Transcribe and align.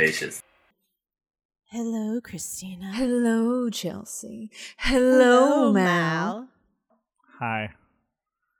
Delicious. 0.00 0.42
Hello, 1.66 2.22
Christina. 2.22 2.90
Hello, 2.94 3.68
Chelsea. 3.68 4.50
Hello, 4.78 5.74
Mal. 5.74 6.48
Hi. 7.38 7.74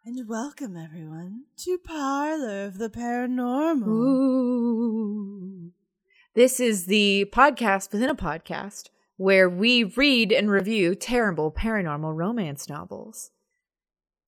And 0.04 0.28
welcome, 0.28 0.76
everyone, 0.76 1.44
to 1.64 1.78
Parlor 1.78 2.66
of 2.66 2.76
the 2.76 2.90
Paranormal. 2.90 3.88
Ooh. 3.88 5.70
This 6.34 6.60
is 6.60 6.84
the 6.84 7.26
podcast 7.32 7.90
within 7.90 8.10
a 8.10 8.14
podcast 8.14 8.90
where 9.16 9.48
we 9.48 9.82
read 9.82 10.32
and 10.32 10.50
review 10.50 10.94
terrible 10.94 11.50
paranormal 11.50 12.14
romance 12.14 12.68
novels. 12.68 13.30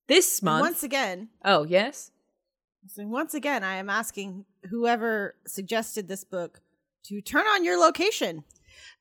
This 0.07 0.39
And 0.39 0.45
month. 0.45 0.61
Once 0.61 0.81
again, 0.81 1.29
oh, 1.45 1.63
yes? 1.63 2.09
so 2.87 3.05
once 3.05 3.35
again, 3.35 3.63
I 3.63 3.75
am 3.75 3.91
asking 3.91 4.45
whoever 4.71 5.35
suggested 5.45 6.07
this 6.07 6.23
book 6.23 6.62
to 7.05 7.21
turn 7.21 7.45
on 7.45 7.63
your 7.63 7.77
location. 7.79 8.43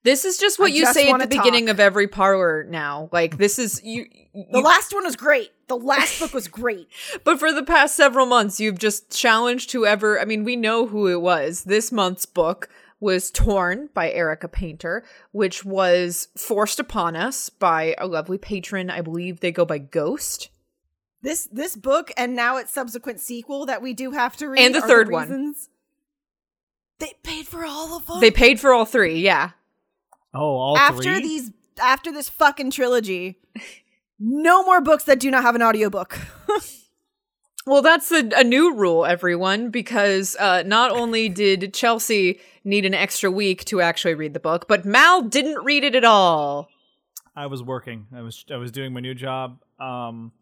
This 0.05 0.25
is 0.25 0.37
just 0.37 0.59
what 0.59 0.73
I 0.73 0.75
you 0.75 0.83
just 0.83 0.95
say 0.95 1.11
at 1.11 1.21
the 1.21 1.29
beginning 1.29 1.67
talk. 1.67 1.75
of 1.75 1.81
every 1.81 2.09
parlor 2.09 2.65
now. 2.65 3.09
Like, 3.13 3.39
this 3.39 3.59
is 3.59 3.81
you. 3.85 4.07
The 4.51 4.61
last 4.61 4.93
one 4.93 5.05
was 5.05 5.15
great. 5.15 5.53
The 5.69 5.77
last 5.77 6.19
book 6.19 6.35
was 6.35 6.49
great. 6.49 6.89
But 7.25 7.39
for 7.39 7.53
the 7.53 7.63
past 7.63 7.95
several 7.95 8.27
months, 8.27 8.59
you've 8.59 8.79
just 8.79 9.17
challenged 9.17 9.71
whoever. 9.73 10.21
I 10.21 10.25
mean, 10.25 10.43
we 10.43 10.57
know 10.57 10.87
who 10.87 11.07
it 11.07 11.21
was. 11.21 11.65
This 11.65 11.93
month's 11.93 12.27
book 12.27 12.69
was 12.99 13.31
Torn 13.31 13.91
by 13.95 14.11
Erica 14.11 14.49
Painter, 14.49 15.05
which 15.33 15.65
was 15.65 16.29
forced 16.37 16.81
upon 16.81 17.15
us 17.15 17.51
by 17.51 17.95
a 17.99 18.07
lovely 18.07 18.39
patron. 18.39 18.91
I 18.91 19.03
believe 19.03 19.41
they 19.41 19.53
go 19.53 19.65
by 19.65 19.79
Ghost. 19.79 20.51
This 21.23 21.47
this 21.53 21.77
book 21.77 22.11
and 22.17 22.35
now 22.35 22.57
its 22.57 22.73
subsequent 22.73 23.21
sequel 23.21 23.67
that 23.67 23.83
we 23.83 23.95
do 23.95 24.11
have 24.11 24.37
to 24.39 24.49
read 24.49 24.61
And 24.61 24.75
the 24.75 24.81
third 24.81 25.11
one. 25.11 25.55
Reasons- 27.03 27.17
They 27.23 27.31
paid 27.31 27.47
for 27.47 27.65
all 27.65 27.97
of 27.97 28.07
them. 28.07 28.21
They 28.21 28.31
paid 28.31 28.61
for 28.61 28.73
all 28.73 28.85
three, 28.85 29.21
yeah. 29.21 29.51
Oh, 30.35 30.57
all 30.57 30.79
after 30.79 31.03
three? 31.03 31.21
these 31.21 31.51
after 31.81 32.11
this 32.13 32.29
fucking 32.29 32.71
trilogy. 32.71 33.39
No 34.19 34.63
more 34.65 34.81
books 34.81 35.05
that 35.05 35.19
do 35.21 35.31
not 35.31 35.43
have 35.43 35.55
an 35.55 35.63
audiobook. 35.63 36.19
Well, 37.65 37.81
that's 37.83 38.11
a, 38.11 38.29
a 38.37 38.43
new 38.43 38.75
rule, 38.75 39.07
everyone, 39.07 39.71
because 39.71 40.35
uh, 40.41 40.65
not 40.67 40.91
only 40.91 41.29
did 41.29 41.73
Chelsea 41.73 42.41
need 42.65 42.85
an 42.85 42.93
extra 42.95 43.31
week 43.31 43.65
to 43.67 43.81
actually 43.81 44.15
read 44.15 44.35
the 44.35 44.41
book, 44.41 44.67
but 44.67 44.85
Mal 44.85 45.23
didn't 45.23 45.63
read 45.65 45.85
it 45.85 45.95
at 45.95 46.05
all. 46.05 46.69
I 47.37 47.47
was 47.47 47.63
working. 47.63 48.09
I 48.15 48.21
was 48.21 48.45
I 48.51 48.57
was 48.57 48.73
doing 48.73 48.93
my 48.93 48.99
new 49.01 49.15
job. 49.15 49.59
Um, 49.79 50.33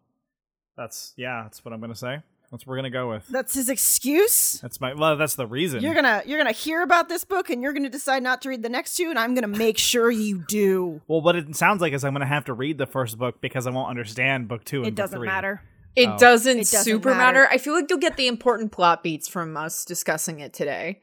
that's 0.75 1.13
yeah. 1.15 1.43
That's 1.43 1.63
what 1.63 1.73
I'm 1.73 1.79
gonna 1.79 1.95
say. 1.95 2.21
That's 2.51 2.65
what 2.65 2.71
we're 2.71 2.75
gonna 2.79 2.89
go 2.89 3.09
with. 3.09 3.25
That's 3.29 3.53
his 3.53 3.69
excuse. 3.69 4.59
That's 4.61 4.81
my. 4.81 4.93
Well, 4.93 5.15
that's 5.15 5.35
the 5.35 5.47
reason. 5.47 5.81
You're 5.81 5.93
gonna 5.93 6.21
you're 6.25 6.37
gonna 6.37 6.51
hear 6.51 6.81
about 6.81 7.07
this 7.07 7.23
book 7.23 7.49
and 7.49 7.61
you're 7.61 7.71
gonna 7.71 7.89
decide 7.89 8.23
not 8.23 8.41
to 8.41 8.49
read 8.49 8.61
the 8.61 8.67
next 8.69 8.97
two, 8.97 9.09
and 9.09 9.17
I'm 9.17 9.33
gonna 9.33 9.47
make 9.47 9.77
sure 9.77 10.11
you 10.11 10.43
do. 10.49 11.01
Well, 11.07 11.21
what 11.21 11.37
it 11.37 11.55
sounds 11.55 11.81
like 11.81 11.93
is 11.93 12.03
I'm 12.03 12.11
gonna 12.13 12.25
have 12.25 12.45
to 12.45 12.53
read 12.53 12.77
the 12.77 12.85
first 12.85 13.17
book 13.17 13.39
because 13.39 13.67
I 13.67 13.69
won't 13.71 13.89
understand 13.89 14.49
book 14.49 14.65
two. 14.65 14.79
And 14.79 14.87
It 14.87 14.95
doesn't 14.95 15.17
three. 15.19 15.27
matter. 15.27 15.61
It 15.95 16.09
Oh. 16.09 16.17
doesn't 16.17 16.57
It 16.57 16.59
doesn't 16.71 16.83
super 16.83 17.09
matter. 17.11 17.39
matter. 17.43 17.47
I 17.49 17.57
feel 17.57 17.73
like 17.73 17.89
you'll 17.89 17.99
get 17.99 18.17
the 18.17 18.27
important 18.27 18.73
plot 18.73 19.01
beats 19.01 19.29
from 19.29 19.55
us 19.55 19.85
discussing 19.85 20.39
it 20.41 20.51
today. 20.53 20.99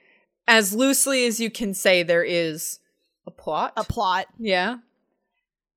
As 0.46 0.74
loosely 0.74 1.26
as 1.26 1.40
you 1.40 1.50
can 1.50 1.72
say, 1.72 2.02
there 2.02 2.24
is 2.24 2.78
a 3.26 3.30
plot. 3.30 3.72
A 3.76 3.84
plot. 3.84 4.26
Yeah. 4.38 4.76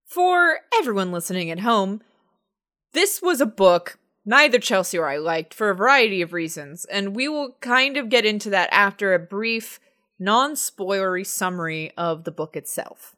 For 0.05 0.59
everyone 0.77 1.11
listening 1.13 1.49
at 1.49 1.59
home, 1.61 2.01
this 2.93 3.21
was 3.21 3.39
a 3.39 3.45
book 3.45 3.97
neither 4.25 4.59
Chelsea 4.59 4.97
or 4.97 5.07
I 5.07 5.17
liked 5.17 5.53
for 5.53 5.69
a 5.69 5.75
variety 5.75 6.21
of 6.21 6.33
reasons, 6.33 6.85
and 6.85 7.15
we 7.15 7.27
will 7.27 7.57
kind 7.61 7.97
of 7.97 8.09
get 8.09 8.25
into 8.25 8.49
that 8.51 8.69
after 8.71 9.13
a 9.13 9.19
brief, 9.19 9.79
non 10.19 10.53
spoilery 10.53 11.25
summary 11.25 11.91
of 11.97 12.23
the 12.23 12.31
book 12.31 12.55
itself. 12.55 13.15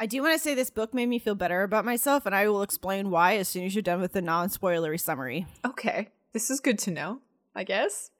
I 0.00 0.06
do 0.06 0.22
want 0.22 0.32
to 0.32 0.38
say 0.38 0.54
this 0.54 0.70
book 0.70 0.94
made 0.94 1.10
me 1.10 1.18
feel 1.18 1.34
better 1.34 1.62
about 1.62 1.84
myself, 1.84 2.24
and 2.24 2.34
I 2.34 2.48
will 2.48 2.62
explain 2.62 3.10
why 3.10 3.36
as 3.36 3.48
soon 3.48 3.66
as 3.66 3.74
you're 3.74 3.82
done 3.82 4.00
with 4.00 4.14
the 4.14 4.22
non-spoilery 4.22 4.98
summary. 4.98 5.46
Okay, 5.62 6.08
this 6.32 6.50
is 6.50 6.58
good 6.58 6.78
to 6.80 6.90
know, 6.90 7.20
I 7.54 7.64
guess. 7.64 8.10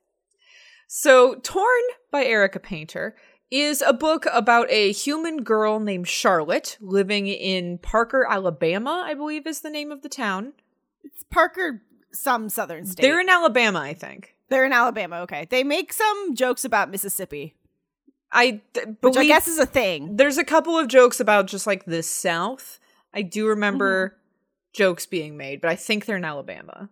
So, 0.85 1.33
Torn 1.41 1.81
by 2.11 2.23
Erica 2.23 2.59
Painter 2.59 3.15
is 3.49 3.81
a 3.81 3.93
book 3.93 4.27
about 4.31 4.69
a 4.69 4.91
human 4.91 5.41
girl 5.41 5.79
named 5.79 6.07
Charlotte 6.07 6.77
living 6.79 7.25
in 7.25 7.79
Parker, 7.79 8.27
Alabama, 8.29 9.03
I 9.03 9.15
believe 9.15 9.47
is 9.47 9.61
the 9.61 9.71
name 9.71 9.91
of 9.91 10.03
the 10.03 10.09
town. 10.09 10.53
It's 11.03 11.23
Parker, 11.31 11.81
some 12.13 12.49
southern 12.49 12.85
state. 12.85 13.01
They're 13.03 13.19
in 13.21 13.29
Alabama, 13.29 13.79
I 13.79 13.93
think. 13.93 14.35
They're 14.49 14.65
in 14.65 14.73
Alabama. 14.73 15.21
Okay, 15.21 15.47
they 15.49 15.63
make 15.63 15.93
some 15.93 16.35
jokes 16.35 16.65
about 16.65 16.91
Mississippi, 16.91 17.55
I 18.31 18.61
th- 18.73 18.87
which 19.01 19.17
I 19.17 19.25
guess 19.25 19.47
is 19.47 19.59
a 19.59 19.65
thing. 19.65 20.17
there's 20.17 20.37
a 20.37 20.43
couple 20.43 20.77
of 20.77 20.87
jokes 20.87 21.19
about 21.19 21.47
just 21.47 21.65
like 21.67 21.85
the 21.85 22.03
South. 22.03 22.79
I 23.13 23.21
do 23.21 23.47
remember 23.47 24.09
Mm-hmm. 24.09 24.17
jokes 24.73 25.05
being 25.05 25.35
made, 25.37 25.59
but 25.61 25.69
I 25.69 25.75
think 25.75 26.05
they're 26.05 26.17
in 26.17 26.25
Alabama. 26.25 26.89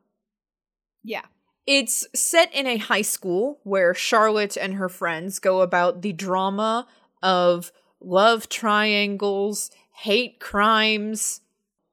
Yeah. 1.03 1.23
It's 1.65 2.07
set 2.15 2.53
in 2.53 2.65
a 2.67 2.77
high 2.77 3.03
school 3.03 3.59
where 3.63 3.93
Charlotte 3.93 4.57
and 4.57 4.73
her 4.73 4.89
friends 4.89 5.39
go 5.39 5.61
about 5.61 6.01
the 6.01 6.11
drama 6.13 6.87
of 7.21 7.71
love 8.01 8.49
triangles, 8.49 9.69
hate 9.93 10.39
crimes, 10.39 11.41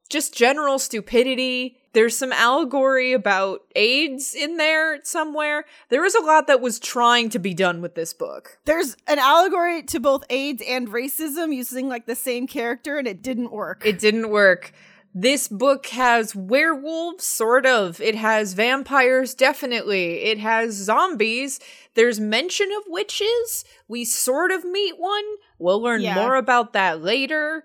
just 0.08 0.34
general 0.34 0.78
stupidity. 0.78 1.76
There's 1.96 2.14
some 2.14 2.30
allegory 2.32 3.14
about 3.14 3.62
AIDS 3.74 4.34
in 4.34 4.58
there 4.58 5.00
somewhere. 5.02 5.64
There 5.88 6.02
was 6.02 6.14
a 6.14 6.20
lot 6.20 6.46
that 6.46 6.60
was 6.60 6.78
trying 6.78 7.30
to 7.30 7.38
be 7.38 7.54
done 7.54 7.80
with 7.80 7.94
this 7.94 8.12
book. 8.12 8.58
There's 8.66 8.98
an 9.06 9.18
allegory 9.18 9.82
to 9.84 9.98
both 9.98 10.22
AIDS 10.28 10.62
and 10.68 10.88
racism 10.88 11.54
using 11.54 11.88
like 11.88 12.04
the 12.04 12.14
same 12.14 12.46
character, 12.46 12.98
and 12.98 13.08
it 13.08 13.22
didn't 13.22 13.50
work. 13.50 13.86
It 13.86 13.98
didn't 13.98 14.28
work. 14.28 14.72
This 15.14 15.48
book 15.48 15.86
has 15.86 16.36
werewolves, 16.36 17.24
sort 17.24 17.64
of. 17.64 17.98
It 18.02 18.14
has 18.16 18.52
vampires, 18.52 19.32
definitely. 19.34 20.24
It 20.24 20.38
has 20.38 20.74
zombies. 20.74 21.60
There's 21.94 22.20
mention 22.20 22.68
of 22.76 22.82
witches. 22.88 23.64
We 23.88 24.04
sort 24.04 24.50
of 24.52 24.62
meet 24.66 24.98
one. 24.98 25.24
We'll 25.58 25.80
learn 25.80 26.02
Yeah. 26.02 26.16
more 26.16 26.36
about 26.36 26.74
that 26.74 27.00
later. 27.02 27.64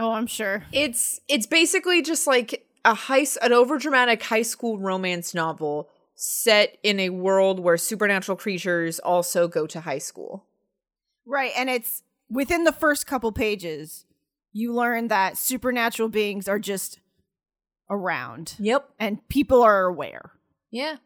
oh, 0.00 0.10
I'm 0.12 0.26
sure. 0.26 0.64
It's 0.72 1.20
it's 1.28 1.46
basically 1.46 2.02
just 2.02 2.26
like 2.26 2.64
a 2.84 2.94
high 2.94 3.26
an 3.42 3.52
overdramatic 3.52 4.22
high 4.22 4.42
school 4.42 4.78
romance 4.78 5.34
novel 5.34 5.88
set 6.14 6.78
in 6.82 6.98
a 6.98 7.10
world 7.10 7.60
where 7.60 7.76
supernatural 7.76 8.36
creatures 8.36 8.98
also 8.98 9.46
go 9.48 9.66
to 9.66 9.80
high 9.80 9.98
school. 9.98 10.46
Right, 11.26 11.52
and 11.56 11.68
it's 11.70 12.02
within 12.30 12.64
the 12.64 12.72
first 12.72 13.06
couple 13.06 13.30
pages, 13.32 14.04
you 14.52 14.72
learn 14.72 15.08
that 15.08 15.36
supernatural 15.38 16.08
beings 16.08 16.48
are 16.48 16.58
just 16.58 17.00
around, 17.90 18.54
Yep. 18.58 18.88
and 18.98 19.26
people 19.28 19.62
are 19.62 19.84
aware. 19.86 20.32
Yeah. 20.70 20.96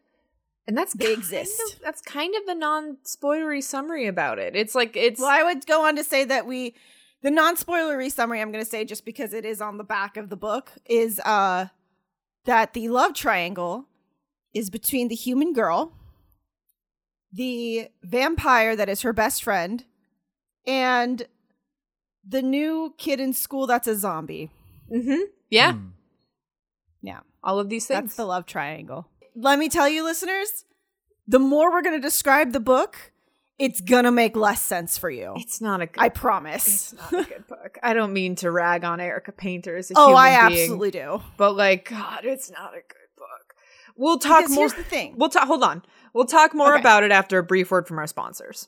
And 0.65 0.77
that's 0.77 0.93
They 0.93 1.11
exist. 1.11 1.59
Of, 1.73 1.81
that's 1.81 2.01
kind 2.01 2.33
of 2.35 2.45
the 2.45 2.55
non-spoilery 2.55 3.61
summary 3.61 4.07
about 4.07 4.39
it. 4.39 4.55
It's 4.55 4.73
like 4.73 4.95
it's 4.95 5.19
Well, 5.19 5.29
I 5.29 5.43
would 5.43 5.65
go 5.65 5.85
on 5.85 5.95
to 5.97 6.03
say 6.03 6.23
that 6.23 6.45
we, 6.47 6.73
the 7.23 7.31
non-spoilery 7.31 8.11
summary, 8.11 8.41
I'm 8.41 8.51
going 8.51 8.63
to 8.63 8.69
say 8.69 8.85
just 8.85 9.05
because 9.05 9.33
it 9.33 9.45
is 9.45 9.61
on 9.61 9.77
the 9.77 9.83
back 9.83 10.17
of 10.17 10.29
the 10.29 10.35
book, 10.37 10.71
is 10.85 11.19
uh 11.21 11.67
that 12.45 12.73
the 12.73 12.89
love 12.89 13.13
triangle 13.13 13.85
is 14.53 14.69
between 14.69 15.07
the 15.07 15.15
human 15.15 15.53
girl, 15.53 15.93
the 17.31 17.87
vampire 18.03 18.75
that 18.75 18.89
is 18.89 19.01
her 19.01 19.13
best 19.13 19.43
friend, 19.43 19.85
and 20.67 21.23
the 22.27 22.41
new 22.41 22.93
kid 22.97 23.19
in 23.19 23.33
school 23.33 23.65
that's 23.67 23.87
a 23.87 23.95
zombie. 23.95 24.51
Mhm. 24.91 25.21
Yeah. 25.49 25.73
Hmm. 25.73 25.87
Yeah, 27.01 27.19
All 27.43 27.59
of 27.59 27.67
these 27.69 27.85
things. 27.85 28.01
that's 28.01 28.15
the 28.15 28.25
love 28.25 28.45
triangle. 28.45 29.07
let 29.35 29.57
me 29.59 29.67
tell 29.67 29.89
you, 29.89 30.03
listeners, 30.03 30.63
the 31.27 31.39
more 31.39 31.71
we're 31.71 31.81
going 31.81 31.95
to 31.99 32.07
describe 32.07 32.51
the 32.53 32.59
book, 32.59 33.11
it's 33.59 33.81
to 34.05 34.11
make 34.11 34.35
less 34.35 34.61
sense 34.61 34.97
for 34.97 35.09
you. 35.09 35.33
It's 35.37 35.61
not 35.61 35.81
a 35.81 35.85
good 35.85 36.01
I 36.01 36.09
promise. 36.09 36.93
It's 36.93 37.11
not 37.11 37.13
a 37.25 37.29
good 37.29 37.47
book. 37.47 37.77
I 37.83 37.93
don't 37.93 38.13
mean 38.13 38.35
to 38.37 38.51
rag 38.51 38.83
on 38.83 38.99
Erica 38.99 39.31
Painter 39.31 39.75
as 39.77 39.91
a 39.91 39.93
oh, 39.95 40.15
I 40.15 40.47
being, 40.49 40.61
absolutely 40.61 40.91
do. 40.91 41.21
but 41.37 41.55
like, 41.55 41.89
God, 41.89 42.21
it's 42.25 42.49
not 42.51 42.71
a 42.73 42.77
good 42.81 43.09
book. 43.17 43.53
We'll 43.95 44.17
talk 44.19 44.41
Because 44.41 44.55
more. 44.55 44.61
here's 44.63 44.73
the 44.73 44.83
thing. 44.83 45.15
We'll 45.17 45.29
talk. 45.29 45.47
Hold 45.47 45.63
on. 45.63 45.83
We'll 46.13 46.25
talk 46.25 46.53
more 46.53 46.73
Okay. 46.73 46.79
about 46.81 47.03
it 47.03 47.11
after 47.11 47.37
a 47.37 47.43
brief 47.43 47.71
word 47.71 47.87
from 47.87 47.99
our 47.99 48.07
sponsors. 48.07 48.67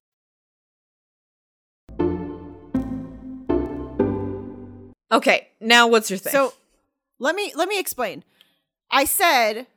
Okay, 5.11 5.49
now 5.59 5.87
what's 5.87 6.09
your 6.09 6.19
thing? 6.19 6.31
So 6.31 6.53
let 7.19 7.35
me 7.35 7.51
let 7.55 7.67
me 7.67 7.79
explain. 7.79 8.23
I 8.89 9.05
said 9.05 9.67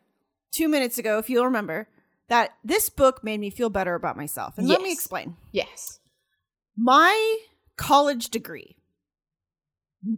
two 0.53 0.69
minutes 0.69 0.99
ago, 0.99 1.19
if 1.19 1.29
you'll 1.29 1.45
remember, 1.47 1.89
that 2.29 2.51
this 2.63 2.89
book 2.89 3.23
made 3.25 3.41
me 3.41 3.51
feel 3.51 3.71
better 3.71 3.95
about 3.95 4.17
myself. 4.17 4.57
And 4.59 4.69
let 4.69 4.81
me 4.81 4.93
explain. 4.93 5.37
yes, 5.53 5.99
My 6.77 7.39
college 7.77 8.29
degree. 8.31 8.77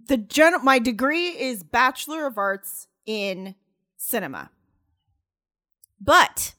The 0.08 0.16
gen- 0.18 0.64
my 0.64 0.78
degree 0.78 1.28
is 1.28 1.62
Bachelor 1.62 2.26
of 2.26 2.36
Arts 2.38 2.88
in 3.06 3.54
Cinema. 3.96 4.50
But 6.00 6.54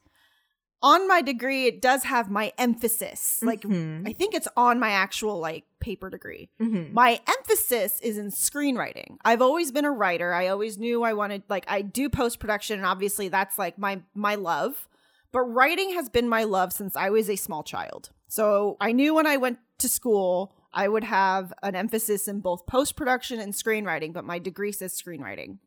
on 0.82 1.08
my 1.08 1.22
degree 1.22 1.66
it 1.68 1.82
does 1.82 2.04
have 2.04 2.30
my 2.32 2.52
emphasis. 2.58 3.40
Like 3.44 3.62
Mhm. 3.62 4.08
I 4.08 4.14
think 4.14 4.34
it's 4.34 4.48
on 4.58 4.80
my 4.80 4.90
actual 4.92 5.38
like 5.40 5.66
paper 5.80 6.10
degree. 6.10 6.50
Mhm. 6.60 6.92
My 6.92 7.22
emphasis 7.28 8.00
is 8.02 8.18
in 8.18 8.32
screenwriting. 8.32 9.18
I've 9.24 9.42
always 9.42 9.72
been 9.72 9.86
a 9.86 9.92
writer. 9.92 10.34
I 10.34 10.48
always 10.48 10.78
knew 10.78 11.04
I 11.04 11.14
wanted 11.14 11.44
like 11.50 11.66
I 11.68 11.82
do 11.82 12.10
post 12.10 12.40
production 12.40 12.78
and 12.78 12.86
obviously 12.86 13.28
that's 13.30 13.58
like 13.58 13.78
my 13.78 14.02
my 14.14 14.36
love. 14.36 14.88
But 15.32 15.42
writing 15.42 15.94
has 15.94 16.10
been 16.10 16.30
my 16.30 16.44
love 16.44 16.74
since 16.74 16.96
I 16.96 17.10
was 17.10 17.30
a 17.30 17.36
small 17.36 17.64
child. 17.64 18.10
So 18.28 18.78
I 18.80 18.92
knew 18.92 19.14
when 19.14 19.28
I 19.28 19.38
went 19.38 19.60
to 19.80 19.90
school 19.90 20.54
I 20.74 20.88
would 20.88 21.04
have 21.04 21.54
an 21.64 21.76
emphasis 21.76 22.28
in 22.28 22.40
both 22.40 22.66
post 22.68 22.96
production 22.96 23.40
and 23.40 23.54
screenwriting, 23.54 24.14
but 24.14 24.26
my 24.26 24.38
degree 24.40 24.72
says 24.72 25.00
screenwriting. 25.00 25.58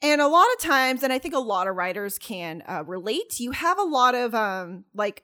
And 0.00 0.20
a 0.20 0.26
lot 0.26 0.46
of 0.54 0.60
times, 0.60 1.04
and 1.04 1.12
I 1.12 1.18
think 1.18 1.34
a 1.34 1.38
lot 1.38 1.68
of 1.68 1.76
writers 1.76 2.18
can 2.18 2.62
uh, 2.66 2.82
relate, 2.84 3.38
you 3.38 3.52
have 3.52 3.78
a 3.78 3.84
lot 3.84 4.14
of 4.16 4.34
um, 4.34 4.84
like 4.94 5.22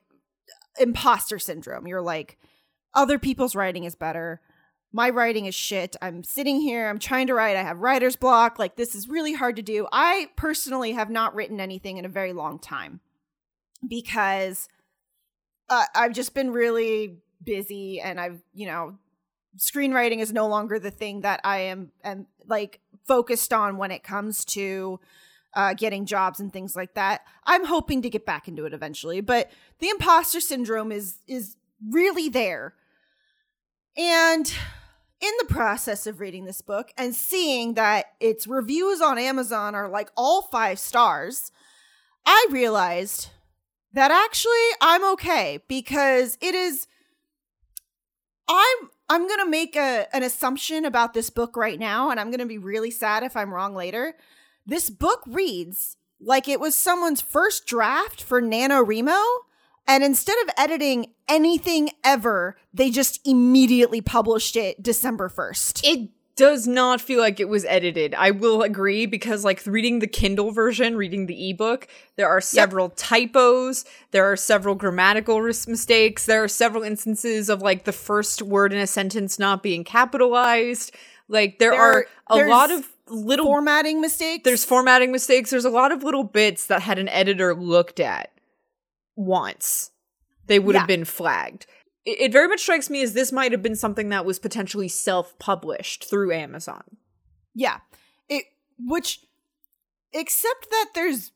imposter 0.79 1.39
syndrome. 1.39 1.87
You're 1.87 2.03
like, 2.03 2.39
other 2.95 3.19
people's 3.19 3.55
writing 3.55 3.85
is 3.85 3.95
better. 3.95 4.41
My 4.93 5.11
writing 5.11 5.47
is 5.47 5.55
shit. 5.55 5.97
I'm 6.01 6.25
sitting 6.25 6.61
here, 6.61 6.89
I'm 6.89 6.99
trying 6.99 7.27
to 7.27 7.35
write, 7.35 7.57
I 7.57 7.63
have 7.63 7.79
writer's 7.79 8.17
block. 8.17 8.59
Like, 8.59 8.77
this 8.77 8.95
is 8.95 9.09
really 9.09 9.35
hard 9.35 9.57
to 9.57 9.63
do. 9.63 9.87
I 9.93 10.31
personally 10.37 10.93
have 10.93 11.11
not 11.11 11.35
written 11.35 11.61
anything 11.61 11.99
in 11.99 12.05
a 12.05 12.09
very 12.09 12.33
long 12.33 12.59
time 12.59 13.01
because 13.87 14.69
uh, 15.69 15.85
I've 15.95 16.15
just 16.15 16.35
been 16.35 16.51
really 16.51 17.19
busy 17.45 18.01
and 18.01 18.19
I've, 18.19 18.41
you 18.55 18.67
know, 18.67 18.97
screenwriting 19.59 20.21
is 20.21 20.33
no 20.33 20.49
longer 20.49 20.79
the 20.79 20.91
thing 20.91 21.21
that 21.21 21.41
I 21.45 21.59
am, 21.59 21.93
am 22.03 22.27
like 22.47 22.81
focused 23.07 23.53
on 23.53 23.77
when 23.77 23.91
it 23.91 24.03
comes 24.03 24.45
to 24.47 25.01
uh, 25.55 25.75
getting 25.75 26.07
jobs 26.07 26.41
and 26.41 26.53
things 26.53 26.77
like 26.77 26.95
that. 26.95 27.23
I'm 27.45 27.65
hoping 27.65 28.03
to 28.03 28.11
get 28.11 28.25
back 28.25 28.49
into 28.49 28.65
it 28.65 28.73
eventually, 28.73 29.21
but 29.21 29.51
the 29.81 29.89
imposter 29.89 30.41
syndrome 30.41 30.93
is 30.93 31.19
is 31.27 31.57
really 31.87 32.29
there. 32.29 32.75
And 33.97 34.53
in 35.21 35.33
the 35.41 35.47
process 35.47 36.07
of 36.07 36.21
reading 36.21 36.45
this 36.45 36.63
book 36.63 36.93
and 36.97 37.15
seeing 37.15 37.75
that 37.75 38.07
its 38.21 38.47
reviews 38.47 39.01
on 39.01 39.19
Amazon 39.19 39.75
are 39.75 39.89
like 39.89 40.11
all 40.17 40.43
five 40.43 40.79
stars, 40.79 41.51
I 42.25 42.47
realized 42.51 43.29
that 43.93 44.11
actually 44.11 44.53
I'm 44.81 45.05
okay 45.13 45.61
because 45.67 46.39
it 46.41 46.55
is 46.55 46.87
I'm 48.49 48.91
I'm 49.09 49.27
going 49.27 49.41
to 49.41 49.51
make 49.51 49.75
a 49.75 50.07
an 50.13 50.23
assumption 50.23 50.85
about 50.85 51.15
this 51.15 51.31
book 51.31 51.57
right 51.57 51.79
now 51.79 52.11
and 52.11 52.21
I'm 52.21 52.31
going 52.31 52.41
to 52.41 52.47
be 52.47 52.59
really 52.59 52.91
sad 52.91 53.23
if 53.23 53.37
I'm 53.37 53.53
wrong 53.53 53.75
later. 53.75 54.15
This 54.67 54.91
book 54.91 55.23
reads 55.27 55.97
like 56.21 56.47
it 56.49 56.61
was 56.61 56.75
someone's 56.75 57.21
first 57.21 57.67
draft 57.67 58.23
for 58.23 58.43
NaNoWriMo 58.43 59.25
and 59.89 60.05
instead 60.05 60.37
of 60.45 60.51
editing 60.57 61.07
anything 61.29 61.91
ever, 62.05 62.57
they 62.73 62.91
just 62.91 63.21
immediately 63.27 64.01
published 64.01 64.55
it 64.57 64.83
December 64.83 65.29
1st. 65.29 65.81
it 65.85 66.11
does 66.37 66.69
not 66.69 67.01
feel 67.01 67.19
like 67.19 67.41
it 67.41 67.49
was 67.49 67.65
edited. 67.65 68.15
I 68.15 68.31
will 68.31 68.63
agree 68.63 69.07
because, 69.07 69.45
like, 69.45 69.61
reading 69.67 69.99
the 69.99 70.07
Kindle 70.07 70.53
version, 70.53 70.97
reading 70.97 71.27
the 71.27 71.51
ebook, 71.51 71.89
there 72.15 72.29
are 72.29 72.41
several 72.41 72.91
typos. 72.91 73.85
There 74.13 74.25
are 74.25 74.37
several 74.37 74.77
grammatical 74.77 75.41
mistakes. 75.43 76.27
There 76.27 76.45
are 76.45 76.47
several 76.49 76.85
instances 76.85 77.49
of 77.49 77.61
like 77.61 77.83
the 77.87 77.93
first 77.93 78.41
word 78.41 78.73
in 78.73 78.79
a 78.79 78.87
sentence 78.87 79.41
not 79.41 79.65
being 79.65 79.83
capitalized. 79.83 80.93
Like, 81.27 81.59
there, 81.59 81.73
There- 81.73 81.81
are 81.83 82.07
a 82.29 82.47
lot 82.49 82.71
of 82.71 82.89
little 83.09 83.47
Formatting 83.47 84.01
mistakes. 84.01 84.45
there's 84.45 84.65
formatting 84.65 85.11
mistakes. 85.11 85.51
There's 85.51 85.65
a 85.65 85.71
lot 85.71 85.91
of 85.91 86.05
little 86.05 86.23
bits 86.25 86.67
that 86.67 86.83
had 86.83 87.01
an 87.01 87.09
editor 87.09 87.53
looked 87.55 87.99
at 87.99 88.31
once, 89.19 89.91
they 90.47 90.59
would 90.59 90.75
Yeah. 90.75 90.81
have 90.81 90.89
been 90.89 91.05
flagged. 91.05 91.67
It, 92.05 92.21
it 92.21 92.33
very 92.33 92.49
much 92.49 92.61
strikes 92.61 92.89
me 92.89 93.03
as 93.03 93.13
this 93.13 93.33
might 93.33 93.53
have 93.53 93.63
been 93.63 93.77
something 93.77 94.09
that 94.11 94.25
was 94.25 94.39
potentially 94.39 94.89
self-published 94.89 96.09
through 96.09 96.33
Amazon. 96.33 96.85
Yeah. 97.55 97.79
It 98.29 98.45
which 98.79 99.21
except 100.13 100.71
that 100.71 100.91
there's 100.95 101.33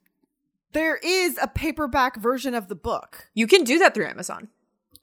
there 0.72 0.96
is 0.96 1.38
a 1.42 1.48
paperback 1.48 2.16
version 2.16 2.54
of 2.54 2.68
the 2.68 2.74
book. 2.76 3.28
You 3.34 3.46
can 3.46 3.64
do 3.64 3.78
that 3.80 3.94
through 3.94 4.06
Amazon. 4.06 4.48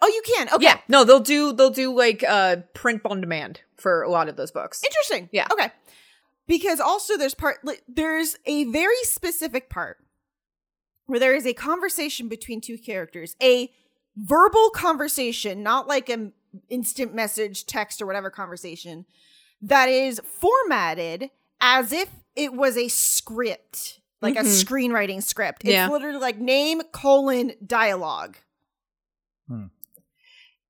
Oh, 0.02 0.08
you 0.08 0.24
can. 0.26 0.48
Okay. 0.54 0.64
Yeah, 0.64 0.80
no, 0.88 1.04
they'll 1.04 1.20
do 1.20 1.52
they'll 1.52 1.70
do 1.70 1.94
like 1.94 2.24
uh 2.28 2.58
print 2.74 3.02
on 3.06 3.20
demand 3.22 3.62
for 3.76 4.02
a 4.02 4.10
lot 4.10 4.30
of 4.30 4.38
those 4.38 4.52
books. 4.52 4.82
Interesting. 4.84 5.30
Yeah. 5.34 5.48
Okay. 5.52 5.70
Because 6.48 6.80
also 6.80 7.18
there's 7.18 7.36
part 7.36 7.58
like, 7.64 7.84
there's 7.88 8.36
a 8.46 8.64
very 8.66 9.04
specific 9.04 9.70
part 9.70 9.98
where 11.10 11.20
there 11.20 11.36
is 11.36 11.46
a 11.46 11.54
conversation 11.54 12.28
between 12.28 12.62
two 12.62 12.78
characters, 12.78 13.36
a 13.42 13.72
verbal 14.16 14.70
conversation, 14.70 15.64
not 15.64 15.88
like 15.88 16.10
an 16.10 16.34
instant 16.70 17.14
message, 17.14 17.66
text 17.66 18.02
or 18.02 18.06
whatever 18.06 18.30
conversation 18.30 19.06
that 19.62 19.90
is 19.90 20.22
formatted 20.24 21.30
as 21.62 21.92
if 21.92 22.10
it 22.36 22.54
was 22.54 22.78
a 22.78 22.88
script, 22.88 24.00
like 24.22 24.36
a 24.36 24.40
Mhm. 24.44 24.64
screenwriting 24.64 25.22
script. 25.24 25.64
It's 25.64 25.72
Yeah. 25.74 25.90
literally 25.90 26.20
like 26.20 26.38
name 26.38 26.82
colon 26.92 27.54
dialogue. 27.66 28.38
Hmm. 29.48 29.66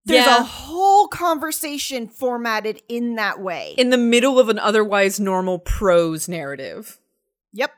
There's 0.06 0.26
Yeah. 0.26 0.40
a 0.40 0.44
whole 0.44 1.08
conversation 1.08 2.08
formatted 2.08 2.82
in 2.90 3.16
that 3.16 3.40
way. 3.40 3.76
In 3.78 3.90
the 3.92 3.98
middle 3.98 4.40
of 4.40 4.50
an 4.50 4.58
otherwise 4.58 5.20
normal 5.20 5.60
prose 5.60 6.28
narrative. 6.28 7.00
yep. 7.54 7.74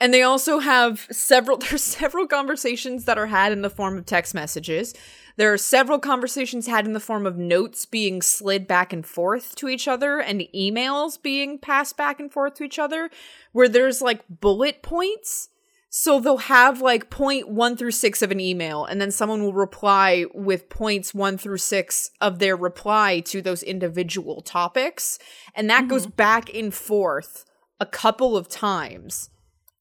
And 0.00 0.14
they 0.14 0.22
also 0.22 0.60
have 0.60 1.06
several 1.10 1.56
there's 1.58 1.82
several 1.82 2.26
conversations 2.26 3.04
that 3.04 3.18
are 3.18 3.26
had 3.26 3.52
in 3.52 3.62
the 3.62 3.70
form 3.70 3.98
of 3.98 4.06
text 4.06 4.34
messages. 4.34 4.94
There 5.36 5.52
are 5.52 5.58
several 5.58 5.98
conversations 5.98 6.66
had 6.66 6.86
in 6.86 6.92
the 6.92 7.00
form 7.00 7.26
of 7.26 7.36
notes 7.36 7.86
being 7.86 8.20
slid 8.20 8.66
back 8.66 8.92
and 8.92 9.06
forth 9.06 9.54
to 9.56 9.68
each 9.68 9.86
other 9.86 10.20
and 10.20 10.42
emails 10.54 11.20
being 11.20 11.58
passed 11.58 11.96
back 11.96 12.20
and 12.20 12.32
forth 12.32 12.54
to 12.54 12.64
each 12.64 12.78
other 12.78 13.10
where 13.52 13.68
there's 13.68 14.02
like 14.02 14.22
bullet 14.28 14.82
points. 14.82 15.48
So 15.92 16.20
they'll 16.20 16.36
have 16.36 16.80
like 16.80 17.10
point 17.10 17.48
1 17.48 17.76
through 17.76 17.90
6 17.90 18.22
of 18.22 18.30
an 18.30 18.38
email 18.38 18.84
and 18.84 19.00
then 19.00 19.10
someone 19.10 19.42
will 19.42 19.52
reply 19.52 20.24
with 20.34 20.68
points 20.68 21.12
1 21.12 21.36
through 21.36 21.58
6 21.58 22.10
of 22.20 22.38
their 22.38 22.56
reply 22.56 23.20
to 23.20 23.42
those 23.42 23.62
individual 23.62 24.40
topics 24.40 25.18
and 25.54 25.68
that 25.68 25.88
goes 25.88 26.06
mm-hmm. 26.06 26.16
back 26.16 26.54
and 26.54 26.72
forth 26.74 27.44
a 27.80 27.86
couple 27.86 28.36
of 28.36 28.48
times. 28.48 29.30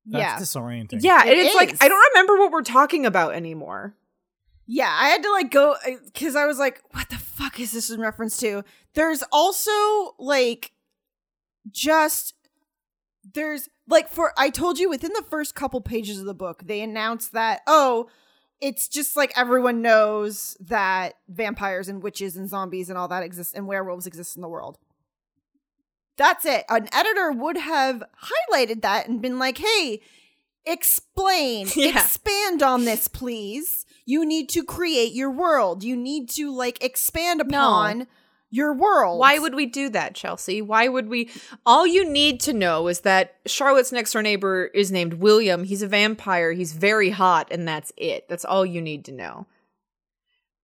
That's 0.09 0.21
yeah. 0.21 0.37
disorienting. 0.37 1.03
Yeah, 1.03 1.25
It 1.25 1.37
and 1.37 1.39
it's 1.39 1.55
like. 1.55 1.75
I 1.81 1.87
don't 1.87 2.03
remember 2.13 2.37
what 2.37 2.51
we're 2.51 2.63
talking 2.63 3.05
about 3.05 3.33
anymore. 3.35 3.95
Yeah, 4.65 4.95
I 4.95 5.09
had 5.09 5.23
to 5.23 5.31
like 5.31 5.51
go 5.51 5.75
because 6.05 6.35
I 6.35 6.45
was 6.45 6.59
like, 6.59 6.81
what 6.91 7.09
the 7.09 7.17
fuck 7.17 7.59
is 7.59 7.71
this 7.71 7.89
in 7.89 7.99
reference 7.99 8.37
to? 8.37 8.63
There's 8.93 9.23
also 9.31 9.71
like 10.19 10.73
just 11.71 12.35
there's 13.33 13.69
like 13.87 14.09
for 14.09 14.33
I 14.37 14.49
told 14.49 14.79
you 14.79 14.89
within 14.89 15.11
the 15.13 15.25
first 15.29 15.55
couple 15.55 15.81
pages 15.81 16.19
of 16.19 16.25
the 16.25 16.33
book, 16.33 16.63
they 16.65 16.81
announced 16.81 17.33
that 17.33 17.61
oh, 17.65 18.09
it's 18.61 18.87
just 18.87 19.15
like 19.15 19.33
everyone 19.35 19.81
knows 19.81 20.55
that 20.59 21.15
vampires 21.27 21.87
and 21.87 22.03
witches 22.03 22.35
and 22.35 22.49
zombies 22.49 22.89
and 22.89 22.97
all 22.97 23.07
that 23.07 23.23
exist 23.23 23.55
and 23.55 23.67
werewolves 23.67 24.05
exist 24.05 24.35
in 24.35 24.41
the 24.41 24.49
world. 24.49 24.77
That's 26.19 26.45
it. 26.45 26.65
An 26.69 26.87
editor 26.93 27.31
would 27.31 27.57
have 27.57 28.03
highlighted 28.53 28.81
that 28.83 29.07
and 29.07 29.21
been 29.21 29.39
like, 29.39 29.57
"Hey, 29.57 30.01
explain, 30.65 31.67
Yeah. 31.75 32.01
expand 32.01 32.61
on 32.61 32.85
this, 32.85 33.07
please. 33.07 33.85
You 34.05 34.25
need 34.25 34.49
to 34.49 34.63
create 34.63 35.13
your 35.13 35.31
world. 35.31 35.83
You 35.83 35.95
need 35.95 36.29
to 36.31 36.53
like 36.55 36.83
expand 36.83 37.41
upon 37.41 38.05
your 38.51 38.73
world." 38.73 39.19
Why 39.19 39.39
would 39.39 39.55
we 39.55 39.65
do 39.65 39.89
that, 39.89 40.13
Chelsea? 40.15 40.61
Why 40.61 40.87
would 40.87 41.07
we? 41.07 41.29
All 41.65 41.87
you 41.87 42.03
need 42.09 42.39
to 42.41 42.53
know 42.53 42.87
is 42.87 43.01
that 43.01 43.35
Charlotte's 43.45 43.91
next 43.91 44.13
door 44.13 44.21
neighbor 44.21 44.65
is 44.73 44.91
named 44.91 45.15
William. 45.15 45.63
He's 45.63 45.81
a 45.81 45.87
vampire. 45.87 46.51
He's 46.51 46.73
very 46.73 47.11
hot, 47.11 47.47
and 47.51 47.67
that's 47.67 47.91
it. 47.97 48.27
That's 48.27 48.45
all 48.45 48.65
you 48.65 48.81
need 48.81 49.05
to 49.05 49.11
know. 49.11 49.47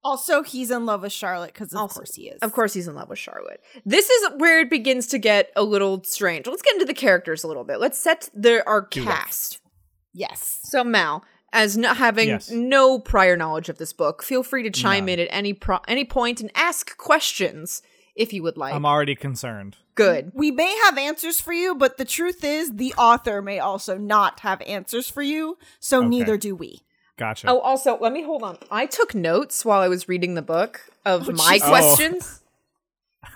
Also, 0.05 0.43
he's 0.43 0.69
in 0.69 0.85
love 0.85 1.01
with 1.01 1.11
Charlotte 1.11 1.51
because 1.53 1.73
of 1.73 1.79
Also- 1.79 1.95
course 1.99 2.13
he 2.13 2.29
is. 2.29 2.39
Of 2.41 2.53
course, 2.53 2.73
he's 2.75 2.87
in 2.87 2.93
love 2.93 3.09
with 3.09 3.17
Charlotte. 3.19 3.59
This 3.85 4.07
is 4.09 4.29
where 4.37 4.59
it 4.59 4.69
begins 4.69 5.07
to 5.07 5.17
get 5.17 5.51
a 5.55 5.63
little 5.63 6.03
strange. 6.03 6.45
Let's 6.45 6.61
get 6.61 6.73
into 6.75 6.85
the 6.85 6.93
characters 6.93 7.43
a 7.43 7.47
little 7.47 7.63
bit. 7.63 7.79
Let's 7.79 7.97
set 7.97 8.29
the 8.33 8.63
our 8.67 8.87
Do 8.89 9.01
it. 9.01 9.05
cast. 9.05 9.59
Yes. 10.13 10.59
So 10.63 10.83
Mal, 10.83 11.23
as 11.51 11.75
not 11.75 11.97
having 11.97 12.27
Yes. 12.29 12.49
no 12.51 12.99
prior 12.99 13.35
knowledge 13.35 13.67
of 13.67 13.79
this 13.79 13.93
book, 13.93 14.21
feel 14.23 14.43
free 14.43 14.61
to 14.63 14.69
chime 14.69 15.05
None. 15.07 15.15
in 15.15 15.19
at 15.21 15.27
any 15.31 15.53
pro- 15.53 15.81
any 15.87 16.05
point 16.05 16.39
and 16.39 16.51
ask 16.53 16.95
questions 16.97 17.81
if 18.15 18.31
you 18.31 18.43
would 18.43 18.57
like. 18.57 18.73
I'm 18.75 18.85
already 18.85 19.15
concerned. 19.15 19.75
Good. 19.95 20.31
We 20.35 20.51
may 20.51 20.73
have 20.85 20.97
answers 20.97 21.41
for 21.41 21.51
you, 21.53 21.73
but 21.73 21.97
the 21.97 22.05
truth 22.05 22.43
is 22.43 22.71
the 22.75 22.93
author 22.93 23.41
may 23.41 23.59
also 23.59 23.97
not 23.97 24.41
have 24.41 24.61
answers 24.61 25.09
for 25.09 25.21
you, 25.23 25.57
so 25.79 25.99
Okay. 25.99 26.07
neither 26.09 26.37
do 26.37 26.55
we. 26.55 26.83
Gotcha. 27.17 27.47
Oh, 27.49 27.59
also, 27.59 27.97
let 27.99 28.11
me 28.11 28.23
hold 28.23 28.43
on. 28.43 28.57
I 28.69 28.85
took 28.85 29.15
notes 29.15 29.63
while 29.63 29.81
I 29.81 29.87
was 29.87 30.09
reading 30.09 30.33
the 30.33 30.41
book 30.41 30.81
of 31.05 31.29
Oh, 31.29 31.31
my 31.33 31.53
Jesus. 31.53 31.67
questions. 31.69 32.41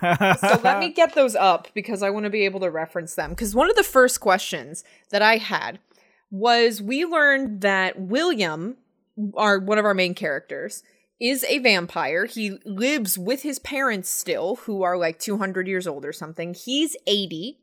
so 0.00 0.60
let 0.62 0.78
me 0.78 0.90
get 0.92 1.14
those 1.14 1.34
up 1.34 1.68
because 1.74 2.02
I 2.02 2.10
want 2.10 2.24
to 2.24 2.30
be 2.30 2.44
able 2.44 2.60
to 2.60 2.70
reference 2.70 3.14
them. 3.14 3.30
Because 3.30 3.54
one 3.54 3.70
of 3.70 3.76
the 3.76 3.82
first 3.82 4.20
questions 4.20 4.84
that 5.10 5.22
I 5.22 5.38
had 5.38 5.78
was 6.30 6.80
we 6.80 7.04
learned 7.04 7.60
that 7.62 8.00
William, 8.00 8.76
our 9.34 9.58
one 9.58 9.78
of 9.78 9.84
our 9.84 9.94
main 9.94 10.14
characters, 10.14 10.82
is 11.20 11.44
a 11.44 11.58
vampire. 11.58 12.24
He 12.26 12.58
lives 12.64 13.18
with 13.18 13.42
his 13.42 13.58
parents 13.58 14.08
still, 14.08 14.56
who 14.56 14.82
are 14.82 14.96
like 14.96 15.18
200 15.18 15.66
years 15.66 15.86
old 15.86 16.04
or 16.04 16.12
something. 16.12 16.54
He's 16.54 16.96
80. 17.06 17.58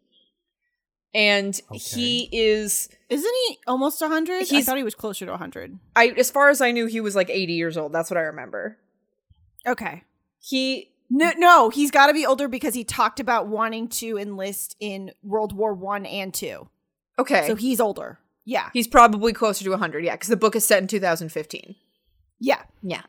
And 1.13 1.59
he 1.71 2.29
is 2.31 2.89
Isn't 3.09 3.35
he 3.47 3.59
almost 3.65 4.01
100? 4.01 4.53
I 4.53 4.61
thought 4.61 4.77
he 4.77 4.83
was 4.83 4.95
closer 4.95 5.25
to 5.25 5.31
100. 5.31 5.79
I 5.95 6.09
as 6.09 6.29
far 6.29 6.49
as 6.49 6.61
I 6.61 6.71
knew 6.71 6.85
he 6.85 7.01
was 7.01 7.15
like 7.15 7.29
80 7.29 7.53
years 7.53 7.77
old. 7.77 7.93
That's 7.93 8.11
what 8.11 8.17
I 8.17 8.21
remember. 8.21 8.77
Okay. 9.65 10.03
He 10.39 10.91
No, 11.09 11.31
no, 11.37 11.69
he's 11.69 11.91
got 11.91 12.07
to 12.07 12.13
be 12.13 12.25
older 12.25 12.47
because 12.47 12.73
he 12.73 12.83
talked 12.83 13.19
about 13.19 13.47
wanting 13.47 13.87
to 13.89 14.17
enlist 14.17 14.75
in 14.79 15.11
World 15.23 15.53
War 15.53 15.73
1 15.73 16.05
and 16.05 16.33
2. 16.33 16.67
okay. 17.19 17.47
So 17.47 17.55
he's 17.55 17.79
older. 17.79 18.19
Yeah. 18.45 18.69
He's 18.71 18.87
probably 18.87 19.33
closer 19.33 19.63
to 19.65 19.71
100, 19.71 20.05
yeah, 20.05 20.13
because 20.13 20.29
the 20.29 20.37
book 20.37 20.55
is 20.55 20.65
set 20.65 20.81
in 20.81 20.87
2015. 20.87 21.75
Yeah. 22.39 22.61
Yeah. 22.81 23.01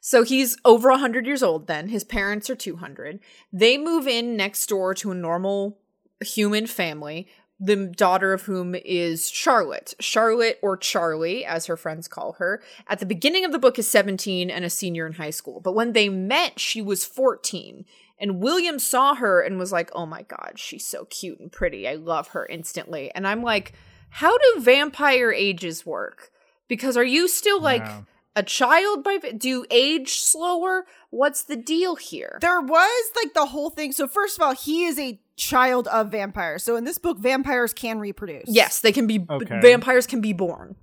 So 0.00 0.22
he's 0.22 0.56
over 0.64 0.88
100 0.90 1.26
years 1.26 1.42
old 1.42 1.66
then. 1.66 1.88
His 1.88 2.04
parents 2.04 2.48
are 2.48 2.54
200. 2.54 3.20
They 3.52 3.76
move 3.76 4.06
in 4.06 4.36
next 4.36 4.66
door 4.68 4.94
to 4.94 5.10
a 5.10 5.14
normal 5.14 5.78
human 6.24 6.66
family, 6.66 7.28
the 7.58 7.76
daughter 7.86 8.32
of 8.32 8.42
whom 8.42 8.74
is 8.74 9.28
Charlotte. 9.30 9.94
Charlotte, 10.00 10.58
or 10.62 10.76
Charlie, 10.76 11.44
as 11.44 11.66
her 11.66 11.76
friends 11.76 12.08
call 12.08 12.32
her, 12.34 12.62
at 12.88 13.00
the 13.00 13.06
beginning 13.06 13.44
of 13.44 13.52
the 13.52 13.58
book 13.58 13.78
is 13.78 13.86
17 13.88 14.50
and 14.50 14.64
a 14.64 14.70
senior 14.70 15.06
in 15.06 15.14
high 15.14 15.30
school. 15.30 15.60
But 15.60 15.74
when 15.74 15.92
they 15.92 16.08
met, 16.08 16.58
she 16.58 16.80
was 16.80 17.04
14. 17.04 17.84
And 18.18 18.40
William 18.40 18.78
saw 18.78 19.14
her 19.14 19.40
and 19.42 19.58
was 19.58 19.72
like, 19.72 19.90
oh 19.94 20.06
my 20.06 20.22
God, 20.22 20.52
she's 20.56 20.86
so 20.86 21.06
cute 21.06 21.40
and 21.40 21.50
pretty. 21.52 21.86
I 21.88 21.94
love 21.94 22.28
her 22.28 22.46
instantly. 22.46 23.10
And 23.14 23.26
I'm 23.26 23.42
like, 23.42 23.72
how 24.10 24.36
do 24.36 24.60
vampire 24.60 25.32
ages 25.32 25.84
work? 25.86 26.30
Because 26.68 26.96
are 26.96 27.04
you 27.04 27.28
still 27.28 27.60
like 27.60 27.82
Yeah. 27.82 28.02
a 28.36 28.42
child 28.42 29.02
by 29.04 29.18
do 29.18 29.48
you 29.48 29.66
age 29.70 30.16
slower? 30.18 30.86
What's 31.10 31.42
the 31.44 31.56
deal 31.56 31.96
here? 31.96 32.38
There 32.40 32.60
was 32.60 33.10
like 33.16 33.34
the 33.34 33.46
whole 33.46 33.70
thing. 33.70 33.92
So, 33.92 34.06
first 34.06 34.38
of 34.38 34.42
all, 34.42 34.54
he 34.54 34.84
is 34.84 34.98
a 34.98 35.18
child 35.40 35.88
of 35.88 36.10
vampires. 36.12 36.62
So, 36.62 36.76
in 36.76 36.84
this 36.84 36.98
book, 36.98 37.18
vampires 37.18 37.72
can 37.72 37.98
reproduce. 37.98 38.44
yes, 38.46 38.80
they 38.80 38.92
can 38.92 39.06
be 39.06 39.24
Okay. 39.28 39.60
vampires 39.60 40.06
can 40.06 40.20
be 40.20 40.32
born. 40.32 40.76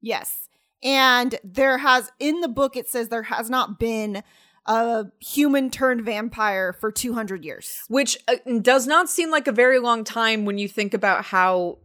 Yes. 0.00 0.48
And 0.82 1.38
there 1.44 1.78
has, 1.78 2.10
in 2.18 2.40
the 2.40 2.48
book, 2.48 2.76
it 2.76 2.88
says 2.88 3.08
there 3.08 3.24
has 3.24 3.50
not 3.50 3.78
been 3.78 4.22
a 4.66 5.06
human 5.20 5.68
turned 5.70 6.02
vampire 6.04 6.72
for 6.72 6.90
200 6.92 7.44
years. 7.44 7.82
which 7.88 8.16
uh, 8.28 8.36
does 8.62 8.86
not 8.86 9.10
seem 9.10 9.30
like 9.30 9.46
a 9.48 9.52
very 9.52 9.78
long 9.78 10.04
time 10.04 10.44
when 10.44 10.56
you 10.58 10.68
think 10.68 10.94
about 10.94 11.24
how 11.26 11.78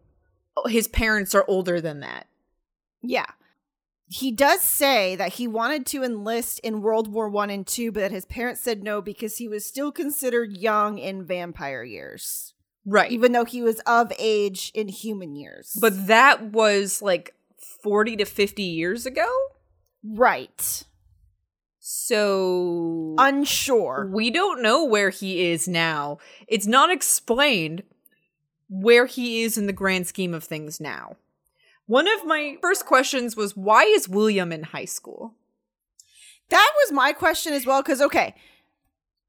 his 0.67 0.87
parents 0.87 1.33
are 1.35 1.43
older 1.47 1.81
than 1.81 1.99
that. 2.01 2.27
Yeah. 3.01 3.25
He 4.07 4.31
does 4.31 4.61
say 4.61 5.15
that 5.15 5.33
he 5.33 5.47
wanted 5.47 5.85
to 5.87 6.03
enlist 6.03 6.59
in 6.59 6.81
World 6.81 7.07
War 7.11 7.27
One 7.27 7.49
and 7.49 7.65
Two, 7.65 7.91
but 7.91 8.01
that 8.01 8.11
his 8.11 8.25
parents 8.25 8.61
said 8.61 8.83
no 8.83 9.01
because 9.01 9.37
he 9.37 9.47
was 9.47 9.65
still 9.65 9.91
considered 9.91 10.55
young 10.57 10.99
in 10.99 11.25
vampire 11.25 11.83
years, 11.83 12.53
Right. 12.85 13.11
even 13.11 13.31
though 13.31 13.45
he 13.45 13.61
was 13.63 13.79
of 13.87 14.13
age 14.19 14.71
in 14.75 14.89
human 14.89 15.35
years. 15.35 15.75
but 15.81 16.05
that 16.07 16.51
was 16.51 17.01
like 17.01 17.33
40 17.81 18.17
to 18.17 18.25
50 18.25 18.61
years 18.63 19.05
ago. 19.07 19.27
right, 20.03 20.83
So 21.79 23.15
unsure. 23.17 24.09
we 24.13 24.29
don't 24.29 24.61
know 24.61 24.83
where 24.85 25.09
he 25.09 25.47
is 25.51 25.67
now. 25.67 26.19
It's 26.47 26.67
not 26.67 26.91
explained 26.91 27.83
where 28.69 29.05
he 29.07 29.41
is 29.43 29.57
in 29.57 29.65
the 29.67 29.73
grand 29.73 30.07
scheme 30.07 30.33
of 30.33 30.43
things 30.43 30.79
now. 30.79 31.15
One 31.87 32.07
of 32.07 32.25
my 32.25 32.57
first 32.61 32.85
questions 32.85 33.35
was 33.35 33.55
why 33.55 33.83
is 33.83 34.09
William 34.09 34.51
in 34.51 34.63
high 34.63 34.85
school? 34.85 35.35
That 36.49 36.71
was 36.83 36.91
my 36.91 37.13
question 37.13 37.53
as 37.53 37.65
well. 37.65 37.81
Because 37.81 38.01
okay, 38.01 38.35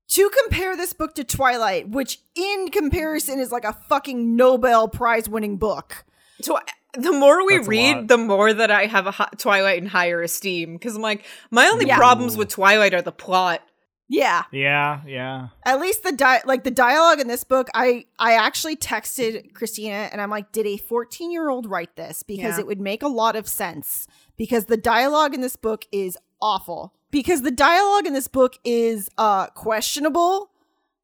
to 0.08 0.30
compare 0.42 0.76
this 0.76 0.92
book 0.92 1.14
to 1.16 1.25
Twilight, 1.25 1.88
which 1.90 2.18
in 2.34 2.68
comparison 2.70 3.38
is 3.38 3.52
like 3.52 3.64
a 3.64 3.72
fucking 3.88 4.36
Nobel 4.36 4.88
Prize 4.88 5.28
winning 5.28 5.56
book. 5.56 6.04
So 6.40 6.58
the 6.94 7.12
more 7.12 7.44
we 7.44 7.56
That's 7.56 7.68
read, 7.68 8.08
the 8.08 8.18
more 8.18 8.52
that 8.52 8.70
I 8.70 8.86
have 8.86 9.06
a 9.06 9.10
hi- 9.10 9.28
Twilight 9.36 9.78
in 9.78 9.86
higher 9.86 10.22
esteem. 10.22 10.75
Because 10.75 10.96
I'm 10.96 11.02
like, 11.02 11.25
my 11.50 11.66
only 11.66 11.86
Yeah. 11.86 11.96
problems 11.96 12.36
with 12.36 12.48
Twilight 12.48 12.94
are 12.94 13.02
the 13.02 13.12
plot. 13.12 13.62
Yeah. 14.08 14.44
yeah, 14.52 15.00
yeah. 15.06 15.48
At 15.64 15.80
least 15.80 16.02
the 16.04 16.12
di- 16.12 16.42
like 16.44 16.62
the 16.62 16.70
dialogue 16.70 17.18
in 17.20 17.26
this 17.28 17.42
book, 17.44 17.68
I 17.75 18.06
I 18.18 18.34
actually 18.34 18.76
texted 18.76 19.52
Christina 19.52 20.08
and 20.12 20.20
I'm 20.20 20.30
like, 20.30 20.52
did 20.52 20.66
a 20.66 20.76
14 20.76 21.30
year 21.32 21.48
old 21.48 21.66
write 21.68 21.96
this? 21.96 22.22
Because 22.22 22.54
Yeah. 22.54 22.60
it 22.60 22.66
would 22.68 22.80
make 22.80 23.02
a 23.02 23.08
lot 23.08 23.34
of 23.34 23.48
sense. 23.48 24.06
Because 24.36 24.66
the 24.66 24.76
dialogue 24.76 25.34
in 25.34 25.40
this 25.40 25.56
book 25.56 25.86
is 25.90 26.16
awful. 26.40 26.92
Because 27.10 27.42
the 27.42 27.50
dialogue 27.50 28.06
in 28.06 28.12
this 28.12 28.28
book 28.28 28.58
is 28.64 29.08
uh 29.18 29.46
questionable, 29.48 30.50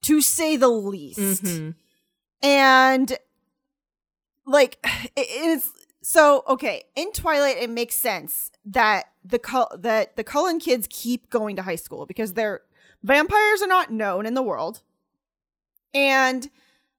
to 0.03 0.21
say 0.21 0.57
the 0.57 0.69
least. 0.69 1.43
Mhm. 1.45 1.75
and 2.43 3.17
like 4.47 4.79
it 5.17 5.29
is 5.29 5.73
so 6.03 6.43
okay 6.49 6.83
in 6.97 7.13
twilight 7.13 7.57
it 7.59 7.71
makes 7.71 7.95
sense 7.97 8.51
that 8.65 9.07
the 9.25 9.39
Cul- 9.39 9.71
that 9.79 10.17
the 10.17 10.25
cullen 10.25 10.59
kids 10.59 10.87
keep 10.91 11.31
going 11.31 11.55
to 11.57 11.63
high 11.63 11.77
school 11.77 12.07
because 12.07 12.35
they're 12.35 12.61
vampires 13.03 13.63
are 13.63 13.67
not 13.69 13.91
known 13.91 14.27
in 14.27 14.35
the 14.35 14.43
world 14.43 14.83
and 15.95 16.51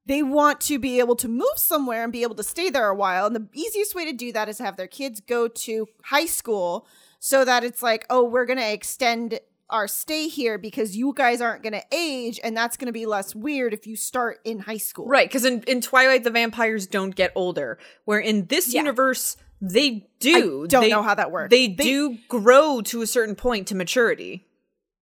they 0.06 0.22
want 0.22 0.60
to 0.62 0.78
be 0.80 1.00
able 1.00 1.16
to 1.16 1.28
move 1.28 1.58
somewhere 1.58 2.04
and 2.04 2.12
be 2.12 2.24
able 2.24 2.36
to 2.36 2.44
stay 2.44 2.70
there 2.70 2.90
a 2.90 2.96
while 2.96 3.26
and 3.26 3.36
the 3.36 3.48
easiest 3.54 3.96
way 3.96 4.06
to 4.06 4.14
do 4.14 4.32
that 4.32 4.50
is 4.50 4.58
to 4.58 4.64
have 4.64 4.78
their 4.78 4.88
kids 4.88 5.22
go 5.22 5.48
to 5.48 5.88
high 6.06 6.26
school 6.26 6.86
so 7.20 7.46
that 7.46 7.64
it's 7.64 7.82
like 7.82 8.06
oh 8.10 8.24
we're 8.24 8.46
going 8.46 8.60
to 8.60 8.72
extend 8.74 9.40
our 9.70 9.88
stay 9.88 10.28
here 10.28 10.58
because 10.58 10.96
you 10.96 11.14
guys 11.16 11.42
aren't 11.42 11.64
going 11.64 11.74
to 11.74 11.82
age 11.92 12.40
and 12.44 12.56
that's 12.56 12.78
going 12.78 12.86
to 12.88 12.92
be 12.92 13.06
less 13.08 13.34
weird 13.34 13.74
if 13.74 13.88
you 13.88 13.96
start 13.96 14.40
in 14.44 14.60
high 14.60 14.78
school 14.78 15.08
Right, 15.08 15.28
because 15.28 15.46
in, 15.46 15.64
in 15.64 15.82
Twilight, 15.82 16.24
the 16.24 16.30
vampires 16.30 16.86
don't 16.86 17.16
get 17.16 17.32
older. 17.34 17.80
Where 18.06 18.20
in 18.20 18.46
this 18.48 18.72
Yeah. 18.72 18.82
universe, 18.82 19.36
they 19.62 20.08
do. 20.20 20.66
I 20.66 20.68
don't 20.68 20.82
They- 20.84 20.90
know 20.90 21.02
how 21.02 21.16
that 21.16 21.32
works. 21.32 21.50
They, 21.50 21.68
They- 21.70 21.84
do 21.86 22.18
grow 22.28 22.82
to 22.82 23.02
a 23.02 23.08
certain 23.08 23.36
point 23.36 23.68
to 23.70 23.76
maturity. 23.76 24.46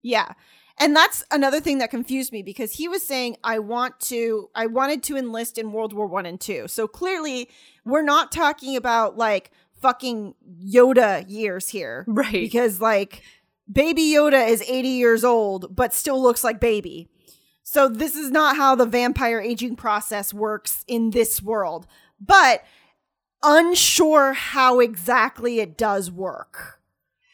Yeah. 0.04 0.34
And 0.82 0.96
that's 0.96 1.24
another 1.30 1.60
thing 1.60 1.78
that 1.78 1.92
confused 1.92 2.32
me 2.32 2.42
because 2.42 2.74
he 2.74 2.88
was 2.88 3.06
saying 3.06 3.38
I 3.44 3.60
want 3.60 4.00
to 4.02 4.50
I 4.56 4.66
wanted 4.66 5.04
to 5.04 5.16
enlist 5.16 5.60
in 5.60 5.72
World 5.72 5.94
War 5.94 6.08
1 6.08 6.26
and 6.26 6.42
2. 6.42 6.68
So 6.68 6.88
clearly 6.88 7.50
we're 7.86 8.02
not 8.02 8.32
talking 8.32 8.76
about 8.76 9.16
like 9.16 9.52
fucking 9.80 10.34
Yoda 10.66 11.24
years 11.30 11.70
here. 11.70 12.04
Right. 12.08 12.32
Because 12.32 12.82
like 12.82 13.22
baby 13.72 14.02
Yoda 14.02 14.48
is 14.50 14.64
80 14.64 14.88
years 14.88 15.24
old 15.24 15.76
but 15.76 15.94
still 15.94 16.20
looks 16.20 16.44
like 16.44 16.60
baby. 16.60 17.08
So 17.62 17.88
this 17.88 18.16
is 18.16 18.32
not 18.32 18.58
how 18.58 18.74
the 18.74 18.88
vampire 18.88 19.40
aging 19.40 19.76
process 19.76 20.34
works 20.34 20.84
in 20.88 21.12
this 21.12 21.44
world. 21.44 21.86
But 22.20 22.64
unsure 23.44 24.34
how 24.34 24.80
exactly 24.80 25.60
it 25.60 25.78
does 25.78 26.10
work 26.10 26.81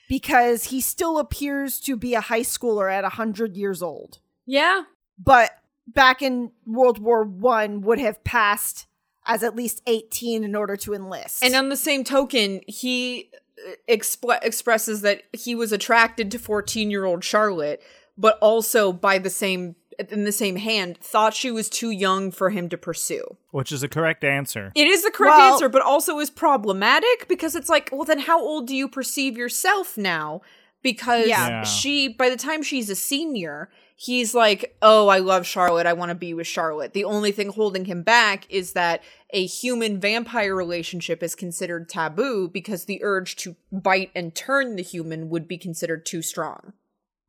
because 0.07 0.65
he 0.65 0.81
still 0.81 1.17
appears 1.17 1.79
to 1.81 1.95
be 1.95 2.13
a 2.13 2.21
high 2.21 2.41
schooler 2.41 2.91
at 2.91 3.03
100 3.03 3.55
years 3.55 3.81
old. 3.81 4.19
Yeah. 4.45 4.83
But 5.17 5.51
back 5.87 6.21
in 6.21 6.51
World 6.65 6.99
War 6.99 7.23
1 7.23 7.81
would 7.81 7.99
have 7.99 8.23
passed 8.23 8.87
as 9.25 9.43
at 9.43 9.55
least 9.55 9.81
18 9.87 10.43
in 10.43 10.55
order 10.55 10.77
to 10.77 10.93
enlist. 10.93 11.43
And 11.43 11.53
on 11.55 11.69
the 11.69 11.77
same 11.77 12.03
token, 12.03 12.61
he 12.67 13.29
uh, 13.67 13.71
expl- 13.89 14.39
expresses 14.41 15.01
that 15.01 15.23
he 15.33 15.53
was 15.53 15.71
attracted 15.71 16.31
to 16.31 16.39
14 16.39 16.89
year 16.89 17.05
old 17.05 17.23
Charlotte, 17.23 17.81
but 18.17 18.39
also 18.39 18.93
by 18.93 19.17
the 19.17 19.29
same 19.29 19.75
in 19.99 20.23
the 20.23 20.31
same 20.31 20.57
hand 20.57 20.97
thought 20.99 21.33
she 21.33 21.51
was 21.51 21.69
too 21.69 21.89
young 21.91 22.31
for 22.31 22.49
him 22.49 22.69
to 22.69 22.77
pursue. 22.77 23.37
Which 23.51 23.71
is 23.71 23.83
a 23.83 23.87
correct 23.87 24.23
answer. 24.23 24.71
It 24.75 24.87
is 24.87 25.03
the 25.03 25.11
correct 25.11 25.37
Well- 25.37 25.53
answer, 25.53 25.69
but 25.69 25.81
also 25.81 26.19
is 26.19 26.29
problematic 26.29 27.27
because 27.27 27.55
it's 27.55 27.69
like, 27.69 27.89
well, 27.91 28.03
then 28.05 28.19
how 28.19 28.39
old 28.39 28.67
do 28.67 28.75
you 28.75 28.87
perceive 28.87 29.37
yourself 29.37 29.97
now? 29.97 30.41
Because 30.83 31.27
Yeah. 31.27 31.47
Yeah. 31.49 31.63
she, 31.63 32.07
by 32.07 32.29
the 32.29 32.37
time 32.37 32.61
she's 32.61 32.89
a 32.89 32.95
senior, 32.95 33.69
he's 33.95 34.35
like, 34.35 34.77
oh, 34.83 35.07
I 35.07 35.17
love 35.17 35.47
Charlotte. 35.47 35.87
I 35.87 35.93
want 35.93 36.09
to 36.09 36.15
be 36.15 36.33
with 36.35 36.45
Charlotte. 36.45 36.93
The 36.93 37.03
only 37.03 37.31
thing 37.31 37.49
holding 37.49 37.85
him 37.85 38.03
back 38.03 38.45
is 38.49 38.73
that 38.73 39.01
a 39.31 39.45
human 39.47 39.99
vampire 39.99 40.55
relationship 40.55 41.23
is 41.23 41.33
considered 41.33 41.89
taboo 41.89 42.47
because 42.47 42.85
the 42.85 43.03
urge 43.03 43.35
to 43.37 43.55
bite 43.71 44.11
and 44.15 44.35
turn 44.35 44.75
the 44.75 44.83
human 44.83 45.29
would 45.29 45.47
be 45.47 45.57
considered 45.57 46.05
too 46.05 46.21
strong. 46.21 46.73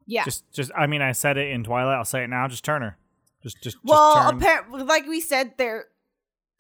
Yeah. 0.09 0.25
Just, 0.25 0.51
just. 0.53 0.73
I 0.77 0.87
mean, 0.87 1.03
I 1.03 1.13
said 1.13 1.37
it 1.37 1.51
in 1.51 1.63
Twilight. 1.63 1.97
I'll 1.97 2.05
say 2.05 2.25
it 2.25 2.29
now. 2.29 2.49
Just 2.49 2.65
turn 2.65 2.83
her. 2.83 2.97
Just, 3.43 3.63
just. 3.63 3.77
well, 3.85 4.15
just 4.15 4.31
turn. 4.31 4.37
apparently, 4.37 4.83
like 4.83 5.07
we 5.07 5.21
said, 5.21 5.53
there 5.59 5.87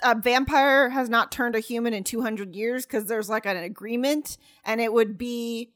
a 0.02 0.14
vampire 0.14 0.90
has 0.90 1.08
not 1.08 1.32
turned 1.32 1.56
a 1.56 1.60
human 1.60 1.92
in 1.92 2.04
200 2.04 2.54
years 2.54 2.86
because 2.86 3.06
there's 3.06 3.28
like 3.28 3.46
an 3.46 3.56
agreement, 3.56 4.36
and 4.64 4.80
it 4.80 4.92
would 4.92 5.16
be, 5.16 5.70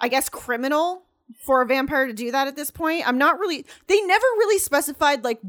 I 0.00 0.08
guess, 0.08 0.30
criminal 0.30 1.02
for 1.44 1.60
a 1.60 1.66
vampire 1.66 2.06
to 2.06 2.14
do 2.14 2.32
that 2.32 2.48
at 2.48 2.56
this 2.56 2.70
point. 2.70 3.06
I'm 3.06 3.18
not 3.18 3.38
really. 3.38 3.66
They 3.86 4.00
never 4.00 4.26
really 4.38 4.58
specified 4.58 5.24
like 5.24 5.40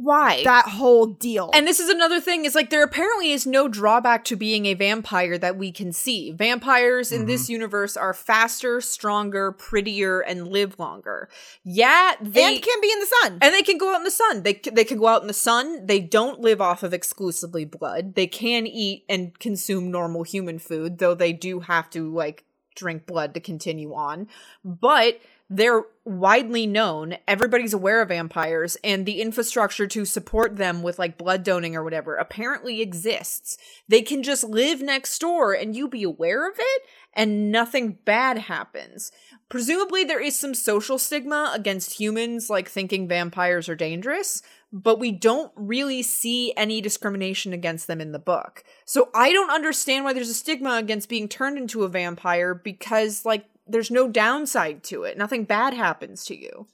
Why? 0.00 0.44
that 0.44 0.66
whole 0.66 1.06
deal. 1.06 1.50
And 1.52 1.66
this 1.66 1.80
is 1.80 1.88
another 1.88 2.20
thing 2.20 2.44
is 2.44 2.54
like 2.54 2.70
there 2.70 2.84
apparently 2.84 3.32
is 3.32 3.46
no 3.46 3.68
drawback 3.68 4.24
to 4.26 4.36
being 4.36 4.66
a 4.66 4.74
vampire 4.74 5.36
that 5.38 5.56
we 5.56 5.72
can 5.72 5.92
see. 5.92 6.30
Vampires 6.30 7.10
in 7.10 7.26
this 7.26 7.44
mm-hmm. 7.44 7.52
universe 7.52 7.96
are 7.96 8.14
faster, 8.14 8.80
stronger, 8.80 9.52
prettier, 9.52 10.20
and 10.20 10.48
live 10.48 10.78
longer. 10.78 11.28
Yeah, 11.64 12.14
they 12.20 12.54
and 12.54 12.62
can 12.62 12.80
be 12.80 12.92
in 12.92 13.00
the 13.00 13.14
sun. 13.22 13.38
and 13.42 13.54
they 13.54 13.62
can 13.62 13.78
go 13.78 13.92
out 13.92 13.98
in 13.98 14.04
the 14.04 14.10
sun. 14.10 14.42
They 14.42 14.60
they 14.72 14.84
can 14.84 14.98
go 14.98 15.08
out 15.08 15.22
in 15.22 15.28
the 15.28 15.34
sun. 15.34 15.86
They 15.86 16.00
don't 16.00 16.40
live 16.40 16.60
off 16.60 16.82
of 16.82 16.94
exclusively 16.94 17.64
blood. 17.64 18.14
They 18.14 18.26
can 18.26 18.66
eat 18.66 19.04
and 19.08 19.38
consume 19.38 19.90
normal 19.90 20.22
human 20.22 20.58
food, 20.58 20.98
though 20.98 21.14
they 21.14 21.32
do 21.32 21.60
have 21.60 21.90
to 21.90 22.12
like 22.12 22.44
drink 22.76 23.06
blood 23.06 23.34
to 23.34 23.40
continue 23.40 23.92
on. 23.92 24.28
But 24.64 25.20
they're 25.50 25.84
widely 26.04 26.66
known. 26.66 27.16
Everybody's 27.26 27.72
aware 27.72 28.02
of 28.02 28.08
vampires, 28.08 28.76
and 28.84 29.06
the 29.06 29.20
infrastructure 29.20 29.86
to 29.86 30.04
support 30.04 30.56
them 30.56 30.82
with 30.82 30.98
like 30.98 31.18
blood 31.18 31.42
donating 31.42 31.76
or 31.76 31.84
whatever 31.84 32.16
apparently 32.16 32.80
exists. 32.80 33.56
They 33.88 34.02
can 34.02 34.22
just 34.22 34.44
live 34.44 34.82
next 34.82 35.18
door 35.18 35.54
and 35.54 35.74
you 35.74 35.88
be 35.88 36.02
aware 36.02 36.48
of 36.48 36.56
it, 36.58 36.82
and 37.14 37.50
nothing 37.50 37.98
bad 38.04 38.38
happens. 38.38 39.10
Presumably, 39.48 40.04
there 40.04 40.22
is 40.22 40.38
some 40.38 40.54
social 40.54 40.98
stigma 40.98 41.52
against 41.54 41.98
humans, 41.98 42.50
like 42.50 42.68
thinking 42.68 43.08
vampires 43.08 43.68
are 43.68 43.74
dangerous, 43.74 44.42
but 44.70 44.98
we 44.98 45.10
don't 45.10 45.50
really 45.56 46.02
see 46.02 46.52
any 46.56 46.82
discrimination 46.82 47.54
against 47.54 47.86
them 47.86 48.02
in 48.02 48.12
the 48.12 48.18
book. 48.18 48.62
So 48.84 49.08
I 49.14 49.32
don't 49.32 49.50
understand 49.50 50.04
why 50.04 50.12
there's 50.12 50.28
a 50.28 50.34
stigma 50.34 50.74
against 50.76 51.08
being 51.08 51.28
turned 51.28 51.56
into 51.56 51.84
a 51.84 51.88
vampire 51.88 52.54
because, 52.54 53.24
like, 53.24 53.46
there's 53.68 53.90
no 53.90 54.08
downside 54.08 54.82
to 54.84 55.04
it. 55.04 55.18
Nothing 55.18 55.44
bad 55.44 55.74
happens 55.74 56.24
to 56.26 56.36
you. 56.36 56.66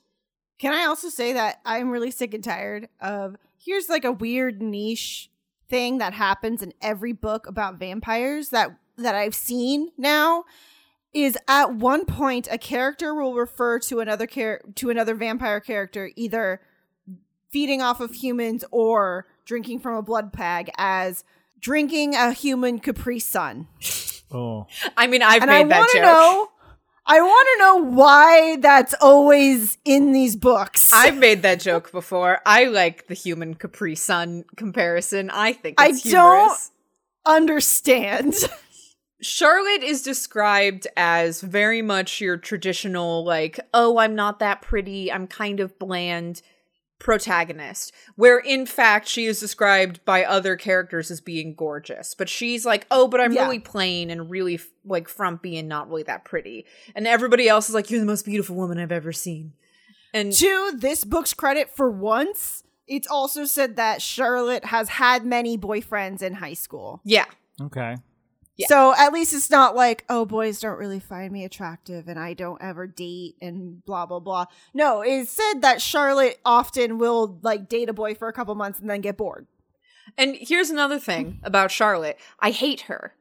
Can 0.59 0.73
I 0.73 0.85
also 0.85 1.09
say 1.09 1.33
that 1.33 1.61
I'm 1.65 1.91
really 1.91 2.11
sick 2.11 2.33
and 2.33 2.45
tired 2.45 2.89
of 3.01 3.37
here's 3.59 3.89
like 3.89 4.05
a 4.05 4.13
weird 4.13 4.63
niche 4.63 5.31
thing 5.69 5.99
that 5.99 6.15
happens 6.15 6.63
in 6.63 6.73
every 6.81 7.13
book 7.13 7.47
about 7.47 7.79
vampires 7.79 8.51
that 8.51 8.77
that 8.97 9.15
I've 9.15 9.35
seen 9.35 9.91
now 9.99 10.45
is 11.13 11.37
at 11.49 11.75
one 11.75 12.05
point 12.05 12.49
a 12.51 12.59
character 12.59 13.15
will 13.15 13.35
refer 13.35 13.79
to 13.81 14.01
another 14.01 14.27
char- 14.27 14.61
to 14.77 14.91
another 14.91 15.15
vampire 15.15 15.61
character 15.61 16.11
either 16.17 16.61
feeding 17.51 17.81
off 17.81 18.01
of 18.01 18.15
humans 18.15 18.65
or 18.71 19.27
drinking 19.45 19.79
from 19.79 19.95
a 19.95 20.03
blood 20.03 20.33
bag 20.33 20.71
as 20.77 21.25
drinking 21.61 22.15
a 22.15 22.33
human 22.33 22.79
Capri 22.79 23.19
Sun. 23.19 23.69
oh, 24.31 24.67
I 24.97 25.07
mean, 25.07 25.23
I've 25.23 25.43
and 25.43 25.51
I 25.51 25.63
made 25.63 25.73
that 25.73 25.91
joke. 25.93 26.03
know 26.03 26.49
I 27.07 27.21
want 27.21 27.49
to 27.53 27.59
know 27.63 27.91
why 27.97 28.57
that's 28.61 28.95
always 29.01 29.77
in 29.85 30.13
these 30.13 30.37
books. 30.37 30.91
I've 30.93 31.17
made 31.19 31.43
that 31.43 31.61
joke 31.61 31.93
before. 31.93 32.41
I 32.47 32.65
like 32.65 33.09
the 33.09 33.15
human 33.15 33.55
Capri 33.55 33.95
Sun 33.95 34.45
comparison. 34.57 35.29
I 35.31 35.53
think 35.53 35.81
I 35.81 35.89
it's 35.89 36.03
don't- 36.03 36.59
understand. 37.27 38.35
Charlotte 39.21 39.83
is 39.83 40.03
described 40.03 40.87
as 40.97 41.41
very 41.41 41.83
much 41.83 42.21
your 42.21 42.37
traditional, 42.37 43.25
like, 43.25 43.59
oh, 43.73 43.99
I'm 43.99 44.15
not 44.15 44.39
that 44.41 44.61
pretty, 44.61 45.11
I'm 45.11 45.27
kind 45.27 45.61
of 45.61 45.79
bland 45.79 46.43
protagonist, 47.05 47.93
where 48.17 48.39
in 48.39 48.67
fact 48.67 49.07
she 49.07 49.27
is 49.27 49.39
described 49.39 50.05
by 50.05 50.25
other 50.25 50.57
characters 50.57 51.11
as 51.11 51.21
being 51.21 51.55
gorgeous. 51.55 52.15
But 52.15 52.29
she's 52.29 52.67
like, 52.67 52.87
oh, 52.91 53.07
but 53.07 53.21
I'm 53.21 53.33
Yeah. 53.33 53.43
really 53.45 53.61
plain 53.61 54.11
and 54.11 54.29
really 54.29 54.59
like 54.85 55.09
frumpy 55.09 55.57
and 55.57 55.69
not 55.69 55.89
really 55.89 56.03
that 56.05 56.25
pretty. 56.25 56.65
And 56.97 57.07
everybody 57.07 57.47
else 57.49 57.69
is 57.69 57.75
like, 57.75 57.91
you're 57.91 58.01
the 58.01 58.07
most 58.07 58.25
beautiful 58.25 58.57
woman 58.57 58.79
I've 58.79 58.91
ever 58.91 59.13
seen. 59.13 59.53
And 60.13 60.33
to 60.33 60.73
this 60.77 61.05
book's 61.05 61.35
credit, 61.35 61.71
for 61.71 61.91
once, 61.91 62.63
it's 62.89 63.07
also 63.09 63.45
said 63.45 63.77
that 63.77 64.01
Charlotte 64.01 64.65
has 64.67 64.89
had 64.89 65.25
many 65.25 65.59
boyfriends 65.59 66.23
in 66.23 66.35
high 66.35 66.55
school. 66.55 67.01
yeah, 67.05 67.27
okay. 67.61 67.97
Yeah. 68.57 68.67
So 68.69 68.95
at 68.97 69.13
least 69.13 69.35
it's 69.35 69.51
not 69.51 69.75
like, 69.75 70.05
oh, 70.09 70.25
boys 70.25 70.61
don't 70.61 70.79
really 70.79 71.01
find 71.01 71.33
me 71.33 71.45
attractive 71.45 72.07
and 72.07 72.19
I 72.19 72.35
don't 72.35 72.63
ever 72.63 72.87
date 72.87 73.35
and 73.43 73.85
blah, 73.85 74.07
blah, 74.07 74.21
blah. 74.21 74.47
No, 74.73 75.03
it's 75.03 75.31
said 75.33 75.63
that 75.63 75.83
Charlotte 75.83 76.39
often 76.45 76.99
will 76.99 77.39
like 77.43 77.69
date 77.69 77.89
a 77.89 77.93
boy 77.93 78.15
for 78.15 78.29
a 78.29 78.33
couple 78.33 78.55
months 78.55 78.79
and 78.79 78.89
then 78.89 79.01
get 79.01 79.17
bored. 79.17 79.47
And 80.17 80.37
here's 80.39 80.71
another 80.71 81.01
thing 81.01 81.41
about 81.43 81.73
Charlotte. 81.73 82.19
I 82.39 82.51
hate 82.51 82.83
her. 82.83 83.15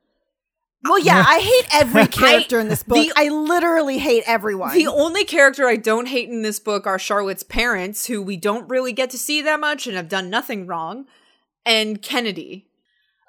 Well, 0.83 0.99
yeah, 0.99 1.23
I 1.25 1.39
hate 1.39 1.67
every 1.73 2.07
character 2.11 2.59
in 2.59 2.67
this 2.67 2.83
book. 2.83 2.97
the- 2.97 3.13
I 3.15 3.29
literally 3.29 3.99
hate 3.99 4.23
everyone. 4.27 4.75
The 4.77 4.87
only 4.87 5.23
character 5.23 5.65
I 5.67 5.77
don't 5.77 6.09
hate 6.09 6.27
in 6.29 6.41
this 6.41 6.59
book 6.59 6.85
are 6.85 6.99
Charlotte's 6.99 7.41
parents, 7.41 8.05
who 8.07 8.21
we 8.21 8.35
don't 8.35 8.69
really 8.69 8.91
get 8.91 9.09
to 9.11 9.17
see 9.17 9.41
that 9.41 9.61
much 9.61 9.87
and 9.87 9.95
have 9.95 10.09
done 10.09 10.29
nothing 10.29 10.67
wrong, 10.67 11.05
and 11.65 12.01
Kennedy. 12.01 12.67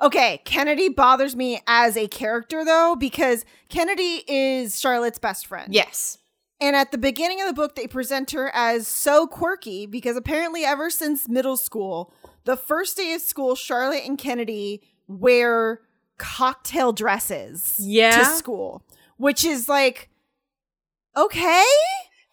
Okay, 0.03 0.41
Kennedy 0.45 0.89
bothers 0.89 1.37
me 1.37 1.61
as 1.67 1.97
a 1.97 2.09
character 2.09 2.65
though, 2.65 2.97
because 2.99 3.45
Kennedy 3.69 4.23
is 4.27 4.81
Charlotte's 4.81 5.19
best 5.19 5.47
friend. 5.47 5.73
Yes. 5.73 6.19
And 6.61 6.77
at 6.77 6.93
the 6.93 6.99
beginning 6.99 7.41
of 7.41 7.47
the 7.49 7.53
book, 7.53 7.75
they 7.75 7.87
present 7.87 8.31
her 8.31 8.51
as 8.55 8.87
so 8.89 9.27
quirky 9.27 9.87
because 9.87 10.17
apparently, 10.17 10.65
ever 10.65 10.89
since 10.91 11.29
middle 11.29 11.57
school, 11.57 12.13
the 12.45 12.57
first 12.57 12.97
day 12.97 13.13
of 13.15 13.21
school, 13.21 13.55
Charlotte 13.55 14.05
and 14.07 14.17
Kennedy 14.19 14.83
wear 15.07 15.81
cocktail 16.19 16.93
dresses 16.93 17.77
Yeah. 17.81 18.19
to 18.19 18.25
school, 18.25 18.83
which 19.17 19.45
is 19.45 19.69
like, 19.69 20.09
okay. 21.17 21.65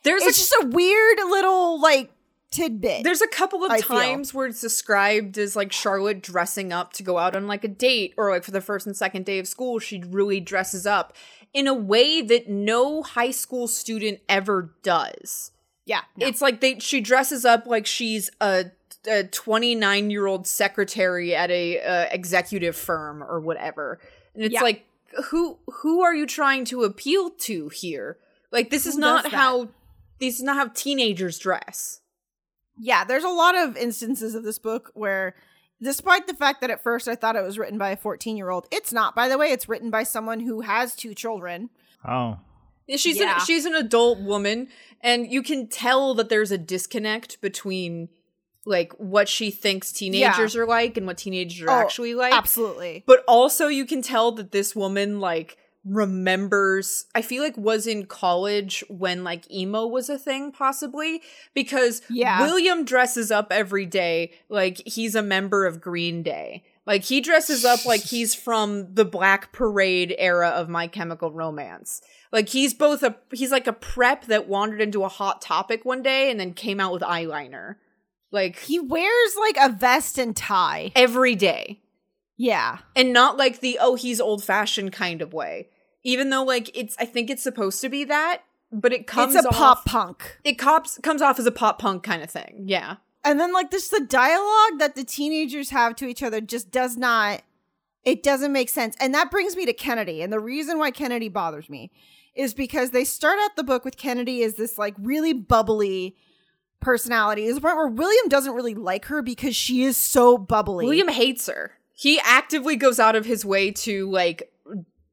There's 0.03 0.23
It's 0.23 0.37
a, 0.37 0.41
just 0.41 0.63
a 0.63 0.67
weird 0.67 1.17
little 1.29 1.79
like 1.81 2.11
tidbit. 2.51 3.03
there's 3.03 3.21
a 3.21 3.27
couple 3.27 3.63
of 3.63 3.71
I 3.71 3.79
feel. 3.81 3.97
times 3.97 4.33
where 4.33 4.45
it's 4.47 4.61
described 4.61 5.37
as 5.37 5.55
like 5.55 5.71
Charlotte 5.71 6.21
dressing 6.21 6.71
up 6.73 6.93
to 6.93 7.03
go 7.03 7.17
out 7.17 7.35
on 7.35 7.47
like 7.47 7.63
a 7.63 7.67
date 7.69 8.13
or 8.17 8.29
like 8.29 8.43
for 8.43 8.51
the 8.51 8.61
first 8.61 8.85
and 8.85 8.95
second 8.95 9.25
day 9.25 9.39
of 9.39 9.47
school 9.47 9.79
she 9.79 10.03
really 10.09 10.39
dresses 10.39 10.85
up 10.85 11.15
in 11.53 11.67
a 11.67 11.73
way 11.73 12.21
that 12.21 12.49
no 12.49 13.01
high 13.03 13.31
school 13.31 13.67
student 13.67 14.19
ever 14.29 14.73
does. 14.83 15.51
yeah. 15.85 16.01
no. 16.15 16.27
It's 16.27 16.41
like 16.41 16.61
they 16.61 16.79
she 16.79 17.01
dresses 17.01 17.43
up 17.45 17.65
like 17.65 17.85
she's 17.85 18.29
a 18.39 18.65
a 19.09 19.23
29 19.23 20.11
year 20.11 20.27
old 20.27 20.45
secretary 20.45 21.33
at 21.35 21.49
a 21.49 21.79
uh, 21.81 22.05
executive 22.11 22.75
firm 22.75 23.23
or 23.23 23.39
whatever, 23.39 23.99
and 24.35 24.43
it's 24.43 24.53
Yeah. 24.53 24.61
like 24.61 24.85
who 25.29 25.57
who 25.81 26.01
are 26.03 26.13
you 26.13 26.27
trying 26.27 26.65
to 26.65 26.83
appeal 26.83 27.31
to 27.31 27.69
here? 27.69 28.17
Like 28.51 28.69
this 28.69 28.85
is 28.85 28.97
not 28.97 29.31
how 29.31 29.69
this 30.19 30.35
is 30.35 30.43
not 30.43 30.55
how 30.57 30.67
teenagers 30.73 31.39
dress. 31.39 32.01
Yeah, 32.83 33.03
there's 33.03 33.23
a 33.23 33.29
lot 33.29 33.55
of 33.55 33.77
instances 33.77 34.33
of 34.33 34.43
this 34.43 34.57
book 34.57 34.89
where, 34.95 35.35
despite 35.81 36.25
the 36.25 36.33
fact 36.33 36.61
that 36.61 36.71
at 36.71 36.81
first 36.81 37.07
I 37.07 37.15
thought 37.15 37.35
it 37.35 37.43
was 37.43 37.59
written 37.59 37.77
by 37.77 37.91
a 37.91 37.95
14 37.97 38.35
year 38.35 38.49
old, 38.49 38.67
it's 38.71 38.91
not. 38.91 39.15
By 39.15 39.27
the 39.29 39.37
way, 39.37 39.51
it's 39.51 39.69
written 39.69 39.91
by 39.91 40.03
someone 40.03 40.39
who 40.39 40.61
has 40.61 40.95
two 40.95 41.13
children. 41.13 41.69
Oh, 42.07 42.39
She's 42.97 43.17
Yeah. 43.19 43.35
an, 43.35 43.45
she's 43.45 43.65
an 43.65 43.75
adult 43.75 44.19
woman, 44.19 44.67
and 44.99 45.31
you 45.31 45.43
can 45.43 45.67
tell 45.67 46.13
that 46.15 46.27
there's 46.29 46.51
a 46.51 46.57
disconnect 46.57 47.39
between 47.39 48.09
like 48.65 48.91
what 48.93 49.29
she 49.29 49.49
thinks 49.49 49.91
teenagers 49.91 50.55
are 50.55 50.65
like 50.65 50.97
and 50.97 51.07
what 51.07 51.17
teenagers 51.17 51.61
are 51.61 51.69
Oh, 51.69 51.81
actually 51.81 52.13
like. 52.15 52.33
Absolutely. 52.33 53.03
But 53.07 53.23
also, 53.27 53.67
you 53.67 53.85
can 53.85 54.01
tell 54.01 54.31
that 54.33 54.51
this 54.51 54.75
woman 54.75 55.19
like 55.19 55.57
remembers. 55.83 57.05
I 57.15 57.21
feel 57.21 57.43
like 57.43 57.57
was 57.57 57.87
in 57.87 58.05
college 58.05 58.83
when 58.89 59.23
like 59.23 59.51
emo 59.51 59.85
was 59.87 60.09
a 60.09 60.17
thing, 60.17 60.51
possibly 60.51 61.21
because 61.53 62.01
Yeah. 62.09 62.41
William 62.41 62.85
dresses 62.85 63.31
up 63.31 63.47
every 63.51 63.85
day 63.85 64.33
like 64.49 64.81
he's 64.85 65.15
a 65.15 65.21
member 65.23 65.65
of 65.65 65.81
Green 65.81 66.23
Day. 66.23 66.63
Like 66.85 67.03
he 67.03 67.21
dresses 67.21 67.63
up 67.63 67.85
like 67.85 68.01
he's 68.01 68.33
from 68.35 68.93
the 68.93 69.05
Black 69.05 69.51
Parade 69.53 70.15
era 70.17 70.49
of 70.49 70.67
My 70.69 70.87
Chemical 70.87 71.31
Romance. 71.31 72.01
Like 72.31 72.49
he's 72.49 72.73
both 72.73 73.03
a 73.03 73.15
he's 73.31 73.51
like 73.51 73.67
a 73.67 73.73
prep 73.73 74.25
that 74.25 74.47
wandered 74.47 74.81
into 74.81 75.03
a 75.03 75.09
hot 75.09 75.41
topic 75.41 75.85
one 75.85 76.01
day 76.01 76.31
and 76.31 76.39
then 76.39 76.53
came 76.53 76.79
out 76.79 76.93
with 76.93 77.01
eyeliner. 77.01 77.75
Like 78.31 78.57
he 78.59 78.79
wears 78.79 79.35
like 79.39 79.57
a 79.59 79.73
vest 79.73 80.17
and 80.17 80.35
tie. 80.35 80.91
every 80.95 81.35
day. 81.35 81.81
Yeah. 82.41 82.79
And 82.95 83.13
not 83.13 83.37
like 83.37 83.59
the 83.59 83.77
oh 83.79 83.93
he's 83.93 84.19
old 84.19 84.43
fashioned 84.43 84.93
kind 84.93 85.21
of 85.21 85.31
way. 85.31 85.69
Even 86.03 86.31
though 86.31 86.43
like 86.43 86.75
it's 86.75 86.95
I 86.99 87.05
think 87.05 87.29
it's 87.29 87.43
supposed 87.43 87.81
to 87.81 87.89
be 87.89 88.03
that, 88.05 88.41
but 88.71 88.91
it 88.91 89.05
comes 89.05 89.35
it's 89.35 89.45
a 89.45 89.49
off, 89.49 89.55
pop 89.55 89.85
punk. 89.85 90.39
It 90.43 90.57
cops 90.57 90.97
comes 91.03 91.21
off 91.21 91.37
as 91.37 91.45
a 91.45 91.51
pop 91.51 91.77
punk 91.77 92.01
kind 92.01 92.23
of 92.23 92.31
thing. 92.31 92.63
Yeah. 92.65 92.95
And 93.23 93.39
then 93.39 93.53
like 93.53 93.69
this 93.69 93.89
the 93.89 93.99
dialogue 94.03 94.79
that 94.79 94.95
the 94.95 95.03
teenagers 95.03 95.69
have 95.69 95.95
to 95.97 96.07
each 96.07 96.23
other 96.23 96.41
just 96.41 96.71
does 96.71 96.97
not 96.97 97.43
it 98.03 98.23
doesn't 98.23 98.51
make 98.51 98.69
sense. 98.69 98.95
And 98.99 99.13
that 99.13 99.29
brings 99.29 99.55
me 99.55 99.67
to 99.67 99.73
Kennedy. 99.73 100.23
And 100.23 100.33
the 100.33 100.39
reason 100.39 100.79
why 100.79 100.89
Kennedy 100.89 101.29
bothers 101.29 101.69
me 101.69 101.91
is 102.33 102.55
because 102.55 102.89
they 102.89 103.03
start 103.03 103.37
out 103.39 103.55
the 103.55 103.63
book 103.63 103.85
with 103.85 103.97
Kennedy 103.97 104.41
as 104.41 104.55
this 104.55 104.79
like 104.79 104.95
really 104.97 105.33
bubbly 105.33 106.15
personality. 106.79 107.45
There's 107.45 107.57
a 107.57 107.61
point 107.61 107.75
where 107.75 107.87
William 107.87 108.29
doesn't 108.29 108.55
really 108.55 108.73
like 108.73 109.05
her 109.05 109.21
because 109.21 109.55
she 109.55 109.83
is 109.83 109.95
so 109.95 110.39
bubbly. 110.39 110.85
William 110.85 111.07
hates 111.07 111.45
her. 111.45 111.73
He 112.01 112.19
actively 112.23 112.75
goes 112.75 112.99
out 112.99 113.15
of 113.15 113.25
his 113.25 113.45
way 113.45 113.69
to 113.71 114.09
like 114.09 114.51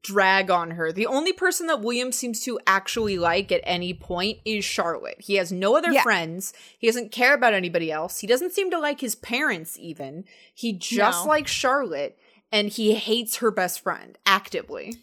drag 0.01 0.49
on 0.49 0.71
her. 0.71 0.91
The 0.91 1.05
only 1.05 1.33
person 1.33 1.67
that 1.67 1.81
William 1.81 2.11
seems 2.11 2.39
to 2.45 2.57
actually 2.65 3.19
like 3.19 3.51
at 3.51 3.61
any 3.63 3.93
point 3.93 4.39
is 4.43 4.65
Charlotte. 4.65 5.17
He 5.19 5.35
has 5.35 5.51
no 5.51 5.75
other 5.75 5.91
Yeah. 5.91 6.01
friends. 6.01 6.51
He 6.79 6.87
doesn't 6.87 7.11
care 7.11 7.35
about 7.35 7.53
anybody 7.53 7.91
else. 7.91 8.19
He 8.21 8.27
doesn't 8.27 8.53
seem 8.53 8.71
to 8.71 8.79
like 8.79 9.01
his 9.01 9.13
parents 9.13 9.77
even. 9.77 10.25
He 10.51 10.73
just 10.73 11.25
No. 11.25 11.29
likes 11.29 11.51
Charlotte 11.51 12.17
and 12.51 12.69
he 12.69 12.95
hates 12.95 13.35
her 13.35 13.51
best 13.51 13.81
friend 13.81 14.17
actively. 14.25 14.95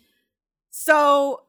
So 0.70 1.42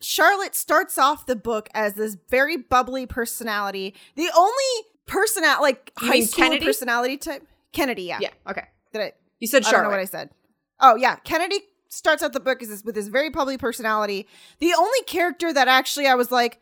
Charlotte 0.00 0.56
starts 0.56 0.98
off 0.98 1.26
the 1.26 1.36
book 1.36 1.68
as 1.72 1.94
this 1.94 2.16
very 2.30 2.56
bubbly 2.56 3.06
personality. 3.06 3.94
The 4.16 4.30
only 4.36 4.88
personality, 5.06 5.62
like 5.62 5.92
You 6.00 6.08
high 6.08 6.20
school 6.20 6.44
Kennedy? 6.44 6.66
personality 6.66 7.16
type. 7.18 7.46
Kennedy, 7.72 8.02
yeah. 8.04 8.18
Yeah, 8.20 8.30
okay. 8.48 8.64
Did 8.92 9.02
I? 9.02 9.12
You 9.40 9.46
said 9.46 9.64
sharp. 9.64 9.74
I 9.74 9.76
don't 9.78 9.84
know 9.84 9.90
what 9.90 10.00
I 10.00 10.04
said. 10.04 10.30
Oh 10.80 10.96
yeah, 10.96 11.16
Kennedy 11.16 11.60
starts 11.88 12.22
out 12.22 12.32
the 12.32 12.40
book 12.40 12.62
as 12.62 12.68
this, 12.68 12.82
with 12.84 12.94
this 12.94 13.08
very 13.08 13.30
bubbly 13.30 13.56
personality. 13.58 14.26
The 14.58 14.74
only 14.76 15.02
character 15.06 15.52
that 15.52 15.68
actually 15.68 16.06
I 16.06 16.14
was 16.14 16.32
like, 16.32 16.60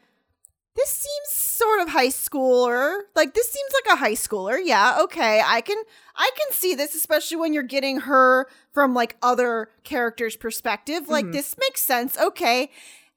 this 0.75 0.89
seems 0.91 1.29
sort 1.29 1.81
of 1.81 1.89
high 1.91 2.09
schooler. 2.09 3.01
Like 3.15 3.35
this 3.35 3.51
seems 3.51 3.71
like 3.85 3.95
a 3.95 3.99
high 3.99 4.13
schooler. 4.15 4.59
Yeah, 4.63 4.99
okay, 5.03 5.43
I 5.45 5.61
can 5.61 5.77
I 6.17 6.31
can 6.37 6.53
see 6.53 6.75
this, 6.75 6.95
especially 6.95 7.37
when 7.39 7.53
you're 7.53 7.63
getting 7.63 8.01
her 8.01 8.47
from 8.73 8.95
like 8.95 9.17
other 9.23 9.69
characters' 9.85 10.37
perspective. 10.37 11.09
Like 11.09 11.27
Mhm. 11.27 11.33
this 11.33 11.57
makes 11.59 11.81
sense. 11.83 12.19
Okay. 12.19 12.71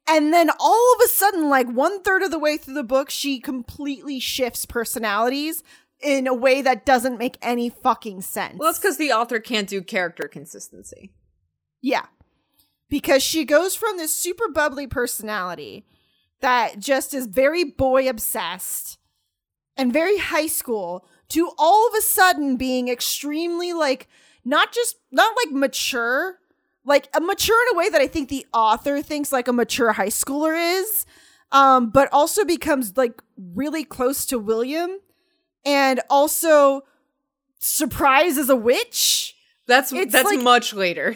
And 0.08 0.32
then 0.32 0.52
all 0.60 0.94
of 0.94 1.02
a 1.04 1.08
sudden, 1.08 1.50
like 1.50 1.68
one 1.68 2.04
third 2.04 2.22
of 2.22 2.30
the 2.30 2.38
way 2.38 2.58
through 2.58 2.76
the 2.76 2.84
book, 2.84 3.10
she 3.10 3.40
completely 3.40 4.20
shifts 4.20 4.66
personalities 4.66 5.64
in 6.02 6.28
a 6.28 6.34
way 6.34 6.62
that 6.62 6.86
doesn't 6.86 7.18
make 7.18 7.38
any 7.42 7.70
fucking 7.70 8.22
sense. 8.22 8.58
Well, 8.58 8.70
that's 8.70 8.80
because 8.80 8.98
the 8.98 9.12
author 9.12 9.40
can't 9.40 9.68
do 9.68 9.82
character 9.82 10.28
consistency. 10.28 11.14
Yeah. 11.82 12.06
Because 12.90 13.24
she 13.24 13.46
goes 13.46 13.76
from 13.76 13.98
this 13.98 14.14
super 14.14 14.50
bubbly 14.50 14.88
personality 14.88 15.86
that 16.42 16.80
just 16.80 17.14
is 17.14 17.26
very 17.26 17.64
boy 17.64 18.08
obsessed 18.10 19.00
and 19.78 19.92
very 19.92 20.18
high 20.18 20.48
school 20.48 21.08
to 21.30 21.52
all 21.58 21.88
of 21.88 21.94
a 21.96 22.02
sudden 22.02 22.56
being 22.56 22.88
extremely 22.88 23.74
like 23.74 24.08
not 24.44 24.72
just 24.72 24.98
not 25.12 25.36
like 25.44 25.54
mature, 25.54 26.40
like 26.86 27.10
a 27.16 27.20
mature 27.20 27.60
in 27.68 27.76
a 27.76 27.78
way 27.78 27.90
that 27.90 28.02
I 28.02 28.08
think 28.08 28.30
the 28.30 28.46
author 28.54 29.02
thinks 29.02 29.32
like 29.32 29.48
a 29.48 29.54
mature 29.54 29.94
high 29.94 30.08
schooler 30.08 30.80
is, 30.80 31.06
um, 31.52 31.90
but 31.90 32.10
also 32.12 32.46
becomes 32.46 32.96
like 32.96 33.22
really 33.38 33.84
close 33.84 34.26
to 34.28 34.38
William 34.38 35.00
and 35.66 36.02
also 36.10 36.84
surprise 37.60 38.38
as 38.38 38.50
a 38.50 38.56
witch. 38.56 39.36
That's 39.68 39.92
It's 39.92 40.12
that's 40.12 40.30
like- 40.30 40.42
much 40.42 40.74
later. 40.74 41.16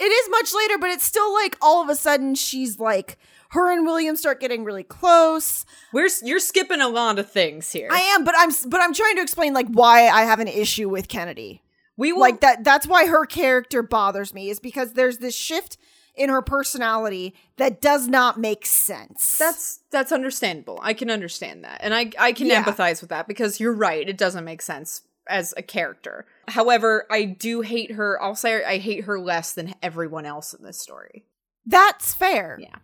It 0.00 0.04
is 0.04 0.30
much 0.30 0.54
later, 0.54 0.78
but 0.78 0.90
it's 0.90 1.02
still 1.04 1.32
like 1.32 1.56
all 1.60 1.82
of 1.82 1.88
a 1.88 1.96
sudden 1.96 2.36
she's 2.36 2.78
like 2.78 3.18
her 3.50 3.72
and 3.72 3.84
William 3.84 4.14
start 4.14 4.40
getting 4.40 4.62
really 4.62 4.84
close. 4.84 5.64
We're 5.92 6.08
you're 6.22 6.38
skipping 6.38 6.80
a 6.80 6.88
lot 6.88 7.18
of 7.18 7.30
things 7.32 7.72
here. 7.72 7.88
I 7.90 8.00
am, 8.00 8.22
but 8.22 8.34
I'm 8.38 8.50
but 8.68 8.80
I'm 8.80 8.94
trying 8.94 9.16
to 9.16 9.22
explain 9.22 9.54
like 9.54 9.66
why 9.68 10.06
I 10.08 10.22
have 10.22 10.38
an 10.38 10.46
issue 10.48 10.88
with 10.88 11.08
Kennedy. 11.08 11.62
we 11.96 12.12
will 12.12 12.20
Like 12.20 12.42
that 12.42 12.62
that's 12.62 12.86
why 12.86 13.06
her 13.06 13.26
character 13.26 13.82
bothers 13.82 14.32
me 14.32 14.50
is 14.50 14.60
because 14.60 14.92
there's 14.92 15.18
this 15.18 15.34
shift 15.34 15.78
in 16.18 16.28
her 16.30 16.42
personality 16.42 17.34
that 17.56 17.80
does 17.80 18.08
not 18.08 18.38
make 18.38 18.66
sense. 18.66 19.38
That's 19.38 19.80
that's 19.90 20.12
understandable. 20.12 20.78
I 20.82 20.92
can 20.94 21.10
understand 21.10 21.64
that. 21.64 21.80
And 21.82 21.94
I 21.94 22.10
I 22.18 22.32
can 22.32 22.46
Yeah. 22.46 22.62
empathize 22.62 23.00
with 23.00 23.10
that 23.10 23.28
because 23.28 23.60
you're 23.60 23.72
right, 23.74 24.08
it 24.08 24.18
doesn't 24.18 24.44
make 24.44 24.62
sense 24.62 25.02
as 25.28 25.52
a 25.56 25.62
character. 25.62 26.26
However, 26.48 27.06
I 27.10 27.24
do 27.24 27.60
hate 27.60 27.92
her. 27.92 28.20
I'll 28.22 28.34
say 28.34 28.64
I 28.64 28.78
hate 28.78 29.04
her 29.04 29.20
less 29.20 29.52
than 29.52 29.74
everyone 29.82 30.24
else 30.26 30.54
in 30.54 30.64
this 30.64 30.80
story. 30.80 31.24
that's 31.66 32.14
fair. 32.14 32.58
Yeah. 32.60 32.76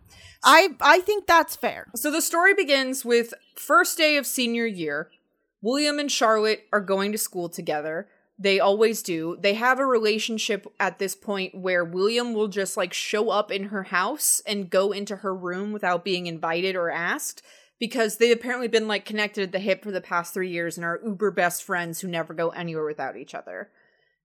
I 0.43 0.75
I 0.79 0.99
think 1.01 1.25
that's 1.25 1.55
fair. 1.55 1.87
So 1.95 2.11
the 2.11 2.21
story 2.21 2.53
begins 2.53 3.03
with 3.03 3.33
first 3.55 3.97
day 3.97 4.15
of 4.17 4.27
senior 4.27 4.65
year. 4.67 5.09
William 5.61 5.97
and 5.97 6.11
Charlotte 6.11 6.65
are 6.71 6.81
going 6.81 7.11
to 7.11 7.17
school 7.17 7.49
together. 7.49 8.07
They 8.37 8.59
always 8.59 9.01
do. 9.01 9.37
They 9.39 9.53
have 9.53 9.79
a 9.79 9.85
relationship 9.85 10.67
at 10.79 10.99
this 10.99 11.15
point 11.15 11.55
where 11.55 11.85
William 11.85 12.33
will 12.33 12.49
just 12.49 12.75
like 12.75 12.93
show 12.93 13.29
up 13.29 13.49
in 13.49 13.65
her 13.65 13.83
house 13.83 14.41
and 14.45 14.69
go 14.69 14.91
into 14.91 15.17
her 15.17 15.33
room 15.33 15.71
without 15.71 16.03
being 16.03 16.27
invited 16.27 16.75
or 16.75 16.89
asked 16.91 17.41
because 17.79 18.17
they've 18.17 18.35
apparently 18.35 18.67
been 18.67 18.87
like 18.89 19.05
connected 19.05 19.43
at 19.43 19.51
the 19.53 19.59
hip 19.59 19.83
for 19.83 19.91
the 19.91 20.01
past 20.01 20.33
3 20.33 20.49
years 20.49 20.75
and 20.77 20.85
are 20.85 20.99
uber 21.05 21.31
best 21.31 21.63
friends 21.63 22.01
who 22.01 22.07
never 22.09 22.33
go 22.33 22.49
anywhere 22.49 22.85
without 22.85 23.15
each 23.15 23.33
other. 23.33 23.69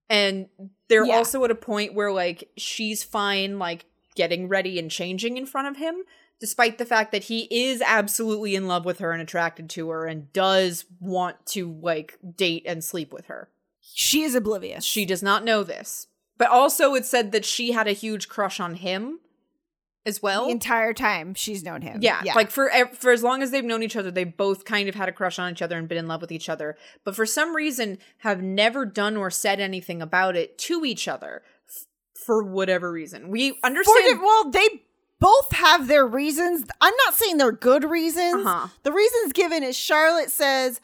And 0.09 0.49
they're 0.89 1.07
Yeah. 1.07 1.17
also 1.17 1.45
at 1.45 1.53
a 1.53 1.57
point 1.57 1.95
where 1.95 2.13
like 2.13 2.51
she's 2.57 3.05
fine 3.05 3.61
like 3.61 3.85
getting 4.17 4.49
ready 4.49 4.77
and 4.79 4.91
changing 4.91 5.37
in 5.37 5.47
front 5.47 5.69
of 5.69 5.77
him 5.77 6.03
despite 6.41 6.79
the 6.79 6.87
fact 6.87 7.13
that 7.13 7.25
he 7.25 7.47
is 7.51 7.81
absolutely 7.87 8.57
in 8.57 8.67
love 8.67 8.85
with 8.85 8.99
her 8.99 9.13
and 9.13 9.23
attracted 9.23 9.69
to 9.71 9.91
her 9.91 10.07
and 10.07 10.33
does 10.33 10.87
want 10.99 11.37
to 11.47 11.79
like 11.81 12.19
date 12.37 12.65
and 12.67 12.83
sleep 12.83 13.13
with 13.13 13.27
her. 13.27 13.49
She 13.95 14.23
is 14.23 14.35
oblivious. 14.35 14.85
She 14.85 15.05
does 15.05 15.23
not 15.23 15.45
know 15.45 15.63
this. 15.65 16.07
But 16.39 16.49
also 16.49 16.95
it 16.95 17.05
said 17.05 17.33
that 17.33 17.45
she 17.45 17.73
had 17.73 17.87
a 17.87 17.93
huge 17.93 18.29
crush 18.29 18.61
on 18.61 18.77
him 18.77 19.21
as 20.07 20.23
well. 20.23 20.47
the 20.47 20.53
entire 20.53 20.95
time 20.95 21.35
she's 21.35 21.63
known 21.63 21.83
him. 21.83 21.99
yeah, 22.01 22.23
like 22.35 22.51
for 22.51 22.71
for 22.95 23.11
as 23.13 23.23
long 23.23 23.43
as 23.43 23.51
they've 23.51 23.65
known 23.65 23.83
each 23.83 23.97
other, 23.97 24.11
they 24.11 24.25
both 24.25 24.65
kind 24.65 24.89
of 24.89 24.95
had 24.95 25.09
a 25.09 25.13
crush 25.13 25.39
on 25.39 25.53
each 25.53 25.61
other 25.61 25.77
and 25.77 25.87
been 25.89 25.99
in 25.99 26.09
love 26.09 26.23
with 26.23 26.33
each 26.33 26.49
other, 26.49 26.77
but 27.05 27.15
for 27.15 27.27
some 27.27 27.55
reason 27.55 27.99
have 28.19 28.43
never 28.43 28.87
done 28.87 29.17
or 29.19 29.31
said 29.31 29.61
anything 29.61 30.01
about 30.01 30.35
it 30.37 30.57
to 30.57 30.85
each 30.87 31.07
other 31.07 31.43
f- 31.69 31.85
for 32.15 32.43
whatever 32.43 32.91
reason. 32.91 33.29
We 33.29 33.59
understand 33.63 34.19
the- 34.19 34.23
well, 34.25 34.51
they 34.51 34.85
both 35.19 35.53
have 35.53 35.87
their 35.87 36.07
reasons. 36.07 36.65
I'm 36.81 36.95
not 37.05 37.15
saying 37.15 37.37
they're 37.37 37.53
good 37.53 37.85
reasons. 37.85 38.47
Uh-huh. 38.47 38.69
The 38.85 38.93
reasons 38.93 39.35
given 39.35 39.63
is 39.63 39.77
Charlotte 39.77 40.31
says 40.31 40.81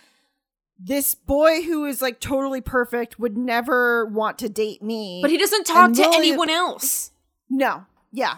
this 0.78 1.14
boy 1.14 1.62
who 1.62 1.86
is 1.86 2.02
like 2.02 2.20
totally 2.20 2.60
perfect 2.60 3.18
would 3.18 3.36
never 3.36 4.06
want 4.06 4.38
to 4.38 4.48
date 4.48 4.82
me. 4.82 5.20
but 5.22 5.30
he 5.30 5.38
doesn't 5.38 5.64
talk 5.64 5.92
to 5.92 6.04
anyone 6.04 6.50
else. 6.50 7.10
no, 7.48 7.86
yeah, 8.12 8.36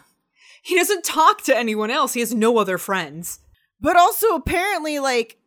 He 0.63 0.77
doesn't 0.77 1.05
talk 1.05 1.43
to 1.43 1.57
anyone 1.57 1.91
else. 1.91 2.15
He 2.15 2.21
has 2.21 2.35
no 2.35 2.59
other 2.59 2.79
friends. 2.79 3.41
but 3.81 3.97
also 3.97 4.35
apparently 4.35 4.99
like 4.99 5.39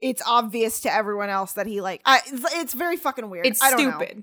it's 0.00 0.22
obvious 0.26 0.80
to 0.80 0.92
everyone 0.92 1.30
else 1.30 1.54
that 1.54 1.66
he 1.66 1.80
like. 1.80 2.02
I, 2.04 2.20
it's, 2.26 2.74
very 2.74 2.96
fucking 2.96 3.30
weird. 3.30 3.46
It's 3.46 3.62
I 3.62 3.70
don't 3.70 3.98
know. 3.98 4.22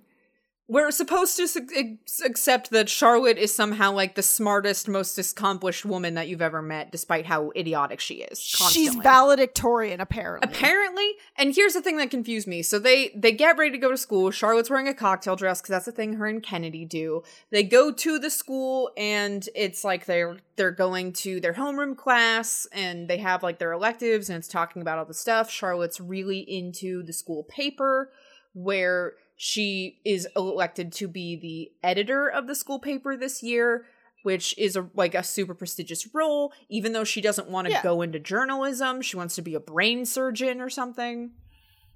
We're 0.72 0.90
supposed 0.90 1.36
to 1.36 1.50
su- 1.50 1.98
accept 2.24 2.70
that 2.70 2.88
Charlotte 2.88 3.38
is 3.38 3.54
somehow 3.54 3.92
like 3.92 4.16
the 4.16 4.24
smartest, 4.24 4.88
most 4.88 5.18
accomplished 5.18 5.84
woman 5.84 6.14
that 6.14 6.30
you've 6.30 6.42
ever 6.42 6.62
met, 6.62 6.94
despite 6.94 7.26
how 7.26 7.52
idiotic 7.58 8.00
she 8.00 8.22
is. 8.22 8.40
She's 8.40 8.96
valedictorian, 8.96 10.00
apparently. 10.00 10.50
Apparently, 10.50 11.12
and 11.36 11.54
here's 11.54 11.74
the 11.74 11.82
thing 11.82 11.98
that 11.98 12.10
confused 12.10 12.48
me. 12.48 12.62
So 12.62 12.80
they 12.80 13.12
they 13.14 13.34
get 13.34 13.58
ready 13.58 13.72
to 13.72 13.78
go 13.78 13.92
to 13.92 13.98
school. 13.98 14.32
Charlotte's 14.32 14.70
wearing 14.70 14.88
a 14.88 14.94
cocktail 14.94 15.36
dress 15.36 15.60
because 15.60 15.74
that's 15.74 15.86
the 15.88 15.92
thing 15.92 16.14
her 16.14 16.26
and 16.26 16.42
Kennedy 16.42 16.86
do. 16.86 17.22
They 17.50 17.64
go 17.64 17.92
to 17.92 18.18
the 18.18 18.30
school 18.30 18.92
and 18.96 19.50
it's 19.54 19.84
like 19.84 20.06
they're 20.06 20.38
they're 20.56 20.72
going 20.72 21.12
to 21.14 21.42
their 21.42 21.56
homeroom 21.56 21.98
class 21.98 22.66
and 22.72 23.10
they 23.10 23.18
have 23.18 23.44
like 23.44 23.60
their 23.60 23.74
electives 23.74 24.30
and 24.30 24.38
it's 24.38 24.48
talking 24.48 24.82
about 24.82 25.00
all 25.00 25.06
the 25.06 25.14
stuff. 25.14 25.52
Charlotte's 25.52 26.00
really 26.00 26.40
into 26.40 27.04
the 27.04 27.12
school 27.12 27.44
paper 27.44 28.10
where 28.54 29.16
she 29.44 29.98
is 30.06 30.28
elected 30.36 30.92
to 30.94 31.08
be 31.08 31.36
the 31.36 31.72
editor 31.88 32.28
of 32.30 32.46
the 32.46 32.54
school 32.54 32.78
paper 32.78 33.18
this 33.18 33.42
year 33.42 33.86
which 34.22 34.56
is 34.56 34.76
a 34.76 34.88
like 34.94 35.16
a 35.16 35.24
super 35.24 35.56
prestigious 35.56 36.08
role 36.14 36.54
even 36.70 36.94
though 36.94 37.04
she 37.04 37.22
doesn't 37.22 37.50
want 37.50 37.66
to 37.66 37.72
Yeah. 37.72 37.82
go 37.82 38.04
into 38.04 38.20
journalism 38.20 39.02
she 39.02 39.18
wants 39.18 39.34
to 39.36 39.42
be 39.42 39.56
a 39.56 39.60
brain 39.60 40.06
surgeon 40.06 40.62
or 40.62 40.70
something 40.70 41.32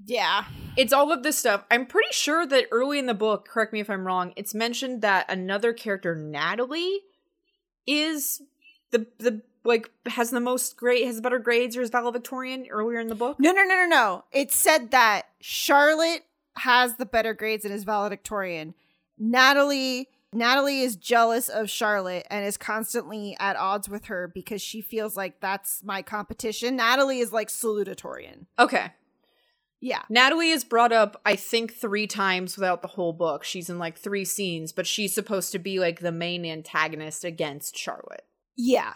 Yeah. 0.03 0.45
it's 0.75 0.91
all 0.91 1.11
of 1.11 1.21
this 1.21 1.37
stuff 1.37 1.65
i'm 1.69 1.85
pretty 1.85 2.09
sure 2.13 2.47
that 2.47 2.65
early 2.71 2.97
in 2.97 3.05
the 3.05 3.13
book 3.13 3.47
correct 3.47 3.73
me 3.73 3.79
if 3.79 3.91
i'm 3.91 4.07
wrong 4.07 4.33
it's 4.35 4.55
mentioned 4.55 5.03
that 5.03 5.27
another 5.29 5.71
character 5.71 6.15
natalie 6.15 7.01
is 7.85 8.41
the 8.89 9.05
the 9.19 9.43
like 9.63 9.91
has 10.07 10.31
the 10.31 10.39
most 10.39 10.77
great 10.77 11.05
has 11.05 11.21
better 11.21 11.37
grades 11.39 11.77
or 11.77 11.81
is 11.81 11.91
valedictorian 11.91 12.65
earlier 12.71 12.99
in 12.99 13.07
the 13.07 13.13
book 13.15 13.39
No, 13.39 13.51
no, 13.51 13.63
no, 13.63 13.75
no, 13.75 13.85
no. 13.87 14.23
It 14.31 14.51
said 14.51 14.89
that 14.91 15.23
Charlotte 15.41 16.23
has 16.57 16.95
the 16.95 17.05
better 17.05 17.33
grades 17.33 17.65
and 17.65 17.73
is 17.73 17.83
valedictorian. 17.83 18.73
Natalie 19.17 20.09
Natalie 20.33 20.81
is 20.81 20.97
jealous 20.97 21.47
of 21.47 21.69
Charlotte 21.69 22.27
and 22.29 22.45
is 22.45 22.57
constantly 22.57 23.37
at 23.39 23.55
odds 23.55 23.87
with 23.87 24.05
her 24.05 24.27
because 24.27 24.61
she 24.61 24.81
feels 24.81 25.15
like 25.15 25.39
that's 25.39 25.81
my 25.83 26.01
competition. 26.01 26.75
Natalie 26.75 27.19
is 27.19 27.31
like 27.31 27.47
salutatorian. 27.47 28.45
okay 28.59 28.91
Yeah. 29.79 30.01
Natalie 30.09 30.49
is 30.49 30.65
brought 30.65 30.91
up, 30.91 31.21
I 31.25 31.37
think, 31.37 31.73
three 31.73 32.07
times 32.07 32.57
without 32.57 32.81
the 32.81 32.89
whole 32.89 33.13
book. 33.13 33.45
She's 33.45 33.69
in 33.69 33.79
like 33.79 33.97
three 33.97 34.25
scenes, 34.25 34.73
but 34.73 34.87
she's 34.87 35.13
supposed 35.13 35.53
to 35.53 35.59
be 35.59 35.79
like 35.79 36.01
the 36.01 36.11
main 36.11 36.45
antagonist 36.45 37.23
against 37.23 37.77
Charlotte. 37.77 38.25
Yeah. 38.57 38.93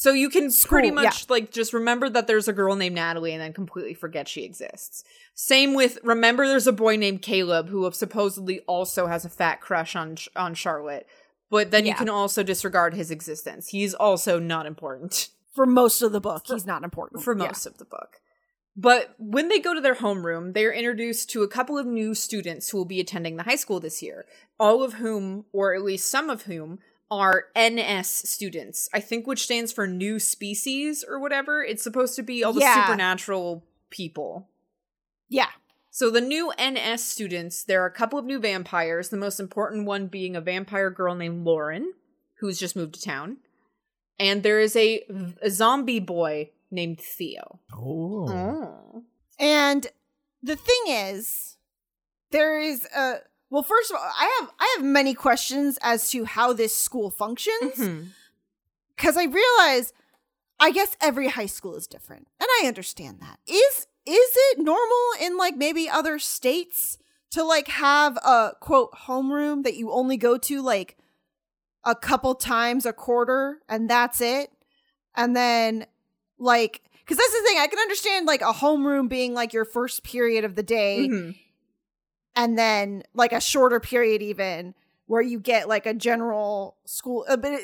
So 0.00 0.12
you 0.12 0.30
can 0.30 0.50
pretty 0.66 0.88
Cool, 0.88 1.02
much 1.02 1.28
like 1.28 1.50
just 1.50 1.74
remember 1.74 2.08
that 2.08 2.26
there's 2.26 2.48
a 2.48 2.54
girl 2.54 2.74
named 2.74 2.94
Natalie 2.94 3.34
and 3.34 3.42
then 3.42 3.52
completely 3.52 3.92
forget 3.92 4.28
she 4.28 4.44
exists. 4.44 5.04
Same 5.34 5.74
with 5.74 5.98
remember 6.02 6.46
there's 6.48 6.66
a 6.66 6.72
boy 6.72 6.96
named 6.96 7.20
Caleb 7.20 7.68
who 7.68 7.90
supposedly 7.92 8.60
also 8.60 9.08
has 9.08 9.26
a 9.26 9.28
fat 9.28 9.60
crush 9.60 9.94
on 9.94 10.16
on 10.34 10.54
Charlotte, 10.54 11.06
but 11.50 11.70
then 11.70 11.84
you 11.84 11.94
can 11.94 12.08
also 12.08 12.42
disregard 12.42 12.94
his 12.94 13.10
existence. 13.10 13.68
He's 13.68 13.92
also 13.92 14.38
not 14.38 14.64
important. 14.64 15.28
For 15.54 15.66
most 15.66 16.00
of 16.00 16.12
the 16.12 16.20
book, 16.20 16.44
he's 16.46 16.64
not 16.64 16.82
important. 16.82 17.22
for 17.22 17.36
Yeah. 17.36 17.48
most 17.48 17.66
of 17.66 17.76
the 17.76 17.84
book. 17.84 18.20
But 18.76 19.14
when 19.18 19.48
they 19.48 19.58
go 19.58 19.74
to 19.74 19.80
their 19.82 19.96
homeroom, 19.96 20.54
they're 20.54 20.72
introduced 20.72 21.28
to 21.30 21.42
a 21.42 21.48
couple 21.48 21.76
of 21.76 21.86
new 21.86 22.14
students 22.14 22.70
who 22.70 22.78
will 22.78 22.86
be 22.86 23.00
attending 23.00 23.36
the 23.36 23.42
high 23.42 23.56
school 23.56 23.80
this 23.80 24.00
year, 24.00 24.24
all 24.58 24.82
of 24.82 24.94
whom, 24.94 25.44
or 25.52 25.74
at 25.74 25.82
least 25.82 26.08
some 26.08 26.30
of 26.30 26.42
whom, 26.44 26.78
are 27.10 27.46
NS 27.58 28.08
students, 28.08 28.88
I 28.94 29.00
think 29.00 29.26
which 29.26 29.42
stands 29.42 29.72
for 29.72 29.86
new 29.86 30.18
species 30.18 31.04
or 31.06 31.18
whatever. 31.18 31.62
It's 31.64 31.82
supposed 31.82 32.14
to 32.16 32.22
be 32.22 32.44
all 32.44 32.52
the 32.52 32.60
Yeah. 32.60 32.86
supernatural 32.86 33.64
people. 33.90 34.48
Yeah. 35.28 35.50
So 35.90 36.08
the 36.08 36.20
new 36.20 36.52
NS 36.56 37.04
students, 37.04 37.64
there 37.64 37.82
are 37.82 37.86
a 37.86 37.92
couple 37.92 38.18
of 38.18 38.24
new 38.24 38.38
vampires, 38.38 39.08
the 39.08 39.16
most 39.16 39.40
important 39.40 39.86
one 39.86 40.06
being 40.06 40.36
a 40.36 40.40
vampire 40.40 40.90
girl 40.90 41.14
named 41.16 41.44
Lauren, 41.44 41.94
who's 42.38 42.60
just 42.60 42.76
moved 42.76 42.94
to 42.94 43.02
town. 43.02 43.38
And 44.18 44.42
there 44.42 44.60
is 44.60 44.76
a, 44.76 45.02
a 45.42 45.50
zombie 45.50 45.98
boy 45.98 46.50
named 46.70 47.00
Theo. 47.00 47.58
Oh. 47.74 48.28
Oh. 48.28 49.04
And 49.38 49.88
the 50.42 50.56
thing 50.56 50.82
is, 50.86 51.56
there 52.30 52.60
is 52.60 52.84
a 52.94 53.16
well. 53.50 53.62
First 53.62 53.90
of 53.90 53.96
all, 53.96 54.02
I 54.02 54.38
have 54.40 54.50
I 54.58 54.74
have 54.76 54.84
many 54.84 55.14
questions 55.14 55.78
as 55.82 56.08
to 56.10 56.24
how 56.24 56.52
this 56.52 56.74
school 56.76 57.10
functions 57.10 57.76
because 58.96 59.16
I 59.16 59.24
realize, 59.24 59.92
I 60.58 60.70
guess 60.72 60.96
every 61.00 61.28
high 61.28 61.46
school 61.46 61.74
is 61.76 61.86
different, 61.86 62.28
and 62.38 62.48
I 62.62 62.66
understand 62.68 63.18
that. 63.20 63.38
Is 63.46 63.86
is 64.06 64.30
it 64.34 64.58
normal 64.58 65.06
in 65.20 65.36
like 65.36 65.56
maybe 65.56 65.88
other 65.88 66.18
states 66.18 66.98
to 67.32 67.44
like 67.44 67.68
have 67.68 68.16
a 68.18 68.52
quote 68.60 68.92
homeroom 69.06 69.62
that 69.64 69.76
you 69.76 69.92
only 69.92 70.16
go 70.16 70.36
to 70.38 70.62
like 70.62 70.96
a 71.84 71.94
couple 71.94 72.34
times 72.34 72.84
a 72.84 72.92
quarter 72.92 73.60
and 73.68 73.88
that's 73.88 74.20
it, 74.20 74.50
and 75.14 75.34
then 75.36 75.86
like 76.38 76.82
because 77.04 77.16
that's 77.16 77.32
the 77.32 77.42
thing 77.46 77.58
I 77.58 77.66
can 77.66 77.78
understand 77.78 78.26
like 78.26 78.40
a 78.42 78.52
homeroom 78.52 79.08
being 79.08 79.34
like 79.34 79.52
your 79.52 79.64
first 79.64 80.02
period 80.04 80.44
of 80.44 80.54
the 80.54 80.62
day 80.62 81.08
Mhm. 81.08 81.36
And 82.40 82.58
then 82.58 83.02
like 83.14 83.32
a 83.32 83.40
shorter 83.40 83.80
period 83.80 84.22
even 84.22 84.74
where 85.06 85.22
you 85.22 85.40
get 85.40 85.68
like 85.68 85.86
a 85.86 85.94
general 85.94 86.76
school 86.84 87.26
uh, 87.28 87.34
a 87.34 87.36
bit 87.36 87.60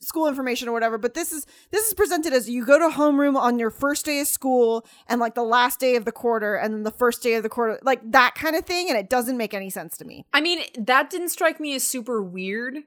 school 0.00 0.26
information 0.26 0.68
or 0.68 0.72
whatever 0.72 0.98
but 0.98 1.14
this 1.14 1.32
is 1.32 1.46
this 1.70 1.86
is 1.86 1.94
presented 1.94 2.32
as 2.32 2.50
you 2.50 2.66
go 2.66 2.78
to 2.78 2.96
homeroom 2.96 3.36
on 3.36 3.58
your 3.58 3.70
first 3.70 4.04
day 4.04 4.20
of 4.20 4.26
school 4.26 4.84
and 5.06 5.20
like 5.20 5.34
the 5.34 5.42
last 5.42 5.78
day 5.78 5.94
of 5.94 6.04
the 6.04 6.12
quarter 6.12 6.56
and 6.56 6.74
then 6.74 6.82
the 6.82 6.90
first 6.90 7.22
day 7.22 7.34
of 7.34 7.42
the 7.42 7.48
quarter 7.48 7.78
like 7.82 8.00
that 8.10 8.34
kind 8.34 8.56
of 8.56 8.64
thing 8.64 8.88
and 8.88 8.98
it 8.98 9.08
doesn't 9.08 9.36
make 9.36 9.54
any 9.54 9.70
sense 9.70 9.96
to 9.96 10.04
me 10.04 10.24
I 10.32 10.40
mean, 10.40 10.62
that 10.78 11.10
didn't 11.10 11.28
strike 11.30 11.60
me 11.60 11.74
as 11.74 11.82
super 11.82 12.22
weird, 12.22 12.78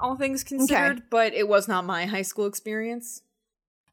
all 0.00 0.16
things 0.16 0.42
considered, 0.44 1.02
but 1.10 1.34
it 1.34 1.48
was 1.48 1.68
not 1.68 1.84
my 1.84 2.06
high 2.06 2.22
school 2.22 2.46
experience. 2.46 3.22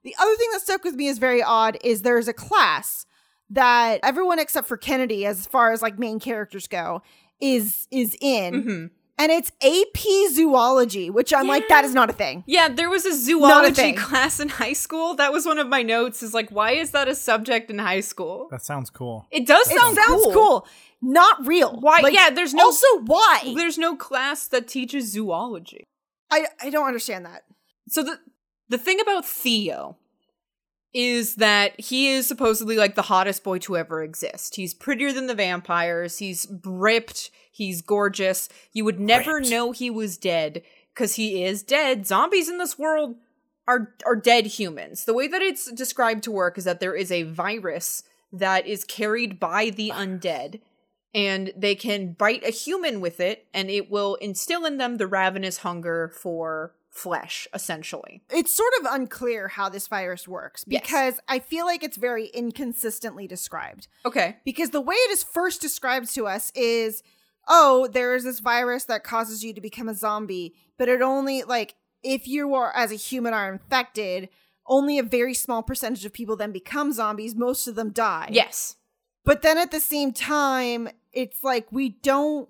The 0.03 0.15
other 0.19 0.35
thing 0.35 0.49
that 0.53 0.61
stuck 0.61 0.83
with 0.83 0.95
me 0.95 1.07
is 1.07 1.19
very 1.19 1.43
odd 1.43 1.77
is 1.83 2.01
there's 2.01 2.27
a 2.27 2.33
class 2.33 3.05
that 3.51 3.99
everyone 4.03 4.39
except 4.39 4.67
for 4.67 4.77
Kennedy, 4.77 5.25
as 5.25 5.45
far 5.47 5.71
as 5.71 5.81
like 5.81 5.99
main 5.99 6.19
characters 6.19 6.67
go, 6.67 7.01
is 7.39 7.87
is 7.91 8.17
in. 8.21 8.63
Mhm. 8.63 8.89
And 9.17 9.31
it's 9.31 9.51
AP 9.61 10.29
zoology, 10.33 11.11
which 11.11 11.31
I'm 11.31 11.45
like, 11.47 11.67
that 11.67 11.85
is 11.85 11.93
not 11.93 12.09
a 12.09 12.13
thing. 12.13 12.43
Yeah, 12.47 12.69
there 12.69 12.89
was 12.89 13.05
a 13.05 13.13
zoology 13.13 13.73
thing. 13.75 13.95
class 14.07 14.39
in 14.39 14.49
high 14.49 14.73
school. 14.73 15.13
That 15.13 15.31
was 15.31 15.45
one 15.45 15.59
of 15.59 15.67
my 15.67 15.83
notes. 15.83 16.23
Is 16.23 16.33
like, 16.33 16.49
why 16.49 16.71
is 16.71 16.89
that 16.91 17.07
a 17.07 17.13
subject 17.13 17.69
in 17.69 17.77
high 17.77 17.99
school? 17.99 18.47
That 18.49 18.63
sounds 18.63 18.89
cool. 18.89 19.27
It 19.29 19.45
does 19.45 19.69
It 19.69 19.77
sound 19.79 19.95
sounds 19.95 20.25
cool. 20.33 20.65
Not 21.03 21.45
real. 21.45 21.79
Why- 21.79 21.99
Like, 22.01 22.13
yeah, 22.15 22.31
there's 22.31 22.53
no- 22.55 22.65
Also, 22.65 22.87
why? 23.05 23.53
There's 23.55 23.77
no 23.77 23.95
class 23.95 24.47
that 24.47 24.67
teaches 24.67 25.11
zoology. 25.11 25.85
I 26.31 26.47
I 26.59 26.69
don't 26.71 26.87
understand 26.87 27.25
that. 27.27 27.43
So 27.89 28.01
the 28.03 28.19
the 28.69 28.77
thing 28.79 28.99
about 28.99 29.25
Theo 29.25 29.97
is 30.93 31.35
that 31.35 31.79
he 31.79 32.09
is 32.11 32.27
supposedly 32.27 32.75
like 32.75 32.95
the 32.95 33.03
hottest 33.03 33.43
boy 33.43 33.57
to 33.59 33.77
ever 33.77 34.03
exist. 34.03 34.55
He's 34.55 34.73
prettier 34.73 35.13
than 35.13 35.27
the 35.27 35.35
vampires. 35.35 36.17
He's 36.17 36.47
ripped. 36.63 37.31
He's 37.51 37.81
gorgeous. 37.81 38.49
You 38.73 38.85
would 38.85 38.99
never 38.99 39.35
Ripped. 39.35 39.49
know 39.49 39.71
he 39.71 39.89
was 39.89 40.17
dead 40.17 40.61
because 40.93 41.15
he 41.15 41.43
is 41.43 41.63
dead. 41.63 42.05
Zombies 42.05 42.49
in 42.49 42.57
this 42.57 42.77
world 42.77 43.15
are 43.67 43.93
are 44.05 44.15
dead 44.15 44.47
humans. 44.47 45.05
The 45.05 45.13
way 45.13 45.27
that 45.27 45.41
it's 45.41 45.71
described 45.71 46.23
to 46.23 46.31
work 46.31 46.57
is 46.57 46.65
that 46.65 46.79
there 46.79 46.95
is 46.95 47.11
a 47.11 47.23
virus 47.23 48.03
that 48.33 48.65
is 48.67 48.83
carried 48.83 49.39
by 49.39 49.69
the 49.69 49.91
undead 49.93 50.61
and 51.13 51.51
they 51.55 51.75
can 51.75 52.13
bite 52.13 52.45
a 52.45 52.51
human 52.51 53.01
with 53.01 53.19
it 53.19 53.45
and 53.53 53.69
it 53.69 53.91
will 53.91 54.15
instill 54.15 54.65
in 54.65 54.77
them 54.77 54.97
the 54.97 55.07
ravenous 55.07 55.57
hunger 55.57 56.07
for 56.07 56.73
flesh 56.91 57.47
essentially. 57.53 58.21
It's 58.29 58.51
sort 58.53 58.73
of 58.81 58.87
unclear 58.91 59.47
how 59.47 59.69
this 59.69 59.87
virus 59.87 60.27
works 60.27 60.63
Yes. 60.67 60.81
because 60.81 61.19
I 61.27 61.39
feel 61.39 61.65
like 61.65 61.83
it's 61.83 61.95
very 61.97 62.27
inconsistently 62.27 63.27
described. 63.27 63.87
Okay. 64.05 64.37
because 64.45 64.69
the 64.71 64.81
way 64.81 64.95
it 64.95 65.11
is 65.11 65.23
first 65.23 65.61
described 65.61 66.13
to 66.15 66.27
us 66.27 66.51
is 66.53 67.01
oh 67.47 67.87
there 67.91 68.13
is 68.13 68.23
this 68.25 68.39
virus 68.41 68.83
that 68.85 69.03
causes 69.05 69.43
you 69.43 69.53
to 69.53 69.61
become 69.61 69.89
a 69.89 69.95
zombie 69.95 70.53
but 70.77 70.87
it 70.89 71.01
only 71.01 71.41
like 71.43 71.73
if 72.03 72.27
you 72.27 72.53
are 72.53 72.71
as 72.75 72.91
a 72.91 72.95
human 72.95 73.33
are 73.33 73.51
infected 73.51 74.29
only 74.67 74.99
a 74.99 75.03
very 75.03 75.33
small 75.33 75.63
percentage 75.63 76.05
of 76.05 76.13
people 76.13 76.35
then 76.35 76.51
become 76.51 76.91
zombies 76.93 77.33
most 77.35 77.67
of 77.67 77.75
them 77.75 77.89
die 77.91 78.29
Yes. 78.31 78.75
but 79.25 79.41
then 79.41 79.57
at 79.57 79.71
the 79.71 79.79
same 79.79 80.11
time 80.11 80.89
it's 81.13 81.43
like 81.43 81.65
we 81.71 81.89
don't 81.89 82.47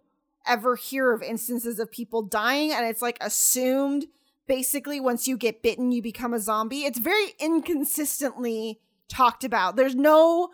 ever 0.47 0.75
hear 0.75 1.13
of 1.13 1.21
instances 1.23 1.79
of 1.79 1.89
people 1.91 2.23
dying 2.23 2.71
and 2.73 2.85
it's 2.87 3.01
like 3.03 3.17
assumed 3.21 4.07
basically 4.51 4.99
once 4.99 5.29
you 5.29 5.37
get 5.37 5.63
bitten 5.63 5.93
you 5.93 6.01
become 6.01 6.33
a 6.33 6.39
zombie. 6.39 6.81
It's 6.81 6.99
very 6.99 7.35
inconsistently 7.39 8.81
talked 9.07 9.45
about. 9.45 9.77
There's 9.77 9.95
no 9.95 10.49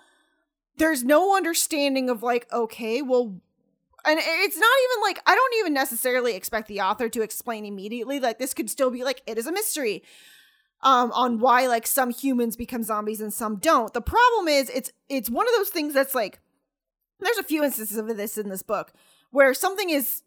there's 0.78 1.04
no 1.04 1.36
understanding 1.36 2.08
of 2.08 2.22
like 2.22 2.46
okay 2.54 3.02
well 3.02 3.42
and 4.06 4.20
it's 4.22 4.58
not 4.58 4.70
even 4.86 5.02
like 5.02 5.20
i 5.26 5.34
don't 5.34 5.54
even 5.58 5.74
necessarily 5.74 6.36
expect 6.36 6.68
the 6.68 6.80
author 6.80 7.10
to 7.10 7.24
explain 7.24 7.66
immediately 7.66 8.20
like 8.20 8.38
this 8.38 8.54
could 8.54 8.70
still 8.70 8.92
be 8.92 9.04
like 9.04 9.24
it 9.26 9.40
is 9.40 9.48
a 9.48 9.52
mystery 9.52 10.04
um 10.84 11.12
on 11.14 11.40
why 11.40 11.66
like 11.66 11.88
some 11.88 12.12
humans 12.12 12.56
become 12.56 12.84
zombies 12.84 13.20
and 13.20 13.34
some 13.34 13.56
don't. 13.56 13.96
The 13.96 14.02
problem 14.02 14.48
is 14.48 14.70
it's 14.70 14.92
it's 15.10 15.32
one 15.32 15.48
of 15.48 15.56
those 15.56 15.70
things 15.70 15.96
that's 15.96 16.14
like 16.14 16.40
there's 17.20 17.40
a 17.40 17.44
few 17.52 17.64
instances 17.64 17.98
of 17.98 18.16
this 18.16 18.38
in 18.38 18.50
this 18.50 18.62
book 18.62 18.94
where 19.32 19.56
something 19.56 19.90
is 19.90 20.22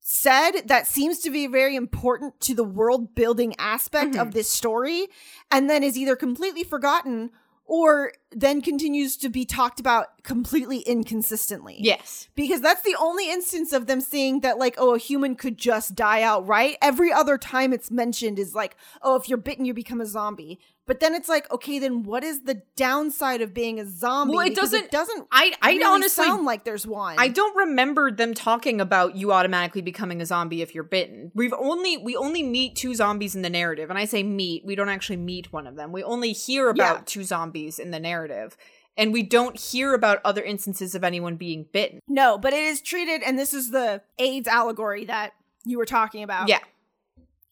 said 0.00 0.62
that 0.66 0.86
seems 0.86 1.18
to 1.20 1.30
be 1.30 1.46
very 1.46 1.76
important 1.76 2.40
to 2.40 2.54
the 2.54 2.64
world 2.64 3.14
building 3.14 3.54
aspect 3.58 4.14
of 4.14 4.28
mm-hmm. 4.28 4.30
this 4.30 4.48
story 4.48 5.08
and 5.50 5.68
then 5.68 5.82
is 5.82 5.98
either 5.98 6.16
completely 6.16 6.64
forgotten 6.64 7.30
or 7.68 8.12
then 8.30 8.62
continues 8.62 9.14
to 9.18 9.28
be 9.28 9.44
talked 9.44 9.78
about 9.78 10.22
completely 10.22 10.78
inconsistently. 10.78 11.76
Yes. 11.78 12.28
Because 12.34 12.62
that's 12.62 12.82
the 12.82 12.96
only 12.98 13.30
instance 13.30 13.74
of 13.74 13.86
them 13.86 14.00
saying 14.00 14.40
that, 14.40 14.58
like, 14.58 14.76
oh, 14.78 14.94
a 14.94 14.98
human 14.98 15.36
could 15.36 15.58
just 15.58 15.94
die 15.94 16.22
outright. 16.22 16.78
Every 16.80 17.12
other 17.12 17.36
time 17.36 17.74
it's 17.74 17.90
mentioned 17.90 18.38
is 18.38 18.54
like, 18.54 18.74
oh, 19.02 19.16
if 19.16 19.28
you're 19.28 19.36
bitten, 19.36 19.66
you 19.66 19.74
become 19.74 20.00
a 20.00 20.06
zombie. 20.06 20.58
But 20.88 21.00
then 21.00 21.14
it's 21.14 21.28
like, 21.28 21.48
okay, 21.52 21.78
then 21.78 22.02
what 22.02 22.24
is 22.24 22.44
the 22.44 22.62
downside 22.74 23.42
of 23.42 23.52
being 23.52 23.78
a 23.78 23.84
zombie? 23.86 24.34
Well, 24.34 24.46
it 24.46 24.50
Because 24.50 24.70
doesn't- 24.70 24.86
It 24.86 24.90
doesn't. 24.90 25.28
I- 25.30 25.52
I 25.62 25.72
really 25.72 25.84
honestly- 25.84 26.24
sound 26.24 26.46
like 26.46 26.64
there's 26.64 26.86
one. 26.86 27.16
I 27.18 27.28
don't 27.28 27.54
remember 27.54 28.10
them 28.10 28.32
talking 28.32 28.80
about 28.80 29.14
you 29.14 29.30
automatically 29.30 29.82
becoming 29.82 30.20
a 30.22 30.26
zombie 30.26 30.62
if 30.62 30.74
you're 30.74 30.82
bitten. 30.84 31.30
We've 31.34 31.52
only 31.52 31.98
we 31.98 32.16
only 32.16 32.42
meet 32.42 32.74
two 32.74 32.94
zombies 32.94 33.36
in 33.36 33.42
the 33.42 33.50
narrative, 33.50 33.90
and 33.90 33.98
I 33.98 34.06
say 34.06 34.22
meet, 34.22 34.64
we 34.64 34.74
don't 34.74 34.88
actually 34.88 35.18
meet 35.18 35.52
one 35.52 35.66
of 35.66 35.76
them. 35.76 35.92
We 35.92 36.02
only 36.02 36.32
hear 36.32 36.70
about 36.70 36.96
Yeah. 36.96 37.02
two 37.04 37.22
zombies 37.22 37.78
in 37.78 37.90
the 37.90 38.00
narrative, 38.00 38.56
and 38.96 39.12
we 39.12 39.22
don't 39.22 39.58
hear 39.60 39.92
about 39.92 40.20
other 40.24 40.42
instances 40.42 40.94
of 40.94 41.04
anyone 41.04 41.36
being 41.36 41.66
bitten. 41.70 42.00
No, 42.08 42.38
but 42.38 42.54
it 42.54 42.64
is 42.64 42.80
treated, 42.80 43.22
and 43.22 43.38
this 43.38 43.52
is 43.52 43.70
the 43.72 44.00
AIDS 44.18 44.48
allegory 44.48 45.04
that 45.04 45.34
you 45.66 45.76
were 45.76 45.84
talking 45.84 46.22
about. 46.22 46.48
Yeah. 46.48 46.60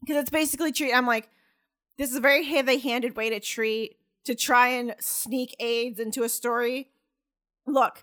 because 0.01 0.23
it's 0.23 0.31
basically 0.31 0.71
treated, 0.73 0.95
I'm 0.95 1.07
like, 1.07 1.29
this 1.99 2.11
is 2.11 2.17
a 2.17 2.21
very 2.21 2.45
heavy-handed 2.45 3.17
way 3.17 3.31
to 3.31 3.41
treat 3.41 3.97
to 4.25 4.35
try 4.35 4.69
and 4.69 4.95
sneak 4.99 5.55
AIDS 5.61 6.01
into 6.01 6.23
a 6.25 6.29
story. 6.29 6.89
Look, 7.67 8.03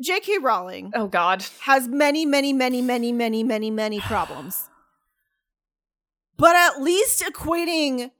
J.K. 0.00 0.38
Rowling 0.38 0.92
Oh 0.94 1.06
God. 1.08 1.44
has 1.62 1.88
many, 1.88 2.24
many, 2.26 2.52
many, 2.52 2.80
many, 2.82 3.12
many, 3.12 3.42
many, 3.42 3.70
many 3.70 4.00
problems, 4.00 4.68
but 6.36 6.56
at 6.56 6.80
least 6.80 7.22
equating 7.22 8.10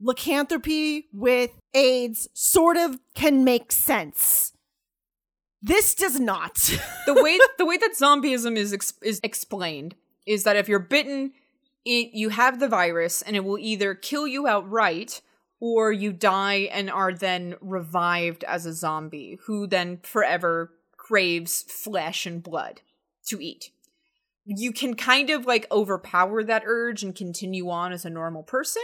lycanthropy 0.00 1.06
with 1.12 1.50
AIDS 1.74 2.28
sort 2.34 2.76
of 2.76 2.98
can 3.14 3.44
make 3.44 3.72
sense. 3.72 4.52
This 5.62 5.94
does 5.94 6.20
not. 6.20 6.54
the 7.06 7.14
way 7.14 7.38
the 7.58 7.66
way 7.66 7.76
that 7.78 7.94
zombieism 7.98 8.56
is 8.56 8.72
ex- 8.72 8.94
is 9.02 9.20
explained 9.22 9.94
is 10.26 10.44
that 10.44 10.56
if 10.56 10.68
you're 10.68 10.78
bitten, 10.78 11.32
it 11.86 12.10
you 12.12 12.28
have 12.28 12.60
the 12.60 12.68
virus 12.68 13.22
and 13.22 13.36
it 13.36 13.44
will 13.44 13.58
either 13.58 13.94
kill 13.94 14.26
you 14.26 14.46
outright 14.46 15.22
or 15.60 15.90
you 15.90 16.12
die 16.12 16.68
and 16.72 16.90
are 16.90 17.14
then 17.14 17.54
revived 17.62 18.44
as 18.44 18.66
a 18.66 18.74
zombie 18.74 19.38
who 19.46 19.66
then 19.66 19.98
forever 20.02 20.72
craves 20.98 21.62
flesh 21.62 22.26
and 22.26 22.42
blood 22.42 22.82
to 23.26 23.42
eat. 23.42 23.70
You 24.44 24.72
can 24.72 24.94
kind 24.94 25.30
of 25.30 25.46
like 25.46 25.66
overpower 25.70 26.44
that 26.44 26.64
urge 26.66 27.02
and 27.02 27.14
continue 27.14 27.70
on 27.70 27.92
as 27.92 28.04
a 28.04 28.10
normal 28.10 28.42
person, 28.42 28.82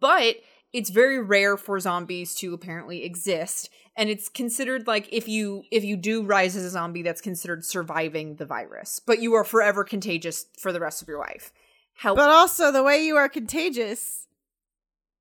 but 0.00 0.36
it's 0.72 0.90
very 0.90 1.20
rare 1.20 1.56
for 1.56 1.78
zombies 1.78 2.34
to 2.36 2.54
apparently 2.54 3.04
exist 3.04 3.68
and 3.96 4.08
it's 4.08 4.28
considered 4.28 4.86
like 4.86 5.08
if 5.12 5.28
you 5.28 5.64
if 5.70 5.84
you 5.84 5.96
do 5.96 6.22
rise 6.22 6.56
as 6.56 6.64
a 6.64 6.70
zombie 6.70 7.02
that's 7.02 7.20
considered 7.20 7.64
surviving 7.64 8.36
the 8.36 8.46
virus 8.46 9.00
but 9.04 9.20
you 9.20 9.34
are 9.34 9.44
forever 9.44 9.84
contagious 9.84 10.46
for 10.58 10.72
the 10.72 10.80
rest 10.80 11.02
of 11.02 11.08
your 11.08 11.18
life 11.18 11.52
how 11.94 12.14
But 12.14 12.30
also, 12.30 12.72
the 12.72 12.82
way 12.82 13.04
you 13.04 13.16
are 13.16 13.28
contagious 13.28 14.26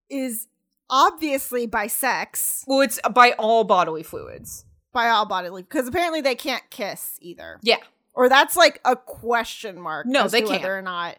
is 0.09 0.47
obviously 0.89 1.65
by 1.65 1.87
sex, 1.87 2.63
well 2.67 2.81
it's 2.81 2.99
uh, 3.03 3.09
by 3.09 3.31
all 3.33 3.63
bodily 3.63 4.03
fluids 4.03 4.65
by 4.93 5.07
all 5.09 5.25
bodily, 5.25 5.61
because 5.61 5.87
apparently 5.87 6.19
they 6.21 6.35
can't 6.35 6.63
kiss 6.69 7.17
either. 7.21 7.59
yeah 7.61 7.77
Or 8.13 8.27
that's 8.27 8.57
like 8.57 8.81
a 8.83 8.95
question 8.95 9.79
mark. 9.79 10.05
No, 10.05 10.25
as 10.25 10.31
they 10.31 10.41
to 10.41 10.47
can't. 10.47 10.61
Whether 10.61 10.77
or 10.77 10.81
not. 10.81 11.17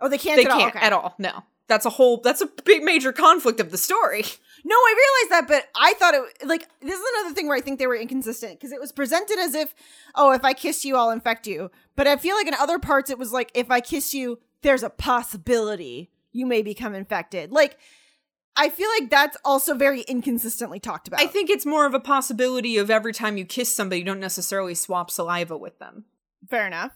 Oh, 0.00 0.08
they 0.08 0.18
can't 0.18 0.36
they 0.38 0.44
at 0.46 0.50
all. 0.50 0.58
can't 0.60 0.76
Okay. 0.76 0.86
at 0.86 0.92
all 0.92 1.14
no 1.18 1.42
that's 1.66 1.86
a 1.86 1.90
whole 1.90 2.18
that's 2.18 2.40
a 2.42 2.46
big 2.64 2.82
major 2.82 3.12
conflict 3.12 3.58
of 3.60 3.70
the 3.70 3.78
story 3.78 4.24
No, 4.66 4.74
I 4.74 4.94
realized 5.28 5.48
that, 5.48 5.48
but 5.48 5.68
I 5.78 5.92
thought 5.94 6.14
it 6.14 6.46
like 6.46 6.66
this 6.80 6.98
is 6.98 7.06
another 7.18 7.34
thing 7.34 7.48
where 7.48 7.56
I 7.56 7.60
think 7.60 7.78
they 7.78 7.86
were 7.86 7.96
inconsistent 7.96 8.58
because 8.58 8.72
it 8.72 8.80
was 8.80 8.92
presented 8.92 9.38
as 9.38 9.54
if, 9.54 9.74
oh, 10.14 10.32
if 10.32 10.42
I 10.42 10.54
kiss 10.54 10.86
you, 10.86 10.96
I'll 10.96 11.10
infect 11.10 11.46
you. 11.46 11.70
But 11.96 12.06
I 12.06 12.16
feel 12.16 12.34
like 12.34 12.46
in 12.46 12.54
other 12.54 12.78
parts 12.78 13.10
it 13.10 13.18
was 13.18 13.30
like, 13.30 13.50
if 13.52 13.70
I 13.70 13.80
kiss 13.82 14.14
you, 14.14 14.38
there's 14.64 14.82
a 14.82 14.90
possibility 14.90 16.10
you 16.32 16.46
may 16.46 16.62
become 16.62 16.94
infected. 16.94 17.52
Like, 17.52 17.78
I 18.56 18.68
feel 18.68 18.88
like 18.98 19.10
that's 19.10 19.36
also 19.44 19.74
very 19.74 20.02
inconsistently 20.02 20.78
talked 20.80 21.08
about. 21.08 21.20
i 21.20 21.26
think 21.26 21.50
it's 21.50 21.66
more 21.66 21.86
of 21.86 21.94
a 21.94 22.00
possibility 22.00 22.76
of 22.76 22.90
every 22.90 23.12
time 23.12 23.36
you 23.36 23.44
kiss 23.44 23.74
somebody 23.74 24.00
you 24.00 24.04
don't 24.04 24.20
necessarily 24.20 24.74
swap 24.74 25.10
saliva 25.10 25.56
with 25.56 25.78
them 25.78 26.04
fair 26.48 26.66
enough. 26.66 26.92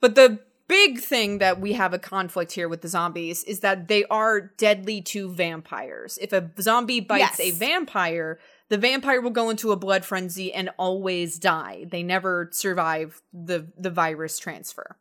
But 0.00 0.14
the 0.14 0.40
big 0.68 0.98
thing 0.98 1.38
that 1.38 1.60
we 1.60 1.74
have 1.74 1.94
a 1.94 1.98
conflict 1.98 2.52
here 2.52 2.68
with 2.68 2.82
the 2.82 2.88
zombies 2.88 3.44
is 3.44 3.60
that 3.60 3.88
they 3.88 4.04
are 4.06 4.40
deadly 4.40 5.00
to 5.00 5.28
vampires. 5.28 6.18
If 6.20 6.32
a 6.32 6.50
zombie 6.60 7.00
bites 7.00 7.40
a 7.40 7.52
vampire, 7.52 8.38
the 8.68 8.78
vampire 8.78 9.20
will 9.20 9.30
go 9.30 9.50
into 9.50 9.72
a 9.72 9.76
blood 9.76 10.04
frenzy 10.04 10.52
and 10.52 10.70
always 10.76 11.38
die. 11.38 11.86
They 11.88 12.02
never 12.02 12.50
survive 12.52 13.22
the 13.32 13.68
the 13.78 13.90
virus 13.90 14.38
transfer. 14.38 14.96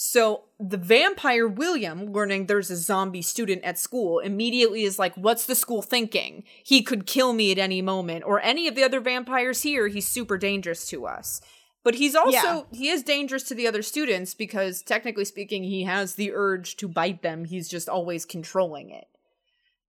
So 0.00 0.44
the 0.60 0.76
vampire 0.76 1.48
William, 1.48 2.12
learning 2.12 2.46
there's 2.46 2.70
a 2.70 2.76
zombie 2.76 3.20
student 3.20 3.64
at 3.64 3.80
school, 3.80 4.20
immediately 4.20 4.84
is 4.84 4.96
like, 4.96 5.12
What's 5.16 5.44
the 5.44 5.56
school 5.56 5.82
thinking? 5.82 6.44
He 6.62 6.82
could 6.82 7.04
kill 7.04 7.32
me 7.32 7.50
at 7.50 7.58
any 7.58 7.82
moment. 7.82 8.22
Or 8.24 8.40
any 8.40 8.68
of 8.68 8.76
the 8.76 8.84
other 8.84 9.00
vampires 9.00 9.62
here, 9.62 9.88
he's 9.88 10.06
super 10.06 10.38
dangerous 10.38 10.86
to 10.90 11.04
us. 11.04 11.40
But 11.82 11.96
he's 11.96 12.14
also 12.14 12.30
Yeah. 12.32 12.62
he 12.70 12.90
is 12.90 13.02
dangerous 13.02 13.42
to 13.44 13.56
the 13.56 13.66
other 13.66 13.82
students 13.82 14.34
because 14.34 14.82
technically 14.82 15.24
speaking, 15.24 15.64
he 15.64 15.82
has 15.82 16.14
the 16.14 16.30
urge 16.32 16.76
to 16.76 16.86
bite 16.86 17.22
them. 17.22 17.44
He's 17.44 17.68
just 17.68 17.88
always 17.88 18.24
controlling 18.24 18.90
it. 18.90 19.08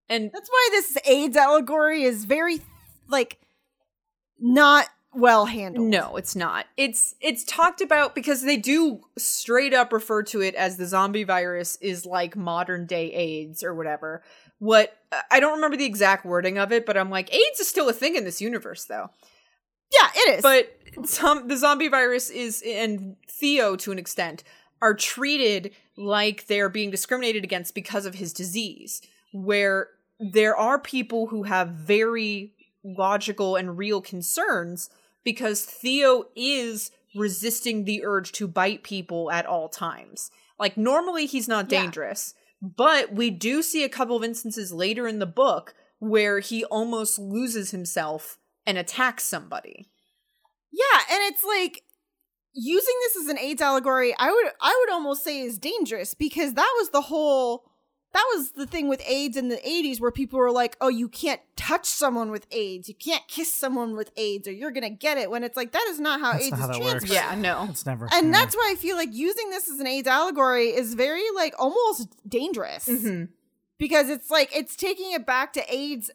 And 0.09 0.31
That's 0.33 0.49
why 0.49 0.69
this 0.71 0.97
AIDS 1.05 1.37
allegory 1.37 2.01
is 2.01 2.25
very 2.25 2.61
like 3.07 3.37
not 4.39 4.87
well 5.13 5.45
handled. 5.45 5.87
No, 5.87 6.17
it's 6.17 6.35
not. 6.35 6.65
It's 6.77 7.15
it's 7.19 7.43
talked 7.43 7.81
about 7.81 8.15
because 8.15 8.43
they 8.43 8.57
do 8.57 9.01
straight 9.17 9.73
up 9.73 9.91
refer 9.91 10.23
to 10.23 10.41
it 10.41 10.55
as 10.55 10.77
the 10.77 10.85
zombie 10.85 11.23
virus 11.23 11.77
is 11.81 12.05
like 12.05 12.35
modern 12.35 12.85
day 12.85 13.11
AIDS 13.13 13.63
or 13.63 13.73
whatever. 13.73 14.23
What 14.59 14.95
I 15.31 15.39
don't 15.39 15.55
remember 15.55 15.77
the 15.77 15.85
exact 15.85 16.25
wording 16.25 16.57
of 16.57 16.71
it, 16.71 16.85
but 16.85 16.97
I'm 16.97 17.09
like 17.09 17.33
AIDS 17.33 17.59
is 17.59 17.67
still 17.67 17.89
a 17.89 17.93
thing 17.93 18.15
in 18.15 18.23
this 18.23 18.41
universe 18.41 18.85
though. 18.85 19.09
Yeah, 19.91 20.09
it 20.15 20.37
is. 20.37 20.41
But 20.43 21.07
some 21.07 21.47
the 21.47 21.57
zombie 21.57 21.87
virus 21.87 22.29
is 22.29 22.63
and 22.65 23.15
Theo 23.27 23.75
to 23.77 23.91
an 23.91 23.99
extent 23.99 24.43
are 24.81 24.93
treated 24.93 25.71
like 25.97 26.47
they're 26.47 26.69
being 26.69 26.91
discriminated 26.91 27.43
against 27.43 27.75
because 27.75 28.05
of 28.05 28.15
his 28.15 28.31
disease, 28.31 29.01
where 29.33 29.89
there 30.19 30.55
are 30.55 30.79
people 30.79 31.27
who 31.27 31.43
have 31.43 31.69
very 31.69 32.53
logical 32.83 33.55
and 33.55 33.77
real 33.77 34.01
concerns 34.01 34.89
because 35.23 35.65
Theo 35.65 36.25
is 36.35 36.91
resisting 37.15 37.83
the 37.85 38.03
urge 38.05 38.31
to 38.33 38.47
bite 38.47 38.83
people 38.83 39.31
at 39.31 39.45
all 39.45 39.69
times. 39.69 40.31
Like 40.59 40.77
normally 40.77 41.25
he's 41.25 41.47
not 41.47 41.71
Yeah. 41.71 41.81
dangerous, 41.81 42.33
but 42.61 43.13
we 43.13 43.29
do 43.29 43.61
see 43.61 43.83
a 43.83 43.89
couple 43.89 44.15
of 44.15 44.23
instances 44.23 44.71
later 44.71 45.07
in 45.07 45.19
the 45.19 45.25
book 45.25 45.73
where 45.99 46.39
he 46.39 46.63
almost 46.65 47.19
loses 47.19 47.71
himself 47.71 48.37
and 48.65 48.77
attacks 48.77 49.23
somebody. 49.25 49.89
Yeah, 50.71 50.99
and 51.11 51.33
it's 51.33 51.43
like 51.43 51.83
using 52.53 52.93
this 53.01 53.23
as 53.23 53.29
an 53.29 53.39
AIDS 53.39 53.61
allegory, 53.61 54.13
I 54.17 54.31
would 54.31 54.51
I 54.61 54.77
would 54.79 54.93
almost 54.93 55.23
say 55.23 55.41
is 55.41 55.57
dangerous 55.57 56.13
because 56.13 56.53
that 56.53 56.73
was 56.79 56.89
the 56.89 57.01
whole 57.01 57.68
that 58.13 58.25
was 58.35 58.51
the 58.51 58.65
thing 58.65 58.87
with 58.89 59.01
AIDS 59.07 59.37
in 59.37 59.49
the 59.49 59.57
80s 59.57 59.99
where 60.01 60.11
people 60.11 60.39
were 60.39 60.51
like, 60.51 60.75
"Oh, 60.81 60.87
you 60.87 61.07
can't 61.07 61.41
touch 61.55 61.85
someone 61.85 62.31
with 62.31 62.47
AIDS. 62.51 62.87
You 62.89 62.95
can't 62.95 63.27
kiss 63.27 63.53
someone 63.53 63.95
with 63.95 64.11
AIDS 64.17 64.47
or 64.47 64.51
you're 64.51 64.71
going 64.71 64.83
to 64.83 64.89
get 64.89 65.17
it." 65.17 65.29
When 65.29 65.43
it's 65.43 65.55
like 65.55 65.71
that 65.73 65.85
is 65.89 65.99
not 65.99 66.19
how 66.19 66.33
That's 66.33 66.45
AIDS 66.45 66.51
not 66.51 66.59
how 66.59 66.69
is 66.71 66.77
that 66.77 66.83
works. 66.83 67.05
transferred. 67.05 67.13
Yeah, 67.13 67.35
no. 67.35 67.67
It's 67.69 67.85
never. 67.85 68.07
And 68.11 68.27
yeah. 68.27 68.31
that's 68.33 68.55
why 68.55 68.69
I 68.71 68.75
feel 68.75 68.95
like 68.97 69.13
using 69.13 69.49
this 69.51 69.69
as 69.69 69.79
an 69.79 69.87
AIDS 69.87 70.07
allegory 70.07 70.69
is 70.69 70.95
very 70.95 71.23
like 71.35 71.53
almost 71.59 72.07
dangerous 72.27 72.87
Mm-hmm. 72.87 73.25
because 73.77 74.09
it's 74.09 74.31
like 74.31 74.55
it's 74.55 74.75
taking 74.75 75.11
it 75.11 75.25
back 75.25 75.53
to 75.53 75.73
AIDS 75.73 76.09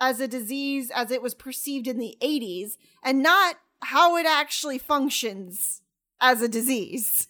as 0.00 0.20
a 0.20 0.28
disease 0.28 0.90
as 0.94 1.10
it 1.10 1.20
was 1.20 1.34
perceived 1.34 1.86
in 1.88 1.98
the 1.98 2.16
80s 2.22 2.76
and 3.02 3.22
not 3.22 3.56
how 3.82 4.16
it 4.16 4.26
actually 4.26 4.78
functions 4.78 5.82
as 6.20 6.40
a 6.40 6.48
disease. 6.48 7.28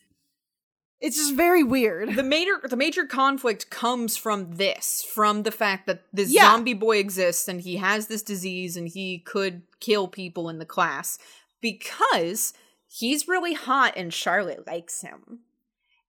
It's 1.01 1.17
just 1.17 1.35
very 1.37 1.63
weird. 1.63 2.17
The 2.17 2.23
major 2.25 2.61
the 2.65 2.77
major 2.77 3.07
conflict 3.07 3.71
comes 3.71 4.17
from 4.17 4.57
this, 4.57 5.05
from 5.05 5.45
the 5.45 5.51
fact 5.53 5.87
that 5.87 6.03
this 6.13 6.31
Yeah. 6.33 6.51
zombie 6.53 6.75
boy 6.75 6.99
exists 6.99 7.47
and 7.47 7.61
he 7.61 7.77
has 7.77 8.09
this 8.09 8.23
disease 8.23 8.77
and 8.77 8.89
he 8.89 9.19
could 9.21 9.63
kill 9.81 10.09
people 10.09 10.49
in 10.49 10.59
the 10.59 10.67
class 10.67 11.19
because 11.61 12.53
he's 12.89 13.29
really 13.29 13.55
hot 13.55 13.95
and 13.97 14.13
Charlotte 14.13 14.67
likes 14.67 15.03
him. 15.03 15.41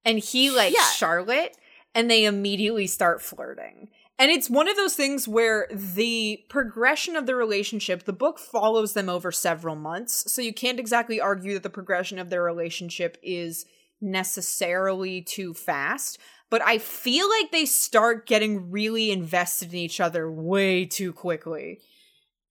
And 0.04 0.20
he 0.20 0.50
likes 0.50 0.76
Yeah. 0.76 0.90
Charlotte 0.92 1.56
and 1.94 2.10
they 2.10 2.26
immediately 2.26 2.88
start 2.88 3.22
flirting. 3.22 3.90
And 4.18 4.32
it's 4.32 4.50
one 4.50 4.68
of 4.68 4.76
those 4.76 4.96
things 4.96 5.28
where 5.28 5.68
the 5.72 6.44
progression 6.50 7.16
of 7.16 7.26
the 7.26 7.36
relationship, 7.36 8.04
the 8.04 8.12
book 8.14 8.38
follows 8.38 8.94
them 8.94 9.08
over 9.08 9.32
several 9.32 9.76
months. 9.76 10.30
So 10.32 10.42
you 10.42 10.54
can't 10.54 10.80
exactly 10.80 11.22
argue 11.22 11.54
that 11.54 11.64
the 11.64 11.70
progression 11.70 12.20
of 12.20 12.30
their 12.30 12.44
relationship 12.44 13.18
is 13.24 13.66
necessarily 14.02 15.22
too 15.22 15.54
fast, 15.54 16.18
but 16.50 16.62
I 16.66 16.78
feel 16.78 17.30
like 17.30 17.52
they 17.52 17.66
start 17.66 18.26
getting 18.26 18.72
really 18.72 19.12
invested 19.12 19.70
in 19.74 19.80
each 19.80 20.00
other 20.00 20.32
way 20.32 20.86
too 20.86 21.14
quickly. 21.14 21.80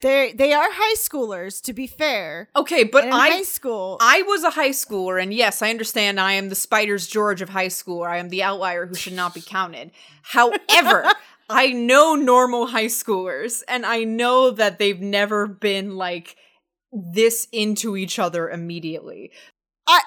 They 0.00 0.32
they 0.32 0.52
are 0.52 0.68
high 0.70 0.94
schoolers, 0.94 1.60
to 1.62 1.72
be 1.72 1.88
fair. 1.88 2.48
Okay, 2.54 2.84
but 2.84 3.04
And 3.04 3.12
in 3.12 3.18
I 3.18 3.30
high 3.30 3.42
school, 3.42 3.96
I 4.00 4.22
was 4.22 4.44
a 4.44 4.50
high 4.50 4.70
schooler, 4.70 5.20
and 5.20 5.34
yes, 5.34 5.60
I 5.60 5.70
understand 5.70 6.20
I 6.20 6.32
am 6.34 6.48
the 6.50 6.54
Spiders 6.54 7.08
Georg 7.08 7.40
of 7.40 7.48
high 7.48 7.68
school, 7.68 7.98
or 7.98 8.08
I 8.08 8.18
am 8.18 8.28
the 8.28 8.44
outlier 8.44 8.86
who 8.86 8.94
should 8.94 9.14
not 9.14 9.34
be 9.34 9.40
counted. 9.46 9.90
However, 10.22 11.04
I 11.48 11.72
know 11.72 12.14
normal 12.14 12.68
high 12.68 12.86
schoolers, 12.86 13.62
and 13.66 13.84
I 13.84 14.04
know 14.04 14.52
that 14.52 14.78
they've 14.78 15.00
never 15.00 15.48
been 15.48 15.96
like 15.96 16.36
this 16.92 17.48
into 17.50 17.96
each 17.96 18.20
other 18.20 18.48
immediately. 18.48 19.32
I 19.88 20.00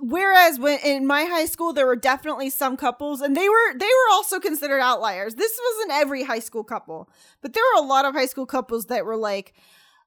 whereas 0.00 0.58
when 0.58 0.78
in 0.84 1.06
my 1.06 1.24
high 1.24 1.46
school 1.46 1.72
there 1.72 1.86
were 1.86 1.96
definitely 1.96 2.50
some 2.50 2.76
couples 2.76 3.20
and 3.20 3.36
they 3.36 3.48
were 3.48 3.78
they 3.78 3.86
were 3.86 4.12
also 4.12 4.40
considered 4.40 4.80
outliers. 4.80 5.34
This 5.34 5.58
wasn't 5.72 5.92
every 6.00 6.24
high 6.24 6.38
school 6.38 6.64
couple, 6.64 7.08
but 7.42 7.52
there 7.52 7.62
were 7.74 7.82
a 7.82 7.86
lot 7.86 8.04
of 8.04 8.14
high 8.14 8.26
school 8.26 8.46
couples 8.46 8.86
that 8.86 9.04
were 9.04 9.16
like, 9.16 9.54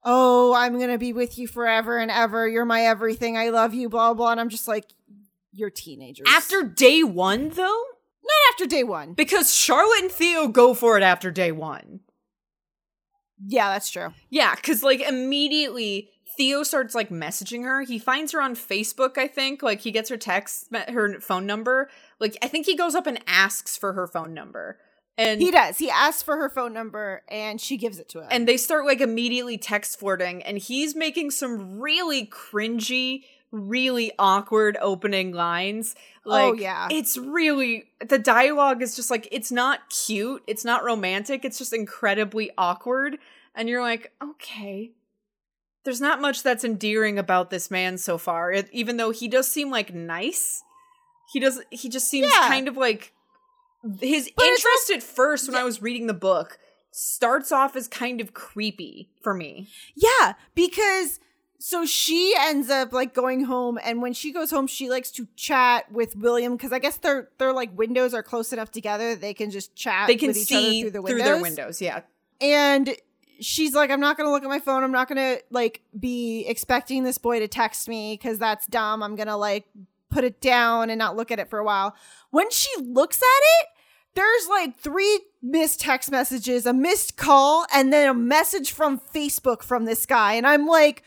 "Oh, 0.04 0.54
I'm 0.54 0.78
going 0.78 0.92
to 0.92 0.98
be 0.98 1.14
with 1.14 1.38
you 1.38 1.48
forever 1.48 1.98
and 1.98 2.12
ever. 2.12 2.48
You're 2.48 2.66
my 2.66 2.82
everything. 2.82 3.38
I 3.38 3.50
love 3.50 3.74
you, 3.74 3.90
blah 3.90 4.14
blah." 4.14 4.32
And 4.32 4.40
I'm 4.40 4.50
just 4.50 4.68
like, 4.68 4.86
"You're 5.52 5.70
teenagers." 5.70 6.28
After 6.30 6.64
day 6.64 7.04
one, 7.04 7.50
though, 7.50 7.84
not 8.24 8.54
after 8.54 8.66
day 8.66 8.84
1. 8.84 9.14
because 9.14 9.54
Charlotte 9.54 10.04
and 10.04 10.12
Theo 10.12 10.48
go 10.48 10.74
for 10.74 10.98
it 10.98 11.04
after 11.04 11.32
day 11.32 11.52
one. 11.52 12.02
Yeah, 13.44 13.70
that's 13.70 13.90
true. 13.90 14.14
Yeah, 14.30 14.54
because 14.56 14.84
like 14.84 15.02
immediately 15.02 16.10
Theo 16.38 16.64
starts 16.64 16.96
like 16.96 17.10
messaging 17.10 17.64
her. 17.64 17.82
He 17.82 18.00
finds 18.00 18.32
her 18.32 18.42
on 18.42 18.56
Facebook, 18.56 19.18
I 19.18 19.28
think. 19.28 19.62
Like 19.62 19.82
he 19.82 19.92
gets 19.92 20.10
her 20.10 20.18
text, 20.18 20.68
her 20.74 21.20
phone 21.20 21.46
number. 21.46 21.90
Like 22.20 22.38
I 22.42 22.48
think 22.48 22.66
he 22.66 22.76
goes 22.76 22.96
up 22.96 23.08
and 23.08 23.20
asks 23.28 23.78
for 23.78 23.94
her 23.94 24.08
phone 24.08 24.34
number. 24.34 24.78
And 25.18 25.42
He 25.42 25.52
does. 25.52 25.78
He 25.78 25.90
asks 25.90 26.24
for 26.24 26.38
her 26.38 26.50
phone 26.50 26.74
number 26.74 27.22
and 27.30 27.60
she 27.60 27.78
gives 27.78 28.00
it 28.00 28.08
to 28.10 28.22
him. 28.22 28.28
and 28.32 28.48
they 28.48 28.58
start 28.58 28.86
like 28.86 29.02
immediately 29.02 29.58
text 29.58 30.00
flirting 30.00 30.42
and 30.44 30.58
he's 30.58 30.96
making 30.96 31.32
some 31.32 31.80
really 31.80 32.26
cringy 32.28 33.24
really 33.52 34.14
awkward 34.18 34.78
opening 34.82 35.34
lines 35.34 35.94
oh, 36.26 36.30
like 36.30 36.44
Oh, 36.44 36.54
yeah. 36.54 36.88
it's 36.90 37.18
really 37.18 37.84
the 38.00 38.18
dialogue 38.18 38.82
is 38.82 38.96
just 38.96 39.12
like 39.12 39.28
it's 39.30 39.52
not 39.52 39.90
cute 39.90 40.42
it's 40.48 40.64
not 40.64 40.86
romantic 40.86 41.44
it's 41.44 41.58
just 41.58 41.74
incredibly 41.74 42.50
awkward 42.58 43.18
and 43.54 43.68
you're 43.68 43.82
like 43.82 44.14
okay 44.24 44.92
there's 45.84 46.02
not 46.02 46.22
much 46.22 46.44
that's 46.44 46.64
endearing 46.64 47.18
about 47.18 47.50
this 47.50 47.72
man 47.72 47.98
so 47.98 48.18
far. 48.18 48.52
It, 48.52 48.70
even 48.72 48.98
though 48.98 49.12
he 49.12 49.28
does 49.28 49.48
seem 49.50 49.70
like 49.70 49.94
nice 49.94 50.64
he 51.32 51.40
does 51.40 51.62
he 51.70 51.90
just 51.90 52.08
seems 52.08 52.32
Yeah. 52.32 52.48
kind 52.48 52.68
of 52.68 52.78
like 52.78 53.14
his 54.00 54.30
But 54.36 54.46
interest 54.46 54.92
at 54.94 55.02
first 55.02 55.48
when 55.48 55.58
i 55.58 55.64
was 55.64 55.82
reading 55.82 56.08
the 56.08 56.14
book 56.14 56.60
starts 56.92 57.52
off 57.52 57.76
as 57.76 57.88
kind 57.88 58.20
of 58.20 58.34
creepy 58.34 59.10
for 59.24 59.34
me. 59.34 59.68
Yeah, 59.96 60.34
because 60.54 61.20
so 61.58 61.86
she 61.86 62.34
ends 62.38 62.70
up 62.70 62.92
like 62.92 63.14
going 63.14 63.46
home 63.46 63.80
and 63.84 64.02
when 64.02 64.14
she 64.14 64.34
goes 64.34 64.52
home 64.52 64.68
she 64.68 64.90
likes 64.90 65.10
to 65.12 65.28
chat 65.36 65.90
with 65.92 66.16
William 66.16 66.58
cuz 66.58 66.74
I 66.74 66.80
guess 66.80 66.98
their 66.98 67.30
their 67.38 67.54
like 67.54 67.76
windows 67.78 68.14
are 68.14 68.24
close 68.24 68.52
enough 68.52 68.72
together 68.72 69.16
they 69.16 69.34
can 69.34 69.52
just 69.52 69.76
chat 69.76 70.08
they 70.08 70.18
can 70.18 70.30
with 70.30 70.38
each 70.38 70.48
see 70.48 70.82
other 70.82 70.92
through 70.92 71.02
the 71.02 71.08
through 71.08 71.24
their 71.24 71.42
windows 71.42 71.82
yeah. 71.82 72.02
And 72.42 72.96
she's 73.42 73.74
like 73.74 73.90
I'm 73.90 74.00
not 74.00 74.18
going 74.18 74.28
to 74.28 74.32
look 74.32 74.44
at 74.44 74.50
my 74.50 74.60
phone. 74.60 74.84
I'm 74.84 74.92
not 74.92 75.08
going 75.08 75.18
to 75.18 75.44
like 75.50 75.82
be 76.00 76.46
expecting 76.48 77.04
this 77.04 77.18
boy 77.18 77.40
to 77.40 77.48
text 77.48 77.88
me 77.90 78.18
cuz 78.18 78.38
that's 78.38 78.66
dumb. 78.68 79.04
I'm 79.04 79.16
going 79.16 79.28
to 79.28 79.36
like 79.36 79.66
put 80.10 80.24
it 80.24 80.42
down 80.42 80.90
and 80.90 81.00
not 81.00 81.16
look 81.16 81.32
at 81.32 81.40
it 81.40 81.50
for 81.50 81.60
a 81.60 81.64
while. 81.64 81.96
When 82.30 82.50
she 82.52 82.70
looks 82.80 83.18
at 83.18 83.44
it, 83.62 83.68
there's 84.14 84.48
like 84.48 84.78
three 84.78 85.22
missed 85.42 85.80
text 85.80 86.12
messages, 86.12 86.66
a 86.66 86.74
missed 86.74 87.18
call, 87.18 87.66
and 87.74 87.92
then 87.92 88.10
a 88.10 88.14
message 88.14 88.72
from 88.72 89.00
Facebook 89.00 89.64
from 89.64 89.86
this 89.86 90.06
guy. 90.06 90.34
And 90.34 90.46
I'm 90.46 90.68
like, 90.68 91.04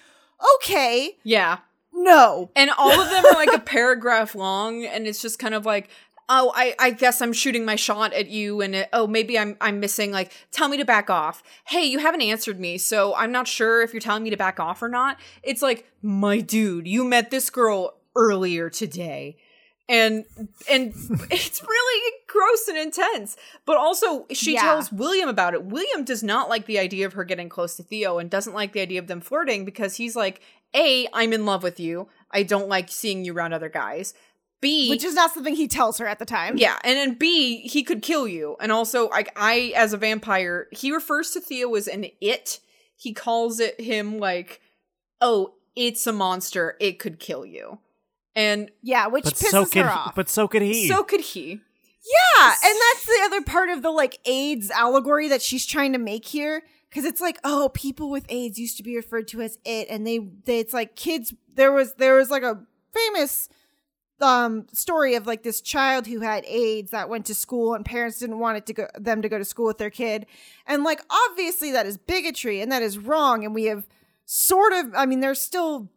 okay, 0.57 1.19
yeah 1.23 1.59
no. 1.95 2.51
and 2.55 2.71
all 2.77 3.01
of 3.01 3.11
them 3.11 3.25
are 3.25 3.35
like 3.35 3.53
a 3.55 3.59
paragraph 3.65 4.35
long 4.35 4.85
and 4.85 5.07
it's 5.07 5.23
just 5.23 5.39
kind 5.39 5.55
of 5.55 5.65
like 5.65 5.89
oh 6.29 6.53
i 6.55 6.75
i 6.79 6.91
guess 6.91 7.21
i'm 7.21 7.33
shooting 7.33 7.65
my 7.65 7.77
shot 7.77 8.13
at 8.13 8.29
you 8.29 8.61
and 8.61 8.75
it, 8.75 8.89
oh 8.93 9.07
maybe 9.07 9.39
i'm 9.39 9.57
i'm 9.61 9.79
missing 9.81 10.11
like 10.11 10.33
tell 10.51 10.69
me 10.69 10.77
to 10.77 10.85
back 10.85 11.11
off. 11.11 11.43
Hey 11.67 11.85
you 11.85 11.99
haven't 11.99 12.23
answered 12.23 12.59
me 12.59 12.79
so 12.79 13.15
i'm 13.17 13.31
not 13.33 13.47
sure 13.47 13.83
if 13.83 13.93
you're 13.93 14.01
telling 14.01 14.23
me 14.23 14.31
to 14.31 14.37
back 14.37 14.59
off 14.59 14.83
or 14.83 14.89
not. 14.89 15.19
It's 15.43 15.63
like 15.63 15.87
my 16.03 16.41
dude 16.41 16.87
you 16.89 17.05
met 17.05 17.31
this 17.31 17.51
girl 17.51 17.99
earlier 18.17 18.71
today. 18.71 19.37
And 19.87 20.25
and 20.71 20.95
it's 21.31 21.63
really 21.63 22.13
gross 22.27 22.69
and 22.69 22.79
intense. 22.79 23.37
But 23.67 23.77
also 23.77 24.27
she 24.33 24.55
Yeah. 24.55 24.63
tells 24.63 24.91
william 24.91 25.29
about 25.29 25.53
it. 25.53 25.65
William 25.65 26.05
does 26.05 26.23
not 26.23 26.49
like 26.49 26.65
the 26.65 26.79
idea 26.79 27.05
of 27.05 27.13
her 27.13 27.25
getting 27.25 27.51
close 27.51 27.77
to 27.77 27.83
theo 27.83 28.19
and 28.19 28.31
doesn't 28.31 28.55
like 28.55 28.73
the 28.73 28.81
idea 28.81 28.99
of 28.99 29.09
them 29.09 29.21
flirting 29.21 29.65
because 29.67 29.97
he's 29.97 30.17
like 30.17 30.41
a 30.75 31.07
i'm 31.13 31.33
in 31.35 31.45
love 31.45 31.63
with 31.63 31.79
you. 31.79 32.09
I 32.31 32.45
don't 32.45 32.69
like 32.69 32.89
seeing 32.89 33.25
you 33.25 33.35
around 33.35 33.53
other 33.53 33.69
guys 33.69 34.15
b 34.65 34.91
Which 34.91 35.05
is 35.05 35.15
not 35.15 35.33
something 35.33 35.55
he 35.55 35.69
tells 35.69 35.99
her 35.99 36.07
at 36.07 36.19
the 36.19 36.25
time. 36.25 36.57
yeah 36.59 36.79
and 36.85 36.97
then 36.97 37.15
b 37.15 37.61
he 37.69 37.83
could 37.83 38.03
kill 38.03 38.27
you 38.27 38.57
and 38.61 38.73
also 38.73 39.09
i 39.13 39.25
i 39.37 39.73
as 39.77 39.93
a 39.93 39.97
vampire 39.97 40.67
he 40.73 40.91
refers 40.93 41.31
to 41.33 41.41
theo 41.41 41.75
as 41.75 41.87
an 41.87 42.07
it 42.21 42.61
he 42.97 43.13
calls 43.13 43.61
it 43.61 43.81
him 43.81 44.19
like 44.19 44.61
oh 45.21 45.55
it's 45.77 46.07
a 46.07 46.13
monster 46.13 46.77
it 46.81 46.99
could 46.99 47.19
kill 47.19 47.45
you 47.47 47.79
and 48.37 48.71
Yeah, 48.83 49.07
which 49.07 49.25
But 49.25 49.35
pisses 49.35 49.51
so 49.51 49.65
could 49.65 49.83
her 49.85 49.91
he, 49.91 49.97
off. 49.97 50.15
but 50.17 50.29
so 50.29 50.49
could 50.49 50.63
he. 50.63 50.89
so 50.89 51.05
could 51.05 51.21
he 51.21 51.61
yeah, 52.39 52.49
and 52.63 52.77
that's 52.91 53.07
the 53.07 53.21
other 53.25 53.41
part 53.43 53.71
of 53.71 53.81
the 53.83 53.91
like 53.91 54.19
AIDS 54.27 54.71
allegory 54.71 55.29
that 55.29 55.41
she's 55.41 55.65
trying 55.65 55.93
to 55.95 55.99
make 55.99 56.27
here. 56.27 56.63
Cause 56.93 57.05
it's 57.05 57.21
like, 57.21 57.39
oh, 57.45 57.71
people 57.73 58.11
with 58.11 58.27
AIDS 58.29 58.59
used 58.59 58.77
to 58.77 58.83
be 58.83 58.95
referred 58.95 59.27
to 59.29 59.41
as 59.41 59.59
it, 59.65 59.89
and 59.89 60.07
they, 60.07 60.19
they 60.45 60.61
it's 60.61 60.75
like 60.75 60.97
kids. 60.97 61.33
There 61.55 61.73
was 61.73 61.95
there 61.95 62.17
was 62.17 62.29
like 62.31 62.43
a 62.43 62.61
famous 62.93 63.49
um 64.25 64.67
story 64.73 65.15
of 65.15 65.27
like 65.27 65.43
this 65.43 65.61
child 65.61 66.07
who 66.07 66.21
had 66.21 66.45
AIDS 66.47 66.91
that 66.93 67.09
went 67.09 67.27
to 67.27 67.35
school 67.35 67.75
and 67.75 67.85
parents 67.85 68.19
didn't 68.19 68.39
want 68.39 68.57
it 68.57 68.67
to 68.67 68.73
go 68.73 68.87
them 68.95 69.21
to 69.23 69.29
go 69.29 69.39
to 69.39 69.45
school 69.45 69.67
with 69.67 69.79
their 69.79 69.91
kid. 69.91 70.27
And 70.67 70.83
like 70.83 71.03
obviously 71.11 71.71
that 71.73 71.87
is 71.87 71.99
bigotry 71.99 72.61
and 72.61 72.73
that 72.73 72.83
is 72.83 72.99
wrong 72.99 73.45
and 73.45 73.55
we 73.55 73.65
have 73.65 73.87
sort 74.25 74.73
of 74.73 74.95
I 74.95 75.05
mean 75.05 75.21
there's 75.21 75.41
still 75.41 75.91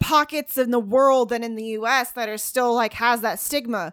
pockets 0.00 0.56
in 0.56 0.70
the 0.70 0.80
world 0.80 1.30
and 1.30 1.44
in 1.44 1.56
the 1.56 1.64
US 1.64 2.12
that 2.12 2.28
are 2.28 2.38
still 2.38 2.74
like 2.74 2.94
has 2.94 3.20
that 3.20 3.38
stigma. 3.38 3.92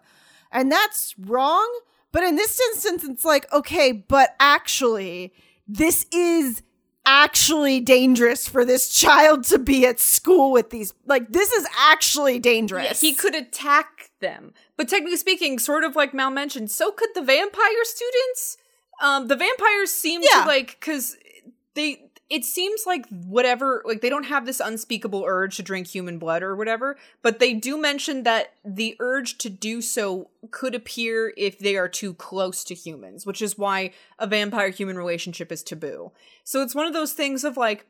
And 0.51 0.71
that's 0.71 1.13
wrong, 1.19 1.69
but 2.13 2.23
in 2.23 2.37
this 2.37 2.59
instance 2.71 3.03
it's 3.03 3.25
like 3.25 3.51
okay, 3.51 3.91
but 3.91 4.35
actually 4.39 5.33
this 5.67 6.05
is 6.13 6.61
actually 7.05 7.79
dangerous 7.79 8.47
for 8.47 8.65
this 8.65 8.89
child 8.89 9.43
to 9.45 9.59
be 9.59 9.85
at 9.85 9.99
school 9.99 10.51
with 10.51 10.69
these 10.69 10.93
like 11.05 11.29
this 11.29 11.51
is 11.51 11.67
actually 11.77 12.39
dangerous. 12.39 13.01
Yeah, 13.03 13.09
he 13.09 13.15
could 13.15 13.35
attack 13.35 14.09
them. 14.21 14.53
But 14.77 14.89
technically 14.89 15.17
speaking, 15.17 15.59
sort 15.59 15.83
of 15.83 15.95
like 15.95 16.13
Mal 16.13 16.31
mentioned, 16.31 16.71
so 16.71 16.91
could 16.91 17.09
the 17.15 17.21
vampire 17.21 17.83
students. 17.83 18.57
Um, 19.01 19.27
the 19.27 19.35
vampires 19.35 19.91
seem 19.91 20.21
Yeah. 20.23 20.41
to 20.41 20.47
like 20.47 20.77
because 20.79 21.17
they. 21.75 22.04
It 22.27 22.43
seems 22.43 22.85
like 22.87 23.05
whatever, 23.09 23.83
like 23.85 24.01
they 24.01 24.09
don't 24.09 24.23
have 24.25 24.47
this 24.47 24.59
unspeakable 24.59 25.23
urge 25.27 25.57
to 25.57 25.63
drink 25.63 25.85
human 25.87 26.17
blood 26.17 26.41
or 26.41 26.55
whatever, 26.55 26.97
but 27.21 27.37
they 27.37 27.53
do 27.53 27.77
mention 27.77 28.23
that 28.23 28.53
the 28.63 28.95
urge 28.99 29.37
to 29.39 29.49
do 29.49 29.79
so 29.79 30.29
could 30.49 30.73
appear 30.73 31.33
if 31.37 31.59
they 31.59 31.75
are 31.77 31.87
too 31.87 32.15
close 32.15 32.63
to 32.63 32.73
humans, 32.73 33.27
which 33.27 33.43
is 33.43 33.59
why 33.59 33.91
a 34.17 34.25
vampire 34.25 34.69
human 34.69 34.97
relationship 34.97 35.51
is 35.51 35.61
taboo. 35.61 36.11
So 36.43 36.63
it's 36.63 36.73
one 36.73 36.87
of 36.87 36.93
those 36.93 37.13
things 37.13 37.43
of 37.43 37.57
like, 37.57 37.85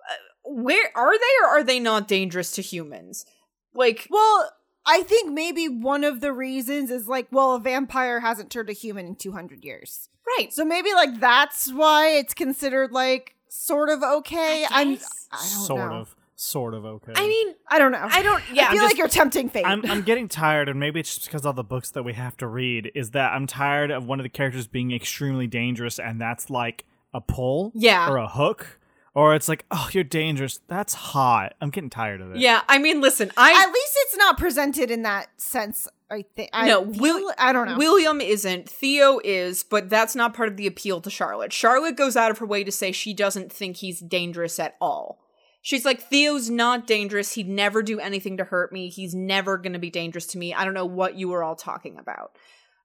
uh, 0.00 0.50
where 0.50 0.90
are 0.96 1.16
they 1.16 1.44
or 1.44 1.46
are 1.46 1.64
they 1.64 1.78
not 1.78 2.08
dangerous 2.08 2.50
to 2.52 2.62
humans? 2.62 3.26
Like, 3.74 4.08
Well, 4.10 4.50
I 4.84 5.02
think 5.02 5.32
maybe 5.32 5.68
one 5.68 6.02
of 6.02 6.20
the 6.20 6.32
reasons 6.32 6.90
is 6.90 7.06
like, 7.06 7.28
well, 7.30 7.54
a 7.54 7.60
vampire 7.60 8.18
hasn't 8.18 8.50
turned 8.50 8.70
a 8.70 8.72
human 8.72 9.06
in 9.06 9.14
200 9.14 9.64
years. 9.64 10.08
right. 10.36 10.52
So 10.52 10.64
maybe 10.64 10.92
like 10.92 11.20
that's 11.20 11.72
why 11.72 12.08
it's 12.08 12.34
considered 12.34 12.90
like 12.90 13.36
sort 13.52 13.88
of 13.90 14.02
okay. 14.02 14.64
I 14.70 14.80
I'm. 14.82 14.88
I 14.88 15.36
don't 15.36 15.66
sort 15.66 15.90
know. 15.92 15.98
of, 15.98 16.16
sort 16.36 16.74
of 16.74 16.84
okay. 16.84 17.12
I 17.14 17.26
mean, 17.28 17.54
I 17.68 17.78
don't 17.78 17.92
know. 17.92 18.06
I 18.10 18.22
don't. 18.22 18.42
Yeah, 18.52 18.68
I 18.68 18.72
feel 18.72 18.76
just- 18.80 18.92
like 18.92 18.98
you're 18.98 19.08
tempting 19.08 19.48
fate. 19.50 19.64
I'm 19.66 19.84
I'm 19.90 20.02
getting 20.02 20.28
tired, 20.28 20.68
and 20.68 20.80
maybe 20.80 21.00
it's 21.00 21.14
just 21.14 21.26
because 21.26 21.44
of 21.46 21.56
the 21.56 21.64
books 21.64 21.90
that 21.90 22.02
we 22.02 22.14
have 22.14 22.36
to 22.38 22.46
read. 22.46 22.90
Is 22.94 23.10
that 23.10 23.32
I'm 23.32 23.46
tired 23.46 23.90
of 23.90 24.06
one 24.06 24.18
of 24.18 24.24
the 24.24 24.30
characters 24.30 24.66
being 24.66 24.92
extremely 24.92 25.46
dangerous, 25.46 25.98
and 25.98 26.20
that's 26.20 26.50
like 26.50 26.84
a 27.14 27.20
pull, 27.20 27.72
Yeah. 27.74 28.08
or 28.10 28.16
a 28.16 28.26
hook, 28.28 28.80
or 29.14 29.34
it's 29.34 29.46
like, 29.48 29.66
oh, 29.70 29.90
you're 29.92 30.02
dangerous. 30.02 30.60
That's 30.68 30.94
hot. 30.94 31.52
I'm 31.60 31.68
getting 31.68 31.90
tired 31.90 32.22
of 32.22 32.30
it. 32.34 32.38
Yeah, 32.38 32.62
I 32.70 32.78
mean, 32.78 33.02
listen, 33.02 33.30
I 33.36 33.52
At 33.52 33.70
least 33.70 33.92
it's 34.00 34.16
not 34.16 34.38
presented 34.38 34.90
in 34.90 35.02
that 35.02 35.28
sense. 35.36 35.86
I 36.12 36.24
think. 36.36 36.50
I 36.52 36.68
no, 36.68 36.84
feel- 36.92 37.00
Will, 37.00 37.32
I 37.38 37.52
don't 37.52 37.66
know. 37.68 37.78
William 37.78 38.20
isn't. 38.20 38.68
Theo 38.68 39.18
is, 39.24 39.62
but 39.64 39.88
that's 39.88 40.14
not 40.14 40.34
part 40.34 40.48
of 40.48 40.56
the 40.56 40.66
appeal 40.66 41.00
to 41.00 41.10
Charlotte. 41.10 41.52
Charlotte 41.52 41.96
goes 41.96 42.16
out 42.16 42.30
of 42.30 42.38
her 42.38 42.46
way 42.46 42.62
to 42.64 42.70
say 42.72 42.92
she 42.92 43.14
doesn't 43.14 43.52
think 43.52 43.78
he's 43.78 44.00
dangerous 44.00 44.58
at 44.60 44.76
all. 44.80 45.18
She's 45.62 45.84
like, 45.84 46.00
Theo's 46.02 46.50
not 46.50 46.86
dangerous. 46.86 47.32
He'd 47.34 47.48
never 47.48 47.82
do 47.82 48.00
anything 48.00 48.36
to 48.36 48.44
hurt 48.44 48.72
me. 48.72 48.88
He's 48.88 49.14
never 49.14 49.56
going 49.56 49.72
to 49.74 49.78
be 49.78 49.90
dangerous 49.90 50.26
to 50.28 50.38
me. 50.38 50.52
I 50.52 50.64
don't 50.64 50.74
know 50.74 50.84
what 50.86 51.14
you 51.16 51.28
were 51.28 51.42
all 51.44 51.54
talking 51.56 51.98
about. 51.98 52.32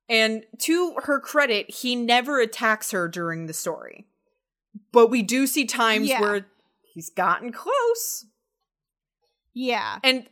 And 0.07 0.43
to 0.59 0.93
her 1.03 1.19
credit, 1.19 1.69
he 1.69 1.95
never 1.95 2.39
attacks 2.39 2.91
her 2.91 3.07
during 3.07 3.47
the 3.47 3.53
story. 3.53 4.05
But 4.91 5.09
we 5.09 5.21
do 5.23 5.47
see 5.47 5.65
times 5.65 6.07
Yeah. 6.07 6.21
where 6.21 6.45
he's 6.93 7.09
gotten 7.09 7.51
close. 7.51 8.25
Yeah. 9.53 9.97
And 10.03 10.27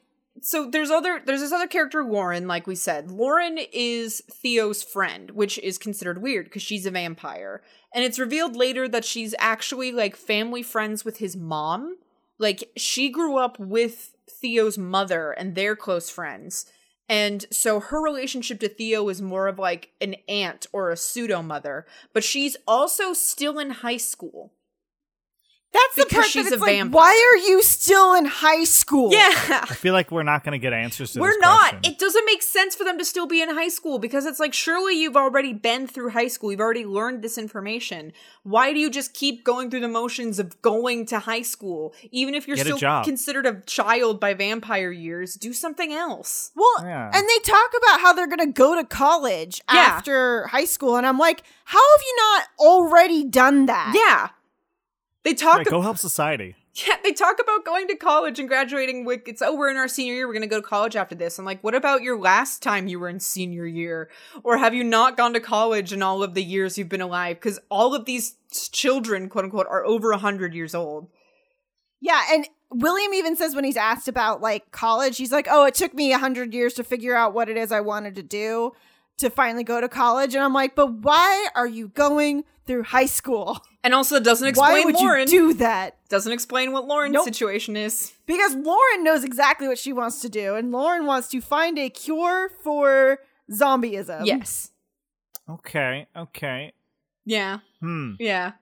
so 0.46 0.70
there's 0.70 0.92
other 0.92 1.24
there's 1.26 1.42
this 1.42 1.52
other 1.52 1.66
character 1.66 2.04
Lauren 2.04 2.48
like 2.48 2.68
we 2.68 2.76
said. 2.76 3.10
Lauren 3.10 3.58
is 3.74 4.22
Theo's 4.30 4.84
friend, 4.84 5.32
which 5.32 5.58
is 5.58 5.80
considered 5.80 6.22
weird 6.22 6.46
because 6.46 6.62
she's 6.62 6.86
a 6.86 6.92
vampire. 6.92 7.64
And 7.96 8.06
it's 8.06 8.20
revealed 8.20 8.56
later 8.56 8.88
that 8.88 9.04
she's 9.04 9.34
actually 9.40 9.92
like 9.92 10.16
family 10.16 10.62
friends 10.62 11.04
with 11.04 11.18
his 11.18 11.36
mom. 11.36 11.98
Like 12.38 12.70
she 12.78 13.10
grew 13.10 13.38
up 13.38 13.58
with 13.58 14.14
Theo's 14.30 14.78
mother 14.78 15.32
and 15.32 15.56
they're 15.56 15.76
close 15.76 16.12
friends. 16.12 16.72
And 17.10 17.48
so 17.50 17.80
her 17.80 18.00
relationship 18.00 18.60
to 18.60 18.70
Theo 18.70 19.10
is 19.10 19.24
more 19.24 19.48
of 19.48 19.58
like 19.58 19.94
an 20.00 20.16
aunt 20.30 20.68
or 20.72 20.92
a 20.92 20.98
pseudo 20.98 21.42
mother, 21.42 21.88
but 22.14 22.24
she's 22.24 22.56
also 22.68 23.14
still 23.14 23.58
in 23.58 23.72
high 23.72 23.98
school. 23.98 24.54
That's 25.76 25.96
the 25.96 26.04
Because 26.06 26.16
part 26.16 26.28
she's 26.30 26.46
that 26.46 26.54
it's 26.54 26.62
a 26.62 26.66
like, 26.66 26.76
vampire. 26.78 26.96
why 27.02 27.12
are 27.34 27.38
you 27.50 27.62
still 27.62 28.14
in 28.14 28.24
high 28.26 28.64
school? 28.64 29.12
Yeah. 29.12 29.30
I 29.70 29.74
feel 29.74 29.94
like 29.94 30.10
we're 30.10 30.24
not 30.24 30.44
going 30.46 30.54
to 30.54 30.58
get 30.60 30.72
answers 30.72 31.12
to 31.12 31.20
this. 31.20 31.22
We're 31.22 31.38
not. 31.40 31.72
question. 31.72 31.92
It 31.92 32.00
doesn't 32.00 32.26
make 32.26 32.42
sense 32.42 32.76
for 32.76 32.84
them 32.86 32.98
to 32.98 33.04
still 33.06 33.28
be 33.28 33.42
in 33.42 33.50
high 33.50 33.68
school 33.68 34.00
because 34.00 34.26
it's 34.26 34.40
like 34.40 34.54
surely 34.54 34.94
you've 35.00 35.18
already 35.18 35.52
been 35.52 35.86
through 35.86 36.12
high 36.12 36.30
school. 36.30 36.52
You've 36.52 36.62
already 36.62 36.86
learned 36.86 37.22
this 37.22 37.38
information. 37.38 38.14
Why 38.44 38.72
do 38.74 38.80
you 38.80 38.90
just 38.90 39.14
keep 39.14 39.44
going 39.44 39.70
through 39.70 39.82
the 39.82 39.88
motions 39.90 40.40
of 40.40 40.62
going 40.62 41.06
to 41.08 41.20
high 41.20 41.42
school 41.42 41.94
even 42.12 42.36
if 42.36 42.48
you're 42.48 42.56
Get 42.56 42.66
still 42.68 42.78
job. 42.78 43.04
considered 43.04 43.46
a 43.46 43.62
child 43.66 44.20
by 44.20 44.34
vampire 44.34 44.92
years? 44.92 45.36
Do 45.36 45.52
something 45.52 45.92
else. 45.92 46.52
Well, 46.56 46.86
Yeah. 46.86 47.12
and 47.14 47.28
they 47.28 47.40
talk 47.44 47.72
about 47.78 48.00
how 48.00 48.14
they're 48.14 48.28
going 48.28 48.40
to 48.40 48.54
go 48.54 48.76
to 48.76 48.84
college 48.86 49.62
Yeah. 49.74 49.80
after 49.82 50.48
high 50.48 50.66
school. 50.66 50.96
And 50.96 51.06
I'm 51.06 51.18
like, 51.18 51.44
how 51.66 51.80
have 51.98 52.02
you 52.02 52.16
not 52.18 52.44
already 52.60 53.24
done 53.26 53.66
that? 53.66 53.94
Yeah. 53.96 54.30
They 55.26 55.34
talk 55.34 55.58
Right, 55.58 55.66
go 55.66 55.82
help 55.82 55.98
society. 55.98 56.56
Yeah, 56.76 56.98
they 57.04 57.12
talk 57.12 57.40
about 57.42 57.66
going 57.66 57.88
to 57.88 57.96
college 57.96 58.38
and 58.38 58.48
graduating 58.48 59.06
with 59.06 59.22
it's 59.28 59.42
oh 59.42 59.56
we're 59.56 59.72
in 59.72 59.78
our 59.78 59.88
senior 59.88 60.14
year, 60.14 60.28
we're 60.28 60.36
gonna 60.36 60.46
go 60.46 60.62
to 60.62 60.68
college 60.68 60.96
after 60.96 61.16
this. 61.16 61.40
I'm 61.40 61.46
like, 61.46 61.64
what 61.64 61.74
about 61.74 62.04
your 62.04 62.18
last 62.18 62.62
time 62.62 62.88
you 62.88 63.00
were 63.00 63.10
in 63.10 63.20
senior 63.20 63.66
year? 63.66 64.10
Or 64.44 64.58
have 64.58 64.76
you 64.76 64.84
not 64.84 65.18
gone 65.18 65.34
to 65.34 65.40
college 65.40 65.92
in 65.92 66.04
all 66.04 66.22
of 66.22 66.36
the 66.36 66.44
years 66.44 66.78
you've 66.78 66.90
been 66.90 67.02
alive? 67.02 67.38
Because 67.38 67.60
all 67.72 67.96
of 67.96 68.06
these 68.06 68.36
children, 68.72 69.28
quote 69.28 69.46
unquote, 69.46 69.68
are 69.68 69.84
over 69.84 70.12
a 70.12 70.18
hundred 70.18 70.54
years 70.54 70.76
old. 70.76 71.10
Yeah. 72.02 72.22
And 72.32 72.48
William 72.70 73.16
even 73.16 73.36
says 73.36 73.56
when 73.56 73.64
he's 73.64 73.78
asked 73.78 74.08
about 74.08 74.42
like 74.42 74.70
college, 74.72 75.18
he's 75.18 75.32
like, 75.32 75.48
oh, 75.50 75.66
it 75.66 75.74
took 75.74 75.96
me 75.96 76.14
a 76.14 76.20
hundred 76.20 76.54
years 76.54 76.76
to 76.76 76.84
figure 76.84 77.16
out 77.16 77.34
what 77.34 77.50
it 77.50 77.58
is 77.58 77.72
I 77.72 77.82
wanted 77.82 78.14
to 78.16 78.24
do 78.24 78.74
to 79.18 79.32
finally 79.32 79.64
go 79.64 79.82
to 79.82 79.90
college. 79.90 80.36
And 80.36 80.44
I'm 80.44 80.54
like, 80.54 80.76
but 80.76 80.92
why 80.94 81.48
are 81.56 81.68
you 81.68 81.88
going 81.88 82.44
through 82.68 82.84
high 82.84 83.08
school? 83.08 83.60
And 83.86 83.94
also 83.94 84.20
doesn't 84.20 84.48
explain 84.48 84.72
why 84.72 84.84
would 84.84 84.96
Lauren. 84.96 85.28
you 85.30 85.52
do 85.52 85.54
that? 85.60 85.98
doesn't 86.10 86.32
explain 86.32 86.72
what 86.72 86.88
Lauren's 86.88 87.14
Nope. 87.14 87.26
situation 87.26 87.78
is. 87.78 88.14
Because 88.26 88.56
Lauren 88.56 89.04
knows 89.04 89.24
exactly 89.24 89.68
what 89.68 89.78
she 89.78 89.94
wants 89.94 90.22
to 90.22 90.30
do. 90.30 90.56
And 90.56 90.72
Lauren 90.72 91.06
wants 91.06 91.28
to 91.30 91.40
find 91.40 91.78
a 91.78 91.90
cure 91.90 92.50
for 92.64 93.20
zombieism. 93.52 94.26
Yes. 94.26 94.72
Okay, 95.48 96.08
okay. 96.18 96.74
Yeah. 97.26 97.60
Hmm. 97.80 98.14
Yeah. 98.20 98.54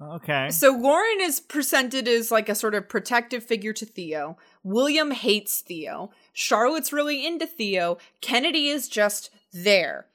Okay. 0.00 0.50
So 0.50 0.72
Lauren 0.72 1.20
is 1.22 1.40
presented 1.40 2.06
as 2.06 2.30
like 2.30 2.50
a 2.50 2.54
sort 2.54 2.74
of 2.74 2.90
protective 2.90 3.42
figure 3.42 3.72
to 3.72 3.86
Theo. 3.86 4.36
William 4.62 5.12
hates 5.12 5.62
Theo. 5.62 6.10
Charlotte's 6.34 6.92
really 6.92 7.26
into 7.26 7.46
Theo. 7.46 7.96
Kennedy 8.20 8.68
is 8.68 8.88
just 8.88 9.30
there. 9.50 10.07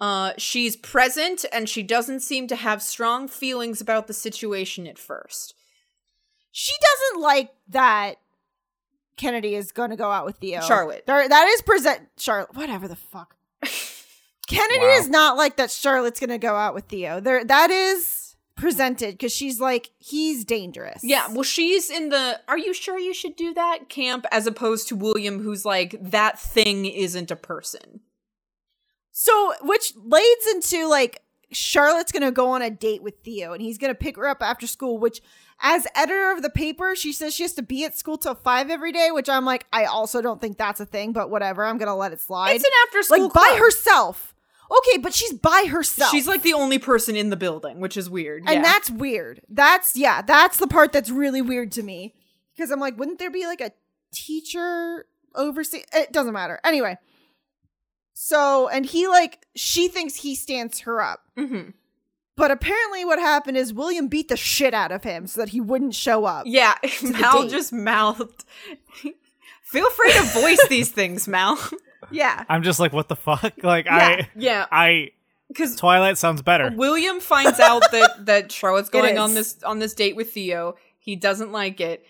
Uh, 0.00 0.32
she's 0.38 0.76
present 0.76 1.44
and 1.52 1.68
she 1.68 1.82
doesn't 1.82 2.20
seem 2.20 2.46
to 2.46 2.56
have 2.56 2.82
strong 2.82 3.26
feelings 3.26 3.80
about 3.80 4.06
the 4.06 4.12
situation 4.14 4.86
at 4.86 4.98
first. 4.98 5.54
She 6.52 6.72
doesn't 6.80 7.22
like 7.22 7.50
that 7.68 8.16
Kennedy 9.16 9.54
is 9.56 9.72
going 9.72 9.90
to 9.90 9.96
go 9.96 10.10
out 10.10 10.24
with 10.24 10.36
Theo. 10.36 10.60
Charlotte. 10.60 11.04
There, 11.06 11.28
that 11.28 11.48
is 11.48 11.62
present. 11.62 12.02
Charlotte. 12.16 12.54
Whatever 12.54 12.86
the 12.86 12.96
fuck. 12.96 13.34
Kennedy 14.48 14.78
Wow. 14.80 14.98
is 14.98 15.08
not 15.08 15.36
like 15.36 15.56
that. 15.56 15.70
Charlotte's 15.70 16.20
going 16.20 16.30
to 16.30 16.38
go 16.38 16.54
out 16.54 16.74
with 16.74 16.84
Theo. 16.84 17.20
There, 17.20 17.44
that 17.44 17.70
is 17.70 18.36
presented 18.56 19.12
because 19.12 19.32
she's 19.32 19.60
like 19.60 19.90
he's 19.98 20.44
dangerous. 20.44 21.00
Yeah, 21.04 21.28
well, 21.32 21.42
she's 21.42 21.90
in 21.90 22.08
the 22.08 22.40
"Are 22.48 22.56
you 22.58 22.72
sure 22.72 22.98
you 22.98 23.12
should 23.12 23.36
do 23.36 23.52
that?" 23.54 23.88
camp, 23.88 24.24
as 24.32 24.46
opposed 24.46 24.88
to 24.88 24.96
William, 24.96 25.40
who's 25.42 25.64
like 25.64 25.96
that 26.00 26.38
thing 26.38 26.86
isn't 26.86 27.30
a 27.30 27.36
person. 27.36 28.00
So, 29.20 29.52
which 29.62 29.94
leads 29.96 30.46
into 30.46 30.86
like 30.86 31.22
Charlotte's 31.50 32.12
gonna 32.12 32.30
go 32.30 32.50
on 32.50 32.62
a 32.62 32.70
date 32.70 33.02
with 33.02 33.14
Theo, 33.24 33.52
and 33.52 33.60
he's 33.60 33.76
gonna 33.76 33.96
pick 33.96 34.14
her 34.14 34.28
up 34.28 34.40
after 34.40 34.68
school. 34.68 34.96
Which, 34.96 35.20
as 35.60 35.88
editor 35.96 36.30
of 36.30 36.42
the 36.42 36.50
paper, 36.50 36.94
she 36.94 37.12
says 37.12 37.34
she 37.34 37.42
has 37.42 37.52
to 37.54 37.62
be 37.62 37.84
at 37.84 37.98
school 37.98 38.16
till 38.16 38.36
five 38.36 38.70
every 38.70 38.92
day. 38.92 39.10
Which 39.10 39.28
I'm 39.28 39.44
like, 39.44 39.66
I 39.72 39.86
also 39.86 40.22
don't 40.22 40.40
think 40.40 40.56
that's 40.56 40.78
a 40.78 40.86
thing, 40.86 41.12
but 41.12 41.30
whatever. 41.30 41.64
I'm 41.64 41.78
gonna 41.78 41.96
let 41.96 42.12
it 42.12 42.20
slide. 42.20 42.52
It's 42.52 42.64
an 42.64 42.70
after-school 42.86 43.24
like 43.24 43.32
by 43.32 43.56
herself. 43.58 44.36
Okay, 44.70 44.98
but 44.98 45.12
she's 45.12 45.32
by 45.32 45.66
herself. 45.68 46.12
She's 46.12 46.28
like 46.28 46.42
the 46.42 46.52
only 46.52 46.78
person 46.78 47.16
in 47.16 47.30
the 47.30 47.36
building, 47.36 47.80
which 47.80 47.96
is 47.96 48.08
weird. 48.08 48.44
and 48.46 48.58
yeah. 48.58 48.62
that's 48.62 48.88
weird. 48.88 49.40
That's 49.48 49.96
yeah, 49.96 50.22
that's 50.22 50.58
the 50.58 50.68
part 50.68 50.92
that's 50.92 51.10
really 51.10 51.42
weird 51.42 51.72
to 51.72 51.82
me 51.82 52.14
because 52.54 52.70
I'm 52.70 52.78
like, 52.78 52.96
wouldn't 52.96 53.18
there 53.18 53.32
be 53.32 53.46
like 53.46 53.60
a 53.60 53.72
teacher 54.12 55.06
oversee? 55.34 55.82
It 55.92 56.12
doesn't 56.12 56.34
matter. 56.34 56.60
Anyway, 56.62 56.98
so 58.20 58.68
and 58.68 58.84
he 58.84 59.06
like 59.06 59.46
she 59.54 59.86
thinks 59.86 60.16
he 60.16 60.34
stands 60.34 60.80
her 60.80 61.00
up, 61.00 61.20
Mhm. 61.36 61.72
but 62.36 62.50
apparently 62.50 63.04
what 63.04 63.20
happened 63.20 63.56
is 63.56 63.72
William 63.72 64.08
beat 64.08 64.28
the 64.28 64.36
shit 64.36 64.74
out 64.74 64.90
of 64.90 65.04
him 65.04 65.28
so 65.28 65.40
that 65.40 65.50
he 65.50 65.60
wouldn't 65.60 65.94
show 65.94 66.24
up. 66.24 66.44
Yeah, 66.46 66.74
Mal 67.02 67.42
date. 67.42 67.50
just 67.52 67.72
mouthed. 67.72 68.44
Feel 69.62 69.88
free 69.90 70.12
to 70.14 70.22
voice 70.22 70.66
these 70.68 70.90
things, 70.90 71.28
Mal. 71.28 71.56
yeah. 72.10 72.44
I'm 72.48 72.62
just 72.62 72.80
like, 72.80 72.92
what 72.92 73.08
the 73.08 73.16
fuck? 73.16 73.52
Like, 73.62 73.84
Yeah. 73.84 74.24
Yeah, 74.34 74.66
I, 74.72 74.86
I, 74.88 75.10
because 75.48 75.76
Twilight 75.76 76.18
sounds 76.18 76.42
better. 76.42 76.72
William 76.74 77.20
finds 77.20 77.60
out 77.60 77.82
that 77.92 78.26
that 78.26 78.50
Charlotte's 78.52 78.88
going 78.90 79.16
on 79.18 79.34
this 79.34 79.62
on 79.62 79.78
this 79.78 79.94
date 79.94 80.16
with 80.16 80.32
Theo. 80.32 80.74
He 80.98 81.14
doesn't 81.16 81.52
like 81.52 81.80
it. 81.80 82.04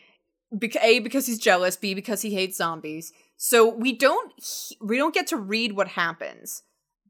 Bec- 0.51 0.83
a 0.83 1.01
because 1.01 1.27
he's 1.27 1.39
jealous. 1.39 1.77
B 1.77 1.93
because 1.95 2.23
he 2.23 2.33
hates 2.35 2.57
zombies. 2.57 3.13
So 3.39 3.69
we 3.69 3.93
don't 3.93 4.33
we 4.81 4.97
don't 4.99 5.15
get 5.15 5.29
to 5.29 5.37
read 5.37 5.73
what 5.73 5.89
happens. 5.89 6.65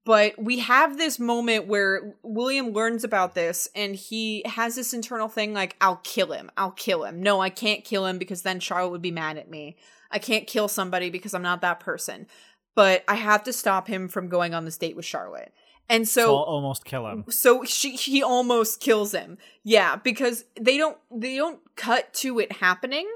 But 0.05 0.43
we 0.43 0.61
have 0.61 0.97
this 0.97 1.19
moment 1.19 1.67
where 1.67 2.15
William 2.23 2.71
learns 2.71 3.05
about 3.05 3.35
this 3.35 3.69
and 3.75 3.95
he 3.95 4.43
has 4.47 4.75
this 4.75 4.95
internal 4.95 5.29
thing 5.29 5.53
like, 5.53 5.77
I'll 5.83 6.01
kill 6.03 6.33
him. 6.33 6.51
I'll 6.57 6.71
kill 6.71 7.05
him. 7.05 7.23
No, 7.23 7.41
I 7.41 7.51
can't 7.51 7.85
kill 7.85 8.07
him 8.07 8.17
because 8.17 8.41
then 8.41 8.59
Charlotte 8.61 8.91
would 8.91 9.03
be 9.03 9.11
mad 9.11 9.37
at 9.37 9.51
me. 9.51 9.77
I 10.11 10.19
can't 10.19 10.47
kill 10.47 10.69
somebody 10.69 11.11
because 11.11 11.35
I'm 11.35 11.43
not 11.43 11.61
that 11.61 11.81
person. 11.81 12.27
But 12.75 13.05
I 13.07 13.17
have 13.17 13.43
to 13.45 13.53
stop 13.53 13.87
him 13.87 14.09
from 14.09 14.29
going 14.29 14.55
on 14.55 14.65
this 14.65 14.79
date 14.79 14.97
with 14.97 15.05
Charlotte. 15.05 15.53
And 15.91 16.09
so 16.09 16.23
so 16.23 16.37
I'll 16.37 16.43
almost 16.45 16.85
kill 16.85 17.07
him. 17.07 17.25
so 17.29 17.65
she 17.65 17.97
he 17.97 18.23
almost 18.23 18.81
kills 18.81 19.13
him. 19.13 19.37
Yeah, 19.63 19.97
because 19.97 20.45
they 20.59 20.77
don't 20.77 20.97
they 21.11 21.37
don't 21.37 21.61
cut 21.77 22.13
to 22.15 22.39
it 22.39 22.53
happening 22.53 23.09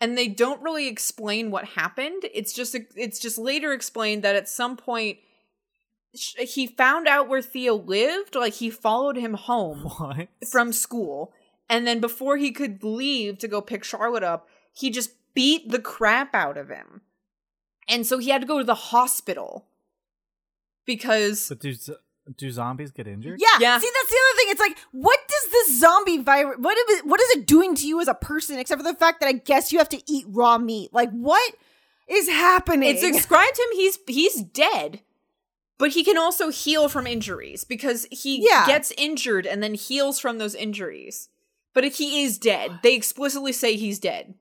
and 0.00 0.16
they 0.16 0.28
don't 0.28 0.62
really 0.62 0.88
explain 0.88 1.50
what 1.50 1.64
happened. 1.64 2.24
It's 2.34 2.52
just 2.52 2.76
it's 2.96 3.18
just 3.18 3.38
later 3.38 3.72
explained 3.72 4.22
that 4.22 4.36
at 4.36 4.48
some 4.48 4.76
point 4.76 5.18
he 6.12 6.66
found 6.66 7.06
out 7.06 7.28
where 7.28 7.42
Theo 7.42 7.74
lived, 7.74 8.34
like 8.34 8.54
he 8.54 8.70
followed 8.70 9.16
him 9.16 9.34
home 9.34 9.80
What? 9.98 10.28
from 10.50 10.72
school, 10.72 11.32
and 11.68 11.86
then 11.86 12.00
before 12.00 12.36
he 12.36 12.52
could 12.52 12.82
leave 12.82 13.38
to 13.38 13.48
go 13.48 13.60
pick 13.60 13.84
Charlotte 13.84 14.22
up, 14.22 14.48
he 14.72 14.90
just 14.90 15.10
beat 15.34 15.70
the 15.70 15.80
crap 15.80 16.34
out 16.34 16.56
of 16.56 16.68
him. 16.68 17.02
And 17.88 18.06
so 18.06 18.18
he 18.18 18.30
had 18.30 18.40
to 18.40 18.46
go 18.46 18.58
to 18.58 18.64
the 18.64 18.74
hospital 18.74 19.66
because 20.86 21.48
But 21.48 21.60
do 22.36 22.50
zombies 22.50 22.90
get 22.90 23.06
injured? 23.06 23.38
Yeah. 23.40 23.48
Yeah. 23.60 23.78
See, 23.78 23.90
that's 23.94 24.10
the 24.10 24.16
other 24.16 24.36
thing. 24.38 24.46
It's 24.50 24.60
like, 24.60 24.78
what 24.92 25.18
does 25.28 25.50
this 25.52 25.80
zombie 25.80 26.18
virus? 26.18 26.56
What 26.58 26.76
is 26.76 26.98
it? 26.98 27.06
What 27.06 27.20
is 27.20 27.30
it 27.30 27.46
doing 27.46 27.74
to 27.76 27.86
you 27.86 28.00
as 28.00 28.08
a 28.08 28.14
person? 28.14 28.58
Except 28.58 28.80
for 28.82 28.90
the 28.90 28.98
fact 28.98 29.20
that 29.20 29.28
I 29.28 29.32
guess 29.32 29.72
you 29.72 29.78
have 29.78 29.88
to 29.90 30.02
eat 30.10 30.24
raw 30.28 30.58
meat. 30.58 30.92
Like, 30.92 31.10
what 31.10 31.54
is 32.08 32.28
happening? 32.28 32.88
It's 32.96 33.02
described 33.02 33.58
him 33.58 33.66
he's 33.74 33.98
he's 34.06 34.42
dead. 34.42 35.00
But 35.78 35.90
he 35.90 36.02
can 36.04 36.16
also 36.16 36.48
heal 36.50 36.88
from 36.88 37.06
injuries 37.06 37.62
because 37.64 38.06
he 38.10 38.46
Yeah. 38.48 38.66
gets 38.66 38.92
injured 38.96 39.46
and 39.46 39.62
then 39.62 39.74
heals 39.74 40.18
from 40.18 40.38
those 40.38 40.54
injuries. 40.54 41.28
But 41.74 41.84
he 41.84 42.22
is 42.24 42.38
dead. 42.38 42.80
They 42.82 42.94
explicitly 42.94 43.52
say 43.52 43.76
he's 43.76 43.98
dead. 43.98 44.34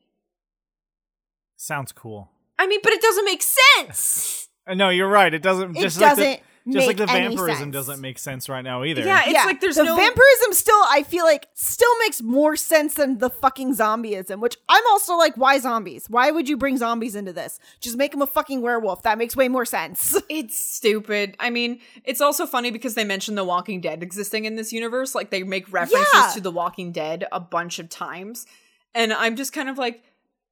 Sounds 1.58 1.92
cool. 1.92 2.32
I 2.58 2.68
mean, 2.68 2.80
but 2.84 2.94
it 2.94 3.02
doesn't 3.02 3.26
make 3.26 3.44
sense. 3.44 4.42
Uh, 4.68 4.74
No, 4.74 4.90
you're 4.90 5.08
right. 5.08 5.32
It 5.32 5.44
doesn't. 5.44 5.78
It 5.78 5.82
just 5.82 6.02
like 6.02 6.16
the- 6.16 6.22
doesn't. 6.24 6.40
Just 6.68 6.88
like 6.88 6.98
the 6.98 7.06
vampirism 7.06 7.56
sense. 7.56 7.74
doesn't 7.74 8.02
make 8.02 8.18
sense 8.18 8.50
right 8.50 8.64
now 8.64 8.84
either. 8.84 9.04
Yeah, 9.04 9.22
it's 9.26 9.46
like 9.46 9.62
there's 9.62 9.76
the 9.76 9.84
no 9.84 9.96
vampirism 9.96 10.54
still 10.54 10.82
I 10.90 11.04
feel 11.04 11.24
like 11.24 11.48
still 11.54 11.96
makes 12.00 12.24
more 12.24 12.56
sense 12.56 12.96
than 12.96 13.20
the 13.20 13.30
fucking 13.30 13.76
zombieism, 13.76 14.40
which 14.40 14.58
I'm 14.68 14.84
also 14.90 15.16
like, 15.16 15.36
why 15.36 15.60
zombies? 15.60 16.08
Why 16.10 16.32
would 16.32 16.50
you 16.50 16.58
bring 16.58 16.78
zombies 16.78 17.14
into 17.16 17.34
this? 17.34 17.60
Just 17.82 17.98
make 17.98 18.14
him 18.14 18.22
a 18.24 18.28
fucking 18.28 18.62
werewolf. 18.62 19.04
That 19.04 19.20
makes 19.20 19.36
way 19.36 19.48
more 19.48 19.66
sense. 19.66 20.20
It's 20.30 20.58
stupid. 20.58 21.36
I 21.40 21.50
mean, 21.50 21.80
it's 22.04 22.20
also 22.20 22.46
funny 22.46 22.72
because 22.72 22.96
they 22.96 23.04
mention 23.06 23.36
The 23.36 23.44
Walking 23.44 23.80
Dead 23.80 24.02
existing 24.02 24.46
in 24.46 24.56
this 24.56 24.74
universe. 24.74 25.14
Like 25.14 25.30
they 25.30 25.44
make 25.44 25.72
references 25.72 26.08
Yeah. 26.14 26.32
to 26.34 26.42
The 26.42 26.52
Walking 26.52 26.92
Dead 26.92 27.26
a 27.32 27.40
bunch 27.40 27.80
of 27.80 27.90
times. 27.90 28.46
And 28.94 29.14
I'm 29.14 29.36
just 29.36 29.54
kind 29.54 29.70
of 29.70 29.78
like, 29.78 30.04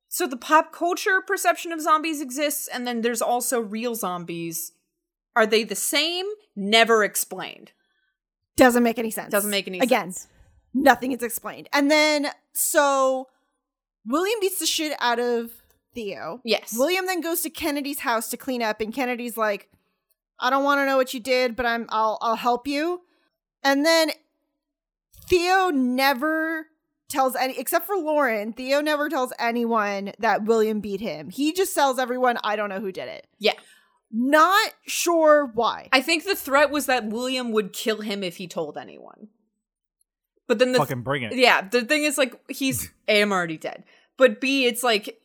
so 0.09 0.27
the 0.27 0.37
pop 0.37 0.71
culture 0.71 1.21
perception 1.25 1.71
of 1.71 1.81
zombies 1.81 2.21
exists, 2.21 2.67
and 2.67 2.85
then 2.85 3.01
there's 3.01 3.21
also 3.21 3.59
real 3.59 3.95
zombies. 3.95 4.73
Are 5.35 5.45
they 5.45 5.63
the 5.63 5.75
same? 5.75 6.25
Never 6.55 7.03
explained. 7.03 7.71
Doesn't 8.55 8.83
make 8.83 8.99
any 8.99 9.11
sense. 9.11 9.31
Doesn't 9.31 9.49
make 9.49 9.67
any 9.67 9.79
Again, 9.79 10.11
sense. 10.11 10.25
Again, 10.73 10.83
nothing 10.83 11.11
is 11.11 11.23
explained. 11.23 11.69
And 11.73 11.89
then 11.89 12.27
so 12.53 13.27
William 14.05 14.39
beats 14.39 14.59
the 14.59 14.65
shit 14.65 14.95
out 14.99 15.19
of 15.19 15.51
Theo. 15.93 16.41
Yes. 16.43 16.75
William 16.77 17.05
then 17.05 17.21
goes 17.21 17.41
to 17.41 17.49
Kennedy's 17.49 17.99
house 17.99 18.29
to 18.29 18.37
clean 18.37 18.61
up, 18.61 18.81
and 18.81 18.93
Kennedy's 18.93 19.37
like, 19.37 19.69
"I 20.39 20.49
don't 20.49 20.63
want 20.63 20.79
to 20.79 20.85
know 20.85 20.97
what 20.97 21.13
you 21.13 21.19
did, 21.19 21.55
but 21.55 21.65
I'm 21.65 21.85
I'll 21.89 22.17
I'll 22.21 22.35
help 22.35 22.67
you." 22.67 23.01
And 23.63 23.85
then 23.85 24.11
Theo 25.27 25.69
never 25.69 26.67
tells 27.09 27.35
any 27.35 27.57
except 27.57 27.85
for 27.85 27.95
Lauren. 27.95 28.53
Theo 28.53 28.81
never 28.81 29.07
tells 29.09 29.33
anyone 29.39 30.13
that 30.19 30.43
William 30.45 30.79
beat 30.79 30.99
him. 30.99 31.29
He 31.29 31.53
just 31.53 31.73
tells 31.73 31.99
everyone, 31.99 32.37
"I 32.43 32.55
don't 32.55 32.69
know 32.69 32.79
who 32.79 32.91
did 32.91 33.07
it." 33.07 33.27
Yeah. 33.39 33.53
Not 34.15 34.73
sure 34.85 35.51
why. 35.55 35.89
I 35.91 36.01
think 36.01 36.23
the 36.23 36.35
threat 36.35 36.69
was 36.69 36.85
that 36.85 37.07
William 37.07 37.51
would 37.51 37.73
kill 37.73 38.01
him 38.01 38.23
if 38.23 38.37
he 38.37 38.47
told 38.47 38.77
anyone. 38.77 39.29
But 40.47 40.59
then 40.59 40.71
the 40.71 40.77
Fucking 40.77 41.01
bring 41.01 41.23
it. 41.23 41.35
Yeah, 41.35 41.67
the 41.67 41.83
thing 41.83 42.03
is 42.03 42.17
like 42.17 42.39
he's 42.47 42.91
A, 43.07 43.23
I'm 43.23 43.31
already 43.31 43.57
dead. 43.57 43.83
But 44.17 44.39
B, 44.39 44.65
it's 44.65 44.83
like 44.83 45.19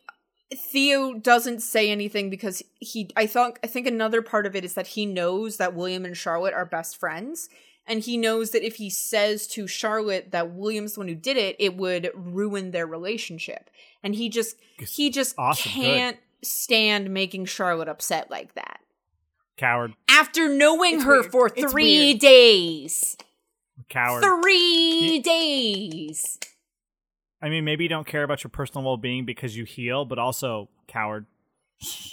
Theo 0.56 1.14
doesn't 1.14 1.60
say 1.60 1.90
anything 1.90 2.30
because 2.30 2.62
he 2.80 3.10
I 3.14 3.26
thought 3.26 3.58
I 3.62 3.66
think 3.66 3.86
another 3.86 4.22
part 4.22 4.46
of 4.46 4.56
it 4.56 4.64
is 4.64 4.72
that 4.72 4.86
he 4.88 5.04
knows 5.04 5.58
that 5.58 5.74
William 5.74 6.06
and 6.06 6.16
Charlotte 6.16 6.54
are 6.54 6.64
best 6.64 6.98
friends. 6.98 7.50
And 7.86 8.00
he 8.00 8.18
knows 8.18 8.50
that 8.50 8.66
if 8.66 8.76
he 8.76 8.90
says 8.90 9.46
to 9.48 9.66
Charlotte 9.66 10.30
that 10.30 10.52
William's 10.52 10.92
the 10.94 11.00
one 11.00 11.08
who 11.08 11.14
did 11.14 11.38
it, 11.38 11.56
it 11.58 11.74
would 11.74 12.10
ruin 12.14 12.70
their 12.70 12.86
relationship. 12.86 13.70
And 14.02 14.14
he 14.14 14.28
just 14.28 14.56
he 14.78 15.10
just 15.10 15.34
Awesome, 15.38 15.72
good. 15.82 16.18
Stand 16.42 17.10
making 17.10 17.46
Charlotte 17.46 17.88
upset 17.88 18.30
like 18.30 18.54
that. 18.54 18.80
Coward. 19.56 19.94
After 20.08 20.48
knowing 20.48 20.96
It's 20.96 21.04
her 21.04 21.20
weird. 21.22 21.32
for 21.32 21.46
It's 21.54 21.72
three 21.72 22.06
weird. 22.10 22.20
days. 22.20 23.16
Coward. 23.88 24.22
Three 24.24 25.18
days. 25.20 26.38
I 27.40 27.48
mean, 27.48 27.64
maybe 27.64 27.84
you 27.84 27.88
don't 27.88 28.06
care 28.06 28.22
about 28.24 28.42
your 28.42 28.50
personal 28.50 28.84
well 28.84 28.96
being 28.96 29.24
because 29.24 29.56
you 29.56 29.64
heal, 29.64 30.04
but 30.04 30.18
also 30.18 30.68
coward. 30.88 31.26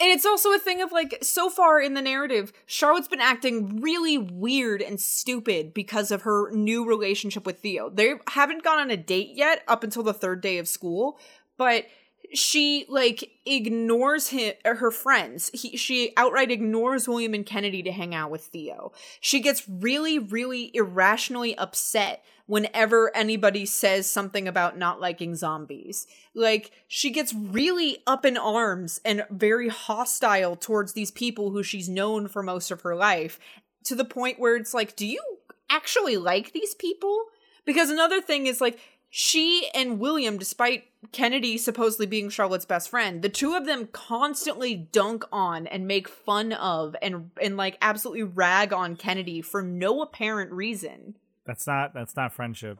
And 0.00 0.10
it's 0.10 0.24
also 0.24 0.52
a 0.52 0.60
thing 0.60 0.80
of 0.80 0.92
like, 0.92 1.18
so 1.22 1.50
far 1.50 1.80
in 1.80 1.94
the 1.94 2.02
narrative, 2.02 2.52
Charlotte's 2.66 3.08
been 3.08 3.20
acting 3.20 3.80
really 3.80 4.16
weird 4.16 4.80
and 4.80 5.00
stupid 5.00 5.74
because 5.74 6.12
of 6.12 6.22
her 6.22 6.52
new 6.52 6.86
relationship 6.86 7.44
with 7.44 7.58
Theo. 7.58 7.90
They 7.90 8.14
haven't 8.30 8.62
gone 8.62 8.78
on 8.78 8.90
a 8.92 8.96
date 8.96 9.30
yet 9.34 9.62
up 9.66 9.82
until 9.82 10.04
the 10.04 10.14
third 10.14 10.40
day 10.40 10.58
of 10.58 10.68
school, 10.68 11.18
but 11.58 11.86
she 12.32 12.86
like 12.88 13.30
ignores 13.44 14.28
him 14.28 14.54
uh, 14.64 14.74
her 14.74 14.90
friends. 14.90 15.50
He, 15.52 15.76
she 15.76 16.12
outright 16.16 16.50
ignores 16.50 17.08
William 17.08 17.34
and 17.34 17.46
Kennedy 17.46 17.82
to 17.82 17.92
hang 17.92 18.14
out 18.14 18.30
with 18.30 18.42
Theo. 18.42 18.92
She 19.20 19.40
gets 19.40 19.68
really 19.68 20.18
really 20.18 20.70
irrationally 20.74 21.56
upset 21.56 22.24
whenever 22.46 23.14
anybody 23.14 23.66
says 23.66 24.08
something 24.08 24.46
about 24.46 24.78
not 24.78 25.00
liking 25.00 25.34
zombies. 25.34 26.06
Like 26.34 26.70
she 26.88 27.10
gets 27.10 27.34
really 27.34 27.98
up 28.06 28.24
in 28.24 28.36
arms 28.36 29.00
and 29.04 29.24
very 29.30 29.68
hostile 29.68 30.56
towards 30.56 30.92
these 30.92 31.10
people 31.10 31.50
who 31.50 31.62
she's 31.62 31.88
known 31.88 32.28
for 32.28 32.42
most 32.42 32.70
of 32.70 32.82
her 32.82 32.94
life 32.94 33.38
to 33.84 33.94
the 33.94 34.04
point 34.04 34.38
where 34.38 34.56
it's 34.56 34.74
like, 34.74 34.96
do 34.96 35.06
you 35.06 35.22
actually 35.68 36.16
like 36.16 36.52
these 36.52 36.74
people? 36.74 37.26
Because 37.64 37.90
another 37.90 38.20
thing 38.20 38.46
is 38.46 38.60
like 38.60 38.78
she 39.10 39.68
and 39.74 39.98
William, 39.98 40.38
despite 40.38 40.84
Kennedy 41.12 41.56
supposedly 41.58 42.06
being 42.06 42.28
Charlotte's 42.28 42.64
best 42.64 42.90
friend, 42.90 43.22
the 43.22 43.28
two 43.28 43.54
of 43.54 43.64
them 43.66 43.88
constantly 43.92 44.74
dunk 44.74 45.24
on 45.32 45.66
and 45.66 45.86
make 45.86 46.08
fun 46.08 46.52
of 46.52 46.96
and 47.00 47.30
and 47.42 47.56
like 47.56 47.78
absolutely 47.80 48.24
rag 48.24 48.72
on 48.72 48.96
Kennedy 48.96 49.40
for 49.40 49.62
no 49.62 50.02
apparent 50.02 50.52
reason. 50.52 51.14
That's 51.46 51.66
not 51.66 51.94
that's 51.94 52.16
not 52.16 52.32
friendship. 52.32 52.78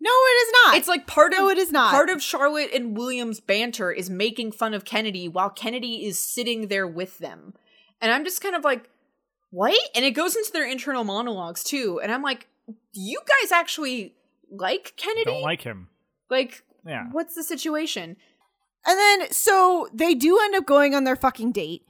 no, 0.00 0.10
it 0.10 0.46
is 0.46 0.52
not. 0.64 0.76
It's 0.76 0.88
like 0.88 1.06
part 1.06 1.32
of 1.32 1.38
No, 1.38 1.48
it 1.50 1.58
is 1.58 1.70
not. 1.70 1.90
Part 1.90 2.10
of 2.10 2.22
Charlotte 2.22 2.70
and 2.74 2.96
William's 2.96 3.40
banter 3.40 3.92
is 3.92 4.08
making 4.10 4.52
fun 4.52 4.74
of 4.74 4.84
Kennedy 4.84 5.28
while 5.28 5.50
Kennedy 5.50 6.04
is 6.04 6.18
sitting 6.18 6.68
there 6.68 6.86
with 6.86 7.18
them. 7.18 7.54
And 8.00 8.12
I'm 8.12 8.24
just 8.24 8.40
kind 8.42 8.54
of 8.54 8.64
like, 8.64 8.90
what? 9.50 9.74
And 9.94 10.04
it 10.04 10.10
goes 10.12 10.36
into 10.36 10.52
their 10.52 10.68
internal 10.68 11.04
monologues 11.04 11.62
too. 11.62 12.00
And 12.02 12.12
I'm 12.12 12.22
like, 12.22 12.46
you 12.92 13.20
guys 13.26 13.52
actually 13.52 14.14
like 14.50 14.94
Kennedy? 14.96 15.24
Don't 15.24 15.42
like 15.42 15.62
him. 15.62 15.88
Like, 16.30 16.62
Yeah. 16.84 17.06
what's 17.12 17.34
the 17.34 17.42
situation? 17.44 18.16
And 18.86 18.98
then 18.98 19.32
so 19.32 19.88
they 19.92 20.14
do 20.14 20.38
end 20.42 20.54
up 20.54 20.66
going 20.66 20.94
on 20.94 21.04
their 21.04 21.16
fucking 21.16 21.52
date. 21.52 21.82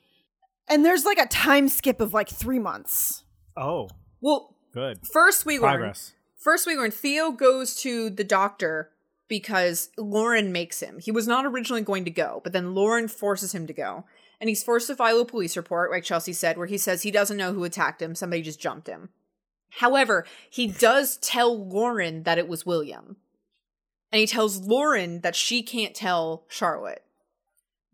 And 0.69 0.85
there's 0.85 1.05
like 1.05 1.19
a 1.19 1.27
time 1.27 1.69
skip 1.69 2.01
of 2.01 2.13
like 2.15 2.29
three 2.29 2.59
months. 2.59 3.23
Oh, 3.57 3.89
Well, 4.21 4.57
good. 4.73 4.99
first 5.13 5.47
we 5.47 5.59
learn 5.59 5.93
First, 6.39 6.67
we 6.67 6.77
learn 6.77 6.93
Theo 6.93 7.33
goes 7.33 7.75
to 7.83 8.09
the 8.09 8.23
doctor 8.23 8.93
because 9.27 9.91
Lauren 9.99 10.53
makes 10.53 10.79
him. 10.81 11.01
He 11.01 11.11
was 11.11 11.27
not 11.27 11.45
originally 11.45 11.83
going 11.83 12.05
to 12.05 12.11
go, 12.11 12.41
but 12.45 12.53
then 12.53 12.73
Lauren 12.75 13.09
forces 13.09 13.53
him 13.53 13.67
to 13.67 13.73
go. 13.73 14.05
And 14.41 14.49
he's 14.49 14.63
forced 14.63 14.87
to 14.87 14.95
file 14.95 15.21
a 15.21 15.25
police 15.25 15.57
report, 15.57 15.91
like 15.91 16.05
Chelsea 16.05 16.33
said, 16.33 16.57
where 16.57 16.67
he 16.69 16.79
says 16.79 17.03
he 17.03 17.11
doesn't 17.11 17.37
know 17.37 17.53
who 17.53 17.65
attacked 17.65 18.01
him. 18.01 18.15
Somebody 18.15 18.43
just 18.43 18.61
jumped 18.61 18.87
him. 18.87 19.09
However, 19.77 20.25
he 20.49 20.67
does 20.67 21.19
tell 21.19 21.57
Lauren 21.57 22.23
that 22.23 22.39
it 22.39 22.49
was 22.49 22.65
William. 22.65 23.17
And 24.11 24.21
he 24.21 24.27
tells 24.27 24.61
Lauren 24.61 25.21
that 25.21 25.37
she 25.37 25.63
can't 25.63 25.95
tell 25.95 26.45
Charlotte. 26.49 27.05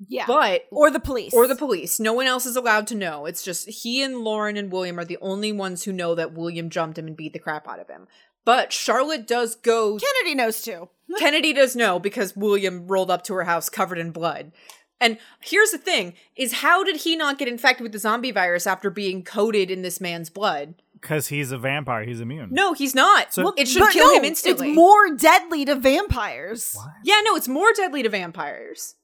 Yeah. 0.09 0.27
But 0.27 0.67
or 0.71 0.91
the 0.91 1.01
police. 1.01 1.35
or 1.35 1.47
the 1.49 1.57
police. 1.57 1.99
No 1.99 2.13
one 2.13 2.27
else 2.27 2.47
is 2.47 2.57
allowed 2.57 2.87
to 2.89 2.95
know. 2.95 3.27
It's 3.27 3.43
just 3.43 3.69
he 3.69 4.03
and 4.03 4.19
Lauren 4.19 4.57
and 4.57 4.71
William 4.71 4.99
are 4.99 5.05
the 5.05 5.19
only 5.21 5.53
ones 5.53 5.83
who 5.85 5.93
know 5.93 6.15
that 6.15 6.33
William 6.33 6.71
jumped 6.71 6.99
him 6.99 7.07
and 7.07 7.17
beat 7.17 7.33
the 7.33 7.39
crap 7.39 7.67
out 7.67 7.81
of 7.81 7.89
him. 7.89 8.07
But 8.45 8.73
Charlotte 8.73 9.27
does 9.27 9.55
go. 9.55 9.99
Kennedy 9.99 10.35
knows 10.37 10.63
too. 10.63 10.89
Kennedy 11.19 11.53
does 11.53 11.75
know 11.75 11.99
because 11.99 12.37
William 12.37 12.87
rolled 12.87 13.11
up 13.11 13.25
to 13.25 13.35
her 13.35 13.45
house 13.45 13.69
covered 13.69 13.99
in 13.99 14.11
blood. 14.13 14.53
And 15.01 15.19
here's 15.41 15.73
the 15.73 15.79
thing 15.79 16.15
is 16.37 16.53
how 16.53 16.85
did 16.85 16.99
he 16.99 17.17
not 17.17 17.39
get 17.39 17.49
infected 17.49 17.83
with 17.83 17.93
the 17.93 17.99
zombie 17.99 18.31
virus 18.31 18.69
after 18.69 18.89
being 18.89 19.25
coated 19.25 19.69
in 19.69 19.83
this 19.83 20.01
man's 20.01 20.31
blood? 20.31 20.75
Because 21.03 21.27
he's 21.27 21.51
a 21.51 21.59
vampire, 21.59 22.05
he's 22.05 22.21
immune. 22.21 22.49
No, 22.53 22.73
he's 22.73 22.95
not. 22.95 23.35
So- 23.35 23.53
it 23.59 23.67
should 23.69 23.91
kill 23.91 24.13
no, 24.13 24.19
him 24.19 24.25
instantly. 24.25 24.69
It's 24.69 24.77
more 24.77 25.15
deadly 25.17 25.65
to 25.67 25.75
vampires. 25.75 26.79
yeah, 27.05 27.21
no, 27.25 27.35
it's 27.37 27.49
more 27.49 27.73
deadly 27.75 28.03
to 28.05 28.09
vampires. 28.09 28.95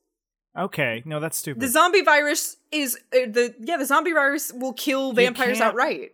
Okay, 0.56 1.02
no, 1.04 1.20
that's 1.20 1.36
stupid. 1.36 1.60
The 1.60 1.68
zombie 1.68 2.02
virus 2.02 2.56
is 2.72 2.96
uh, 3.12 3.26
the 3.30 3.54
yeah, 3.60 3.76
the 3.76 3.84
zombie 3.84 4.12
virus 4.12 4.52
will 4.52 4.72
kill 4.72 5.12
vampires 5.12 5.58
can't- 5.58 5.70
outright. 5.70 6.12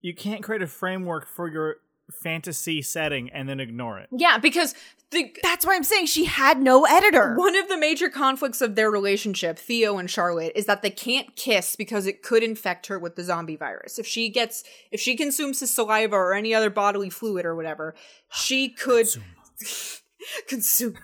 you 0.00 0.14
can't 0.14 0.42
create 0.42 0.62
a 0.62 0.66
framework 0.66 1.26
for 1.26 1.48
your 1.48 1.76
fantasy 2.10 2.82
setting 2.82 3.30
and 3.30 3.48
then 3.48 3.60
ignore 3.60 3.98
it. 3.98 4.08
Yeah, 4.10 4.38
because 4.38 4.74
the 5.10 5.34
That's 5.42 5.64
why 5.64 5.74
I'm 5.74 5.84
saying 5.84 6.06
she 6.06 6.24
had 6.26 6.60
no 6.62 6.84
editor. 6.84 7.34
One 7.34 7.56
of 7.56 7.68
the 7.68 7.78
major 7.78 8.08
conflicts 8.10 8.60
of 8.60 8.74
their 8.74 8.90
relationship, 8.90 9.58
Theo 9.58 9.98
and 9.98 10.10
Charlotte, 10.10 10.52
is 10.54 10.66
that 10.66 10.82
they 10.82 10.90
can't 10.90 11.34
kiss 11.36 11.76
because 11.76 12.06
it 12.06 12.22
could 12.22 12.42
infect 12.42 12.86
her 12.88 12.98
with 12.98 13.16
the 13.16 13.24
zombie 13.24 13.56
virus. 13.56 13.98
If 13.98 14.06
she 14.06 14.28
gets, 14.28 14.64
if 14.90 15.00
she 15.00 15.16
consumes 15.16 15.60
his 15.60 15.72
saliva 15.72 16.14
or 16.14 16.34
any 16.34 16.54
other 16.54 16.70
bodily 16.70 17.10
fluid 17.10 17.46
or 17.46 17.54
whatever, 17.56 17.94
she 18.30 18.68
could 18.84 19.06
consume. 20.46 20.94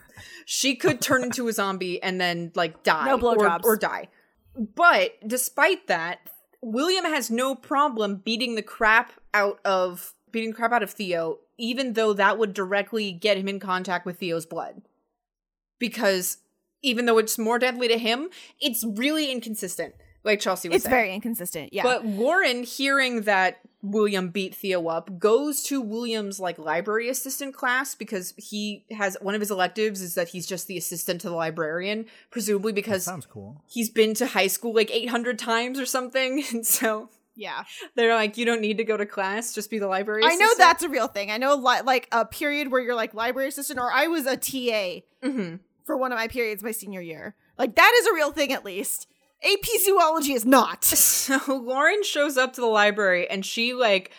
She 0.47 0.77
could 0.77 1.01
turn 1.01 1.25
into 1.25 1.49
a 1.49 1.53
zombie 1.53 2.03
and 2.03 2.21
then 2.21 2.53
like 2.55 2.83
die 2.83 3.07
No 3.07 3.15
or, 3.15 3.37
blowjobs. 3.37 3.65
or 3.65 3.77
die. 3.77 4.09
But 4.57 5.13
despite 5.27 5.87
that, 5.89 6.21
William 6.63 7.05
has 7.05 7.31
no 7.31 7.55
problem 7.55 8.17
beating 8.17 8.55
the 8.55 8.63
crap 8.63 9.13
out 9.33 9.59
of 9.65 10.14
beating 10.35 10.53
crap 10.53 10.73
out 10.73 10.83
of 10.83 10.91
Theo, 10.91 11.39
even 11.57 11.95
though 11.95 12.13
that 12.13 12.37
would 12.37 12.53
directly 12.53 13.13
get 13.13 13.39
him 13.39 13.49
in 13.49 13.59
contact 13.59 14.05
with 14.05 14.19
Theo's 14.19 14.45
blood. 14.45 14.83
Because 15.79 16.39
even 16.83 17.07
though 17.07 17.17
it's 17.17 17.39
more 17.39 17.59
deadly 17.59 17.89
to 17.89 17.97
him, 17.97 18.29
it's 18.61 18.85
really 18.85 19.31
inconsistent, 19.33 19.95
like 20.23 20.41
Chelsea 20.41 20.69
was 20.69 20.77
it's 20.77 20.85
saying. 20.85 20.91
very 20.91 21.15
inconsistent. 21.15 21.73
Yeah. 21.73 21.83
But 21.85 22.05
Lauren, 22.05 22.63
hearing 22.65 23.23
that 23.23 23.61
William 23.83 24.29
beat 24.31 24.55
Theo 24.55 24.87
up, 24.89 25.19
goes 25.19 25.63
to 25.65 25.81
William's 25.81 26.41
like 26.41 26.59
library 26.59 27.09
assistant 27.09 27.55
class 27.55 27.95
because 27.95 28.35
he 28.37 28.85
has 28.91 29.17
one 29.21 29.35
of 29.35 29.41
his 29.41 29.51
electives 29.51 30.01
is 30.03 30.15
that 30.15 30.29
he's 30.29 30.47
just 30.47 30.67
the 30.67 30.77
assistant 30.77 31.21
to 31.23 31.29
the 31.29 31.35
librarian, 31.35 32.07
presumably 32.31 32.73
because 32.73 33.05
Sounds 33.05 33.27
cool. 33.27 33.63
he's 33.67 33.91
been 33.91 34.15
to 34.15 34.27
high 34.27 34.47
school 34.47 34.75
like 34.75 34.91
800 34.91 35.39
times 35.39 35.79
or 35.79 35.87
something. 35.87 36.43
And 36.53 36.67
so 36.67 37.09
Yeah. 37.37 37.65
They're 37.97 38.15
like, 38.15 38.37
you 38.37 38.45
don't 38.45 38.61
need 38.61 38.77
to 38.79 38.85
go 38.85 38.97
to 38.97 39.07
class, 39.07 39.55
just 39.55 39.71
be 39.71 39.79
the 39.79 39.89
library. 39.89 40.23
I 40.25 40.37
know 40.37 40.51
that's 40.57 40.83
a 40.83 40.89
real 40.89 41.09
thing. 41.09 41.31
I 41.31 41.37
know 41.39 41.55
li- 41.55 41.83
like 41.85 42.09
a 42.13 42.25
period 42.25 42.71
where 42.71 42.81
you're 42.81 42.95
like 42.95 43.13
library 43.15 43.49
assistant, 43.49 43.79
or 43.81 43.91
I 43.93 44.07
was 44.07 44.27
a 44.27 44.37
TA 44.37 45.03
Mhm. 45.23 45.61
for 45.85 45.97
one 45.97 46.13
of 46.13 46.17
my 46.19 46.29
periods 46.29 46.63
my 46.63 46.71
senior 46.71 47.01
year. 47.01 47.35
Like 47.59 47.75
that 47.77 47.93
is 48.01 48.07
a 48.07 48.15
real 48.15 48.31
thing 48.33 48.53
at 48.53 48.65
least. 48.65 49.09
AP 49.43 49.65
zoology 49.81 50.33
is 50.33 50.45
not. 50.47 50.85
So 51.25 51.41
Lauren 51.49 52.03
shows 52.03 52.37
up 52.37 52.53
to 52.55 52.61
the 52.61 52.67
library 52.67 53.29
and 53.29 53.45
she 53.45 53.73
like 53.75 54.11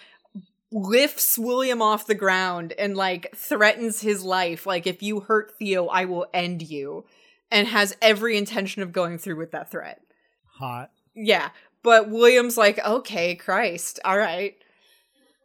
lifts 0.72 1.38
William 1.38 1.82
off 1.82 2.07
the 2.07 2.16
ground 2.16 2.74
and 2.74 2.97
like 2.97 3.34
threatens 3.36 4.01
his 4.01 4.24
life. 4.24 4.66
Like, 4.66 4.88
if 4.88 5.01
you 5.01 5.22
hurt 5.22 5.53
Theo, 5.57 5.88
I 5.88 6.05
will 6.05 6.26
end 6.34 6.61
you. 6.63 7.05
And 7.51 7.68
has 7.68 7.95
every 8.01 8.38
intention 8.38 8.82
of 8.82 8.91
going 8.91 9.18
through 9.20 9.38
with 9.38 9.51
that 9.51 9.70
threat. 9.72 10.01
Hot. 10.57 10.89
Yeah. 11.16 11.49
But 11.86 12.10
William's 12.10 12.58
like, 12.58 12.84
okay, 12.84 13.36
Christ. 13.36 14.00
All 14.04 14.18
right. 14.18 14.56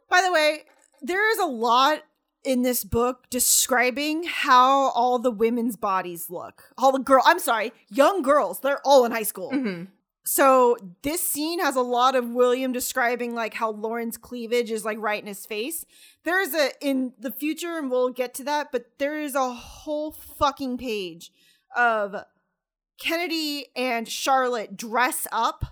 By 0.09 0.23
the 0.23 0.33
way, 0.33 0.63
there 1.01 1.31
is 1.31 1.37
a 1.37 1.45
lot 1.45 2.01
in 2.43 2.63
this 2.63 2.83
book 2.83 3.29
describing 3.29 4.23
how 4.23 4.89
all 4.89 5.19
the 5.19 5.29
women's 5.29 5.75
bodies 5.75 6.31
look. 6.31 6.63
All 6.79 6.91
the 6.91 6.97
girl, 6.97 7.21
I'm 7.23 7.37
sorry, 7.37 7.71
young 7.89 8.23
girls, 8.23 8.59
they're 8.59 8.81
all 8.83 9.05
in 9.05 9.11
high 9.11 9.21
school. 9.21 9.51
Mhm. 9.51 9.89
So 10.25 10.77
this 11.03 11.21
scene 11.21 11.59
has 11.59 11.75
a 11.75 11.81
lot 11.81 12.15
of 12.15 12.29
William 12.29 12.71
describing 12.71 13.35
like 13.35 13.53
how 13.53 13.69
Lauren's 13.69 14.17
cleavage 14.17 14.71
is 14.71 14.83
like 14.83 14.97
right 14.99 15.21
in 15.21 15.27
his 15.27 15.45
face. 15.45 15.85
There 16.23 16.41
is 16.41 16.55
a 16.55 16.71
in 16.81 17.13
the 17.19 17.31
future, 17.31 17.77
and 17.77 17.91
we'll 17.91 18.09
get 18.09 18.33
to 18.35 18.43
that, 18.45 18.71
but 18.71 18.97
there 18.97 19.19
is 19.19 19.35
a 19.35 19.53
whole 19.53 20.11
fucking 20.11 20.79
page 20.79 21.31
of 21.75 22.23
Kennedy 22.99 23.67
and 23.75 24.07
Charlotte 24.09 24.75
dress 24.75 25.27
up 25.31 25.65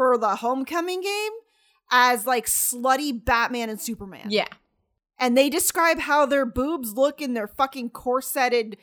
for 0.00 0.16
the 0.16 0.36
homecoming 0.36 1.02
game 1.02 1.32
as 1.90 2.26
like 2.26 2.46
slutty 2.46 3.12
Batman 3.22 3.68
and 3.68 3.78
Superman. 3.78 4.28
Yeah. 4.30 4.46
And 5.18 5.36
they 5.36 5.50
describe 5.50 5.98
how 5.98 6.24
their 6.24 6.46
boobs 6.46 6.94
look 6.94 7.20
in 7.20 7.34
their 7.34 7.46
fucking 7.46 7.90
corseted 7.90 8.78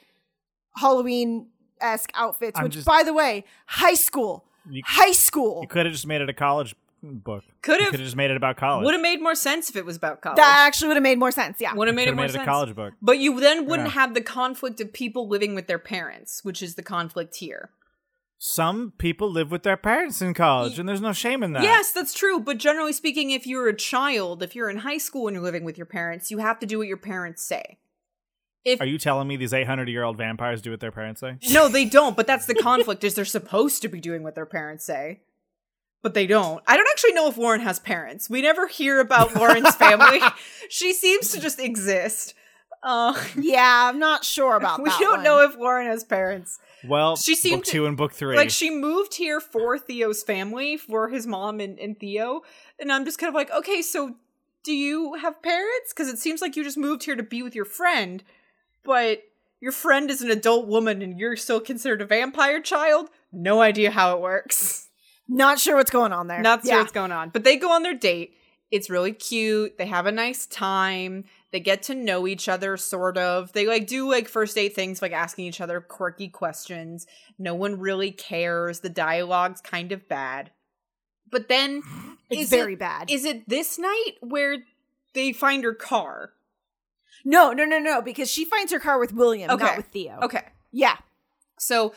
Halloween 0.76 1.48
esque 1.82 2.12
outfits, 2.14 2.60
I'm 2.60 2.66
which 2.66 2.74
just- 2.74 2.86
by 2.86 3.02
the 3.02 3.14
way, 3.16 3.46
high 3.66 3.96
school. 3.96 4.46
You- 4.70 4.84
high 4.86 5.12
school. 5.12 5.62
You 5.64 5.68
could 5.68 5.88
have 5.88 5.94
just 5.94 6.06
made 6.06 6.22
it 6.22 6.30
a 6.30 6.34
college 6.34 6.76
book. 7.02 7.44
Could 7.64 7.80
have- 7.82 7.90
could 7.90 8.00
have 8.00 8.06
just 8.06 8.16
made 8.16 8.30
it 8.30 8.38
about 8.38 8.56
college. 8.58 8.86
Would 8.86 8.94
have 8.94 9.02
made 9.02 9.20
more 9.20 9.34
sense 9.34 9.72
if 9.72 9.76
it 9.76 9.86
was 9.86 9.96
about 9.98 10.22
college. 10.22 10.38
That 10.38 10.66
actually 10.68 10.90
would 10.90 10.98
have 10.98 11.04
made 11.04 11.18
more 11.18 11.32
sense. 11.32 11.60
Yeah. 11.60 11.74
would 11.74 11.88
have 11.88 11.96
made 11.96 12.08
it 12.10 12.12
more 12.14 12.26
made 12.26 12.30
it 12.30 12.36
a 12.36 12.40
sense. 12.40 12.46
college 12.46 12.76
book. 12.76 12.94
But 13.02 13.18
you 13.18 13.40
then 13.40 13.66
wouldn't 13.66 13.88
Yeah. 13.88 13.94
have 14.02 14.14
the 14.14 14.22
conflict 14.22 14.80
of 14.82 14.94
people 14.94 15.28
living 15.28 15.56
with 15.56 15.66
their 15.66 15.80
parents, 15.80 16.44
which 16.44 16.62
is 16.62 16.76
the 16.76 16.84
conflict 16.84 17.38
here. 17.38 17.72
Some 18.40 18.94
people 19.00 19.32
live 19.32 19.50
with 19.50 19.64
their 19.64 19.78
parents 19.78 20.22
in 20.22 20.34
college, 20.36 20.78
and 20.78 20.88
there's 20.88 21.02
no 21.02 21.12
shame 21.14 21.42
in 21.42 21.54
that. 21.54 21.64
Yes, 21.64 21.92
that's 21.92 22.14
true. 22.14 22.40
But 22.40 22.60
generally 22.60 22.94
speaking, 22.94 23.32
if 23.32 23.48
you're 23.48 23.68
a 23.68 23.76
child, 23.76 24.44
if 24.44 24.56
you're 24.56 24.70
in 24.70 24.78
high 24.78 25.00
school 25.00 25.28
and 25.28 25.34
you're 25.34 25.44
living 25.44 25.64
with 25.64 25.76
your 25.78 25.88
parents, 25.88 26.30
you 26.30 26.38
have 26.38 26.60
to 26.60 26.68
do 26.68 26.78
what 26.78 26.88
your 26.88 26.98
parents 26.98 27.42
say. 27.42 27.80
If 28.64 28.80
Are 28.80 28.86
you 28.86 29.00
telling 29.00 29.28
me 29.28 29.38
these 29.38 29.54
800 29.54 29.90
year 29.90 30.04
old 30.04 30.18
vampires 30.18 30.62
do 30.62 30.70
what 30.72 30.82
their 30.82 30.92
parents 30.92 31.22
say? 31.22 31.38
no, 31.52 31.68
they 31.68 31.86
don't. 31.86 32.16
But 32.16 32.28
that's 32.28 32.46
the 32.46 32.54
conflict: 32.56 33.04
is 33.04 33.16
they're 33.16 33.26
supposed 33.26 33.82
to 33.82 33.88
be 33.88 34.00
doing 34.00 34.22
what 34.22 34.36
their 34.36 34.46
parents 34.46 34.84
say, 34.86 35.22
but 36.04 36.14
they 36.14 36.28
don't. 36.28 36.62
I 36.68 36.78
don't 36.78 36.88
actually 36.92 37.14
know 37.14 37.28
if 37.30 37.38
Lauren 37.38 37.62
has 37.62 37.80
parents. 37.80 38.30
We 38.30 38.44
never 38.44 38.68
hear 38.68 39.00
about 39.00 39.36
Lauren's 39.36 39.74
family. 39.78 40.20
she 40.70 40.94
seems 40.94 41.32
to 41.32 41.40
just 41.40 41.60
exist. 41.60 42.36
Uh, 42.84 43.20
yeah, 43.36 43.90
I'm 43.90 43.98
not 43.98 44.24
sure 44.24 44.56
about 44.56 44.80
we 44.84 44.90
that. 44.92 45.00
don't 45.00 45.18
one. 45.18 45.24
know 45.24 45.42
if 45.44 45.58
Lauren 45.58 45.88
has 45.88 46.04
parents. 46.04 46.60
Well, 46.86 47.16
She 47.16 47.36
seemed 47.36 47.58
book 47.62 47.66
to- 47.66 47.72
two 47.72 47.86
and 47.86 47.98
book 47.98 48.14
three. 48.14 48.36
Like 48.36 48.50
she 48.50 48.70
moved 48.70 49.16
here 49.16 49.40
for 49.40 49.78
Theo's 49.80 50.24
family, 50.24 50.78
for 50.78 51.10
his 51.10 51.26
mom 51.26 51.60
and, 51.60 51.80
and 51.80 52.00
Theo. 52.00 52.42
And 52.80 52.92
I'm 52.92 53.06
just 53.06 53.18
kind 53.20 53.30
of 53.30 53.36
like, 53.36 53.52
okay, 53.52 53.82
so 53.82 54.16
do 54.64 54.74
you 54.74 55.16
have 55.16 55.42
parents? 55.42 55.94
Because 55.94 56.08
it 56.10 56.20
seems 56.20 56.42
like 56.42 56.56
you 56.56 56.64
just 56.64 56.78
moved 56.78 57.04
here 57.04 57.16
to 57.16 57.24
be 57.24 57.42
with 57.42 57.56
your 57.56 57.66
friend, 57.66 58.24
but 58.84 59.24
your 59.60 59.72
friend 59.72 60.12
is 60.12 60.22
an 60.22 60.30
adult 60.30 60.68
woman 60.68 61.02
and 61.02 61.20
you're 61.20 61.36
still 61.36 61.60
considered 61.60 62.02
a 62.02 62.06
vampire 62.06 62.62
child. 62.62 63.10
No 63.32 63.62
idea 63.62 63.90
how 63.92 64.16
it 64.16 64.22
works. 64.22 64.88
Not 65.28 65.60
sure 65.60 65.76
what's 65.76 65.92
going 65.92 66.14
on 66.14 66.28
there. 66.28 66.42
Not 66.42 66.62
sure 66.62 66.74
Yeah. 66.76 66.80
what's 66.82 66.92
going 66.92 67.12
on. 67.12 67.30
But 67.30 67.44
they 67.44 67.58
go 67.58 67.72
on 67.72 67.82
their 67.84 67.94
date. 67.96 68.34
It's 68.70 68.90
really 68.90 69.14
cute. 69.14 69.78
They 69.78 69.88
have 69.88 70.06
a 70.06 70.12
nice 70.12 70.46
time. 70.46 71.24
They 71.52 71.60
get 71.62 71.82
to 71.84 71.96
know 71.96 72.28
each 72.28 72.50
other, 72.50 72.76
sort 72.76 73.18
of. 73.18 73.54
They 73.54 73.68
like 73.68 73.88
do 73.88 74.10
like 74.10 74.28
first 74.28 74.56
date 74.56 74.76
things, 74.76 75.02
like 75.02 75.14
asking 75.14 75.46
each 75.46 75.62
other 75.62 75.80
quirky 75.80 76.28
questions. 76.28 77.08
No 77.40 77.56
one 77.56 77.80
really 77.80 78.12
cares. 78.12 78.82
The 78.82 78.90
dialogue's 78.90 79.62
kind 79.62 79.92
of 79.94 80.08
bad. 80.10 80.52
But 81.30 81.48
then 81.48 81.84
It's 82.30 82.44
is 82.44 82.50
very 82.50 82.74
it- 82.74 82.80
bad. 82.80 83.10
Is 83.10 83.24
it 83.26 83.48
this 83.48 83.80
night 83.80 84.14
where 84.22 84.58
they 85.14 85.32
find 85.34 85.64
her 85.64 85.74
car? 85.74 86.32
No, 87.26 87.52
no, 87.54 87.66
no, 87.66 87.80
no, 87.80 88.02
because 88.02 88.30
she 88.32 88.46
finds 88.46 88.72
her 88.72 88.80
car 88.80 89.00
with 89.00 89.14
William, 89.14 89.50
Okay. 89.52 89.64
not 89.64 89.78
with 89.78 89.88
Theo. 89.88 90.20
Okay. 90.24 90.44
Yeah. 90.72 90.98
So 91.58 91.94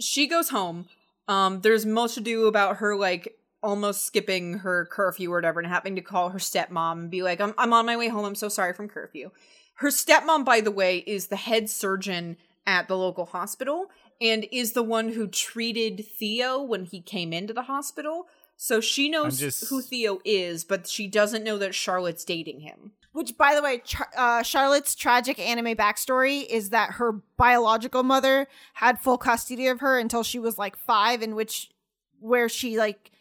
she 0.00 0.26
goes 0.26 0.48
home. 0.48 0.86
Um, 1.28 1.60
there's 1.60 1.86
much 1.86 2.16
ado 2.16 2.46
about 2.46 2.78
her 2.78 2.96
like 2.96 3.36
almost 3.64 4.04
skipping 4.04 4.58
her 4.58 4.86
curfew 4.86 5.32
or 5.32 5.36
whatever 5.36 5.58
and 5.58 5.68
having 5.68 5.96
to 5.96 6.02
call 6.02 6.28
her 6.28 6.38
stepmom 6.38 6.92
and 6.92 7.10
be 7.10 7.22
like, 7.22 7.40
I'm, 7.40 7.54
I'm 7.56 7.72
on 7.72 7.86
my 7.86 7.96
way 7.96 8.08
home. 8.08 8.26
I'm 8.26 8.34
so 8.34 8.48
sorry 8.48 8.74
from 8.74 8.88
curfew. 8.88 9.30
Her 9.76 9.88
stepmom, 9.88 10.44
by 10.44 10.60
the 10.60 10.70
way, 10.70 10.98
is 10.98 11.28
the 11.28 11.36
head 11.36 11.70
surgeon 11.70 12.36
at 12.66 12.86
the 12.86 12.96
local 12.96 13.26
hospital 13.26 13.86
and 14.20 14.46
is 14.52 14.72
the 14.72 14.82
one 14.82 15.08
who 15.08 15.26
treated 15.26 16.04
Theo 16.06 16.62
when 16.62 16.84
he 16.84 17.00
came 17.00 17.32
into 17.32 17.52
the 17.54 17.62
hospital. 17.62 18.26
So 18.56 18.80
she 18.80 19.08
knows 19.08 19.40
just- 19.40 19.68
who 19.68 19.80
Theo 19.80 20.20
is, 20.24 20.62
but 20.64 20.86
she 20.86 21.08
doesn't 21.08 21.42
know 21.42 21.58
that 21.58 21.74
Charlotte's 21.74 22.24
dating 22.24 22.60
him. 22.60 22.92
Which, 23.12 23.36
by 23.38 23.54
the 23.54 23.62
way, 23.62 23.78
Char- 23.84 24.10
uh, 24.16 24.42
Charlotte's 24.42 24.94
tragic 24.94 25.38
anime 25.38 25.76
backstory 25.76 26.44
is 26.46 26.70
that 26.70 26.92
her 26.92 27.12
biological 27.36 28.02
mother 28.02 28.48
had 28.74 28.98
full 28.98 29.18
custody 29.18 29.68
of 29.68 29.80
her 29.80 29.98
until 29.98 30.22
she 30.24 30.38
was 30.38 30.58
like 30.58 30.76
five, 30.76 31.22
in 31.22 31.34
which 31.36 31.70
where 32.18 32.48
she 32.48 32.76
like 32.76 33.12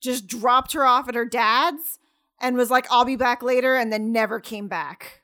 just 0.00 0.26
dropped 0.26 0.72
her 0.72 0.84
off 0.84 1.08
at 1.08 1.14
her 1.14 1.24
dad's 1.24 1.98
and 2.40 2.56
was 2.56 2.70
like, 2.70 2.86
"I'll 2.90 3.04
be 3.04 3.16
back 3.16 3.42
later," 3.42 3.76
and 3.76 3.92
then 3.92 4.12
never 4.12 4.40
came 4.40 4.68
back. 4.68 5.22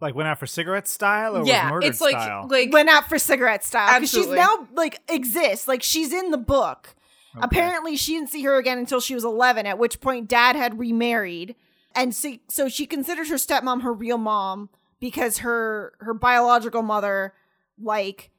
like 0.00 0.14
went 0.14 0.28
out 0.28 0.38
for 0.38 0.46
cigarette 0.46 0.86
style 0.86 1.36
or 1.36 1.46
yeah, 1.46 1.70
murdered 1.70 1.88
it's 1.88 2.00
like 2.00 2.12
style? 2.12 2.46
like 2.50 2.72
Went 2.72 2.88
out 2.90 3.08
for 3.08 3.18
cigarette 3.18 3.64
style 3.64 3.94
because 3.94 4.10
she's 4.10 4.28
now 4.28 4.68
like 4.74 5.00
exists, 5.08 5.66
like 5.66 5.82
she's 5.82 6.12
in 6.12 6.30
the 6.30 6.38
book. 6.38 6.94
Apparently, 7.36 7.96
she 7.96 8.12
didn't 8.12 8.30
see 8.30 8.42
her 8.44 8.56
again 8.58 8.78
until 8.78 9.00
she 9.00 9.14
was 9.14 9.24
eleven, 9.24 9.66
at 9.66 9.78
which 9.78 10.00
point 10.00 10.28
dad 10.28 10.54
had 10.54 10.78
remarried, 10.78 11.56
and 11.94 12.14
so, 12.14 12.36
so 12.48 12.68
she 12.68 12.86
considers 12.86 13.28
her 13.28 13.36
stepmom 13.36 13.82
her 13.82 13.92
real 13.92 14.18
mom 14.18 14.68
because 15.00 15.38
her 15.38 15.94
her 16.00 16.14
biological 16.14 16.82
mother 16.82 17.34
like 17.80 18.30
A 18.30 18.33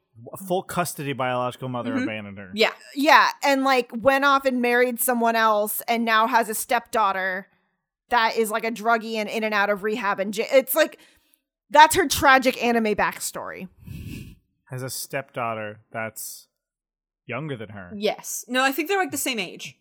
full 0.48 0.64
custody 0.64 1.14
biological 1.14 1.68
mother 1.70 1.92
Mm-hmm. 1.94 2.04
abandoned 2.04 2.38
her. 2.38 2.52
yeah. 2.54 2.72
yeah 2.96 3.30
and 3.44 3.64
like 3.64 3.92
went 3.94 4.24
off 4.26 4.46
and 4.46 4.62
married 4.62 5.00
someone 5.02 5.36
else 5.36 5.82
and 5.88 6.06
now 6.06 6.26
has 6.28 6.48
a 6.50 6.56
stepdaughter 6.56 7.48
that 8.10 8.38
is 8.38 8.50
like 8.52 8.64
a 8.64 8.72
druggie 8.72 9.16
and 9.16 9.28
in 9.30 9.44
and 9.44 9.54
out 9.54 9.70
of 9.70 9.84
rehab 9.84 10.20
and 10.20 10.34
j- 10.34 10.48
it's 10.52 10.74
like 10.76 11.00
that's 11.70 11.96
her 11.96 12.08
tragic 12.08 12.62
anime 12.64 12.96
backstory 12.96 13.68
Has 14.70 14.84
a 14.84 14.90
stepdaughter 14.90 15.80
that's 15.92 16.48
younger 17.26 17.58
than 17.58 17.70
her. 17.70 17.92
Yes. 17.96 18.46
No, 18.48 18.64
I 18.64 18.72
think 18.72 18.88
they're 18.88 19.00
like 19.00 19.12
the 19.12 19.18
same 19.18 19.40
age. 19.40 19.76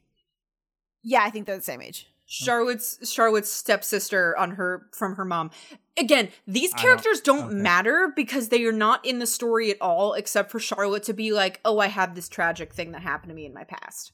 yeah 1.03 1.23
i 1.23 1.31
think 1.31 1.47
they're 1.47 1.57
the 1.59 1.63
same 1.63 1.83
age 1.83 2.09
Charlotte's 2.27 2.99
Charlotte's 3.13 3.51
stepsister 3.53 4.35
on 4.39 4.53
her 4.53 4.87
from 4.93 5.17
her 5.17 5.27
mom. 5.27 5.51
Again, 5.99 6.31
these 6.47 6.73
I 6.73 6.77
don't- 6.77 6.83
characters 6.83 7.21
don't, 7.21 7.47
okay. 7.47 7.55
matter 7.55 8.13
because 8.15 8.49
they 8.49 8.65
are 8.65 8.73
not 8.73 9.05
in 9.07 9.21
the 9.21 9.27
story 9.27 9.71
at 9.71 9.81
all, 9.81 10.15
except 10.15 10.51
for 10.51 10.59
Charlotte 10.59 11.05
to 11.05 11.13
be 11.15 11.33
like, 11.33 11.61
"Oh, 11.65 11.79
I 11.79 11.87
had 11.87 12.15
this 12.15 12.29
tragic 12.29 12.73
thing 12.73 12.93
that 12.93 13.03
happened 13.03 13.31
to 13.31 13.35
me 13.35 13.47
in 13.47 13.55
my 13.55 13.65
past," 13.65 14.13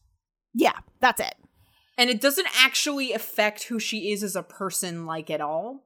yeah 0.52 0.78
that's 1.00 1.20
it 1.20 1.34
and 1.96 2.08
it 2.10 2.20
doesn't 2.20 2.48
actually 2.58 3.12
affect 3.12 3.64
who 3.64 3.78
she 3.78 4.10
is 4.10 4.22
as 4.22 4.34
a 4.34 4.42
person, 4.42 5.04
like 5.04 5.28
at 5.30 5.42
all. 5.42 5.84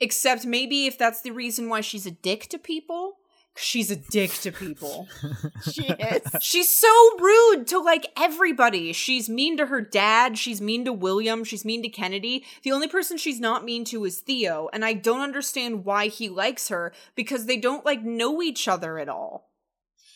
Except 0.00 0.44
maybe 0.44 0.86
if 0.86 0.98
that's 0.98 1.20
the 1.22 1.30
reason 1.30 1.68
why 1.68 1.80
she's 1.82 2.04
a 2.04 2.10
dick 2.10 2.48
to 2.48 2.58
people. 2.58 3.18
She's 3.58 3.90
a 3.90 3.96
dick 3.96 4.30
to 4.42 4.52
people. 4.52 5.08
she 5.72 5.86
is 5.86 6.22
She's 6.40 6.68
so 6.68 6.88
rude 7.18 7.66
to 7.68 7.78
like 7.78 8.06
everybody. 8.16 8.92
She's 8.92 9.28
mean 9.28 9.56
to 9.56 9.66
her 9.66 9.80
dad. 9.80 10.36
She's 10.38 10.60
mean 10.60 10.84
to 10.84 10.92
William. 10.92 11.42
She's 11.44 11.64
mean 11.64 11.82
to 11.82 11.88
Kennedy. 11.88 12.44
The 12.62 12.72
only 12.72 12.88
person 12.88 13.16
she's 13.16 13.40
not 13.40 13.64
mean 13.64 13.84
to 13.86 14.04
is 14.04 14.18
Theo, 14.18 14.68
and 14.72 14.84
I 14.84 14.92
don't 14.92 15.20
understand 15.20 15.84
why 15.84 16.08
he 16.08 16.28
likes 16.28 16.68
her 16.68 16.92
because 17.14 17.46
they 17.46 17.56
don't 17.56 17.84
like 17.84 18.02
know 18.04 18.42
each 18.42 18.68
other 18.68 18.98
at 18.98 19.08
all. 19.08 19.50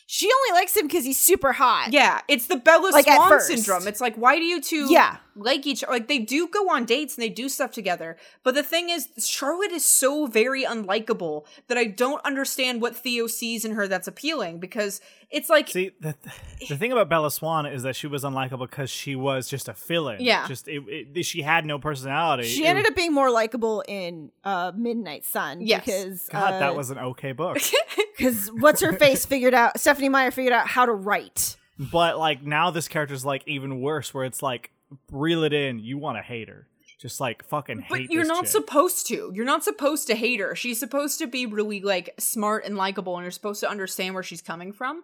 she 0.05 0.27
only 0.27 0.59
likes 0.59 0.75
him 0.75 0.87
because 0.87 1.05
he's 1.05 1.19
super 1.19 1.53
hot 1.53 1.89
Yeah, 1.91 2.21
it's 2.27 2.47
the 2.47 2.57
Bella 2.57 2.89
Like, 2.91 3.05
Swan 3.05 3.39
syndrome. 3.41 3.87
It's 3.87 4.01
like 4.01 4.15
why 4.15 4.35
do 4.37 4.43
you 4.43 4.61
two 4.61 4.91
yeah 4.91 5.17
like 5.35 5.65
each 5.65 5.83
like 5.87 6.07
they 6.07 6.19
do 6.19 6.47
go 6.47 6.69
on 6.69 6.85
dates 6.85 7.15
and 7.15 7.23
they 7.23 7.29
do 7.29 7.47
stuff 7.49 7.71
together. 7.71 8.17
But 8.43 8.55
the 8.55 8.63
thing 8.63 8.89
is, 8.89 9.07
Charlotte 9.19 9.71
is 9.71 9.85
so 9.85 10.25
very 10.27 10.63
unlikable 10.63 11.45
that 11.67 11.77
I 11.77 11.85
don't 11.85 12.23
understand 12.25 12.81
what 12.81 12.95
Theo 12.95 13.27
sees 13.27 13.63
in 13.65 13.71
her 13.73 13.87
that's 13.87 14.07
appealing 14.07 14.59
because 14.59 14.99
it's 15.29 15.49
like 15.49 15.69
See, 15.69 15.91
the, 16.01 16.13
the 16.67 16.75
thing 16.75 16.91
about 16.91 17.07
Bella 17.07 17.31
Swan 17.31 17.65
is 17.65 17.83
that 17.83 17.95
she 17.95 18.07
was 18.07 18.23
unlikable 18.23 18.69
because 18.69 18.89
she 18.89 19.15
was 19.15 19.47
just 19.47 19.69
a 19.69 19.73
fill-in. 19.73 20.19
Yeah. 20.19 20.45
just 20.47 20.67
it, 20.67 20.83
it, 21.15 21.25
she 21.25 21.41
had 21.41 21.65
no 21.65 21.79
personality. 21.79 22.43
She 22.43 22.65
It 22.65 22.67
ended 22.67 22.83
was- 22.83 22.89
up 22.91 22.95
being 22.97 23.13
more 23.13 23.31
likable 23.31 23.83
in 23.87 24.31
uh, 24.43 24.73
Midnight 24.75 25.23
Sun. 25.23 25.61
Yes. 25.61 25.85
Because 25.85 26.27
God, 26.29 26.55
uh, 26.55 26.59
that 26.59 26.75
was 26.75 26.89
an 26.89 26.97
okay 26.97 27.31
book. 27.31 27.57
because 28.17 28.49
what's 28.49 28.81
her 28.81 28.91
face 28.93 29.25
figured 29.25 29.53
out. 29.53 29.79
Stephenie 29.79 30.09
Meyer 30.09 30.31
figured 30.31 30.53
out 30.53 30.67
how 30.67 30.85
to 30.85 30.91
write. 30.93 31.55
but 31.79 32.17
like 32.17 32.43
now, 32.43 32.69
this 32.69 32.87
character's 32.89 33.23
like 33.23 33.43
even 33.47 33.79
worse, 33.79 34.13
where 34.13 34.25
it's 34.25 34.43
like 34.43 34.69
reel 35.11 35.43
it 35.43 35.53
in. 35.53 35.79
You 35.79 35.97
want 35.97 36.17
to 36.17 36.21
hate 36.21 36.49
her, 36.49 36.67
just 36.99 37.19
like 37.19 37.43
fucking 37.45 37.79
hate. 37.79 37.89
But 37.89 38.11
you're 38.11 38.25
not 38.25 38.43
chick. 38.43 38.51
supposed 38.51 39.07
to. 39.07 39.31
You're 39.33 39.45
not 39.45 39.63
supposed 39.63 40.07
to 40.07 40.15
hate 40.15 40.39
her. 40.39 40.55
She's 40.55 40.79
supposed 40.79 41.19
to 41.19 41.27
be 41.27 41.45
really 41.45 41.81
like 41.81 42.13
smart 42.19 42.65
and 42.65 42.75
likable 42.75 43.15
and 43.15 43.23
you're 43.23 43.31
supposed 43.31 43.59
to 43.61 43.69
understand 43.69 44.13
where 44.13 44.23
she's 44.23 44.41
coming 44.41 44.71
from. 44.71 45.03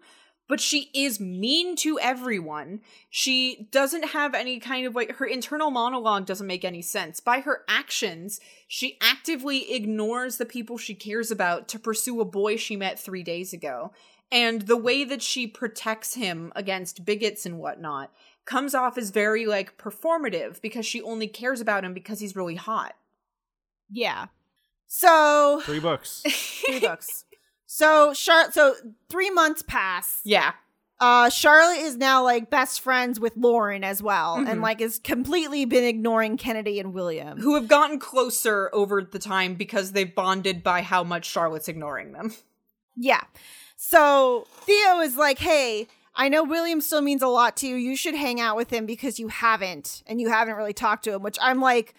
But 0.49 0.61
she 0.61 0.89
is 0.93 1.19
mean 1.19 1.75
to 1.77 1.99
everyone. 1.99 2.79
She 3.09 3.67
doesn't 3.69 4.11
have 4.11 4.33
any 4.33 4.61
kind 4.61 4.87
of 4.87 4.95
like 4.95 5.17
her 5.17 5.25
internal 5.25 5.71
monologue 5.71 6.25
doesn't 6.25 6.47
make 6.47 6.63
any 6.63 6.81
sense. 6.81 7.19
By 7.19 7.41
her 7.41 7.65
actions, 7.67 8.39
she 8.65 8.97
actively 9.01 9.73
ignores 9.73 10.37
the 10.37 10.45
people 10.45 10.77
she 10.77 10.95
cares 10.95 11.31
about 11.31 11.67
to 11.67 11.79
pursue 11.79 12.21
a 12.21 12.25
boy 12.25 12.55
she 12.55 12.77
met 12.77 12.97
3 12.97 13.23
days 13.23 13.51
ago. 13.51 13.91
And 14.31 14.61
the 14.61 14.77
way 14.77 15.03
that 15.03 15.21
she 15.21 15.47
protects 15.47 16.13
him 16.13 16.53
against 16.55 17.03
bigots 17.03 17.45
and 17.45 17.59
whatnot 17.59 18.11
comes 18.47 18.73
off 18.73 18.97
as 18.97 19.11
very 19.11 19.45
like 19.45 19.77
performative 19.77 20.59
because 20.61 20.85
she 20.85 21.01
only 21.03 21.27
cares 21.27 21.61
about 21.61 21.83
him 21.85 21.93
because 21.93 22.19
he's 22.19 22.35
really 22.35 22.55
hot. 22.55 22.95
Yeah. 23.91 24.27
So 24.87 25.61
three 25.63 25.79
books. 25.79 26.23
three 26.65 26.79
books. 26.79 27.25
So 27.65 28.13
Char- 28.13 28.51
so 28.51 28.73
three 29.09 29.29
months 29.29 29.61
pass. 29.61 30.21
Yeah. 30.23 30.53
Uh 30.99 31.29
Charlotte 31.29 31.81
is 31.81 31.95
now 31.97 32.23
like 32.23 32.49
best 32.49 32.81
friends 32.81 33.19
with 33.19 33.33
Lauren 33.37 33.83
as 33.83 34.01
well, 34.01 34.37
Mhm. 34.37 34.49
and 34.49 34.61
like 34.61 34.79
has 34.79 34.97
completely 34.97 35.65
been 35.65 35.83
ignoring 35.83 36.37
Kennedy 36.37 36.79
and 36.79 36.93
William. 36.93 37.39
Who 37.39 37.53
have 37.55 37.67
gotten 37.67 37.99
closer 37.99 38.69
over 38.73 39.03
the 39.03 39.19
time 39.19 39.53
because 39.55 39.91
they've 39.91 40.13
bonded 40.15 40.63
by 40.63 40.81
how 40.81 41.03
much 41.03 41.25
Charlotte's 41.25 41.67
ignoring 41.67 42.13
them. 42.13 42.33
Yeah. 42.95 43.21
So 43.75 44.47
Theo 44.61 44.99
is 45.01 45.17
like, 45.17 45.37
hey, 45.37 45.87
I 46.17 46.29
know 46.29 46.43
William 46.43 46.81
still 46.81 47.01
means 47.01 47.21
a 47.21 47.27
lot 47.27 47.55
to 47.57 47.67
you. 47.67 47.75
You 47.75 47.95
should 47.95 48.15
hang 48.15 48.41
out 48.41 48.57
with 48.57 48.71
him 48.71 48.85
because 48.87 49.19
you 49.19 49.27
haven't, 49.27 50.01
and 50.07 50.19
you 50.19 50.29
haven't 50.29 50.55
really 50.55 50.73
talked 50.73 51.03
to 51.03 51.13
him, 51.13 51.21
which 51.21 51.37
I'm 51.39 51.61
like, 51.61 51.93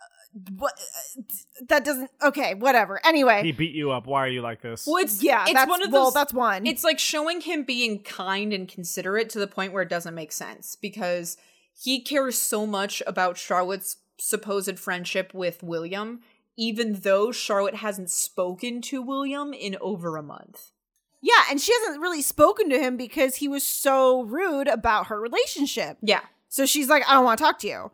uh, 0.00 0.38
what? 0.56 0.72
uh, 1.18 1.22
That 1.68 1.84
doesn't, 1.84 2.10
okay, 2.22 2.54
whatever. 2.54 3.00
Anyway. 3.04 3.42
he 3.42 3.52
beat 3.52 3.74
you 3.74 3.90
up. 3.90 4.06
Why 4.06 4.20
are 4.20 4.28
you 4.28 4.40
like 4.40 4.62
this? 4.62 4.86
Well, 4.86 5.02
it's 5.02 5.22
yeah, 5.22 5.42
it's 5.42 5.52
that's 5.52 5.68
one 5.68 5.82
of 5.82 5.90
well, 5.90 6.06
those. 6.06 6.14
that's 6.14 6.32
one. 6.32 6.64
It's 6.64 6.84
like 6.84 6.98
showing 7.00 7.40
him 7.40 7.64
being 7.64 8.02
kind 8.02 8.52
and 8.52 8.68
considerate 8.68 9.28
to 9.30 9.40
the 9.40 9.48
point 9.48 9.72
where 9.72 9.82
it 9.82 9.88
doesn't 9.90 10.14
make 10.14 10.30
sense 10.32 10.76
because 10.76 11.36
he 11.76 12.00
cares 12.00 12.38
so 12.38 12.66
much 12.66 13.02
about 13.06 13.36
Charlotte's 13.36 13.96
supposed 14.18 14.78
friendship 14.78 15.34
with 15.34 15.62
William, 15.62 16.20
even 16.56 17.00
though 17.00 17.32
Charlotte 17.32 17.76
hasn't 17.76 18.10
spoken 18.10 18.80
to 18.82 19.02
William 19.02 19.52
in 19.52 19.76
over 19.80 20.16
a 20.16 20.22
month. 20.22 20.70
Yeah, 21.22 21.44
and 21.50 21.60
she 21.60 21.72
hasn't 21.72 22.00
really 22.00 22.22
spoken 22.22 22.70
to 22.70 22.78
him 22.78 22.96
because 22.96 23.36
he 23.36 23.48
was 23.48 23.62
so 23.62 24.22
rude 24.22 24.68
about 24.68 25.08
her 25.08 25.20
relationship. 25.20 25.98
Yeah. 26.00 26.20
So 26.48 26.66
she's 26.66 26.88
like, 26.88 27.06
I 27.06 27.12
don't 27.14 27.24
want 27.24 27.38
to 27.38 27.44
talk 27.44 27.58
to 27.60 27.68
you. 27.68 27.90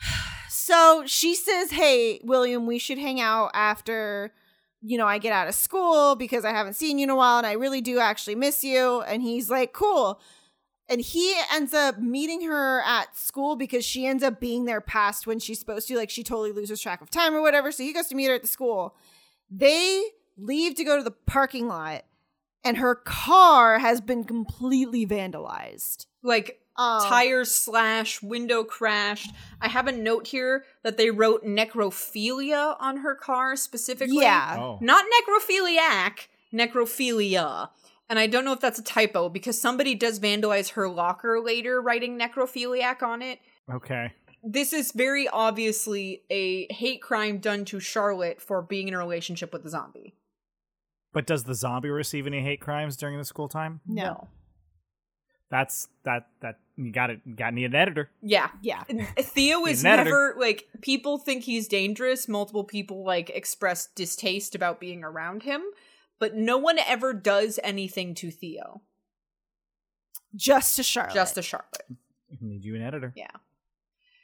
So 0.52 1.04
she 1.04 1.34
says, 1.34 1.72
Hey, 1.72 2.20
William, 2.22 2.64
we 2.64 2.78
should 2.78 2.98
hang 2.98 3.20
out 3.20 3.50
after, 3.54 4.32
you 4.82 4.98
know, 4.98 5.06
I 5.06 5.18
get 5.18 5.32
out 5.32 5.48
of 5.48 5.54
school 5.54 6.14
because 6.14 6.44
I 6.44 6.50
haven't 6.50 6.74
seen 6.74 6.98
you 6.98 7.04
in 7.04 7.10
a 7.10 7.16
while 7.16 7.38
and 7.38 7.46
I 7.46 7.52
really 7.52 7.80
do 7.80 7.98
actually 7.98 8.36
miss 8.36 8.62
you. 8.62 9.00
And 9.00 9.20
he's 9.20 9.50
like, 9.50 9.72
Cool. 9.72 10.20
And 10.88 11.00
he 11.00 11.34
ends 11.52 11.74
up 11.74 11.98
meeting 11.98 12.42
her 12.42 12.82
at 12.82 13.16
school 13.16 13.56
because 13.56 13.84
she 13.84 14.06
ends 14.06 14.22
up 14.22 14.38
being 14.38 14.66
there 14.66 14.80
past 14.80 15.26
when 15.26 15.40
she's 15.40 15.58
supposed 15.58 15.88
to. 15.88 15.96
Like 15.96 16.10
she 16.10 16.22
totally 16.22 16.52
loses 16.52 16.80
track 16.80 17.00
of 17.00 17.10
time 17.10 17.34
or 17.34 17.40
whatever. 17.40 17.72
So 17.72 17.82
he 17.82 17.92
goes 17.92 18.06
to 18.08 18.14
meet 18.14 18.28
her 18.28 18.34
at 18.34 18.42
the 18.42 18.48
school. 18.48 18.94
They 19.50 20.02
leave 20.40 20.74
to 20.76 20.84
go 20.84 20.96
to 20.96 21.02
the 21.02 21.10
parking 21.10 21.68
lot, 21.68 22.04
and 22.64 22.78
her 22.78 22.94
car 22.94 23.78
has 23.78 24.00
been 24.00 24.24
completely 24.24 25.06
vandalized. 25.06 26.06
Like 26.22 26.60
Um, 26.76 27.02
tires 27.02 27.54
slashed, 27.54 28.22
window 28.22 28.64
crashed. 28.64 29.32
I 29.60 29.68
have 29.68 29.86
a 29.86 29.92
note 29.92 30.28
here 30.28 30.64
that 30.82 30.96
they 30.96 31.10
wrote 31.10 31.44
necrophilia 31.44 32.76
on 32.80 32.98
her 32.98 33.14
car 33.14 33.56
specifically. 33.56 34.22
Yeah. 34.22 34.56
Oh. 34.58 34.78
Not 34.80 35.04
necrophiliac, 35.04 36.28
necrophilia. 36.52 37.68
And 38.08 38.18
I 38.18 38.26
don't 38.26 38.44
know 38.44 38.52
if 38.52 38.60
that's 38.60 38.78
a 38.78 38.84
typo 38.84 39.28
because 39.28 39.60
somebody 39.60 39.94
does 39.94 40.18
vandalize 40.18 40.70
her 40.70 40.88
locker 40.88 41.40
later, 41.40 41.80
writing 41.80 42.18
necrophiliac 42.18 43.02
on 43.02 43.22
it. 43.22 43.40
Okay. 43.72 44.12
This 44.42 44.72
is 44.72 44.92
very 44.92 45.28
obviously 45.28 46.22
a 46.30 46.72
hate 46.72 47.02
crime 47.02 47.38
done 47.38 47.64
to 47.66 47.78
Charlotte 47.78 48.40
for 48.40 48.62
being 48.62 48.88
in 48.88 48.94
a 48.94 48.98
relationship 48.98 49.52
with 49.52 49.62
the 49.62 49.70
zombie. 49.70 50.14
But 51.12 51.26
does 51.26 51.44
the 51.44 51.54
zombie 51.54 51.90
receive 51.90 52.26
any 52.26 52.42
hate 52.42 52.60
crimes 52.60 52.96
during 52.96 53.18
the 53.18 53.24
school 53.24 53.48
time? 53.48 53.80
No. 53.86 54.28
That's 55.50 55.88
that 56.04 56.28
that 56.40 56.60
you 56.76 56.92
got 56.92 57.10
it. 57.10 57.36
Got 57.36 57.54
need 57.54 57.64
an 57.64 57.74
editor. 57.74 58.10
Yeah. 58.22 58.50
Yeah. 58.62 58.84
Theo 59.18 59.66
is 59.66 59.80
an 59.80 59.88
editor. 59.88 60.04
never 60.04 60.34
like 60.38 60.68
people 60.80 61.18
think 61.18 61.42
he's 61.42 61.66
dangerous. 61.66 62.28
Multiple 62.28 62.62
people 62.62 63.04
like 63.04 63.30
express 63.30 63.88
distaste 63.88 64.54
about 64.54 64.78
being 64.78 65.02
around 65.02 65.42
him, 65.42 65.62
but 66.20 66.36
no 66.36 66.56
one 66.56 66.78
ever 66.78 67.12
does 67.12 67.58
anything 67.64 68.14
to 68.16 68.30
Theo. 68.30 68.82
Just 70.36 70.76
to 70.76 70.84
Charlotte. 70.84 71.14
Just 71.14 71.34
to 71.34 71.42
Charlotte. 71.42 71.86
Need 72.40 72.64
you 72.64 72.76
an 72.76 72.82
editor. 72.82 73.12
Yeah. 73.16 73.26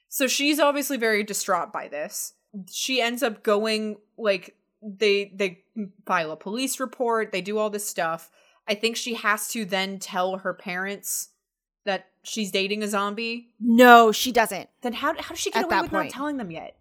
So 0.09 0.29
she's 0.29 0.61
obviously 0.61 0.97
very 0.97 1.25
distraught 1.25 1.73
by 1.73 1.89
this. 1.89 2.35
She 2.71 3.01
ends 3.01 3.25
up 3.25 3.43
going 3.43 3.97
like 4.17 4.57
they 4.83 5.33
they 5.35 5.65
file 6.07 6.31
a 6.31 6.37
police 6.37 6.81
report, 6.81 7.33
they 7.33 7.41
do 7.41 7.59
all 7.59 7.71
this 7.71 7.89
stuff. 7.89 8.31
I 8.69 8.75
think 8.75 8.97
she 8.97 9.15
has 9.15 9.49
to 9.49 9.65
then 9.65 9.99
tell 9.99 10.39
her 10.39 10.53
parents 10.53 11.29
that 11.85 12.07
she's 12.23 12.51
dating 12.51 12.83
a 12.83 12.89
zombie. 12.89 13.51
No, 13.61 14.13
she 14.13 14.33
doesn't. 14.33 14.69
Then 14.83 14.93
how 14.93 15.15
how 15.21 15.31
does 15.31 15.39
she 15.39 15.51
get 15.51 15.61
At 15.61 15.65
away 15.67 15.83
with 15.83 15.93
not 15.93 16.11
telling 16.11 16.37
them 16.37 16.51
yet? 16.51 16.77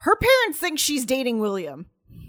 Her 0.00 0.16
parents 0.16 0.58
think 0.58 0.78
she's 0.78 1.04
dating 1.04 1.40
William. 1.40 1.86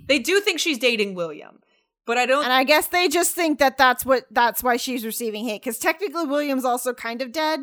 They 0.07 0.19
do 0.19 0.41
think 0.41 0.59
she's 0.59 0.77
dating 0.77 1.15
William, 1.15 1.61
but 2.05 2.17
I 2.17 2.25
don't 2.25 2.43
And 2.43 2.51
I 2.51 2.63
guess 2.63 2.87
they 2.87 3.07
just 3.07 3.33
think 3.33 3.59
that 3.59 3.77
that's 3.77 4.05
what 4.05 4.25
that's 4.31 4.63
why 4.63 4.77
she's 4.77 5.05
receiving 5.05 5.45
hate 5.45 5.63
cuz 5.63 5.77
technically 5.77 6.25
William's 6.25 6.65
also 6.65 6.93
kind 6.93 7.21
of 7.21 7.31
dead 7.31 7.61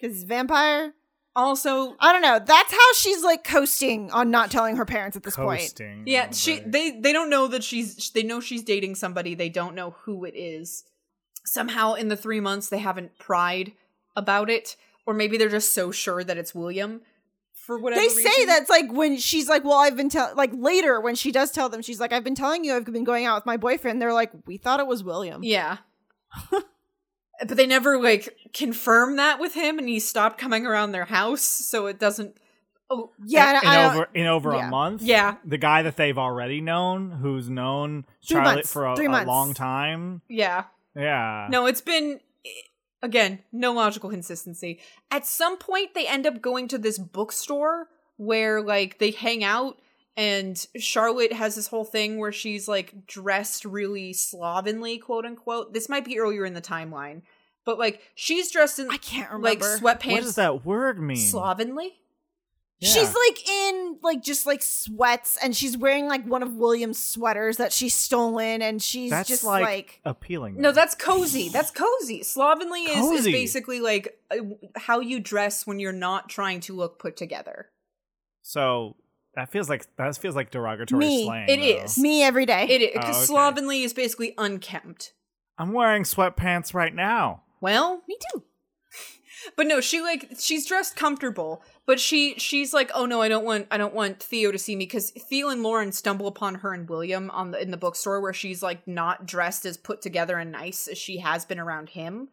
cuz 0.00 0.12
he's 0.12 0.22
a 0.22 0.26
vampire. 0.26 0.94
Also 1.36 1.94
I 2.00 2.12
don't 2.12 2.22
know. 2.22 2.40
That's 2.44 2.72
how 2.72 2.92
she's 2.96 3.22
like 3.22 3.44
coasting 3.44 4.10
on 4.10 4.30
not 4.30 4.50
telling 4.50 4.76
her 4.76 4.84
parents 4.84 5.16
at 5.16 5.22
this 5.22 5.36
point. 5.36 5.60
Coasting. 5.60 6.02
yeah, 6.06 6.26
Oh, 6.30 6.32
she 6.34 6.60
boy. 6.60 6.64
they 6.66 6.90
they 7.00 7.12
don't 7.12 7.30
know 7.30 7.46
that 7.46 7.62
she's 7.62 8.10
they 8.10 8.22
know 8.24 8.40
she's 8.40 8.62
dating 8.64 8.94
somebody, 8.96 9.34
they 9.34 9.48
don't 9.50 9.74
know 9.74 9.90
who 10.02 10.24
it 10.24 10.34
is. 10.34 10.84
Somehow 11.44 11.94
in 11.94 12.08
the 12.08 12.16
3 12.16 12.40
months 12.40 12.68
they 12.68 12.78
haven't 12.78 13.18
pried 13.18 13.72
about 14.16 14.50
it 14.50 14.74
or 15.06 15.14
maybe 15.14 15.36
they're 15.38 15.48
just 15.48 15.72
so 15.72 15.92
sure 15.92 16.24
that 16.24 16.36
it's 16.38 16.52
William 16.54 17.02
for 17.52 17.78
whatever 17.78 18.00
They 18.00 18.08
say 18.08 18.44
that's 18.46 18.70
like 18.70 18.90
when 18.92 19.16
she's 19.18 19.48
like, 19.48 19.62
"Well, 19.64 19.78
I've 19.78 19.96
been 19.96 20.08
tell 20.08 20.32
like 20.36 20.50
later 20.54 21.00
when 21.00 21.14
she 21.14 21.32
does 21.32 21.50
tell 21.50 21.68
them, 21.68 21.82
she's 21.82 21.98
like, 22.00 22.12
"I've 22.12 22.24
been 22.24 22.34
telling 22.34 22.64
you 22.64 22.74
I've 22.74 22.84
been 22.84 23.04
going 23.04 23.24
out 23.26 23.36
with 23.36 23.46
my 23.46 23.56
boyfriend." 23.56 24.00
They're 24.00 24.12
like, 24.12 24.30
"We 24.46 24.56
thought 24.56 24.78
it 24.80 24.86
was 24.86 25.02
William." 25.04 25.42
Yeah. 25.42 25.78
but 27.40 27.56
they 27.56 27.66
never 27.66 27.98
like 28.00 28.34
confirm 28.52 29.16
that 29.16 29.38
with 29.40 29.54
him 29.54 29.78
and 29.78 29.88
he 29.88 29.98
stopped 30.00 30.38
coming 30.38 30.66
around 30.66 30.92
their 30.92 31.04
house 31.06 31.42
so 31.42 31.86
it 31.86 31.98
doesn't 31.98 32.36
Oh, 32.88 33.10
Yeah, 33.24 33.60
in, 33.62 33.66
and 33.68 33.94
over 33.96 34.08
in 34.14 34.26
over 34.28 34.52
yeah. 34.54 34.68
a 34.68 34.70
month. 34.70 35.02
yeah. 35.02 35.36
The 35.44 35.58
guy 35.58 35.82
that 35.82 35.96
they've 35.96 36.16
already 36.16 36.60
known, 36.60 37.10
who's 37.10 37.50
known 37.50 38.04
Three 38.24 38.36
Charlotte 38.36 38.54
months. 38.54 38.72
for 38.72 38.86
a, 38.86 38.94
a 38.94 39.24
long 39.26 39.54
time. 39.54 40.22
Yeah. 40.28 40.64
Yeah. 40.94 41.48
No, 41.50 41.66
it's 41.66 41.80
been 41.80 42.20
again, 43.02 43.40
no 43.52 43.72
logical 43.72 44.08
consistency. 44.08 44.78
At 45.10 45.26
some 45.26 45.58
point 45.58 45.94
they 45.94 46.06
end 46.06 46.26
up 46.28 46.40
going 46.40 46.68
to 46.68 46.78
this 46.78 46.96
bookstore 46.96 47.88
where 48.18 48.62
like 48.62 48.98
they 48.98 49.10
hang 49.10 49.42
out 49.42 49.78
and 50.16 50.66
Charlotte 50.78 51.32
has 51.32 51.54
this 51.54 51.66
whole 51.66 51.84
thing 51.84 52.18
where 52.18 52.32
she's 52.32 52.66
like 52.66 53.06
dressed 53.06 53.64
really 53.64 54.12
slovenly, 54.12 54.98
quote 54.98 55.26
unquote. 55.26 55.74
This 55.74 55.88
might 55.88 56.04
be 56.04 56.18
earlier 56.18 56.44
in 56.44 56.54
the 56.54 56.62
timeline. 56.62 57.22
But 57.64 57.78
like 57.78 58.00
she's 58.14 58.50
dressed 58.50 58.78
in 58.78 58.90
I 58.90 58.96
can't 58.96 59.42
like 59.42 59.60
remember. 59.60 59.78
sweatpants 59.78 60.12
What 60.12 60.22
does 60.22 60.34
that 60.36 60.64
word 60.64 61.00
mean? 61.00 61.16
slovenly? 61.16 61.98
She's 62.80 63.14
like 63.14 63.48
in 63.48 63.98
like 64.02 64.22
just 64.22 64.46
like 64.46 64.62
sweats 64.62 65.38
and 65.42 65.56
she's 65.56 65.78
wearing 65.78 66.08
like 66.08 66.26
one 66.26 66.42
of 66.42 66.54
William's 66.54 66.98
sweaters 66.98 67.56
that 67.56 67.72
she's 67.72 67.94
stolen 67.94 68.60
and 68.60 68.82
she's 68.82 69.10
That's 69.10 69.28
just 69.28 69.44
like, 69.44 69.64
like, 69.64 70.00
appealing. 70.04 70.60
No, 70.60 70.72
that's 70.72 70.94
cozy. 70.94 71.48
That's 71.48 71.70
cozy. 71.70 72.22
Slovenly 72.22 72.84
is, 72.84 73.20
is 73.20 73.24
basically 73.24 73.80
like 73.80 74.18
uh, 74.30 74.36
how 74.76 75.00
you 75.00 75.20
dress 75.20 75.66
when 75.66 75.80
you're 75.80 75.92
not 75.92 76.28
trying 76.28 76.60
to 76.60 76.74
look 76.74 76.98
put 76.98 77.16
together. 77.16 77.70
so 78.42 78.96
that 79.36 79.50
feels 79.50 79.68
like 79.68 79.86
that 79.96 80.16
feels 80.18 80.34
like 80.34 80.50
derogatory 80.50 80.98
Me. 80.98 81.24
slang. 81.24 81.48
It 81.48 81.56
though. 81.58 81.84
is. 81.84 81.98
me 81.98 82.22
every 82.22 82.46
day. 82.46 82.66
It 82.68 82.82
is 82.82 82.88
Oh, 82.96 83.00
because 83.00 83.16
okay. 83.16 83.24
slovenly 83.26 83.82
is 83.84 83.92
basically 83.92 84.34
unkempt. 84.36 85.12
I'm 85.58 85.72
wearing 85.72 86.02
sweatpants 86.02 86.74
right 86.74 86.94
now. 86.94 87.42
Well, 87.60 88.02
me 88.08 88.16
too. 88.32 88.42
but 89.56 89.66
no, 89.66 89.80
she 89.80 90.00
like 90.00 90.32
she's 90.38 90.66
dressed 90.66 90.96
comfortable, 90.96 91.62
but 91.86 92.00
she 92.00 92.34
she's 92.38 92.72
like, 92.74 92.90
oh 92.94 93.06
no, 93.06 93.22
I 93.22 93.28
don't 93.28 93.44
want 93.44 93.66
I 93.70 93.76
don't 93.78 93.94
want 93.94 94.22
Theo 94.22 94.50
to 94.52 94.58
see 94.58 94.74
me 94.76 94.84
because 94.86 95.10
Theo 95.10 95.48
and 95.48 95.62
Lauren 95.62 95.92
stumble 95.92 96.26
upon 96.26 96.56
her 96.56 96.72
and 96.74 96.88
William 96.88 97.30
on 97.30 97.50
the 97.52 97.60
in 97.62 97.70
the 97.70 97.76
bookstore 97.76 98.20
where 98.20 98.32
she's 98.34 98.62
like 98.62 98.86
not 98.88 99.26
dressed 99.26 99.64
as 99.66 99.76
put 99.76 100.02
together 100.02 100.38
and 100.38 100.50
nice 100.52 100.88
as 100.88 100.98
she 100.98 101.18
has 101.18 101.44
been 101.44 101.60
around 101.60 101.90
him. 101.90 102.28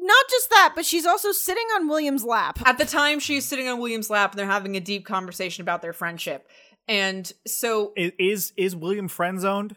Not 0.00 0.24
just 0.30 0.50
that, 0.50 0.72
but 0.76 0.86
she's 0.86 1.04
also 1.06 1.32
sitting 1.32 1.66
on 1.74 1.88
William's 1.88 2.24
lap. 2.24 2.60
At 2.64 2.78
the 2.78 2.84
time, 2.86 3.18
she's 3.18 3.44
sitting 3.44 3.66
on 3.68 3.80
William's 3.80 4.10
lap 4.10 4.30
and 4.32 4.38
they're 4.38 4.46
having 4.46 4.76
a 4.76 4.80
deep 4.80 5.04
conversation 5.04 5.62
about 5.62 5.82
their 5.82 5.92
friendship. 5.92 6.48
And 6.86 7.30
so 7.46 7.92
I- 7.98 8.12
Is 8.18 8.52
is 8.56 8.76
William 8.76 9.08
friend 9.08 9.40
zoned? 9.40 9.76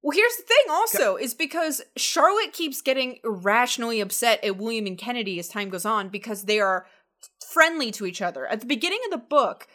Well, 0.00 0.14
here's 0.16 0.36
the 0.36 0.44
thing 0.44 0.70
also 0.70 1.16
is 1.16 1.34
because 1.34 1.82
Charlotte 1.96 2.52
keeps 2.52 2.80
getting 2.80 3.18
irrationally 3.24 4.00
upset 4.00 4.42
at 4.44 4.56
William 4.56 4.86
and 4.86 4.96
Kennedy 4.96 5.38
as 5.40 5.48
time 5.48 5.70
goes 5.70 5.84
on 5.84 6.08
because 6.08 6.44
they 6.44 6.60
are 6.60 6.86
friendly 7.52 7.90
to 7.92 8.06
each 8.06 8.22
other. 8.22 8.46
At 8.46 8.60
the 8.60 8.66
beginning 8.66 9.00
of 9.06 9.10
the 9.10 9.18
book, 9.26 9.66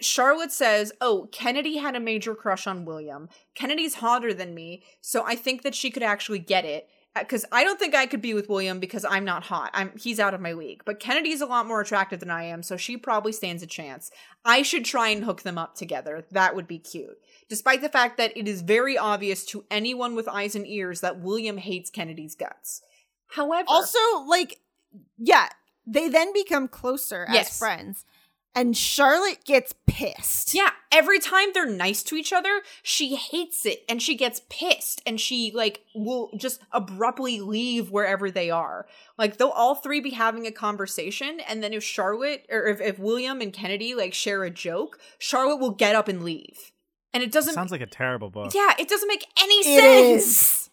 Charlotte 0.00 0.52
says, 0.52 0.92
"Oh, 1.00 1.28
Kennedy 1.32 1.76
had 1.78 1.96
a 1.96 2.00
major 2.00 2.34
crush 2.34 2.66
on 2.66 2.84
William. 2.84 3.28
Kennedy's 3.54 3.96
hotter 3.96 4.32
than 4.32 4.54
me, 4.54 4.82
so 5.00 5.24
I 5.24 5.34
think 5.34 5.62
that 5.62 5.74
she 5.74 5.90
could 5.90 6.02
actually 6.02 6.38
get 6.38 6.64
it." 6.64 6.88
Uh, 7.16 7.20
because 7.20 7.44
I 7.50 7.64
don't 7.64 7.78
think 7.78 7.94
I 7.94 8.06
could 8.06 8.20
be 8.20 8.34
with 8.34 8.48
William 8.48 8.80
because 8.80 9.04
I'm 9.04 9.24
not 9.24 9.44
hot. 9.44 9.70
I'm 9.72 9.96
he's 9.96 10.20
out 10.20 10.34
of 10.34 10.40
my 10.40 10.52
league. 10.52 10.82
But 10.84 11.00
Kennedy's 11.00 11.40
a 11.40 11.46
lot 11.46 11.66
more 11.66 11.80
attractive 11.80 12.20
than 12.20 12.30
I 12.30 12.44
am, 12.44 12.62
so 12.62 12.76
she 12.76 12.96
probably 12.96 13.32
stands 13.32 13.62
a 13.62 13.66
chance. 13.66 14.10
I 14.44 14.62
should 14.62 14.84
try 14.84 15.08
and 15.08 15.24
hook 15.24 15.42
them 15.42 15.58
up 15.58 15.74
together. 15.74 16.26
That 16.30 16.54
would 16.54 16.68
be 16.68 16.78
cute. 16.78 17.18
Despite 17.48 17.80
the 17.80 17.88
fact 17.88 18.18
that 18.18 18.36
it 18.36 18.46
is 18.46 18.60
very 18.62 18.98
obvious 18.98 19.44
to 19.46 19.64
anyone 19.70 20.14
with 20.14 20.28
eyes 20.28 20.54
and 20.54 20.66
ears 20.66 21.00
that 21.00 21.20
William 21.20 21.56
hates 21.56 21.90
Kennedy's 21.90 22.34
guts. 22.34 22.82
However, 23.28 23.66
Also, 23.68 23.98
like, 24.26 24.60
yeah, 25.16 25.48
they 25.86 26.08
then 26.08 26.32
become 26.32 26.68
closer 26.68 27.26
as 27.28 27.58
friends. 27.58 28.04
And 28.58 28.76
Charlotte 28.76 29.44
gets 29.44 29.72
pissed. 29.86 30.52
Yeah, 30.52 30.70
every 30.90 31.20
time 31.20 31.50
they're 31.54 31.64
nice 31.64 32.02
to 32.04 32.16
each 32.16 32.32
other, 32.32 32.62
she 32.82 33.14
hates 33.14 33.64
it 33.64 33.84
and 33.88 34.02
she 34.02 34.16
gets 34.16 34.42
pissed 34.50 35.00
and 35.06 35.20
she 35.20 35.52
like 35.54 35.84
will 35.94 36.30
just 36.36 36.60
abruptly 36.72 37.40
leave 37.40 37.90
wherever 37.92 38.32
they 38.32 38.50
are. 38.50 38.86
Like 39.16 39.36
they'll 39.36 39.48
all 39.50 39.76
three 39.76 40.00
be 40.00 40.10
having 40.10 40.44
a 40.46 40.50
conversation 40.50 41.38
and 41.48 41.62
then 41.62 41.72
if 41.72 41.84
Charlotte 41.84 42.46
or 42.50 42.66
if, 42.66 42.80
if 42.80 42.98
William 42.98 43.40
and 43.40 43.52
Kennedy 43.52 43.94
like 43.94 44.12
share 44.12 44.42
a 44.42 44.50
joke, 44.50 44.98
Charlotte 45.18 45.60
will 45.60 45.70
get 45.70 45.94
up 45.94 46.08
and 46.08 46.24
leave. 46.24 46.72
And 47.14 47.22
it 47.22 47.30
doesn't 47.30 47.54
Sounds 47.54 47.70
like 47.70 47.80
a 47.80 47.86
terrible 47.86 48.28
book. 48.28 48.52
Yeah, 48.54 48.74
it 48.78 48.88
doesn't 48.88 49.08
make 49.08 49.24
any 49.40 49.54
It 49.54 49.80
sense. 50.18 50.24
is. 50.26 50.67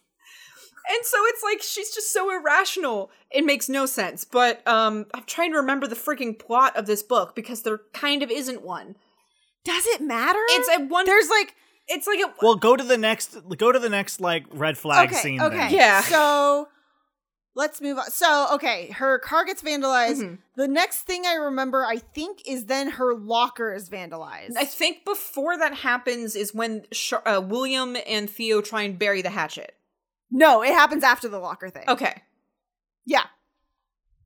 And 0.88 1.04
so 1.04 1.18
it's 1.26 1.42
like 1.42 1.62
she's 1.62 1.92
just 1.94 2.12
so 2.12 2.30
irrational. 2.30 3.10
It 3.30 3.44
makes 3.44 3.68
no 3.68 3.86
sense. 3.86 4.24
But 4.24 4.66
um 4.66 5.06
I'm 5.14 5.24
trying 5.24 5.52
to 5.52 5.58
remember 5.58 5.86
the 5.86 5.96
freaking 5.96 6.38
plot 6.38 6.76
of 6.76 6.86
this 6.86 7.02
book 7.02 7.34
because 7.34 7.62
there 7.62 7.80
kind 7.92 8.22
of 8.22 8.30
isn't 8.30 8.62
one. 8.62 8.96
Does 9.64 9.84
it 9.86 10.00
matter? 10.00 10.38
It's 10.50 10.68
a 10.76 10.84
one 10.84 11.06
There's 11.06 11.28
like 11.28 11.54
it's 11.88 12.06
like 12.06 12.20
a 12.20 12.32
Well, 12.42 12.56
go 12.56 12.76
to 12.76 12.82
the 12.82 12.98
next. 12.98 13.36
Go 13.58 13.70
to 13.72 13.78
the 13.78 13.88
next 13.88 14.20
like 14.20 14.44
red 14.50 14.76
flag 14.76 15.08
okay, 15.10 15.20
scene. 15.20 15.40
okay. 15.40 15.56
then. 15.56 15.72
Yeah. 15.72 16.00
So 16.02 16.68
let's 17.54 17.80
move 17.80 17.98
on. 17.98 18.10
So, 18.10 18.48
okay, 18.54 18.90
her 18.90 19.18
car 19.18 19.44
gets 19.44 19.62
vandalized. 19.62 20.20
Mhm. 20.22 20.38
The 20.56 20.68
next 20.68 21.02
thing 21.02 21.24
I 21.26 21.34
remember, 21.34 21.84
I 21.84 21.98
think, 21.98 22.42
is 22.46 22.66
then 22.66 22.90
her 22.90 23.14
locker 23.14 23.72
is 23.74 23.88
vandalized. 23.88 24.56
I 24.56 24.64
think 24.64 25.04
before 25.04 25.56
that 25.58 25.74
happens 25.74 26.36
is 26.36 26.54
when 26.54 26.86
Char- 26.92 27.26
uh, 27.26 27.40
William 27.40 27.96
and 28.06 28.28
Theo 28.28 28.60
try 28.60 28.82
and 28.82 28.98
bury 28.98 29.22
the 29.22 29.30
hatchet. 29.30 29.74
No, 30.30 30.62
it 30.62 30.72
happens 30.72 31.04
after 31.04 31.28
the 31.28 31.38
locker 31.38 31.70
thing. 31.70 31.84
Okay. 31.88 32.22
Yeah. 33.04 33.24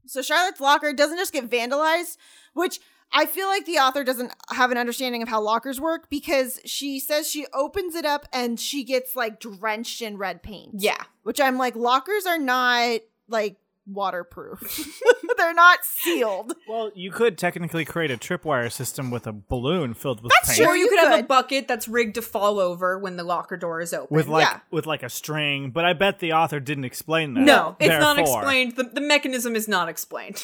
So 0.06 0.22
Charlotte's 0.22 0.60
locker 0.60 0.92
doesn't 0.92 1.18
just 1.18 1.32
get 1.32 1.48
vandalized, 1.48 2.16
which 2.54 2.80
I 3.12 3.26
feel 3.26 3.48
like 3.48 3.66
the 3.66 3.78
author 3.78 4.04
doesn't 4.04 4.32
have 4.50 4.70
an 4.70 4.78
understanding 4.78 5.22
of 5.22 5.28
how 5.28 5.40
lockers 5.40 5.80
work 5.80 6.08
because 6.10 6.60
she 6.64 7.00
says 7.00 7.28
she 7.28 7.46
opens 7.52 7.94
it 7.94 8.04
up 8.04 8.26
and 8.32 8.58
she 8.58 8.84
gets 8.84 9.16
like 9.16 9.40
drenched 9.40 10.00
in 10.00 10.16
red 10.16 10.42
paint. 10.42 10.76
Yeah. 10.78 11.02
Which 11.22 11.40
I'm 11.40 11.58
like, 11.58 11.76
lockers 11.76 12.26
are 12.26 12.38
not 12.38 13.00
like 13.28 13.56
waterproof. 13.92 14.60
They're 15.36 15.54
not 15.54 15.84
sealed. 15.84 16.54
Well, 16.68 16.90
you 16.94 17.10
could 17.10 17.38
technically 17.38 17.84
create 17.84 18.10
a 18.10 18.16
tripwire 18.16 18.70
system 18.70 19.10
with 19.10 19.26
a 19.26 19.32
balloon 19.32 19.94
filled 19.94 20.22
with 20.22 20.32
That's 20.32 20.48
paint. 20.48 20.58
Sure, 20.58 20.74
or 20.74 20.76
you, 20.76 20.84
you 20.84 20.90
could, 20.90 20.98
have 20.98 21.20
a 21.20 21.22
bucket 21.22 21.66
that's 21.66 21.88
rigged 21.88 22.16
to 22.16 22.22
fall 22.22 22.58
over 22.58 22.98
when 22.98 23.16
the 23.16 23.24
locker 23.24 23.56
door 23.56 23.80
is 23.80 23.94
open. 23.94 24.14
with 24.14 24.28
like 24.28 24.46
yeah. 24.46 24.60
with 24.70 24.86
like 24.86 25.02
a 25.02 25.08
string, 25.08 25.70
but 25.70 25.84
I 25.84 25.92
bet 25.92 26.18
the 26.18 26.32
author 26.32 26.60
didn't 26.60 26.84
explain 26.84 27.34
that. 27.34 27.40
no, 27.40 27.76
it's 27.80 27.88
not 27.88 28.18
explained. 28.18 28.76
The, 28.76 28.84
the 28.84 29.00
mechanism 29.00 29.56
is 29.56 29.68
not 29.68 29.88
explained. 29.88 30.42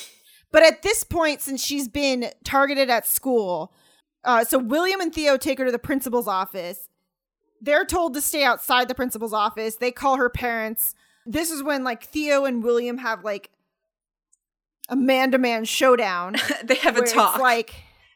But 0.52 0.62
at 0.62 0.82
this 0.82 1.04
point, 1.04 1.42
since 1.42 1.62
she's 1.62 1.88
been 1.88 2.30
targeted 2.44 2.88
at 2.88 3.06
school, 3.06 3.74
uh, 4.24 4.44
so 4.44 4.58
William 4.58 5.00
and 5.00 5.14
Theo 5.14 5.36
take 5.36 5.58
her 5.58 5.66
to 5.66 5.72
the 5.72 5.78
principal's 5.78 6.28
office. 6.28 6.88
They're 7.60 7.84
told 7.84 8.14
to 8.14 8.20
stay 8.20 8.44
outside 8.44 8.88
the 8.88 8.94
principal's 8.94 9.32
office. 9.32 9.76
They 9.76 9.90
call 9.90 10.16
her 10.16 10.28
parents. 10.28 10.94
This 11.26 11.50
is 11.50 11.62
when 11.62 11.84
like 11.84 12.04
Theo 12.04 12.44
and 12.44 12.62
William 12.62 12.98
have 12.98 13.24
like 13.24 13.50
a 14.88 14.96
man 14.96 15.32
to 15.32 15.38
man 15.38 15.64
showdown. 15.64 16.36
they 16.64 16.76
have 16.76 16.96
a 16.96 17.02
talk. 17.02 17.34
It's 17.34 17.42
like 17.42 17.74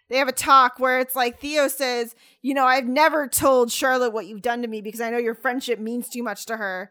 they 0.08 0.16
have 0.18 0.28
a 0.28 0.32
talk 0.32 0.78
where 0.78 1.00
it's 1.00 1.16
like 1.16 1.38
Theo 1.40 1.68
says, 1.68 2.14
"You 2.42 2.54
know, 2.54 2.64
I've 2.64 2.86
never 2.86 3.26
told 3.26 3.70
Charlotte 3.70 4.12
what 4.12 4.26
you've 4.26 4.42
done 4.42 4.62
to 4.62 4.68
me 4.68 4.80
because 4.80 5.00
I 5.00 5.10
know 5.10 5.18
your 5.18 5.34
friendship 5.34 5.78
means 5.78 6.08
too 6.08 6.22
much 6.22 6.46
to 6.46 6.56
her." 6.56 6.90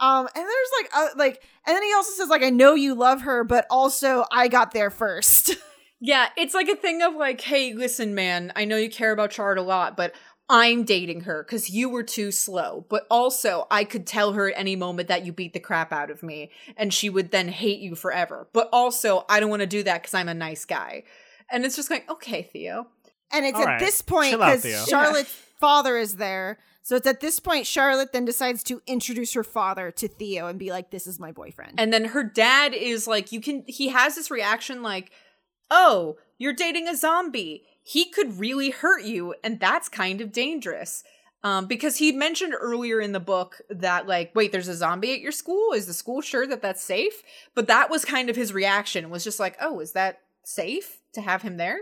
Um, 0.00 0.26
and 0.34 0.46
there's 0.46 0.70
like, 0.80 0.90
uh, 0.96 1.08
like, 1.16 1.42
and 1.66 1.76
then 1.76 1.82
he 1.82 1.92
also 1.92 2.12
says, 2.12 2.30
like, 2.30 2.42
I 2.42 2.48
know 2.48 2.74
you 2.74 2.94
love 2.94 3.20
her, 3.20 3.44
but 3.44 3.66
also 3.68 4.24
I 4.32 4.48
got 4.48 4.72
there 4.72 4.90
first. 4.90 5.56
Yeah, 6.02 6.28
it's 6.34 6.54
like 6.54 6.68
a 6.68 6.76
thing 6.76 7.02
of 7.02 7.14
like, 7.14 7.42
hey, 7.42 7.74
listen, 7.74 8.14
man, 8.14 8.54
I 8.56 8.64
know 8.64 8.78
you 8.78 8.88
care 8.88 9.12
about 9.12 9.34
Charlotte 9.34 9.60
a 9.60 9.62
lot, 9.62 9.98
but 9.98 10.14
I'm 10.50 10.82
dating 10.82 11.22
her 11.22 11.44
because 11.44 11.70
you 11.70 11.88
were 11.88 12.02
too 12.02 12.32
slow. 12.32 12.84
But 12.88 13.06
also, 13.08 13.68
I 13.70 13.84
could 13.84 14.06
tell 14.06 14.32
her 14.32 14.50
at 14.50 14.58
any 14.58 14.74
moment 14.74 15.08
that 15.08 15.24
you 15.24 15.32
beat 15.32 15.52
the 15.52 15.60
crap 15.60 15.92
out 15.92 16.10
of 16.10 16.24
me, 16.24 16.50
and 16.76 16.92
she 16.92 17.08
would 17.08 17.30
then 17.30 17.48
hate 17.48 17.78
you 17.78 17.94
forever. 17.94 18.48
But 18.52 18.68
also, 18.72 19.24
I 19.28 19.38
don't 19.38 19.48
want 19.48 19.60
to 19.60 19.66
do 19.66 19.84
that 19.84 20.02
because 20.02 20.12
I'm 20.12 20.28
a 20.28 20.34
nice 20.34 20.64
guy. 20.64 21.04
And 21.50 21.64
it's 21.64 21.76
just 21.76 21.88
like, 21.88 22.10
okay, 22.10 22.42
Theo. 22.42 22.88
And 23.32 23.46
it's 23.46 23.56
All 23.56 23.62
at 23.62 23.66
right. 23.66 23.80
this 23.80 24.02
point 24.02 24.32
because 24.32 24.62
Theo. 24.62 24.84
Charlotte's 24.86 25.30
father 25.60 25.96
is 25.96 26.16
there. 26.16 26.58
So 26.82 26.96
it's 26.96 27.06
at 27.06 27.20
this 27.20 27.38
point 27.38 27.66
Charlotte 27.66 28.12
then 28.12 28.24
decides 28.24 28.64
to 28.64 28.82
introduce 28.86 29.34
her 29.34 29.44
father 29.44 29.92
to 29.92 30.08
Theo 30.08 30.48
and 30.48 30.58
be 30.58 30.70
like, 30.70 30.90
"This 30.90 31.06
is 31.06 31.20
my 31.20 31.30
boyfriend." 31.30 31.78
And 31.78 31.92
then 31.92 32.06
her 32.06 32.24
dad 32.24 32.74
is 32.74 33.06
like, 33.06 33.30
you 33.30 33.40
can, 33.40 33.62
he 33.68 33.88
has 33.90 34.16
this 34.16 34.30
reaction 34.30 34.82
like, 34.82 35.12
oh, 35.70 36.16
you're 36.38 36.52
dating 36.52 36.88
a 36.88 36.96
zombie. 36.96 37.64
He 37.94 38.04
could 38.10 38.38
really 38.38 38.70
hurt 38.70 39.02
you, 39.02 39.34
and 39.42 39.58
that's 39.58 39.88
kind 39.88 40.20
of 40.20 40.30
dangerous. 40.32 41.02
Um, 41.42 41.66
because 41.66 41.96
he 41.96 42.12
mentioned 42.12 42.54
earlier 42.58 43.00
in 43.00 43.12
the 43.12 43.18
book 43.34 43.62
that, 43.70 44.06
like, 44.06 44.30
wait, 44.34 44.52
there's 44.52 44.68
a 44.68 44.74
zombie 44.74 45.12
at 45.14 45.20
your 45.20 45.32
school? 45.32 45.72
Is 45.72 45.86
the 45.86 45.94
school 45.94 46.20
sure 46.20 46.46
that 46.46 46.60
that's 46.62 46.82
safe? 46.84 47.22
But 47.54 47.66
that 47.66 47.88
was 47.90 48.04
kind 48.04 48.28
of 48.30 48.36
his 48.36 48.52
reaction, 48.52 49.10
was 49.10 49.24
just 49.24 49.40
like, 49.40 49.56
oh, 49.60 49.80
is 49.80 49.92
that 49.92 50.20
safe 50.44 50.98
to 51.14 51.20
have 51.22 51.42
him 51.42 51.56
there? 51.56 51.78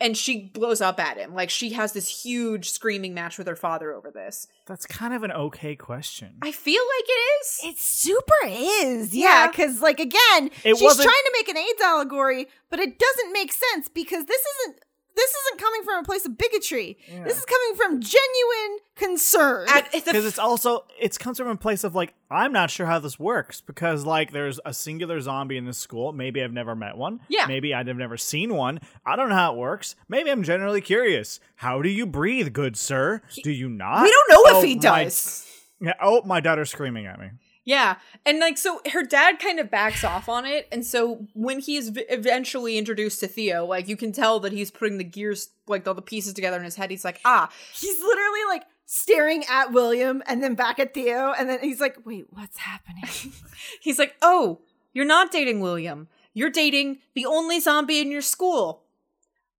And 0.00 0.16
she 0.16 0.50
blows 0.52 0.80
up 0.80 0.98
at 0.98 1.18
him. 1.18 1.34
Like, 1.34 1.50
she 1.50 1.70
has 1.74 1.92
this 1.92 2.24
huge 2.24 2.70
screaming 2.70 3.14
match 3.14 3.38
with 3.38 3.46
her 3.46 3.54
father 3.54 3.92
over 3.92 4.10
this. 4.10 4.48
That's 4.66 4.86
kind 4.86 5.14
of 5.14 5.22
an 5.22 5.30
okay 5.30 5.76
question. 5.76 6.38
I 6.42 6.50
feel 6.50 6.82
like 6.98 7.08
it 7.08 7.22
is. 7.42 7.60
It 7.64 7.78
super 7.78 8.46
is, 8.46 9.14
yeah. 9.14 9.26
Yeah. 9.44 9.46
Because 9.48 9.80
like 9.82 10.00
again, 10.00 10.50
It 10.64 10.76
she's 10.76 10.82
wasn't- 10.82 11.04
trying 11.08 11.24
to 11.26 11.32
make 11.38 11.48
an 11.48 11.58
AIDS 11.58 11.82
allegory, 11.82 12.48
but 12.70 12.80
it 12.80 12.98
doesn't 12.98 13.32
make 13.32 13.52
sense 13.52 13.88
because 13.88 14.24
this 14.24 14.42
isn't 14.60 14.76
this 15.14 15.30
isn't 15.30 15.60
coming 15.60 15.82
from 15.84 15.98
a 16.00 16.02
place 16.04 16.24
of 16.26 16.36
bigotry. 16.38 16.96
This 17.24 17.38
is 17.38 17.44
coming 17.44 17.76
from 17.76 18.00
genuine 18.00 18.78
concern. 18.96 19.66
At, 19.68 19.86
at 19.94 20.04
the 20.04 20.12
because 20.12 20.24
it's 20.26 20.38
also 20.38 20.84
it 21.00 21.18
comes 21.18 21.38
from 21.38 21.48
a 21.48 21.56
place 21.56 21.84
of 21.84 21.94
like 21.94 22.14
I'm 22.30 22.52
not 22.52 22.70
sure 22.70 22.86
how 22.86 22.98
this 22.98 23.18
works 23.18 23.60
because 23.60 24.04
like 24.06 24.32
there's 24.32 24.58
a 24.64 24.72
singular 24.72 25.20
zombie 25.20 25.56
in 25.56 25.64
this 25.64 25.78
school. 25.78 26.12
Maybe 26.12 26.42
I've 26.42 26.52
never 26.52 26.74
met 26.74 26.96
one. 26.96 27.20
Yeah. 27.28 27.46
Maybe 27.46 27.74
I've 27.74 27.86
never 27.86 28.16
seen 28.16 28.54
one. 28.54 28.80
I 29.04 29.16
don't 29.16 29.28
know 29.28 29.34
how 29.34 29.52
it 29.54 29.58
works. 29.58 29.96
Maybe 30.08 30.30
I'm 30.30 30.42
generally 30.42 30.80
curious. 30.80 31.40
How 31.56 31.82
do 31.82 31.88
you 31.88 32.06
breathe, 32.06 32.52
good 32.52 32.76
sir? 32.76 33.22
do 33.42 33.50
you 33.50 33.68
not? 33.68 34.02
we 34.02 34.10
don't 34.10 34.30
know 34.30 34.42
Oh, 34.56 34.58
if 34.60 34.64
he 34.66 34.74
my- 34.76 34.80
does. 34.80 35.46
yeah. 35.80 35.94
Oh, 36.00 36.22
my 36.24 36.40
daughter's 36.40 36.70
screaming 36.70 37.06
at 37.06 37.18
me. 37.20 37.30
Yeah. 37.64 37.96
And 38.26 38.40
like 38.40 38.58
so 38.58 38.80
her 38.92 39.02
dad 39.04 39.38
kind 39.38 39.60
of 39.60 39.70
backs 39.70 40.02
off 40.02 40.28
on 40.28 40.44
it 40.46 40.66
and 40.72 40.84
so 40.84 41.26
when 41.34 41.60
he 41.60 41.76
is 41.76 41.90
v- 41.90 42.04
eventually 42.08 42.76
introduced 42.76 43.20
to 43.20 43.28
Theo, 43.28 43.64
like 43.64 43.86
you 43.88 43.96
can 43.96 44.10
tell 44.12 44.40
that 44.40 44.52
he's 44.52 44.70
putting 44.70 44.98
the 44.98 45.04
gears 45.04 45.50
like 45.68 45.86
all 45.86 45.94
the 45.94 46.02
pieces 46.02 46.32
together 46.34 46.56
in 46.56 46.64
his 46.64 46.74
head. 46.76 46.90
He's 46.90 47.04
like, 47.04 47.20
"Ah, 47.24 47.48
He's 47.72 48.00
literally 48.00 48.40
like 48.48 48.64
staring 48.84 49.44
at 49.48 49.70
William 49.72 50.22
and 50.26 50.42
then 50.42 50.54
back 50.56 50.78
at 50.80 50.92
Theo, 50.92 51.32
and 51.38 51.48
then 51.48 51.60
he's 51.60 51.80
like, 51.80 51.96
"Wait, 52.04 52.26
what's 52.30 52.58
happening?" 52.58 53.04
He's 53.80 53.98
like, 53.98 54.16
"Oh, 54.20 54.60
you're 54.92 55.04
not 55.04 55.30
dating 55.30 55.60
William. 55.60 56.08
You're 56.34 56.50
dating 56.50 56.98
the 57.14 57.26
only 57.26 57.60
zombie 57.60 58.00
in 58.00 58.10
your 58.10 58.22
school." 58.22 58.82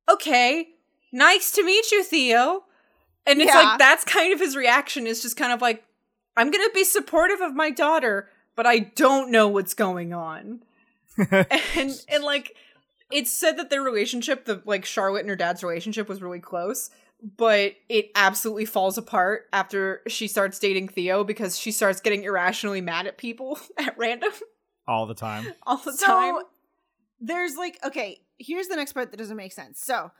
Okay. 0.09 0.67
Nice 1.11 1.51
to 1.53 1.63
meet 1.63 1.91
you, 1.91 2.03
Theo. 2.03 2.65
And 3.25 3.41
it's 3.41 3.49
Yeah. 3.53 3.61
like 3.61 3.79
that's 3.79 4.03
kind 4.03 4.33
of 4.33 4.39
his 4.39 4.55
reaction 4.55 5.07
is 5.07 5.21
just 5.21 5.37
kind 5.37 5.53
of 5.53 5.61
like 5.61 5.83
I'm 6.35 6.51
going 6.51 6.63
to 6.67 6.73
be 6.73 6.83
supportive 6.83 7.41
of 7.41 7.53
my 7.55 7.69
daughter, 7.69 8.29
but 8.55 8.65
I 8.65 8.79
don't 8.79 9.31
know 9.31 9.47
what's 9.47 9.73
going 9.73 10.13
on. 10.13 10.61
and 11.31 11.91
and 12.09 12.23
like 12.23 12.55
it's 13.11 13.31
said 13.31 13.57
that 13.57 13.69
their 13.69 13.83
relationship, 13.83 14.45
the 14.45 14.61
like 14.65 14.85
Charlotte 14.85 15.21
and 15.21 15.29
her 15.29 15.35
dad's 15.35 15.63
relationship 15.63 16.09
was 16.09 16.21
really 16.21 16.39
close, 16.39 16.89
but 17.37 17.73
it 17.89 18.09
absolutely 18.15 18.65
falls 18.65 18.97
apart 18.97 19.43
after 19.53 20.01
she 20.07 20.27
starts 20.27 20.57
dating 20.57 20.87
Theo 20.87 21.23
because 21.23 21.57
she 21.57 21.71
starts 21.71 22.01
getting 22.01 22.23
irrationally 22.23 22.81
mad 22.81 23.05
at 23.05 23.17
people 23.17 23.59
at 23.77 23.97
random 23.97 24.31
all 24.87 25.05
the 25.05 25.13
time. 25.13 25.45
all 25.67 25.77
the 25.77 25.93
so 25.93 26.07
time. 26.07 26.35
there's 27.19 27.55
like, 27.55 27.77
okay, 27.85 28.21
here's 28.39 28.67
the 28.67 28.75
next 28.75 28.93
part 28.93 29.11
that 29.11 29.17
doesn't 29.17 29.37
make 29.37 29.53
sense. 29.53 29.79
So 29.79 30.11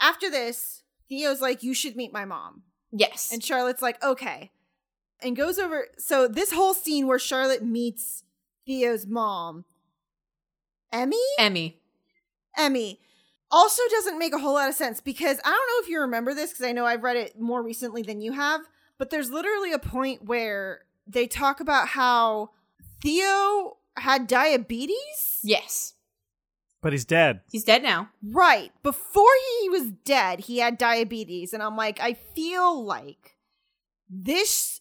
after 0.00 0.30
this, 0.30 0.82
Theo's 1.08 1.40
like, 1.40 1.62
"You 1.64 1.74
should 1.74 1.96
meet 1.96 2.12
my 2.12 2.24
mom," 2.24 2.62
Yes. 2.92 3.30
and 3.32 3.42
Charlotte's 3.42 3.82
like, 3.82 4.02
"Okay," 4.04 4.52
and 5.22 5.36
goes 5.36 5.58
over. 5.58 5.86
So 5.98 6.28
this 6.28 6.52
whole 6.52 6.74
scene 6.74 7.06
where 7.06 7.18
Charlotte 7.18 7.64
meets 7.64 8.24
Theo's 8.66 9.06
mom, 9.06 9.64
Emmy, 10.92 11.16
Emmy. 11.38 11.78
Emmy 12.56 13.00
also 13.50 13.82
doesn't 13.90 14.18
make 14.18 14.34
a 14.34 14.38
whole 14.38 14.54
lot 14.54 14.68
of 14.68 14.74
sense 14.74 15.00
because 15.00 15.38
I 15.44 15.50
don't 15.50 15.54
know 15.54 15.84
if 15.84 15.88
you 15.88 16.00
remember 16.00 16.34
this 16.34 16.50
because 16.50 16.66
I 16.66 16.72
know 16.72 16.86
I've 16.86 17.02
read 17.02 17.16
it 17.16 17.40
more 17.40 17.62
recently 17.62 18.02
than 18.02 18.20
you 18.20 18.32
have, 18.32 18.62
but 18.98 19.10
there's 19.10 19.30
literally 19.30 19.72
a 19.72 19.78
point 19.78 20.24
where 20.24 20.80
they 21.06 21.26
talk 21.26 21.60
about 21.60 21.88
how 21.88 22.50
Theo 23.02 23.76
had 23.96 24.26
diabetes. 24.26 25.40
Yes. 25.42 25.94
But 26.80 26.92
he's 26.92 27.04
dead. 27.04 27.40
He's 27.50 27.64
dead 27.64 27.82
now. 27.82 28.10
Right. 28.22 28.72
Before 28.82 29.30
he 29.60 29.68
was 29.68 29.92
dead, 30.04 30.40
he 30.40 30.58
had 30.58 30.78
diabetes. 30.78 31.52
And 31.52 31.62
I'm 31.62 31.76
like, 31.76 32.00
I 32.00 32.14
feel 32.14 32.84
like 32.84 33.36
this 34.10 34.80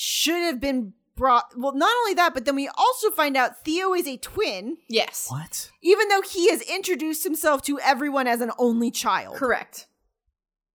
should 0.00 0.42
have 0.44 0.60
been 0.60 0.92
brought. 1.16 1.52
Well, 1.56 1.74
not 1.74 1.90
only 2.02 2.14
that, 2.14 2.32
but 2.32 2.44
then 2.44 2.54
we 2.54 2.68
also 2.76 3.10
find 3.10 3.36
out 3.36 3.64
Theo 3.64 3.92
is 3.92 4.06
a 4.06 4.16
twin, 4.16 4.76
Yes. 4.88 5.26
What? 5.28 5.70
even 5.82 6.08
though 6.08 6.22
he 6.22 6.48
has 6.50 6.62
introduced 6.62 7.24
himself 7.24 7.60
to 7.62 7.80
everyone 7.80 8.28
as 8.28 8.40
an 8.40 8.52
only 8.58 8.92
child. 8.92 9.34
Correct. 9.34 9.86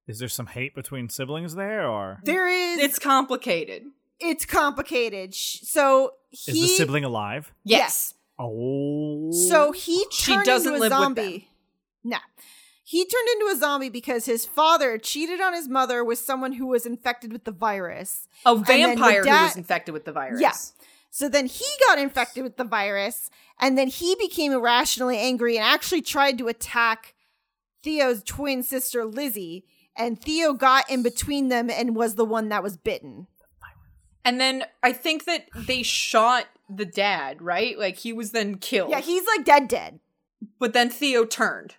Is 0.05 0.19
there 0.19 0.27
some 0.27 0.47
hate 0.47 0.75
between 0.75 1.07
siblings 1.07 1.55
there, 1.55 1.87
or 1.87 2.19
There 2.25 2.47
is. 2.49 2.79
It's 2.79 2.99
complicated. 2.99 3.85
it's 4.19 4.45
complicated. 4.45 5.33
So 5.33 6.11
he 6.29 6.51
is 6.51 6.61
the 6.61 6.67
sibling 6.75 7.05
alive? 7.05 7.53
Yes. 7.63 8.13
Oh, 8.37 9.31
So 9.31 9.71
he 9.71 10.03
She 10.11 10.33
turned 10.33 10.45
doesn't 10.45 10.73
into 10.73 10.79
a 10.79 10.89
live 10.89 10.91
with 10.91 10.99
zombie. 10.99 11.47
Nah. 12.03 12.17
He 12.93 13.03
turned 13.05 13.27
into 13.33 13.51
a 13.51 13.55
zombie 13.57 13.89
because 13.89 14.25
his 14.25 14.45
father 14.45 14.99
cheated 14.99 15.41
on 15.41 15.55
his 15.55 15.67
mother 15.67 16.03
with 16.03 16.19
someone 16.19 16.53
who 16.53 16.67
was 16.67 16.85
infected 16.85 17.33
with 17.33 17.43
the 17.43 17.51
virus. 17.51 18.27
A 18.45 18.55
vampire 18.55 19.23
who 19.23 19.29
was 19.31 19.57
infected 19.57 19.93
with 19.93 20.05
the 20.05 20.11
virus. 20.11 20.39
Yeah. 20.39 20.53
So 21.09 21.27
then 21.27 21.47
he 21.47 21.65
got 21.87 21.97
infected 21.97 22.43
with 22.43 22.57
the 22.57 22.63
virus, 22.63 23.31
and 23.59 23.79
then 23.79 23.87
he 23.87 24.13
became 24.19 24.51
irrationally 24.51 25.17
angry 25.17 25.57
and 25.57 25.65
actually 25.65 26.03
tried 26.03 26.37
to 26.37 26.47
attack 26.47 27.15
Theo's 27.81 28.21
twin 28.21 28.61
sister, 28.61 29.05
Lizzie. 29.05 29.65
And 29.97 30.21
Theo 30.21 30.53
got 30.53 30.87
in 30.87 31.01
between 31.01 31.49
them 31.49 31.71
and 31.71 31.95
was 31.95 32.13
the 32.13 32.25
one 32.25 32.49
that 32.49 32.61
was 32.61 32.77
bitten. 32.77 33.25
And 34.23 34.39
then 34.39 34.65
I 34.83 34.93
think 34.93 35.25
that 35.25 35.47
they 35.55 35.81
shot 35.81 36.45
the 36.69 36.85
dad, 36.85 37.41
right? 37.41 37.75
Like 37.75 37.97
he 37.97 38.13
was 38.13 38.33
then 38.33 38.59
killed. 38.59 38.91
Yeah, 38.91 39.01
he's 39.01 39.25
like 39.25 39.45
dead, 39.45 39.67
dead. 39.67 39.99
but 40.59 40.73
then 40.73 40.91
Theo 40.91 41.25
turned. 41.25 41.73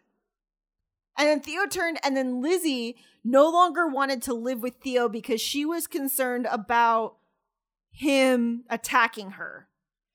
And 1.17 1.29
then 1.29 1.41
Theo 1.41 1.67
turned, 1.67 1.99
and 2.03 2.17
then 2.17 2.43
Lizzie 2.43 2.97
no 3.25 3.49
longer 3.49 3.87
wanted 3.87 4.23
to 4.23 4.35
live 4.35 4.63
with 4.63 4.75
Theo 4.83 5.09
because 5.09 5.41
she 5.41 5.65
was 5.65 5.87
concerned 5.87 6.47
about 6.51 7.17
him 7.91 8.65
attacking 8.69 9.33
her. 9.33 9.69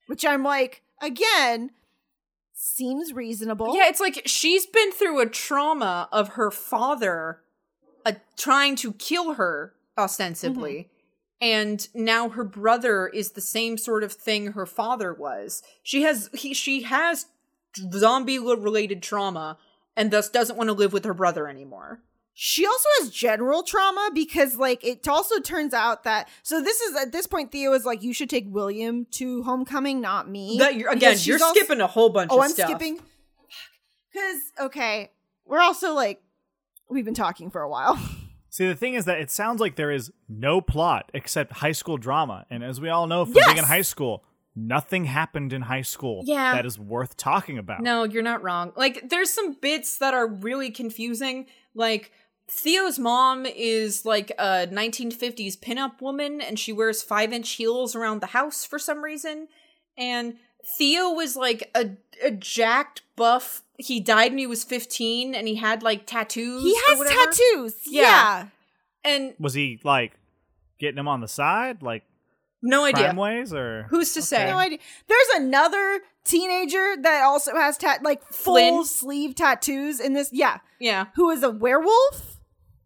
Which 0.08 0.26
I'm 0.26 0.44
like, 0.44 0.82
again, 1.02 1.72
seems 2.54 3.14
reasonable. 3.14 3.76
Yeah, 3.76 3.88
it's 3.88 4.00
like 4.00 4.24
she's 4.26 4.66
been 4.66 4.92
through 4.92 5.22
a 5.22 5.30
trauma 5.30 6.10
of 6.12 6.30
her 6.30 6.52
father 6.52 7.42
uh, 8.06 8.14
trying 8.38 8.76
to 8.78 8.94
kill 8.94 9.34
her, 9.36 9.74
ostensibly. 9.98 10.74
Mm-hmm. 10.74 10.90
And 11.42 11.88
now 11.94 12.30
her 12.30 12.44
brother 12.44 13.08
is 13.08 13.32
the 13.32 13.42
same 13.42 13.78
sort 13.78 14.04
of 14.04 14.12
thing 14.12 14.48
her 14.48 14.66
father 14.66 15.14
was. 15.14 15.64
She 15.84 16.02
has 16.02 16.30
he 16.34 16.54
she 16.54 16.84
has 16.84 17.28
zombie 17.94 18.40
related 18.40 19.02
trauma 19.02 19.58
and 20.00 20.12
thus 20.12 20.30
doesn't 20.30 20.56
want 20.56 20.70
to 20.70 20.74
live 20.74 20.94
with 20.94 21.04
her 21.04 21.14
brother 21.14 21.48
anymore. 21.48 22.00
She 22.34 22.66
also 22.66 22.88
has 23.00 23.10
general 23.10 23.64
trauma 23.64 24.12
because, 24.14 24.56
like, 24.56 24.82
it 24.82 25.06
also 25.10 25.42
turns 25.42 25.74
out 25.74 26.06
that. 26.06 26.30
So, 26.42 26.62
this 26.62 26.80
is 26.80 26.96
at 26.96 27.12
this 27.12 27.28
point, 27.28 27.52
Theo 27.52 27.74
is 27.74 27.84
like, 27.84 28.02
you 28.02 28.14
should 28.14 28.30
take 28.30 28.46
William 28.48 29.06
to 29.12 29.44
homecoming, 29.44 30.00
not 30.00 30.30
me. 30.30 30.58
That 30.58 30.76
you're, 30.78 30.90
again, 30.90 31.18
you're 31.20 31.36
also- 31.44 31.54
skipping 31.54 31.82
a 31.82 31.88
whole 31.88 32.10
bunch 32.10 32.32
of. 32.32 32.38
Oh, 32.38 32.40
of 32.40 32.46
I'm 32.46 32.52
stuff. 32.52 32.70
skipping. 32.70 33.02
Because, 34.14 34.40
okay, 34.62 35.12
we're 35.46 35.60
also 35.60 35.94
like, 35.94 36.22
we've 36.90 37.04
been 37.04 37.14
talking 37.14 37.50
for 37.52 37.62
a 37.62 37.70
while. 37.70 38.00
See, 38.50 38.68
the 38.68 38.76
thing 38.76 38.94
is 38.94 39.04
that 39.06 39.20
it 39.20 39.30
sounds 39.30 39.60
like 39.60 39.76
there 39.76 39.92
is 39.92 40.12
no 40.30 40.62
plot 40.62 41.12
except 41.14 41.52
high 41.58 41.74
school 41.74 41.98
drama, 41.98 42.46
and 42.50 42.64
as 42.64 42.80
we 42.80 42.88
all 42.90 43.06
know 43.06 43.26
from 43.26 43.34
being 43.34 43.58
in 43.58 43.66
high 43.66 43.82
school, 43.84 44.24
nothing 44.56 45.06
happened 45.06 45.54
in 45.54 45.62
high 45.64 45.82
school 45.84 46.24
Yeah. 46.26 46.54
that 46.56 46.66
is 46.66 46.78
worth 46.80 47.16
talking 47.18 47.58
about. 47.58 47.82
No, 47.82 48.04
you're 48.04 48.24
not 48.24 48.44
wrong. 48.44 48.74
Like, 48.76 49.10
there's 49.10 49.30
some 49.32 49.54
bits 49.54 49.98
that 50.00 50.14
are 50.14 50.28
really 50.28 50.72
confusing. 50.72 51.46
Like, 51.76 52.12
Theo's 52.50 52.98
mom 52.98 53.46
is 53.46 54.06
like 54.06 54.32
a 54.40 54.68
1950s 54.68 55.58
pinup 55.60 56.02
woman, 56.02 56.42
and 56.42 56.58
she 56.58 56.74
wears 56.74 57.04
five 57.04 57.32
inch 57.32 57.52
heels 57.52 57.96
around 57.96 58.22
the 58.22 58.28
house 58.28 58.66
for 58.66 58.80
some 58.80 59.04
reason. 59.04 59.48
And 59.98 60.38
Theo 60.78 61.12
was 61.12 61.36
like 61.36 61.70
a, 61.76 61.92
a 62.24 62.32
jacked 62.32 63.04
buff. 63.16 63.62
He 63.78 64.00
died 64.00 64.32
when 64.32 64.40
he 64.40 64.48
was 64.48 64.64
15, 64.64 65.36
and 65.36 65.48
he 65.48 65.56
had 65.56 65.84
like 65.84 66.06
tattoos. 66.08 66.64
he 66.64 66.76
has 66.88 66.98
whatever. 66.98 67.18
tattoos. 67.26 67.76
Yeah. 67.86 68.02
Yeah. 68.02 68.48
And 69.06 69.36
Was 69.40 69.54
he 69.54 69.80
like 69.84 70.14
getting 70.80 70.98
him 70.98 71.08
on 71.08 71.22
the 71.22 71.28
side, 71.28 71.82
like 71.84 72.04
no 72.62 72.86
idea. 72.86 73.06
crime 73.06 73.16
ways, 73.16 73.54
or 73.54 73.88
Who's 73.90 74.14
to 74.14 74.22
say? 74.22 74.50
No 74.50 74.58
idea. 74.58 74.80
There's 75.08 75.28
another 75.36 76.02
teenager 76.26 76.96
that 77.02 77.24
also 77.24 77.56
has 77.56 77.78
tat 77.78 78.04
like 78.04 78.24
full 78.28 78.56
Flynn? 78.56 78.86
sleeve 78.86 79.36
tattoos 79.36 80.00
in 80.00 80.14
this. 80.14 80.30
Yeah. 80.32 80.60
Yeah. 80.80 81.08
Who 81.16 81.30
is 81.32 81.44
a 81.44 81.50
werewolf? 81.50 82.38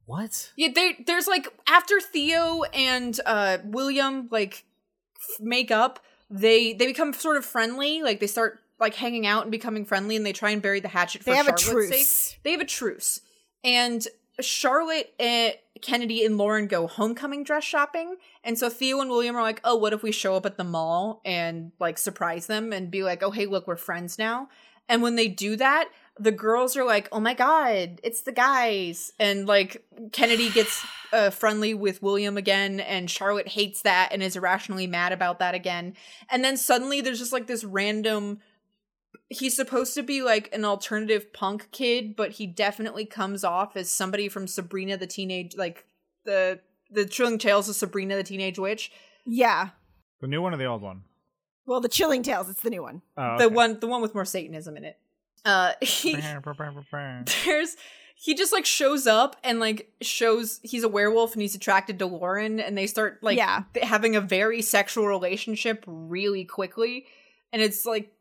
what? 0.06 0.52
Yeah, 0.58 0.68
they, 0.76 0.98
there's 1.08 1.28
like 1.28 1.48
after 1.68 2.00
Theo 2.02 2.64
and 2.74 3.20
uh 3.26 3.60
William 3.64 4.28
like 4.32 4.66
f- 5.18 5.40
make 5.40 5.72
up, 5.72 6.00
they 6.30 6.74
they 6.74 6.86
become 6.88 7.14
sort 7.14 7.38
of 7.38 7.46
friendly. 7.46 8.02
Like 8.04 8.20
they 8.20 8.28
start 8.28 8.60
like 8.80 8.96
hanging 8.96 9.26
out 9.26 9.44
and 9.44 9.52
becoming 9.52 9.86
friendly, 9.86 10.16
and 10.18 10.26
they 10.26 10.34
try 10.34 10.50
and 10.50 10.62
bury 10.62 10.82
the 10.82 10.90
hatchet 10.90 11.24
for 11.24 11.30
They 11.32 11.38
have 11.38 11.48
a 11.48 11.54
truce. 11.54 11.90
sake. 11.90 12.40
They 12.44 12.52
have 12.52 12.60
a 12.62 12.66
truce, 12.66 13.22
and 13.64 14.06
Charlotte 14.40 15.14
and 15.20 15.54
Kennedy 15.82 16.26
and 16.26 16.38
Lauren 16.38 16.68
go 16.68 16.88
homecoming 16.88 17.44
dress 17.44 17.64
shopping, 17.64 18.16
and 18.44 18.58
so 18.58 18.70
Theo 18.70 19.00
and 19.02 19.10
William 19.10 19.36
are 19.36 19.42
like, 19.42 19.62
"Oh, 19.64 19.76
what 19.76 19.94
if 19.94 20.02
we 20.02 20.12
show 20.12 20.36
up 20.36 20.46
at 20.46 20.58
the 20.58 20.64
mall 20.64 21.22
and 21.26 21.72
like 21.80 21.98
surprise 21.98 22.48
them 22.48 22.74
and 22.74 22.90
be 22.90 23.04
like, 23.04 23.22
oh 23.22 23.32
hey, 23.32 23.46
look, 23.46 23.68
we're 23.68 23.76
friends 23.76 24.18
now." 24.18 24.50
And 24.90 25.02
when 25.02 25.16
they 25.16 25.28
do 25.28 25.56
that, 25.58 25.90
the 26.20 26.32
girls 26.32 26.76
are 26.78 26.84
like, 26.84 27.10
"Oh 27.12 27.20
my 27.20 27.34
god, 27.34 28.00
it's 28.04 28.22
the 28.22 28.32
guys!" 28.32 29.14
And 29.20 29.48
like 29.48 29.86
Kennedy 30.12 30.50
gets 30.50 30.86
uh, 31.12 31.30
friendly 31.30 31.74
with 31.74 32.02
William 32.02 32.38
again, 32.38 32.80
and 32.80 33.10
Charlotte 33.10 33.50
hates 33.50 33.82
that 33.84 34.10
and 34.12 34.24
is 34.24 34.36
irrationally 34.36 34.88
mad 34.88 35.12
about 35.12 35.40
that 35.40 35.56
again. 35.56 35.96
And 36.30 36.44
then 36.44 36.58
suddenly 36.58 37.02
there's 37.02 37.20
just 37.20 37.34
like 37.34 37.48
this 37.48 37.64
random. 37.64 38.40
He's 39.30 39.56
supposed 39.56 39.94
to 39.96 40.04
be 40.04 40.22
like 40.22 40.54
an 40.54 40.64
alternative 40.66 41.34
punk 41.34 41.70
kid, 41.72 42.16
but 42.16 42.32
he 42.34 42.46
definitely 42.48 43.06
comes 43.06 43.44
off 43.44 43.76
as 43.76 43.90
somebody 43.92 44.30
from 44.30 44.48
Sabrina 44.48 44.98
the 44.98 45.08
Teenage, 45.08 45.56
like 45.58 45.86
the 46.26 46.60
the 46.92 47.06
Chilling 47.06 47.38
Tales 47.40 47.68
of 47.70 47.76
Sabrina 47.76 48.16
the 48.16 48.24
Teenage 48.24 48.60
Witch. 48.60 48.92
Yeah. 49.26 49.70
The 50.22 50.28
new 50.28 50.42
one 50.42 50.54
or 50.54 50.58
the 50.58 50.66
old 50.66 50.82
one? 50.82 51.04
Well, 51.66 51.82
the 51.82 51.90
Chilling 51.90 52.24
Tales. 52.24 52.50
It's 52.50 52.62
the 52.62 52.70
new 52.70 52.84
one. 52.84 53.02
Oh, 53.18 53.38
The 53.40 53.50
one, 53.50 53.80
the 53.80 53.88
one 53.88 54.02
with 54.02 54.14
more 54.14 54.26
Satanism 54.26 54.78
in 54.78 54.84
it. 54.84 54.98
Uh, 55.46 55.74
he, 55.82 56.16
there's 56.16 57.76
he 58.16 58.36
just 58.36 58.54
like 58.54 58.66
shows 58.66 59.08
up 59.08 59.36
and 59.44 59.60
like 59.60 59.92
shows 60.02 60.60
he's 60.64 60.84
a 60.84 60.90
werewolf 60.90 61.34
and 61.34 61.42
he's 61.42 61.56
attracted 61.56 62.00
to 62.00 62.06
Lauren 62.06 62.60
and 62.60 62.78
they 62.78 62.88
start 62.88 63.20
like 63.22 63.38
Yeah. 63.38 63.64
having 63.82 64.16
a 64.16 64.22
very 64.22 64.62
sexual 64.62 65.08
relationship 65.08 65.84
really 65.88 66.46
quickly 66.46 67.06
and 67.52 67.62
it's 67.62 67.86
like 67.86 68.12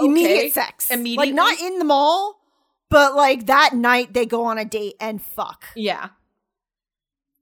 okay. 0.00 0.10
Immediate 0.10 0.52
sex. 0.52 0.90
Immediately. 0.90 1.32
Like 1.32 1.34
not 1.34 1.60
in 1.60 1.78
the 1.78 1.84
mall, 1.84 2.40
but 2.88 3.14
like 3.14 3.46
that 3.46 3.74
night 3.74 4.12
they 4.12 4.26
go 4.26 4.44
on 4.44 4.58
a 4.58 4.64
date 4.64 4.94
and 5.00 5.22
fuck. 5.22 5.66
Yeah. 5.74 6.10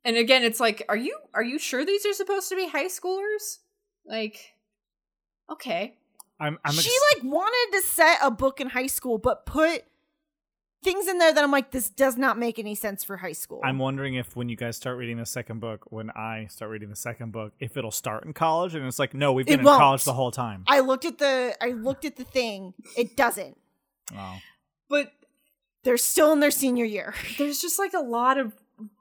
And 0.05 0.17
again, 0.17 0.43
it's 0.45 0.61
like, 0.61 0.85
are 0.89 0.97
you 0.97 1.19
are 1.35 1.43
you 1.43 1.59
sure 1.59 1.85
these 1.85 2.07
are 2.07 2.13
supposed 2.13 2.49
to 2.49 2.57
be 2.57 2.69
high 2.69 2.87
schoolers? 2.87 3.59
Like, 4.07 4.55
okay. 5.51 5.97
I'm, 6.41 6.59
I'm 6.65 6.73
she 6.73 6.97
like 7.15 7.25
wanted 7.25 7.77
to 7.77 7.83
set 7.85 8.19
a 8.23 8.31
book 8.31 8.61
in 8.61 8.69
high 8.69 8.87
school, 8.87 9.19
but 9.19 9.45
put 9.45 9.83
things 10.83 11.09
in 11.09 11.19
there 11.19 11.33
that 11.33 11.43
I'm 11.43 11.51
like, 11.51 11.71
this 11.73 11.89
does 11.91 12.17
not 12.17 12.39
make 12.39 12.59
any 12.59 12.75
sense 12.75 13.03
for 13.05 13.17
high 13.19 13.33
school. 13.33 13.61
I'm 13.65 13.79
wondering 13.79 14.15
if 14.15 14.37
when 14.37 14.49
you 14.49 14.57
guys 14.57 14.77
start 14.77 14.97
reading 14.97 15.17
the 15.19 15.27
second 15.27 15.61
book, 15.61 15.91
when 15.91 16.11
I 16.11 16.47
start 16.51 16.71
reading 16.71 16.89
the 16.89 16.97
second 16.97 17.33
book, 17.33 17.53
if 17.59 17.77
it'll 17.77 17.91
start 17.91 18.25
in 18.25 18.33
college 18.33 18.75
and 18.75 18.85
it's 18.87 18.99
like, 18.99 19.15
no, 19.15 19.33
we've 19.33 19.47
been 19.47 19.55
It 19.55 19.59
in 19.61 19.65
won't. 19.67 19.79
college 19.79 20.05
the 20.05 20.13
whole 20.15 20.31
time. 20.31 20.65
I 20.67 20.81
looked 20.81 21.05
at 21.05 21.19
the 21.19 21.55
I 21.61 21.69
looked 21.71 22.05
at 22.05 22.17
the 22.17 22.25
thing. 22.25 22.75
It 22.97 23.17
doesn't. 23.17 23.57
oh. 24.17 24.39
But 24.89 25.13
They're 25.85 25.97
still 25.97 26.33
in 26.33 26.41
their 26.41 26.51
senior 26.51 26.85
year. 26.85 27.15
there's 27.39 27.61
just 27.61 27.79
like 27.79 27.93
a 27.95 28.01
lot 28.01 28.39
of 28.39 28.55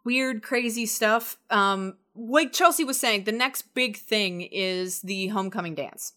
weird, 0.03 0.41
crazy 0.41 0.85
stuff. 0.85 1.37
Um, 1.49 1.97
like 2.15 2.51
Chelsea 2.51 2.83
was 2.83 2.99
saying, 2.99 3.25
the 3.25 3.31
next 3.31 3.73
big 3.75 3.97
thing 3.97 4.41
is 4.41 5.01
the 5.01 5.27
homecoming 5.27 5.75
dance. 5.75 6.13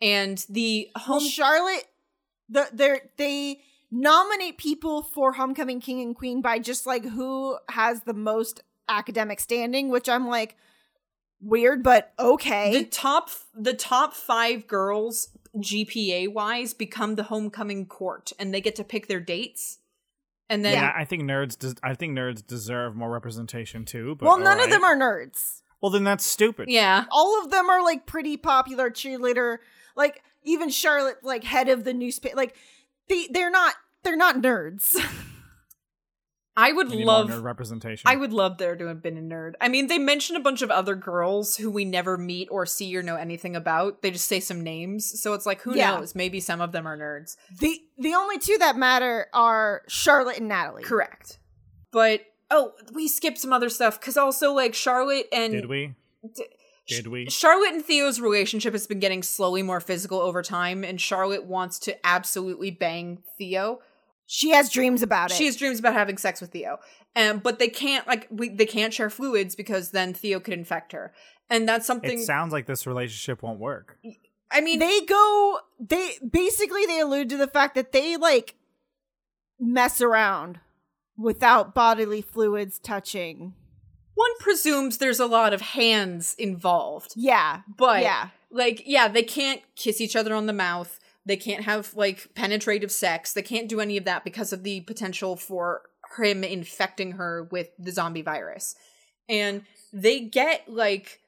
And 0.00 0.44
the 0.48 0.88
Well, 0.94 1.04
home 1.20 1.28
Charlotte, 1.28 1.84
the 2.48 2.68
they 2.72 3.00
they 3.16 3.60
nominate 3.90 4.58
people 4.58 5.02
for 5.02 5.32
homecoming 5.32 5.80
king 5.80 6.00
and 6.00 6.14
queen 6.14 6.40
by 6.42 6.58
just 6.58 6.86
like 6.86 7.04
who 7.04 7.56
has 7.70 8.02
the 8.02 8.14
most 8.14 8.62
academic 8.88 9.40
standing, 9.40 9.88
which 9.88 10.08
I'm 10.08 10.26
like 10.26 10.56
weird, 11.40 11.82
but 11.82 12.12
okay. 12.18 12.72
the 12.72 12.84
top 12.84 13.30
the 13.54 13.74
top 13.74 14.14
five 14.14 14.66
girls 14.66 15.28
GPA 15.56 16.32
wise 16.32 16.74
become 16.74 17.14
the 17.14 17.24
homecoming 17.24 17.86
court 17.86 18.32
and 18.38 18.52
they 18.52 18.60
get 18.60 18.74
to 18.76 18.84
pick 18.84 19.06
their 19.06 19.20
dates. 19.20 19.78
And 20.50 20.64
then 20.64 20.74
Yeah, 20.74 20.92
I 20.94 21.04
think 21.04 21.22
nerds. 21.22 21.58
Des- 21.58 21.80
I 21.82 21.94
think 21.94 22.16
nerds 22.16 22.46
deserve 22.46 22.94
more 22.94 23.10
representation 23.10 23.84
too. 23.84 24.16
But 24.16 24.26
well, 24.26 24.38
none 24.38 24.60
of 24.60 24.70
them 24.70 24.84
are 24.84 24.96
nerds. 24.96 25.62
Well, 25.80 25.90
then 25.90 26.04
that's 26.04 26.24
stupid. 26.24 26.68
yeah. 26.68 27.04
All 27.10 27.42
of 27.42 27.50
them 27.50 27.68
are 27.70 27.82
like 27.82 28.06
pretty 28.06 28.36
popular 28.36 28.90
cheerleader. 28.90 29.58
Like 29.96 30.22
even 30.42 30.68
Charlotte, 30.70 31.18
like 31.22 31.44
head 31.44 31.68
of 31.68 31.84
the 31.84 31.94
newspaper. 31.94 32.36
Like 32.36 32.56
they 33.08 33.28
they're 33.30 33.50
not 33.50 33.74
they're 34.02 34.16
not 34.16 34.36
nerds. 34.36 34.96
I 36.56 36.70
would 36.70 36.88
We 36.90 36.98
need 36.98 37.06
more 37.06 37.14
love 37.14 37.30
nerd 37.30 37.42
representation. 37.42 38.08
I 38.08 38.14
would 38.14 38.32
love 38.32 38.58
there 38.58 38.76
to 38.76 38.86
have 38.86 39.02
been 39.02 39.18
a 39.18 39.20
nerd. 39.20 39.54
I 39.60 39.66
mean, 39.66 39.88
they 39.88 39.98
mention 39.98 40.36
a 40.36 40.40
bunch 40.40 40.62
of 40.62 40.70
other 40.70 40.94
girls 40.94 41.56
who 41.56 41.68
we 41.68 41.84
never 41.84 42.16
meet 42.16 42.46
or 42.48 42.64
see 42.64 42.96
or 42.96 43.02
know 43.02 43.16
anything 43.16 43.56
about. 43.56 44.02
They 44.02 44.12
just 44.12 44.28
say 44.28 44.38
some 44.38 44.60
names. 44.60 45.20
So 45.20 45.34
it's 45.34 45.46
like, 45.46 45.62
who 45.62 45.74
Yeah. 45.76 45.96
knows? 45.96 46.14
Maybe 46.14 46.38
some 46.38 46.60
of 46.60 46.70
them 46.70 46.86
are 46.86 46.96
nerds. 46.96 47.36
the 47.58 47.80
the 47.98 48.14
only 48.14 48.38
two 48.38 48.56
that 48.58 48.76
matter 48.76 49.26
are 49.34 49.82
Charlotte 49.88 50.38
and 50.38 50.46
Natalie. 50.48 50.84
Correct. 50.84 51.40
But 51.90 52.20
oh, 52.52 52.72
we 52.92 53.08
skipped 53.08 53.38
some 53.38 53.52
other 53.52 53.68
stuff 53.68 53.98
because 53.98 54.16
also 54.16 54.52
like 54.52 54.74
Charlotte 54.74 55.26
and 55.32 55.52
Did 55.52 55.66
we? 55.66 55.94
D- 56.36 56.44
Did 56.86 57.06
we? 57.06 57.28
Charlotte 57.30 57.72
and 57.72 57.84
Theo's 57.84 58.20
relationship 58.20 58.72
has 58.72 58.86
been 58.86 59.00
getting 59.00 59.22
slowly 59.22 59.62
more 59.62 59.80
physical 59.80 60.20
over 60.20 60.42
time, 60.42 60.84
and 60.84 61.00
Charlotte 61.00 61.44
wants 61.44 61.78
to 61.80 62.06
absolutely 62.06 62.70
bang 62.70 63.22
Theo. 63.38 63.80
She 64.26 64.50
has 64.50 64.70
dreams 64.70 65.02
about 65.02 65.30
it. 65.30 65.34
She 65.34 65.46
has 65.46 65.56
dreams 65.56 65.78
about 65.78 65.94
having 65.94 66.18
sex 66.18 66.40
with 66.40 66.50
Theo, 66.50 66.78
um, 67.16 67.38
but 67.38 67.58
they 67.58 67.68
can't 67.68 68.06
like 68.06 68.26
we, 68.30 68.48
they 68.48 68.66
can't 68.66 68.92
share 68.92 69.10
fluids 69.10 69.54
because 69.54 69.90
then 69.90 70.14
Theo 70.14 70.40
could 70.40 70.54
infect 70.54 70.92
her, 70.92 71.12
and 71.48 71.68
that's 71.68 71.86
something. 71.86 72.18
It 72.18 72.24
sounds 72.24 72.52
like 72.52 72.66
this 72.66 72.86
relationship 72.86 73.42
won't 73.42 73.60
work. 73.60 73.98
I 74.50 74.60
mean, 74.60 74.78
they 74.78 75.00
go 75.02 75.58
they 75.80 76.12
basically 76.30 76.86
they 76.86 77.00
allude 77.00 77.28
to 77.30 77.36
the 77.36 77.48
fact 77.48 77.74
that 77.74 77.92
they 77.92 78.16
like 78.16 78.56
mess 79.58 80.00
around 80.00 80.60
without 81.16 81.74
bodily 81.74 82.22
fluids 82.22 82.78
touching. 82.78 83.54
One 84.14 84.30
presumes 84.38 84.98
there's 84.98 85.20
a 85.20 85.26
lot 85.26 85.52
of 85.52 85.60
hands 85.60 86.34
involved, 86.38 87.12
Yeah. 87.16 87.60
but 87.76 88.02
yeah. 88.02 88.28
like 88.50 88.82
yeah, 88.86 89.08
they 89.08 89.22
can't 89.22 89.60
kiss 89.76 90.00
each 90.00 90.16
other 90.16 90.34
on 90.34 90.46
the 90.46 90.52
mouth. 90.52 91.00
They 91.26 91.36
can't 91.36 91.64
have 91.64 91.94
like 91.94 92.34
penetrative 92.34 92.92
sex. 92.92 93.32
They 93.32 93.42
can't 93.42 93.68
do 93.68 93.80
any 93.80 93.96
of 93.96 94.04
that 94.04 94.24
because 94.24 94.52
of 94.52 94.62
the 94.62 94.80
potential 94.82 95.36
for 95.36 95.82
him 96.18 96.44
infecting 96.44 97.12
her 97.12 97.44
with 97.50 97.68
the 97.78 97.90
zombie 97.92 98.22
virus. 98.22 98.76
And 99.28 99.62
they 99.92 100.20
get 100.20 100.68
like 100.68 101.20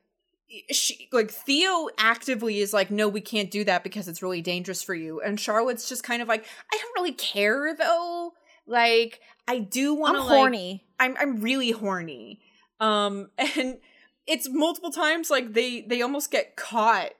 she 0.71 1.09
like 1.13 1.31
Theo 1.31 1.89
actively 1.99 2.61
is 2.61 2.73
like 2.73 2.91
no 2.91 3.09
we 3.09 3.21
can't 3.21 3.51
do 3.51 3.65
that 3.65 3.83
because 3.83 4.07
it's 4.07 4.23
really 4.23 4.43
dangerous 4.43 4.81
for 4.83 4.95
you 4.95 5.21
and 5.21 5.41
Charlotte's 5.41 5.89
just 5.89 6.05
kind 6.05 6.23
of 6.23 6.29
like 6.29 6.45
I 6.73 6.79
don't 6.79 6.93
really 6.97 7.15
care 7.15 7.75
though 7.75 8.33
like 8.67 9.21
I 9.49 9.59
do 9.59 9.95
want 9.95 10.17
to 10.17 10.23
horny. 10.23 10.85
I'm 11.01 11.17
I'm 11.19 11.41
really 11.41 11.71
horny. 11.73 12.41
Um 12.81 13.31
and 13.39 13.79
it's 14.27 14.49
multiple 14.49 14.91
times 14.91 15.31
like 15.31 15.53
they 15.53 15.83
they 15.83 16.03
almost 16.03 16.31
get 16.31 16.57
caught 16.57 17.13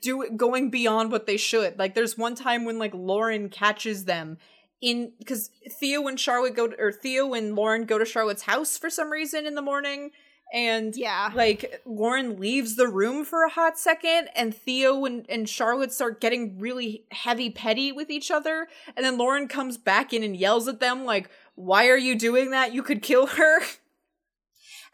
do 0.00 0.28
going 0.36 0.70
beyond 0.70 1.10
what 1.10 1.26
they 1.26 1.36
should. 1.36 1.78
Like 1.78 1.94
there's 1.94 2.16
one 2.16 2.34
time 2.34 2.64
when 2.64 2.78
like 2.78 2.94
Lauren 2.94 3.48
catches 3.48 4.04
them 4.04 4.38
in 4.80 5.12
because 5.18 5.50
Theo 5.68 6.06
and 6.06 6.18
Charlotte 6.18 6.54
go 6.54 6.68
to, 6.68 6.80
or 6.80 6.92
Theo 6.92 7.34
and 7.34 7.54
Lauren 7.54 7.84
go 7.84 7.98
to 7.98 8.04
Charlotte's 8.04 8.42
house 8.42 8.78
for 8.78 8.90
some 8.90 9.10
reason 9.10 9.46
in 9.46 9.54
the 9.54 9.62
morning 9.62 10.12
and 10.52 10.96
yeah. 10.96 11.30
like 11.34 11.82
Lauren 11.84 12.38
leaves 12.38 12.76
the 12.76 12.88
room 12.88 13.24
for 13.24 13.44
a 13.44 13.50
hot 13.50 13.78
second 13.78 14.28
and 14.34 14.54
Theo 14.54 15.04
and, 15.04 15.26
and 15.28 15.48
Charlotte 15.48 15.92
start 15.92 16.20
getting 16.20 16.58
really 16.58 17.04
heavy 17.10 17.50
petty 17.50 17.92
with 17.92 18.08
each 18.08 18.30
other 18.30 18.68
and 18.96 19.04
then 19.04 19.18
Lauren 19.18 19.48
comes 19.48 19.76
back 19.76 20.12
in 20.12 20.22
and 20.22 20.36
yells 20.36 20.68
at 20.68 20.80
them 20.80 21.04
like 21.04 21.28
why 21.54 21.88
are 21.88 21.98
you 21.98 22.16
doing 22.16 22.50
that 22.52 22.72
you 22.72 22.82
could 22.82 23.02
kill 23.02 23.26
her 23.26 23.60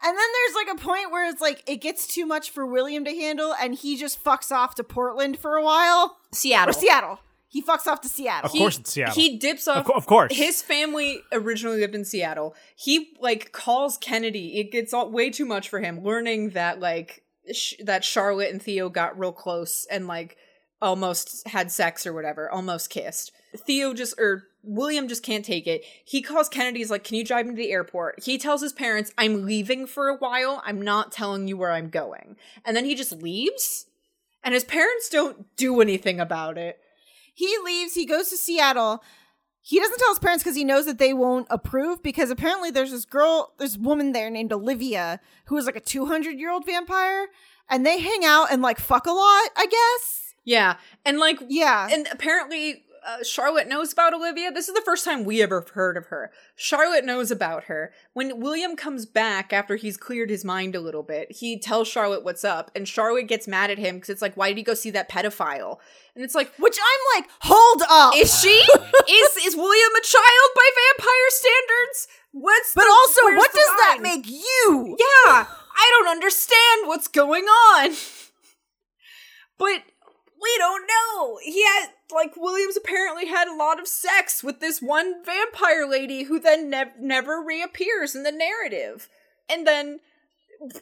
And 0.03 0.17
then 0.17 0.25
there's 0.33 0.55
like 0.55 0.77
a 0.77 0.81
point 0.81 1.11
where 1.11 1.29
it's 1.29 1.41
like 1.41 1.63
it 1.67 1.77
gets 1.77 2.05
too 2.07 2.25
much 2.25 2.49
for 2.51 2.65
William 2.65 3.05
to 3.05 3.11
handle 3.15 3.53
and 3.59 3.73
he 3.75 3.97
just 3.97 4.23
fucks 4.23 4.51
off 4.51 4.75
to 4.75 4.83
Portland 4.83 5.37
for 5.39 5.55
a 5.55 5.63
while. 5.63 6.17
Seattle 6.31 6.69
Or 6.71 6.73
Seattle. 6.73 7.19
He 7.47 7.61
fucks 7.61 7.87
off 7.87 8.01
to 8.01 8.09
Seattle. 8.09 8.47
Of 8.47 8.51
course 8.51 8.77
it's 8.79 8.91
Seattle. 8.91 9.13
he 9.15 9.37
dips 9.37 9.67
off 9.67 9.77
Of, 9.77 9.85
co- 9.85 9.93
of 9.93 10.05
course. 10.05 10.35
His 10.35 10.61
family 10.61 11.21
originally 11.31 11.79
lived 11.79 11.95
in 11.95 12.03
Seattle. 12.03 12.53
He 12.75 13.13
like 13.21 13.51
calls 13.53 13.97
Kennedy. 13.97 14.59
It 14.59 14.71
gets 14.71 14.93
all, 14.93 15.09
way 15.09 15.29
too 15.29 15.45
much 15.45 15.69
for 15.69 15.79
him. 15.79 16.03
Learning 16.03 16.49
that 16.51 16.79
like 16.81 17.23
sh- 17.53 17.75
that 17.83 18.03
Charlotte 18.03 18.51
and 18.51 18.61
Theo 18.61 18.89
got 18.89 19.17
real 19.17 19.31
close 19.31 19.85
and 19.89 20.05
like 20.07 20.35
almost 20.81 21.47
had 21.47 21.71
sex 21.71 22.05
or 22.05 22.13
whatever, 22.13 22.51
almost 22.51 22.89
kissed. 22.89 23.31
Theo 23.55 23.93
just 23.93 24.19
or 24.19 24.43
William 24.65 25.07
just 25.07 25.23
can't 25.23 25.45
take 25.45 25.67
it. 25.67 25.83
He 26.03 26.21
calls 26.21 26.49
Kennedy. 26.49 26.79
He's 26.79 26.91
like, 26.91 27.03
"Can 27.03 27.15
you 27.17 27.23
drive 27.23 27.45
me 27.45 27.51
to 27.51 27.57
the 27.57 27.71
airport?" 27.71 28.23
He 28.23 28.37
tells 28.37 28.61
his 28.61 28.73
parents, 28.73 29.11
"I'm 29.17 29.45
leaving 29.45 29.85
for 29.87 30.07
a 30.07 30.15
while. 30.17 30.61
I'm 30.65 30.81
not 30.81 31.11
telling 31.11 31.47
you 31.47 31.57
where 31.57 31.71
I'm 31.71 31.89
going." 31.89 32.35
And 32.65 32.75
then 32.75 32.85
he 32.85 32.95
just 32.95 33.11
leaves. 33.11 33.85
And 34.43 34.53
his 34.53 34.63
parents 34.63 35.09
don't 35.09 35.55
do 35.55 35.81
anything 35.81 36.19
about 36.19 36.57
it. 36.57 36.79
he 37.33 37.53
leaves, 37.65 37.95
he 37.95 38.05
goes 38.05 38.29
to 38.29 38.37
Seattle. 38.37 39.03
He 39.61 39.77
doesn't 39.79 39.97
tell 39.97 40.09
his 40.09 40.19
parents 40.19 40.41
because 40.43 40.55
he 40.55 40.63
knows 40.63 40.85
that 40.85 40.99
they 40.99 41.13
won't 41.13 41.47
approve 41.49 42.01
because 42.03 42.29
apparently 42.29 42.71
there's 42.71 42.91
this 42.91 43.03
girl, 43.03 43.53
this 43.57 43.77
woman 43.77 44.13
there 44.13 44.29
named 44.29 44.53
Olivia 44.53 45.19
who 45.47 45.57
is 45.57 45.65
like 45.65 45.75
a 45.75 45.81
200 45.81 46.39
year 46.39 46.49
old 46.51 46.65
vampire 46.65 47.27
and 47.69 47.85
they 47.85 47.99
hang 47.99 48.23
out 48.23 48.51
and 48.51 48.61
like 48.61 48.79
fuck 48.79 49.05
a 49.05 49.11
lot, 49.11 49.49
I 49.57 49.65
guess. 49.69 50.33
Yeah. 50.45 50.77
And 51.03 51.17
like 51.19 51.39
Yeah. 51.49 51.89
and 51.91 52.07
apparently 52.11 52.84
uh, 53.05 53.23
Charlotte 53.23 53.67
knows 53.67 53.93
about 53.93 54.13
Olivia. 54.13 54.51
This 54.51 54.67
is 54.67 54.73
the 54.75 54.81
first 54.81 55.05
time 55.05 55.23
we 55.23 55.41
ever 55.41 55.65
heard 55.73 55.95
of 55.97 56.07
her. 56.07 56.31
Charlotte 56.55 57.05
knows 57.05 57.29
about 57.31 57.65
her. 57.65 57.91
When 58.13 58.39
William 58.39 58.75
comes 58.75 59.05
back 59.05 59.53
after 59.53 59.75
he's 59.75 59.97
cleared 59.97 60.29
his 60.29 60.43
mind 60.43 60.75
a 60.75 60.79
little 60.79 61.03
bit, 61.03 61.31
he 61.31 61.59
tells 61.59 61.87
Charlotte 61.87 62.23
what's 62.23 62.43
up, 62.43 62.71
and 62.75 62.87
Charlotte 62.87 63.27
gets 63.27 63.47
mad 63.47 63.69
at 63.69 63.77
him 63.77 63.95
because 63.95 64.09
it's 64.09 64.21
like, 64.21 64.35
why 64.35 64.49
did 64.49 64.57
he 64.57 64.63
go 64.63 64.73
see 64.73 64.91
that 64.91 65.09
pedophile? 65.09 65.77
And 66.15 66.23
it's 66.23 66.35
like, 66.35 66.51
Which 66.57 66.77
I'm 66.77 67.21
like, 67.21 67.29
hold 67.41 67.83
up. 67.89 68.13
is 68.17 68.39
she? 68.41 68.49
is 69.09 69.37
is 69.45 69.55
William 69.55 69.91
a 69.97 70.01
child 70.01 70.49
by 70.55 70.69
vampire 70.97 71.29
standards? 71.29 72.07
What's 72.31 72.73
but 72.73 72.83
the- 72.85 72.89
also, 72.91 73.21
what 73.37 73.51
does 73.53 73.69
that 73.79 73.99
make 74.01 74.27
you? 74.29 74.95
Yeah, 74.99 75.45
I 75.77 75.91
don't 75.99 76.09
understand 76.11 76.87
what's 76.87 77.07
going 77.07 77.43
on. 77.45 77.91
But 79.57 79.83
we 80.45 80.57
don't 80.59 80.87
know. 80.87 81.39
He 81.43 81.63
had 81.65 81.87
like 82.13 82.37
Williams 82.37 82.77
apparently 82.77 83.25
had 83.27 83.47
a 83.47 83.55
lot 83.55 83.79
of 83.79 83.87
sex 83.87 84.43
with 84.43 84.59
this 84.59 84.81
one 84.81 85.23
vampire 85.25 85.87
lady 85.89 86.23
who 86.23 86.39
then 86.39 86.69
nev- 86.69 86.99
never 86.99 87.41
reappears 87.41 88.15
in 88.15 88.23
the 88.23 88.31
narrative. 88.31 89.09
And 89.49 89.65
then 89.67 89.99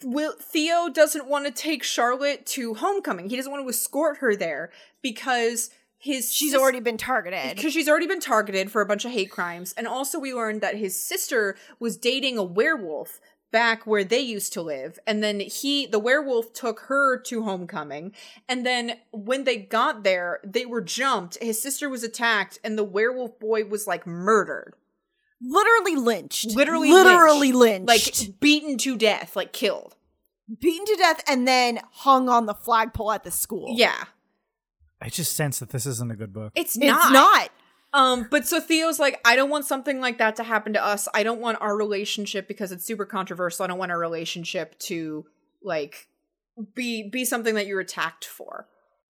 Will 0.04 0.34
Theo 0.40 0.90
doesn't 0.90 1.28
want 1.28 1.46
to 1.46 1.52
take 1.52 1.82
Charlotte 1.84 2.46
to 2.48 2.76
homecoming. 2.76 3.30
He 3.30 3.36
doesn't 3.38 3.52
want 3.52 3.64
to 3.64 3.70
escort 3.70 4.18
her 4.18 4.36
there 4.36 4.70
because 5.02 5.70
his 5.98 6.32
She's 6.34 6.52
sis- 6.52 6.60
already 6.62 6.82
been 6.82 6.98
targeted. 6.98 7.56
because 7.56 7.72
she's 7.74 7.88
already 7.88 8.08
been 8.08 8.20
targeted 8.20 8.70
for 8.72 8.82
a 8.82 8.86
bunch 8.86 9.06
of 9.06 9.12
hate 9.12 9.32
crimes 9.32 9.74
and 9.78 9.88
also 9.88 10.20
we 10.20 10.34
learned 10.34 10.60
that 10.60 10.76
his 10.76 11.02
sister 11.02 11.56
was 11.80 11.96
dating 11.96 12.38
a 12.38 12.44
werewolf 12.44 13.22
back 13.54 13.88
where 13.88 14.04
they 14.04 14.20
used 14.20 14.52
to 14.52 14.62
live 14.62 15.00
and 15.08 15.24
then 15.24 15.40
he 15.40 15.86
the 15.86 16.00
werewolf 16.00 16.52
took 16.52 16.82
her 16.90 17.18
to 17.18 17.44
homecoming 17.44 18.12
and 18.50 18.66
then 18.66 18.98
when 19.12 19.46
they 19.46 19.56
got 19.56 20.04
there 20.04 20.42
they 20.44 20.66
were 20.66 20.82
jumped 20.82 21.38
his 21.42 21.62
sister 21.62 21.88
was 21.88 22.04
attacked 22.04 22.60
and 22.64 22.78
the 22.78 22.84
werewolf 22.84 23.40
boy 23.40 23.64
was 23.64 23.88
like 23.88 24.06
murdered 24.06 24.74
Literally 25.40 25.96
lynched. 25.96 26.56
literally 26.56 26.90
literally 26.92 27.52
lynched. 27.52 27.88
lynched. 27.88 28.28
like 28.30 28.40
beaten 28.40 28.78
to 28.80 28.98
death 28.98 29.36
like 29.36 29.54
killed 29.54 29.96
beaten 30.60 30.86
to 30.86 30.96
death 30.96 31.22
and 31.28 31.48
then 31.48 31.80
hung 31.92 32.28
on 32.28 32.46
the 32.48 32.54
flagpole 32.56 33.12
at 33.12 33.24
the 33.24 33.32
school. 33.32 33.76
yeah 33.78 34.06
I 35.00 35.10
just 35.10 35.36
sense 35.36 35.60
that 35.60 35.70
this 35.70 35.86
isn't 35.86 36.12
a 36.12 36.16
good 36.16 36.34
book. 36.34 36.54
it's 36.56 36.76
It's 36.76 36.86
not 36.86 37.12
not. 37.14 37.50
Um, 37.94 38.28
but 38.32 38.48
so 38.48 38.60
Theo's 38.60 39.00
like, 39.00 39.22
I 39.24 39.36
don't 39.36 39.50
want 39.52 39.66
something 39.66 40.00
like 40.02 40.18
that 40.18 40.36
to 40.38 40.44
happen 40.44 40.74
to 40.74 40.84
us. 40.84 41.08
I 41.14 41.22
don't 41.24 41.40
want 41.40 41.60
our 41.62 41.78
relationship 41.78 42.48
because 42.48 42.72
it's 42.72 42.84
super 42.86 43.06
controversial. 43.06 43.64
I 43.64 43.68
don't 43.68 43.78
want 43.78 43.92
our 43.92 44.00
relationship 44.00 44.78
to 44.80 45.26
like 45.62 46.08
be 46.74 47.08
be 47.10 47.24
something 47.26 47.56
that 47.56 47.68
you're 47.68 47.80
attacked 47.80 48.26
for, 48.26 48.68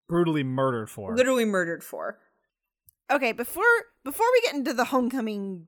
Brutally 0.09 0.43
murdered 0.43 0.89
for. 0.89 1.15
literally 1.15 1.45
murdered 1.45 1.83
for. 1.83 2.19
Okay, 3.11 3.31
before 3.31 3.63
before 4.03 4.25
we 4.33 4.41
get 4.41 4.55
into 4.55 4.73
the 4.73 4.85
homecoming 4.85 5.67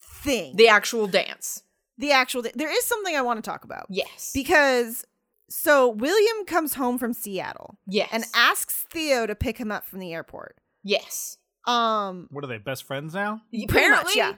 thing, 0.00 0.56
The 0.56 0.68
actual 0.68 1.06
dance. 1.06 1.62
the 1.98 2.12
actual 2.12 2.42
there 2.54 2.70
is 2.74 2.84
something 2.86 3.14
I 3.16 3.22
want 3.22 3.42
to 3.42 3.48
talk 3.50 3.64
about. 3.64 3.86
Yes. 3.90 4.30
Because 4.34 5.04
so 5.50 5.88
William 5.90 6.46
comes 6.46 6.74
home 6.74 6.96
from 6.98 7.12
Seattle 7.12 7.76
yes. 7.86 8.08
and 8.12 8.24
asks 8.34 8.86
Theo 8.90 9.26
to 9.26 9.34
pick 9.34 9.58
him 9.58 9.70
up 9.70 9.84
from 9.84 9.98
the 9.98 10.12
airport. 10.14 10.56
yes. 10.82 11.36
Um 11.70 12.28
What 12.30 12.44
are 12.44 12.48
they, 12.48 12.58
best 12.58 12.84
friends 12.84 13.14
now? 13.14 13.42
Apparently, 13.64 14.04
much, 14.04 14.16
yeah. 14.16 14.34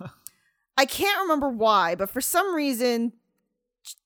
I 0.76 0.86
can't 0.86 1.20
remember 1.22 1.48
why, 1.48 1.94
but 1.94 2.10
for 2.10 2.20
some 2.20 2.54
reason 2.54 3.12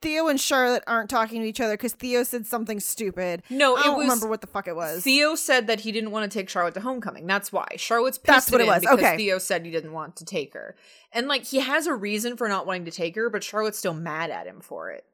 Theo 0.02 0.26
and 0.26 0.40
Charlotte 0.40 0.82
aren't 0.88 1.08
talking 1.08 1.40
to 1.40 1.46
each 1.46 1.60
other 1.60 1.74
because 1.74 1.92
Theo 1.92 2.24
said 2.24 2.46
something 2.46 2.80
stupid. 2.80 3.44
No, 3.48 3.76
I 3.76 3.84
don't 3.84 3.96
was- 3.98 4.04
remember 4.06 4.26
what 4.28 4.40
the 4.40 4.48
fuck 4.48 4.66
it 4.66 4.74
was. 4.74 5.04
Theo 5.04 5.36
said 5.36 5.68
that 5.68 5.80
he 5.80 5.92
didn't 5.92 6.10
want 6.10 6.30
to 6.30 6.36
take 6.38 6.48
Charlotte 6.48 6.74
to 6.74 6.80
homecoming. 6.80 7.28
That's 7.28 7.52
why. 7.52 7.68
Charlotte's 7.76 8.18
pissed 8.18 8.26
That's 8.26 8.50
what 8.50 8.60
it 8.60 8.66
was. 8.66 8.80
because 8.80 8.98
Okay. 8.98 9.16
Theo 9.16 9.38
said 9.38 9.64
he 9.64 9.70
didn't 9.70 9.92
want 9.92 10.16
to 10.16 10.24
take 10.24 10.52
her. 10.54 10.74
And 11.12 11.28
like 11.28 11.44
he 11.44 11.60
has 11.60 11.86
a 11.86 11.94
reason 11.94 12.36
for 12.36 12.48
not 12.48 12.66
wanting 12.66 12.86
to 12.86 12.90
take 12.90 13.14
her, 13.14 13.30
but 13.30 13.44
Charlotte's 13.44 13.78
still 13.78 13.94
mad 13.94 14.30
at 14.30 14.46
him 14.48 14.60
for 14.60 14.90
it. 14.90 15.04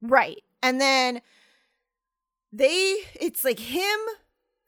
Right. 0.00 0.42
And 0.62 0.80
then 0.80 1.20
they 2.52 2.98
it's 3.20 3.44
like 3.44 3.58
him, 3.58 3.98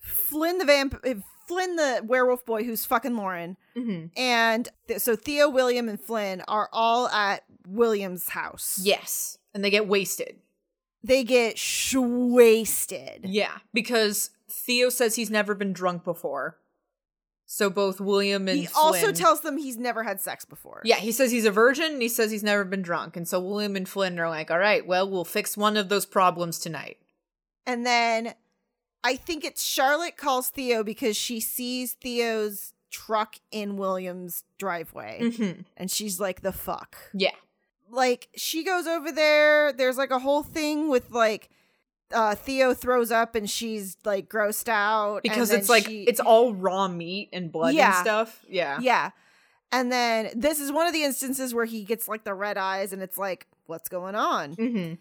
Flynn 0.01 0.59
the 0.59 0.65
vamp 0.65 1.05
Flynn 1.47 1.77
the 1.77 2.02
werewolf 2.06 2.44
boy 2.44 2.64
who's 2.64 2.85
fucking 2.85 3.16
Lauren. 3.16 3.56
Mm-hmm. 3.77 4.06
And 4.16 4.69
th- 4.89 5.01
so 5.01 5.16
Theo, 5.16 5.48
William, 5.48 5.89
and 5.89 6.01
Flynn 6.01 6.43
are 6.48 6.69
all 6.73 7.09
at 7.09 7.44
William's 7.66 8.28
house. 8.31 8.81
Yes. 8.82 9.39
And 9.55 9.64
they 9.64 9.70
get 9.70 9.86
wasted. 9.89 10.36
They 11.05 11.24
get 11.24 11.59
sh- 11.59 11.97
wasted. 11.97 13.24
Yeah, 13.24 13.59
because 13.73 14.31
Theo 14.48 14.89
says 14.89 15.16
he's 15.16 15.31
never 15.31 15.55
been 15.55 15.73
drunk 15.73 16.05
before. 16.05 16.59
So 17.44 17.69
both 17.69 18.01
William 18.01 18.48
and 18.48 18.60
He 18.60 18.69
also 18.74 19.12
tells 19.12 19.43
them 19.43 19.59
he's 19.59 19.77
never 19.77 20.02
had 20.05 20.23
sex 20.23 20.47
before. 20.47 20.81
Yeah, 20.85 20.97
he 20.97 21.12
says 21.12 21.31
he's 21.31 21.44
a 21.44 21.51
virgin 21.51 21.93
and 21.93 22.01
he 22.01 22.09
says 22.09 22.31
he's 22.31 22.43
never 22.43 22.64
been 22.64 22.81
drunk. 22.81 23.14
And 23.14 23.28
so 23.28 23.40
William 23.40 23.77
and 23.77 23.86
Flynn 23.86 24.19
are 24.19 24.31
like, 24.31 24.51
all 24.51 24.59
right, 24.59 24.86
well, 24.86 25.10
we'll 25.10 25.24
fix 25.27 25.55
one 25.55 25.77
of 25.77 25.90
those 25.90 26.06
problems 26.06 26.59
tonight. 26.59 26.97
And 27.66 27.85
then 27.85 28.32
I 29.05 29.16
think 29.16 29.45
it's 29.45 29.62
Charlotte 29.65 30.16
calls 30.16 30.49
Theo 30.49 30.83
because 30.85 31.16
she 31.16 31.41
sees 31.41 31.95
Theo's 31.95 32.73
truck 32.91 33.37
in 33.51 33.77
William's 33.77 34.45
driveway. 34.59 35.19
Mm-hmm. 35.23 35.62
And 35.77 35.91
she's 35.91 36.20
like, 36.20 36.43
the 36.43 36.53
fuck. 36.53 36.97
Yeah. 37.15 37.31
like 37.91 38.29
she 38.37 38.65
goes 38.65 38.87
over 38.87 39.11
there 39.12 39.73
there's 39.73 39.99
like 39.99 40.11
a 40.11 40.19
whole 40.19 40.43
thing 40.43 40.89
with 40.89 41.11
like 41.11 41.51
uh 42.12 42.35
theo 42.35 42.73
throws 42.74 43.11
up 43.11 43.35
and 43.35 43.49
she's 43.51 43.97
like 44.05 44.29
grossed 44.29 44.69
out 44.69 45.23
Because 45.23 45.51
it's 45.51 45.69
like, 45.69 45.87
she- 45.87 46.05
it's 46.05 46.20
all 46.20 46.55
raw 46.55 46.87
meat 46.89 47.29
and 47.33 47.51
blood 47.53 47.74
and 47.97 48.05
stuff. 48.05 48.45
Yeah. 48.49 48.79
yeah 48.81 49.11
and 49.73 49.91
then 49.91 50.31
this 50.37 50.61
is 50.61 50.70
one 50.70 50.87
of 50.87 50.93
the 50.93 51.03
instances 51.05 51.55
where 51.55 51.65
he 51.65 51.85
gets 51.85 52.09
like 52.09 52.24
the 52.24 52.35
red 52.35 52.57
eyes 52.59 52.93
and 52.93 53.03
it's 53.03 53.16
like 53.19 53.47
what's 53.66 53.89
going 53.89 54.15
on 54.15 54.55
Mm-hmm. 54.57 54.95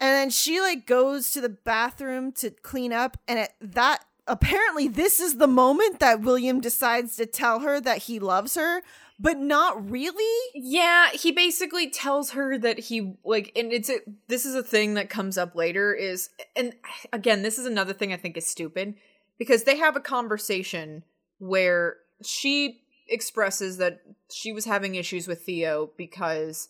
And 0.00 0.14
then 0.14 0.30
she 0.30 0.60
like 0.60 0.86
goes 0.86 1.30
to 1.30 1.40
the 1.40 1.48
bathroom 1.48 2.32
to 2.32 2.50
clean 2.50 2.92
up 2.92 3.16
and 3.28 3.38
it 3.38 3.52
that 3.60 4.04
apparently 4.26 4.88
this 4.88 5.20
is 5.20 5.36
the 5.36 5.46
moment 5.46 6.00
that 6.00 6.20
william 6.20 6.60
decides 6.60 7.16
to 7.16 7.26
tell 7.26 7.60
her 7.60 7.80
that 7.80 7.98
he 7.98 8.18
loves 8.18 8.54
her 8.54 8.82
but 9.22 9.38
not 9.38 9.90
really? 9.90 10.50
Yeah, 10.54 11.10
he 11.10 11.30
basically 11.30 11.90
tells 11.90 12.30
her 12.30 12.56
that 12.56 12.78
he 12.78 13.16
like 13.22 13.52
and 13.54 13.70
it's 13.70 13.90
a, 13.90 13.98
this 14.28 14.46
is 14.46 14.54
a 14.54 14.62
thing 14.62 14.94
that 14.94 15.10
comes 15.10 15.36
up 15.36 15.54
later 15.54 15.92
is 15.92 16.30
and 16.56 16.72
again, 17.12 17.42
this 17.42 17.58
is 17.58 17.66
another 17.66 17.92
thing 17.92 18.14
I 18.14 18.16
think 18.16 18.38
is 18.38 18.46
stupid 18.46 18.94
because 19.38 19.64
they 19.64 19.76
have 19.76 19.94
a 19.94 20.00
conversation 20.00 21.04
where 21.38 21.96
she 22.22 22.80
expresses 23.08 23.76
that 23.76 24.00
she 24.30 24.52
was 24.52 24.64
having 24.64 24.94
issues 24.94 25.28
with 25.28 25.42
Theo 25.42 25.90
because 25.98 26.68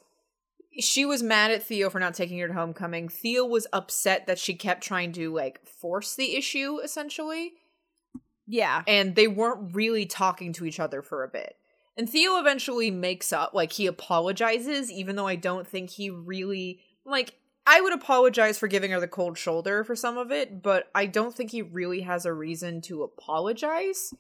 she 0.81 1.05
was 1.05 1.23
mad 1.23 1.51
at 1.51 1.63
Theo 1.63 1.91
for 1.91 2.01
not 2.01 2.15
taking 2.15 2.39
her 2.39 2.49
to 2.49 2.55
homecoming. 2.55 3.09
Theo 3.09 3.45
was 3.45 3.67
upset 3.73 4.27
that 4.27 4.39
she 4.39 4.55
kept 4.55 4.83
trying 4.83 5.13
to 5.13 5.33
like 5.33 5.65
force 5.67 6.15
the 6.15 6.37
issue 6.37 6.79
essentially 6.83 7.53
yeah 8.47 8.83
and 8.87 9.15
they 9.15 9.29
weren't 9.29 9.75
really 9.75 10.07
talking 10.07 10.53
to 10.55 10.65
each 10.65 10.81
other 10.81 11.03
for 11.03 11.23
a 11.23 11.29
bit. 11.29 11.57
And 11.97 12.09
Theo 12.09 12.39
eventually 12.39 12.91
makes 12.91 13.31
up, 13.33 13.53
like 13.53 13.73
he 13.73 13.87
apologizes, 13.87 14.91
even 14.91 15.17
though 15.17 15.27
I 15.27 15.37
don't 15.37 15.67
think 15.67 15.91
he 15.91 16.09
really 16.09 16.81
like 17.05 17.35
I 17.67 17.81
would 17.81 17.93
apologize 17.93 18.59
for 18.59 18.69
giving 18.69 18.91
her 18.91 19.01
the 19.01 19.07
cold 19.07 19.37
shoulder 19.37 19.85
for 19.85 19.95
some 19.95 20.17
of 20.17 20.33
it, 20.33 20.63
but 20.63 20.91
I 20.95 21.07
don't 21.07 21.35
think 21.35 21.51
he 21.51 21.63
really 21.63 22.01
has 22.01 22.25
a 22.25 22.33
reason 22.33 22.81
to 22.83 23.03
apologize. 23.03 24.15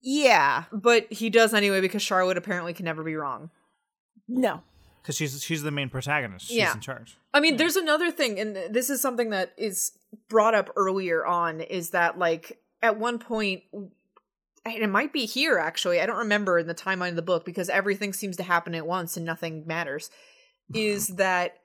yeah 0.00 0.64
But 0.72 1.12
he 1.12 1.30
does 1.30 1.54
anyway 1.54 1.80
because 1.80 2.02
Charlotte 2.02 2.38
apparently 2.38 2.72
can 2.72 2.84
never 2.84 3.04
be 3.04 3.14
wrong. 3.14 3.50
no 4.26 4.62
Because 5.06 5.16
she's 5.16 5.40
she's 5.40 5.62
the 5.62 5.70
main 5.70 5.88
protagonist. 5.88 6.48
She's 6.48 6.56
Yeah. 6.56 6.74
in 6.74 6.80
charge. 6.80 7.16
I 7.32 7.38
mean, 7.38 7.58
there's 7.58 7.76
another 7.76 8.10
thing, 8.10 8.40
and 8.40 8.56
this 8.74 8.90
is 8.90 9.00
something 9.00 9.30
that 9.30 9.52
is 9.56 9.92
brought 10.28 10.52
up 10.52 10.68
earlier 10.74 11.24
on, 11.24 11.60
is 11.60 11.90
that 11.90 12.18
like 12.18 12.58
at 12.82 12.98
one 12.98 13.20
point, 13.20 13.62
and 13.72 13.92
it 14.64 14.88
might 14.88 15.12
be 15.12 15.24
here 15.24 15.58
actually. 15.58 16.00
I 16.00 16.06
don't 16.06 16.16
remember 16.18 16.58
in 16.58 16.66
the 16.66 16.74
timeline 16.74 17.10
of 17.10 17.16
the 17.16 17.22
book 17.22 17.44
because 17.44 17.68
everything 17.68 18.12
seems 18.12 18.36
to 18.38 18.42
happen 18.42 18.74
at 18.74 18.84
once 18.84 19.16
and 19.16 19.24
nothing 19.24 19.64
matters. 19.64 20.10
Is 20.74 21.06
that 21.06 21.60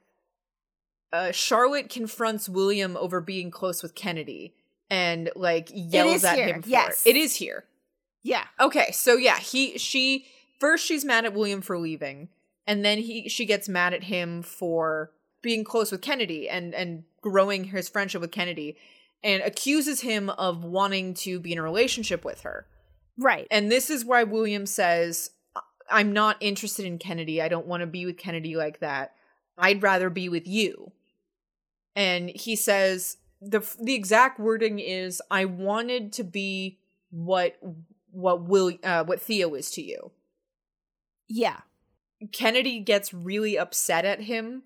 uh, 1.12 1.32
Charlotte 1.32 1.90
confronts 1.90 2.48
William 2.48 2.96
over 2.96 3.20
being 3.22 3.50
close 3.50 3.82
with 3.82 3.96
Kennedy 3.96 4.54
and 4.92 5.32
like 5.36 5.72
yells 5.74 6.24
at 6.24 6.36
here, 6.36 6.46
him. 6.48 6.62
For 6.62 6.70
yes. 6.70 7.08
it. 7.08 7.16
it 7.16 7.20
is 7.20 7.36
here. 7.38 7.64
yeah 8.22 8.44
Okay, 8.60 8.92
so 8.92 9.16
yeah, 9.16 9.40
he 9.40 9.80
she 9.80 10.28
first 10.60 10.86
she's 10.86 11.04
mad 11.04 11.26
at 11.26 11.34
William 11.34 11.62
for 11.62 11.80
leaving, 11.80 12.30
and 12.68 12.86
then 12.86 13.00
he 13.00 13.30
she 13.30 13.46
gets 13.46 13.70
mad 13.70 13.94
at 13.94 14.04
him 14.04 14.42
for 14.42 15.12
being 15.42 15.64
close 15.64 15.92
with 15.92 16.02
Kennedy 16.02 16.50
and 16.50 16.74
and 16.74 17.04
growing 17.22 17.66
his 17.66 17.90
friendship 17.90 18.22
with 18.22 18.32
Kennedy, 18.32 18.78
and 19.24 19.44
accuses 19.44 20.02
him 20.02 20.30
of 20.32 20.64
wanting 20.64 21.14
to 21.14 21.40
be 21.40 21.52
in 21.52 21.58
a 21.58 21.64
relationship 21.64 22.24
with 22.26 22.42
her. 22.42 22.68
Right. 23.18 23.48
And 23.52 23.72
this 23.72 23.90
is 23.90 24.06
why 24.06 24.24
William 24.24 24.66
says, 24.66 25.32
"I'm 25.90 26.14
not 26.14 26.38
interested 26.40 26.86
in 26.86 26.98
Kennedy. 26.98 27.42
I 27.42 27.48
don't 27.48 27.68
want 27.68 27.82
to 27.82 27.88
be 27.88 28.06
with 28.06 28.18
Kennedy 28.18 28.56
like 28.56 28.80
that. 28.80 29.14
I'd 29.58 29.84
rather 29.84 30.10
be 30.10 30.30
with 30.30 30.48
you." 30.48 30.92
And 31.96 32.30
he 32.30 32.56
says 32.56 33.18
the 33.42 33.62
the 33.82 33.96
exact 33.96 34.40
wording 34.40 34.80
is, 34.80 35.22
"I 35.30 35.46
wanted 35.46 36.14
to 36.14 36.24
be 36.24 36.80
what 37.10 37.58
what 38.12 38.44
will 38.44 38.74
uh, 38.84 39.04
what 39.04 39.22
Theo 39.22 39.54
is 39.56 39.72
to 39.72 39.82
you." 39.82 40.12
yeah. 41.32 41.62
Kennedy 42.32 42.80
gets 42.80 43.14
really 43.14 43.58
upset 43.58 44.06
at 44.06 44.22
him 44.22 44.64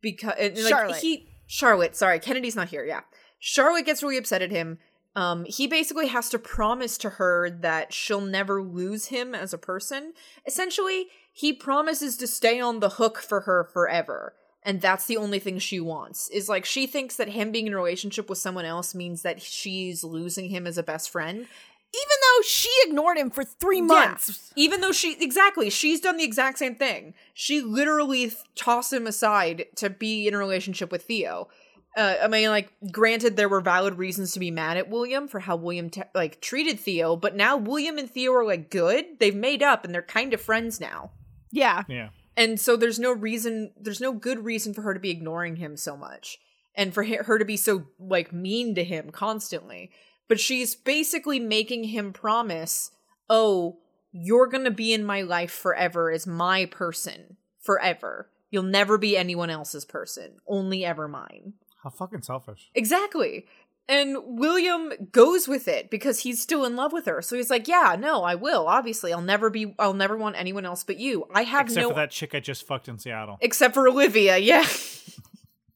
because 0.00 0.34
and, 0.38 0.56
like, 0.56 0.68
Charlotte. 0.68 0.96
he 0.98 1.28
Charlotte, 1.46 1.96
sorry, 1.96 2.18
Kennedy's 2.18 2.56
not 2.56 2.68
here. 2.68 2.84
Yeah. 2.84 3.00
Charlotte 3.38 3.86
gets 3.86 4.02
really 4.02 4.18
upset 4.18 4.42
at 4.42 4.50
him. 4.50 4.78
Um 5.16 5.44
he 5.44 5.66
basically 5.66 6.08
has 6.08 6.28
to 6.30 6.38
promise 6.38 6.98
to 6.98 7.10
her 7.10 7.50
that 7.50 7.92
she'll 7.92 8.20
never 8.20 8.62
lose 8.62 9.06
him 9.06 9.34
as 9.34 9.52
a 9.52 9.58
person. 9.58 10.12
Essentially, 10.46 11.06
he 11.32 11.52
promises 11.52 12.16
to 12.18 12.26
stay 12.26 12.60
on 12.60 12.80
the 12.80 12.90
hook 12.90 13.18
for 13.18 13.42
her 13.42 13.64
forever. 13.64 14.34
And 14.62 14.82
that's 14.82 15.06
the 15.06 15.16
only 15.16 15.38
thing 15.38 15.58
she 15.58 15.80
wants. 15.80 16.28
Is 16.28 16.48
like 16.48 16.64
she 16.64 16.86
thinks 16.86 17.16
that 17.16 17.30
him 17.30 17.50
being 17.50 17.66
in 17.66 17.72
a 17.72 17.76
relationship 17.76 18.28
with 18.28 18.38
someone 18.38 18.66
else 18.66 18.94
means 18.94 19.22
that 19.22 19.40
she's 19.40 20.04
losing 20.04 20.50
him 20.50 20.66
as 20.66 20.76
a 20.76 20.82
best 20.82 21.10
friend. 21.10 21.46
Even 21.92 22.16
though 22.22 22.42
she 22.42 22.70
ignored 22.84 23.18
him 23.18 23.30
for 23.30 23.42
three 23.42 23.80
months. 23.80 24.52
Yeah. 24.54 24.64
Even 24.64 24.80
though 24.80 24.92
she 24.92 25.16
exactly, 25.20 25.70
she's 25.70 26.00
done 26.00 26.16
the 26.16 26.24
exact 26.24 26.58
same 26.58 26.76
thing. 26.76 27.14
She 27.34 27.60
literally 27.60 28.28
th- 28.28 28.36
tossed 28.54 28.92
him 28.92 29.08
aside 29.08 29.66
to 29.76 29.90
be 29.90 30.28
in 30.28 30.34
a 30.34 30.38
relationship 30.38 30.92
with 30.92 31.02
Theo. 31.02 31.48
Uh, 31.96 32.14
I 32.22 32.28
mean, 32.28 32.50
like, 32.50 32.72
granted, 32.92 33.36
there 33.36 33.48
were 33.48 33.60
valid 33.60 33.94
reasons 33.94 34.32
to 34.32 34.38
be 34.38 34.52
mad 34.52 34.76
at 34.76 34.88
William 34.88 35.26
for 35.26 35.40
how 35.40 35.56
William 35.56 35.90
te- 35.90 36.02
like 36.14 36.40
treated 36.40 36.78
Theo, 36.78 37.16
but 37.16 37.34
now 37.34 37.56
William 37.56 37.98
and 37.98 38.08
Theo 38.08 38.32
are 38.34 38.44
like 38.44 38.70
good. 38.70 39.18
They've 39.18 39.34
made 39.34 39.62
up 39.62 39.84
and 39.84 39.92
they're 39.92 40.02
kind 40.02 40.32
of 40.32 40.40
friends 40.40 40.80
now. 40.80 41.10
Yeah. 41.50 41.82
Yeah. 41.88 42.10
And 42.36 42.60
so 42.60 42.76
there's 42.76 43.00
no 43.00 43.12
reason, 43.12 43.72
there's 43.76 44.00
no 44.00 44.12
good 44.12 44.44
reason 44.44 44.72
for 44.72 44.82
her 44.82 44.94
to 44.94 45.00
be 45.00 45.10
ignoring 45.10 45.56
him 45.56 45.76
so 45.76 45.96
much 45.96 46.38
and 46.76 46.94
for 46.94 47.04
her 47.04 47.38
to 47.38 47.44
be 47.44 47.56
so 47.56 47.86
like 47.98 48.32
mean 48.32 48.76
to 48.76 48.84
him 48.84 49.10
constantly. 49.10 49.90
But 50.30 50.38
she's 50.38 50.76
basically 50.76 51.40
making 51.40 51.84
him 51.84 52.12
promise, 52.12 52.92
"Oh, 53.28 53.78
you're 54.12 54.46
going 54.46 54.62
to 54.64 54.70
be 54.70 54.92
in 54.92 55.04
my 55.04 55.22
life 55.22 55.50
forever 55.50 56.10
as 56.12 56.24
my 56.24 56.66
person 56.66 57.36
forever. 57.58 58.30
You'll 58.48 58.62
never 58.62 58.96
be 58.96 59.16
anyone 59.16 59.50
else's 59.50 59.84
person, 59.84 60.36
only 60.46 60.84
ever 60.84 61.08
mine." 61.08 61.54
How 61.82 61.90
fucking 61.90 62.22
selfish. 62.22 62.70
Exactly. 62.76 63.46
And 63.88 64.18
William 64.24 64.92
goes 65.10 65.48
with 65.48 65.66
it 65.66 65.90
because 65.90 66.20
he's 66.20 66.40
still 66.40 66.64
in 66.64 66.76
love 66.76 66.92
with 66.92 67.06
her. 67.06 67.22
So 67.22 67.34
he's 67.34 67.50
like, 67.50 67.66
"Yeah, 67.66 67.96
no, 67.98 68.22
I 68.22 68.36
will. 68.36 68.68
Obviously, 68.68 69.12
I'll 69.12 69.20
never 69.20 69.50
be 69.50 69.74
I'll 69.80 69.94
never 69.94 70.16
want 70.16 70.36
anyone 70.38 70.64
else 70.64 70.84
but 70.84 71.00
you. 71.00 71.26
I 71.34 71.42
have 71.42 71.66
Except 71.66 71.82
no 71.82 71.88
for 71.88 71.96
that 71.96 72.12
chick 72.12 72.36
I 72.36 72.40
just 72.40 72.68
fucked 72.68 72.88
in 72.88 73.00
Seattle. 73.00 73.36
except 73.40 73.74
for 73.74 73.88
Olivia, 73.88 74.38
yeah. 74.38 74.64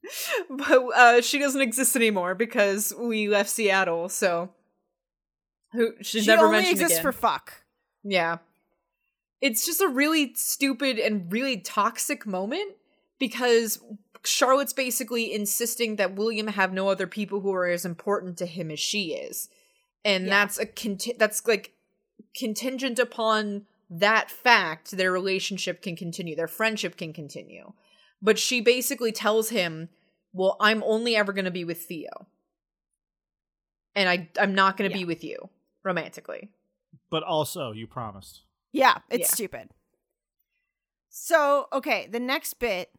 but 0.51 0.82
uh, 0.94 1.20
she 1.20 1.39
doesn't 1.39 1.60
exist 1.60 1.97
anymore 1.97 2.35
because 2.35 2.93
we 2.98 3.28
left 3.28 3.51
Seattle. 3.51 4.09
So 4.09 4.51
who 5.72 5.93
she's 6.02 6.24
She 6.24 6.31
never 6.31 6.47
only 6.47 6.59
mentioned 6.59 6.74
exists 6.81 6.98
again. 6.98 7.02
for 7.02 7.12
fuck. 7.12 7.62
yeah, 8.02 8.39
it's 9.40 9.64
just 9.66 9.81
a 9.81 9.89
really 9.89 10.32
stupid 10.35 10.98
and 10.98 11.32
really 11.32 11.56
toxic 11.59 12.26
moment 12.26 12.72
because 13.18 13.78
Charlotte's 14.24 14.72
basically 14.72 15.32
insisting 15.32 15.97
that 15.97 16.14
William 16.14 16.47
have 16.48 16.72
no 16.72 16.89
other 16.89 17.06
people 17.06 17.40
who 17.40 17.52
are 17.52 17.66
as 17.66 17.85
important 17.85 18.39
to 18.39 18.47
him 18.47 18.70
as 18.70 18.81
she 18.81 19.14
is, 19.14 19.48
and 20.05 20.24
Yeah. 20.26 20.31
that's 20.31 20.59
a 20.59 20.66
conti- 20.66 21.14
that's 21.18 21.47
like 21.47 21.72
contingent 22.36 22.98
upon 22.98 23.66
that 23.90 24.31
fact 24.31 24.93
their 24.93 25.12
relationship 25.12 25.82
can 25.82 25.94
continue 25.94 26.35
their 26.35 26.48
friendship 26.48 26.97
can 26.97 27.12
continue 27.12 27.72
but 28.24 28.38
she 28.38 28.60
basically 28.60 29.12
tells 29.12 29.51
him 29.51 29.88
well 30.32 30.56
i'm 30.60 30.82
only 30.84 31.14
ever 31.14 31.32
going 31.32 31.44
to 31.44 31.51
be 31.52 31.64
with 31.64 31.82
theo 31.82 32.09
and 33.94 34.09
i 34.09 34.28
i'm 34.40 34.55
not 34.55 34.76
going 34.76 34.90
to 34.90 34.96
be 34.96 35.05
with 35.05 35.22
you 35.22 35.48
romantically 35.84 36.51
But 37.10 37.22
also, 37.22 37.70
you 37.72 37.86
promised. 37.86 38.42
Yeah, 38.72 38.98
it's 39.10 39.28
Yeah. 39.30 39.34
stupid. 39.34 39.70
So, 41.10 41.68
okay, 41.72 42.09
the 42.10 42.18
next 42.20 42.55
bit 42.55 42.90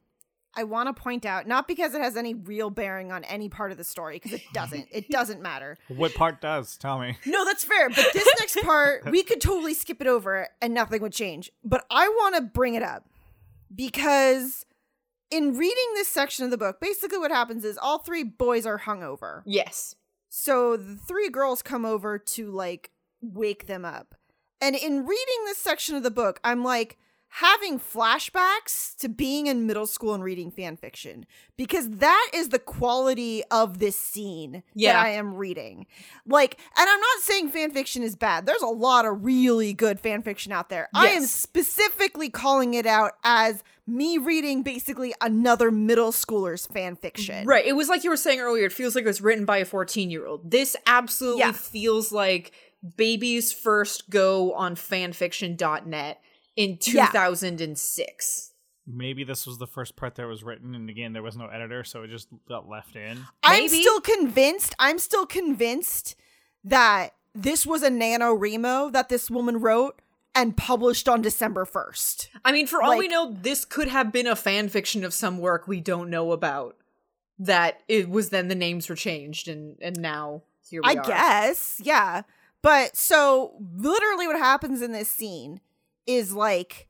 I 0.57 0.63
want 0.63 0.87
to 0.87 0.93
point 1.01 1.25
out, 1.25 1.47
not 1.47 1.67
because 1.67 1.93
it 1.93 1.99
has 2.01 2.15
any 2.15 2.33
real 2.33 2.69
bearing 2.69 3.11
on 3.11 3.25
any 3.25 3.49
part 3.49 3.71
of 3.73 3.77
the 3.77 3.83
story, 3.83 4.15
because 4.21 4.31
it 4.39 4.43
doesn't. 4.53 4.87
it 4.89 5.09
doesn't 5.09 5.41
matter. 5.41 5.77
What 5.89 6.13
part 6.13 6.39
does? 6.39 6.77
Tell 6.77 6.97
me. 6.97 7.17
No, 7.25 7.43
that's 7.43 7.65
fair. 7.65 7.89
But 7.89 8.07
this 8.13 8.27
next 8.39 8.57
part, 8.63 9.11
we 9.11 9.21
could 9.21 9.41
totally 9.41 9.73
skip 9.73 9.99
it 9.99 10.07
over 10.07 10.47
and 10.61 10.73
nothing 10.73 11.01
would 11.01 11.11
change. 11.11 11.51
But 11.65 11.85
I 11.91 12.07
want 12.07 12.35
to 12.35 12.41
bring 12.41 12.75
it 12.75 12.83
up 12.83 13.03
because 13.73 14.65
in 15.31 15.57
reading 15.57 15.85
this 15.95 16.07
section 16.07 16.45
of 16.45 16.51
the 16.51 16.57
book, 16.57 16.79
basically 16.79 17.17
what 17.17 17.31
happens 17.31 17.63
is 17.65 17.77
all 17.77 17.99
three 17.99 18.23
boys 18.23 18.65
are 18.65 18.79
hungover. 18.79 19.41
yes 19.45 19.95
So 20.29 20.77
the 20.77 20.95
three 20.95 21.29
girls 21.29 21.61
come 21.61 21.85
over 21.85 22.17
to 22.19 22.51
like 22.51 22.91
wake 23.21 23.67
them 23.67 23.85
up. 23.85 24.15
And 24.61 24.75
in 24.75 25.05
reading 25.05 25.45
this 25.45 25.57
section 25.57 25.95
of 25.95 26.03
the 26.03 26.11
book, 26.11 26.39
I'm 26.43 26.63
like 26.63 26.97
having 27.29 27.79
flashbacks 27.79 28.95
to 28.97 29.09
being 29.09 29.47
in 29.47 29.67
middle 29.67 29.85
school 29.87 30.13
and 30.13 30.23
reading 30.23 30.49
fan 30.49 30.77
fiction 30.77 31.25
because 31.57 31.89
that 31.89 32.29
is 32.33 32.49
the 32.49 32.59
quality 32.59 33.43
of 33.51 33.79
this 33.79 33.99
scene 33.99 34.63
Yeah. 34.73 34.93
that 34.93 35.05
I 35.05 35.09
am 35.09 35.35
reading. 35.35 35.85
Like, 36.25 36.57
and 36.77 36.89
I'm 36.89 36.99
not 36.99 37.19
saying 37.21 37.49
fan 37.49 37.71
fiction 37.71 38.03
is 38.03 38.15
bad. 38.15 38.45
There's 38.45 38.61
a 38.61 38.67
lot 38.67 39.05
of 39.05 39.25
really 39.25 39.73
good 39.73 39.99
fan 39.99 40.21
fiction 40.21 40.53
out 40.53 40.69
there. 40.69 40.87
Yes. 40.93 41.03
I 41.03 41.07
am 41.09 41.23
specifically 41.25 42.29
calling 42.29 42.73
it 42.73 42.85
out 42.85 43.13
as 43.23 43.63
me 43.87 44.17
reading 44.17 44.63
basically 44.63 45.13
another 45.21 45.69
middle 45.71 46.11
schooler's 46.11 46.65
fan 46.67 46.95
fiction. 46.95 47.45
right 47.45 47.65
it 47.65 47.73
was 47.73 47.87
like 47.89 48.03
you 48.03 48.09
were 48.09 48.17
saying 48.17 48.39
earlier 48.39 48.65
it 48.65 48.73
feels 48.73 48.95
like 48.95 49.03
it 49.03 49.07
was 49.07 49.21
written 49.21 49.45
by 49.45 49.57
a 49.57 49.65
14 49.65 50.09
year 50.09 50.25
old 50.25 50.49
this 50.49 50.75
absolutely 50.87 51.39
Yeah. 51.41 51.51
feels 51.51 52.11
like 52.11 52.51
baby's 52.97 53.51
first 53.53 54.09
go 54.09 54.53
on 54.53 54.75
fanfiction.net 54.75 56.21
in 56.55 56.69
Yeah. 56.81 57.05
2006 57.07 58.51
Maybe 58.87 59.23
this 59.23 59.47
was 59.47 59.57
the 59.57 59.65
first 59.65 59.95
part 59.95 60.13
that 60.13 60.27
was 60.27 60.43
written, 60.43 60.75
and 60.75 60.91
again, 60.91 61.13
there 61.13 61.23
was 61.23 61.35
no 61.35 61.47
editor, 61.47 61.83
so 61.83 62.03
it 62.03 62.09
just 62.11 62.27
got 62.47 62.69
left 62.69 62.95
in. 62.95 63.17
I'm 63.41 63.63
Maybe. 63.63 63.81
still 63.81 63.99
convinced. 63.99 64.75
I'm 64.77 64.99
still 64.99 65.25
convinced 65.25 66.15
that 66.63 67.15
this 67.33 67.65
was 67.65 67.81
a 67.81 67.89
NaNoWriMo 67.89 68.91
that 68.93 69.09
this 69.09 69.31
woman 69.31 69.57
wrote 69.59 70.03
and 70.35 70.55
published 70.57 71.07
on 71.07 71.21
December 71.21 71.65
1st. 71.65 72.27
I 72.43 72.51
mean, 72.51 72.67
for 72.67 72.83
all 72.83 72.97
we 72.97 73.07
know, 73.07 73.35
this 73.41 73.63
could 73.63 73.87
have 73.87 74.11
been 74.11 74.27
a 74.27 74.35
fan 74.35 74.67
fiction 74.69 75.05
of 75.05 75.13
some 75.13 75.39
work 75.39 75.67
we 75.67 75.79
don't 75.79 76.09
know 76.09 76.33
about. 76.33 76.75
That 77.39 77.81
it 77.87 78.09
was 78.09 78.29
then 78.29 78.47
the 78.47 78.55
names 78.55 78.87
were 78.87 78.95
changed, 78.95 79.47
and 79.47 79.77
and 79.81 79.99
now 79.99 80.43
here 80.69 80.81
we 80.81 80.89
I 80.89 80.93
are. 80.93 81.03
I 81.03 81.07
guess. 81.07 81.81
Yeah. 81.83 82.21
But 82.61 82.95
so 82.95 83.55
literally 83.75 84.25
what 84.25 84.37
happens 84.37 84.81
in 84.81 84.91
this 84.91 85.09
scene 85.09 85.59
is 86.07 86.33
like 86.33 86.87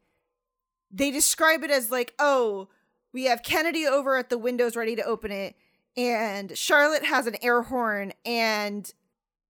they 0.92 1.12
describe 1.12 1.64
it 1.64 1.72
as 1.72 1.92
like, 1.92 2.14
oh, 2.20 2.70
we 3.12 3.26
have 3.26 3.44
Kennedy 3.44 3.88
over 3.88 4.18
at 4.18 4.30
the 4.30 4.38
windows 4.38 4.76
ready 4.76 4.96
to 4.96 5.04
open 5.04 5.32
it, 5.32 5.56
and 5.98 6.56
Charlotte 6.58 7.06
has 7.06 7.26
an 7.26 7.38
air 7.42 7.64
horn, 7.64 8.14
and 8.24 8.94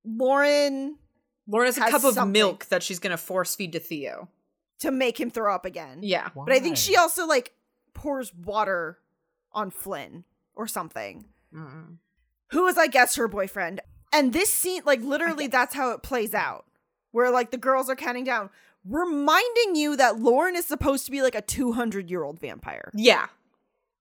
Lauren 0.06 0.98
Lauren 1.48 1.68
has 1.68 1.78
a 1.78 1.82
cup 1.82 2.04
of 2.04 2.14
something. 2.16 2.32
milk 2.32 2.66
that 2.66 2.82
she's 2.84 3.00
gonna 3.00 3.18
force 3.18 3.56
feed 3.56 3.72
to 3.74 3.80
Theo. 3.80 4.30
to 4.80 4.92
make 4.92 5.20
him 5.20 5.30
throw 5.32 5.54
up 5.56 5.66
again. 5.66 6.00
Yeah, 6.02 6.30
But 6.36 6.52
I 6.52 6.60
think 6.60 6.76
she 6.78 6.96
also 6.98 7.26
like 7.26 7.54
pours 7.94 8.34
water 8.34 9.00
on 9.54 9.72
Flynn 9.72 10.26
or 10.56 10.68
something. 10.68 11.26
Who 12.52 12.68
is, 12.68 12.78
I 12.78 12.88
guess, 12.88 13.16
her 13.16 13.28
boyfriend. 13.28 13.80
And 14.12 14.34
this 14.34 14.50
scene, 14.50 14.82
like 14.86 15.02
literally, 15.02 15.48
that's 15.48 15.74
how 15.74 15.92
it 15.92 16.04
plays 16.04 16.34
out. 16.34 16.66
Where 17.12 17.32
like 17.32 17.52
the 17.52 17.58
girls 17.58 17.90
are 17.90 17.96
counting 17.96 18.24
down, 18.26 18.50
reminding 18.84 19.76
you 19.76 19.96
that 19.96 20.20
Lauren 20.20 20.56
is 20.56 20.66
supposed 20.66 21.06
to 21.06 21.12
be 21.12 21.22
like 21.22 21.36
a 21.36 21.42
200 21.42 22.10
year 22.10 22.24
old 22.24 22.40
vampire. 22.40 22.92
yeah. 22.94 23.28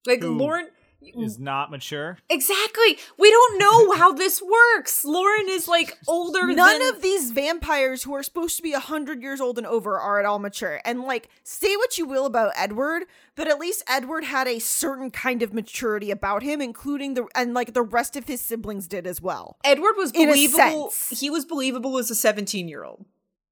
Like 0.07 0.21
Who 0.21 0.37
Lauren. 0.37 0.69
Mm. 1.16 1.24
Is 1.24 1.39
not 1.39 1.70
mature. 1.70 2.18
Exactly. 2.31 2.98
We 3.18 3.31
don't 3.31 3.59
know 3.59 3.93
how 3.97 4.12
this 4.12 4.43
works. 4.43 5.05
Lauren 5.05 5.48
is 5.48 5.68
like 5.68 5.98
older 6.09 6.47
None 6.47 6.78
than 6.78 6.94
of 6.94 7.02
these 7.02 7.31
vampires 7.31 8.02
who 8.02 8.14
are 8.14 8.22
supposed 8.22 8.56
to 8.56 8.62
be 8.62 8.72
100 8.72 9.22
years 9.22 9.40
old 9.40 9.59
and 9.59 9.66
over 9.66 9.98
are 9.98 10.18
at 10.18 10.24
all 10.24 10.39
mature. 10.39 10.81
And 10.85 11.02
like, 11.02 11.28
say 11.43 11.76
what 11.76 11.98
you 11.98 12.06
will 12.06 12.26
about 12.26 12.52
Edward, 12.56 13.05
but 13.35 13.48
at 13.48 13.59
least 13.59 13.85
Edward 13.89 14.24
had 14.24 14.47
a 14.47 14.59
certain 14.59 15.10
kind 15.10 15.43
of 15.43 15.52
maturity 15.52 16.10
about 16.10 16.43
him, 16.43 16.60
including 16.60 17.14
the, 17.14 17.26
and 17.35 17.55
like 17.55 17.74
the 17.74 17.82
rest 17.82 18.16
of 18.16 18.26
his 18.26 18.40
siblings 18.40 18.89
did 18.89 19.06
as 19.06 19.20
well. 19.20 19.59
Edward 19.64 19.94
was 19.97 20.10
in 20.12 20.28
a 20.28 20.32
believable. 20.32 20.90
sense. 20.90 21.20
He 21.20 21.31
was 21.31 21.44
believable 21.44 21.98
as 21.98 22.10
a 22.10 22.14
17 22.14 22.68
year 22.68 22.85
old. 22.85 23.05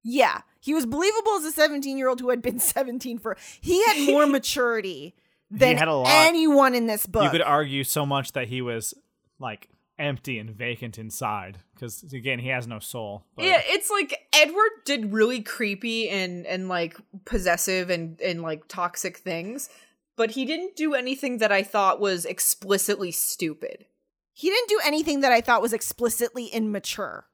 Yeah, 0.04 0.40
he 0.60 0.74
was 0.74 0.84
believable 0.84 1.32
as 1.32 1.44
a 1.44 1.52
17 1.52 1.96
year 1.96 2.08
old 2.08 2.20
who 2.20 2.30
had 2.30 2.42
been 2.42 2.58
17 2.60 3.18
for. 3.18 3.36
He 3.60 3.84
had 3.84 4.06
more 4.06 4.26
maturity 4.28 5.14
than 5.58 5.76
had 5.76 5.88
a 5.88 5.94
lot. 5.94 6.08
anyone 6.10 6.74
in 6.74 6.86
this 6.86 7.06
book. 7.06 7.24
You 7.24 7.30
could 7.30 7.42
argue 7.42 7.84
so 7.84 8.06
much 8.06 8.32
that 8.32 8.48
he 8.48 8.62
was 8.62 8.94
like 9.38 9.68
empty 9.98 10.38
and 10.38 10.50
vacant 10.50 10.98
inside, 10.98 11.58
because 11.74 12.02
again, 12.12 12.38
he 12.38 12.48
has 12.48 12.66
no 12.66 12.78
soul. 12.78 13.24
But 13.36 13.44
Yeah, 13.44 13.60
it's 13.64 13.90
like 13.90 14.26
Edward 14.34 14.70
did 14.84 15.12
really 15.12 15.42
creepy 15.42 16.08
and 16.08 16.46
and 16.46 16.68
like 16.68 16.96
possessive 17.24 17.90
and 17.90 18.20
and 18.20 18.42
like 18.42 18.66
toxic 18.68 19.18
things, 19.18 19.68
but 20.16 20.32
he 20.32 20.44
didn't 20.44 20.74
do 20.76 20.94
anything 20.94 21.38
that 21.38 21.52
I 21.52 21.62
thought 21.62 22.00
was 22.00 22.24
explicitly 22.24 23.12
stupid. 23.12 23.84
he 24.32 24.48
didn't 24.48 24.68
do 24.68 24.80
anything 24.84 25.20
that 25.20 25.30
I 25.30 25.42
thought 25.42 25.60
was 25.60 25.74
explicitly 25.74 26.46
immature. 26.46 27.26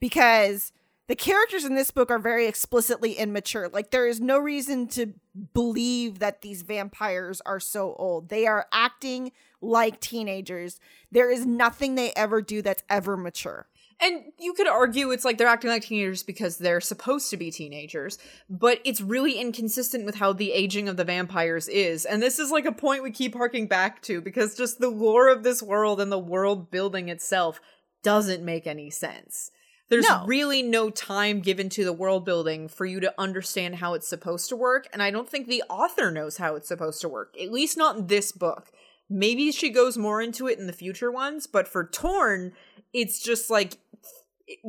Because 0.00 0.72
the 1.06 1.16
characters 1.16 1.64
in 1.64 1.74
this 1.74 1.90
book 1.90 2.10
are 2.10 2.18
very 2.18 2.46
explicitly 2.46 3.14
immature. 3.14 3.68
Like 3.68 3.90
there 3.90 4.06
is 4.06 4.20
no 4.20 4.38
reason 4.38 4.86
to 4.88 5.12
believe 5.52 6.18
that 6.20 6.40
these 6.40 6.62
vampires 6.62 7.42
are 7.44 7.60
so 7.60 7.94
old. 7.98 8.28
They 8.28 8.46
are 8.46 8.66
acting 8.72 9.32
like 9.60 10.00
teenagers. 10.00 10.80
There 11.10 11.30
is 11.30 11.44
nothing 11.44 11.94
they 11.94 12.12
ever 12.14 12.40
do 12.40 12.62
that's 12.62 12.82
ever 12.88 13.16
mature. 13.16 13.66
And 14.00 14.32
you 14.38 14.54
could 14.54 14.66
argue 14.66 15.10
it's 15.10 15.24
like 15.24 15.38
they're 15.38 15.46
acting 15.46 15.70
like 15.70 15.84
teenagers 15.84 16.22
because 16.22 16.58
they're 16.58 16.80
supposed 16.80 17.30
to 17.30 17.36
be 17.36 17.50
teenagers, 17.50 18.18
but 18.50 18.80
it's 18.84 19.00
really 19.00 19.38
inconsistent 19.38 20.04
with 20.04 20.16
how 20.16 20.32
the 20.32 20.52
aging 20.52 20.88
of 20.88 20.96
the 20.96 21.04
vampires 21.04 21.68
is. 21.68 22.04
And 22.04 22.20
this 22.20 22.38
is 22.38 22.50
like 22.50 22.64
a 22.64 22.72
point 22.72 23.02
we 23.02 23.12
keep 23.12 23.34
harking 23.34 23.66
back 23.66 24.02
to 24.02 24.20
because 24.20 24.56
just 24.56 24.80
the 24.80 24.90
lore 24.90 25.28
of 25.28 25.42
this 25.42 25.62
world 25.62 26.00
and 26.00 26.10
the 26.10 26.18
world 26.18 26.70
building 26.70 27.08
itself 27.08 27.60
doesn't 28.02 28.44
make 28.44 28.66
any 28.66 28.90
sense. 28.90 29.50
There's 29.90 30.08
No. 30.08 30.24
really 30.26 30.62
no 30.62 30.88
time 30.90 31.40
given 31.40 31.68
to 31.70 31.84
the 31.84 31.92
world 31.92 32.24
building 32.24 32.68
for 32.68 32.86
you 32.86 33.00
to 33.00 33.14
understand 33.18 33.76
how 33.76 33.94
it's 33.94 34.08
supposed 34.08 34.48
to 34.48 34.56
work, 34.56 34.88
and 34.92 35.02
I 35.02 35.10
don't 35.10 35.28
think 35.28 35.46
the 35.46 35.62
author 35.68 36.10
knows 36.10 36.38
how 36.38 36.54
it's 36.56 36.68
supposed 36.68 37.00
to 37.02 37.08
work, 37.08 37.34
at 37.40 37.52
least 37.52 37.76
not 37.76 37.96
in 37.96 38.06
this 38.06 38.32
book. 38.32 38.70
Maybe 39.10 39.52
she 39.52 39.68
goes 39.68 39.98
more 39.98 40.22
into 40.22 40.46
it 40.48 40.58
in 40.58 40.66
the 40.66 40.72
future 40.72 41.10
ones, 41.12 41.46
but 41.46 41.68
for 41.68 41.84
Torn, 41.86 42.52
it's 42.94 43.20
just 43.20 43.50
like 43.50 43.76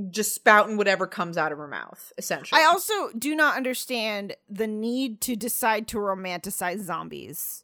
just 0.10 0.34
spouting 0.36 0.78
whatever 0.78 1.08
comes 1.08 1.38
out 1.38 1.52
of 1.52 1.58
her 1.58 1.68
mouth, 1.68 2.12
essentially. 2.18 2.62
I 2.62 2.66
also 2.66 3.12
do 3.18 3.36
not 3.36 3.56
understand 3.58 4.36
the 4.50 4.68
need 4.68 5.22
to 5.22 5.36
decide 5.36 5.88
to 5.90 5.98
romanticize 5.98 6.80
zombies. 6.82 7.64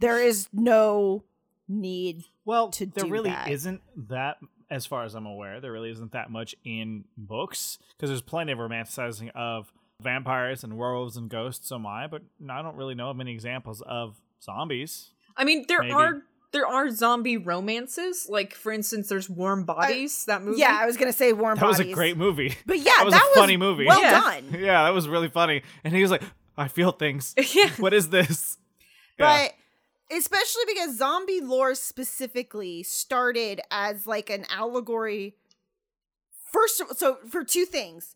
There 0.00 0.20
is 0.22 0.48
no 0.52 1.24
need. 1.68 2.24
Well, 2.44 2.70
to 2.70 2.86
there 2.86 3.04
do 3.04 3.10
really 3.10 3.30
that. 3.30 3.48
isn't 3.50 3.80
that, 4.08 4.38
as 4.72 4.86
far 4.86 5.04
as 5.04 5.14
I'm 5.14 5.26
aware, 5.26 5.60
there 5.60 5.70
really 5.72 5.90
isn't 5.90 6.12
that 6.12 6.30
much 6.30 6.54
in 6.64 7.04
books 7.16 7.78
because 7.96 8.08
there's 8.10 8.22
plenty 8.22 8.52
of 8.52 8.58
romanticizing 8.58 9.30
of 9.34 9.72
vampires 10.00 10.64
and 10.64 10.76
werewolves 10.76 11.16
and 11.16 11.28
ghosts. 11.28 11.68
So 11.68 11.78
my, 11.78 12.06
but 12.06 12.22
I 12.50 12.62
don't 12.62 12.76
really 12.76 12.94
know 12.94 13.10
of 13.10 13.16
many 13.16 13.32
examples 13.32 13.82
of 13.82 14.20
zombies. 14.42 15.10
I 15.36 15.44
mean, 15.44 15.64
there 15.68 15.80
Maybe. 15.80 15.92
are 15.92 16.22
there 16.52 16.66
are 16.66 16.90
zombie 16.90 17.36
romances. 17.36 18.26
Like 18.28 18.54
for 18.54 18.72
instance, 18.72 19.08
there's 19.08 19.28
Warm 19.28 19.64
Bodies. 19.64 20.24
that 20.26 20.42
movie. 20.42 20.60
Yeah, 20.60 20.78
I 20.80 20.86
was 20.86 20.96
gonna 20.96 21.12
say 21.12 21.32
warm 21.32 21.58
Bodies. 21.58 21.78
That 21.78 21.84
was 21.86 21.92
a 21.92 21.94
great 21.94 22.16
movie. 22.16 22.56
But 22.66 22.78
yeah, 22.78 22.84
that 22.98 23.04
was 23.04 23.14
that 23.14 23.22
a 23.22 23.28
was 23.28 23.36
funny 23.38 23.56
movie. 23.56 23.86
well 23.86 24.00
Yeah. 24.00 24.10
done. 24.20 24.44
yeah, 24.58 24.84
that 24.84 24.94
was 24.94 25.08
really 25.08 25.28
funny. 25.28 25.62
And 25.84 25.94
he 25.94 26.02
was 26.02 26.10
like, 26.10 26.22
"I 26.56 26.68
feel 26.68 26.92
things. 26.92 27.34
Yeah. 27.54 27.68
What 27.78 27.94
is 27.94 28.08
this?" 28.10 28.58
Yeah. 29.18 29.46
But 29.46 29.52
especially 30.16 30.62
because 30.66 30.98
zombie 30.98 31.40
lore 31.40 31.74
specifically 31.74 32.82
started 32.82 33.60
as 33.70 34.06
like 34.06 34.30
an 34.30 34.44
allegory. 34.50 35.34
First, 36.52 36.82
so 36.98 37.18
for 37.28 37.44
two 37.44 37.64
things, 37.64 38.14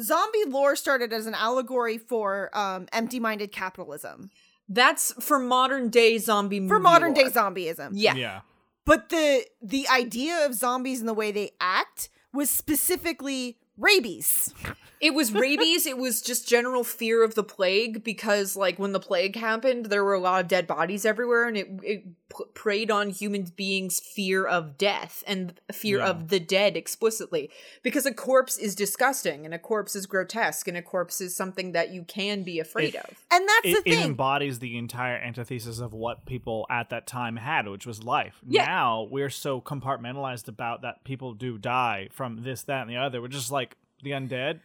zombie 0.00 0.44
lore 0.46 0.74
started 0.76 1.12
as 1.12 1.26
an 1.26 1.34
allegory 1.34 1.98
for 1.98 2.50
um, 2.56 2.86
empty-minded 2.92 3.52
capitalism 3.52 4.30
That's 4.68 5.12
for 5.24 5.38
modern 5.38 5.90
day 5.90 6.18
zombie 6.18 6.60
movie 6.60 6.70
for 6.70 6.78
modern 6.78 7.12
day 7.12 7.24
zombieism. 7.24 7.90
Yeah. 7.92 8.14
yeah. 8.14 8.40
But 8.86 9.10
the 9.10 9.44
the 9.62 9.86
idea 9.88 10.44
of 10.46 10.54
zombies 10.54 11.00
and 11.00 11.08
the 11.08 11.14
way 11.14 11.32
they 11.32 11.52
act 11.60 12.08
was 12.32 12.50
specifically 12.50 13.58
rabies. 13.76 14.52
It 15.00 15.12
was 15.12 15.32
rabies. 15.32 15.84
it 15.86 15.98
was 15.98 16.22
just 16.22 16.48
general 16.48 16.82
fear 16.82 17.22
of 17.24 17.34
the 17.34 17.42
plague 17.44 18.02
because, 18.02 18.56
like, 18.56 18.78
when 18.78 18.92
the 18.92 19.00
plague 19.00 19.36
happened, 19.36 19.86
there 19.86 20.02
were 20.04 20.14
a 20.14 20.20
lot 20.20 20.40
of 20.40 20.48
dead 20.48 20.66
bodies 20.66 21.04
everywhere, 21.04 21.46
and 21.46 21.56
it 21.58 21.68
it 21.82 22.04
p- 22.30 22.44
preyed 22.54 22.90
on 22.90 23.10
human 23.10 23.44
beings' 23.56 24.00
fear 24.00 24.46
of 24.46 24.78
death 24.78 25.22
and 25.26 25.60
fear 25.72 25.98
Yeah. 25.98 26.06
of 26.08 26.28
the 26.28 26.40
dead 26.40 26.74
explicitly. 26.76 27.50
Because 27.82 28.06
a 28.06 28.14
corpse 28.14 28.56
is 28.56 28.74
disgusting, 28.74 29.44
and 29.44 29.52
a 29.52 29.58
corpse 29.58 29.94
is 29.94 30.06
grotesque, 30.06 30.66
and 30.68 30.76
a 30.76 30.82
corpse 30.82 31.20
is 31.20 31.36
something 31.36 31.72
that 31.72 31.90
you 31.92 32.04
can 32.04 32.42
be 32.42 32.58
afraid 32.58 32.94
It- 32.94 33.04
of. 33.04 33.18
And 33.30 33.46
that's 33.46 33.78
It, 33.78 33.84
the 33.84 33.90
it 33.90 33.98
embodies 34.06 34.60
the 34.60 34.78
entire 34.78 35.16
antithesis 35.16 35.80
of 35.80 35.92
what 35.92 36.24
people 36.24 36.66
at 36.70 36.88
that 36.90 37.06
time 37.06 37.36
had, 37.36 37.68
which 37.68 37.84
was 37.84 38.02
life. 38.02 38.40
Yeah. 38.46 38.64
Now 38.64 39.02
we're 39.10 39.28
so 39.28 39.60
compartmentalized 39.60 40.48
about 40.48 40.80
that 40.82 41.04
people 41.04 41.34
do 41.34 41.58
die 41.58 42.08
from 42.12 42.42
this, 42.42 42.62
that, 42.62 42.82
and 42.82 42.90
the 42.90 42.96
other. 42.96 43.20
We're 43.20 43.28
just 43.28 43.50
like 43.50 43.63
the 44.04 44.12
undead 44.12 44.60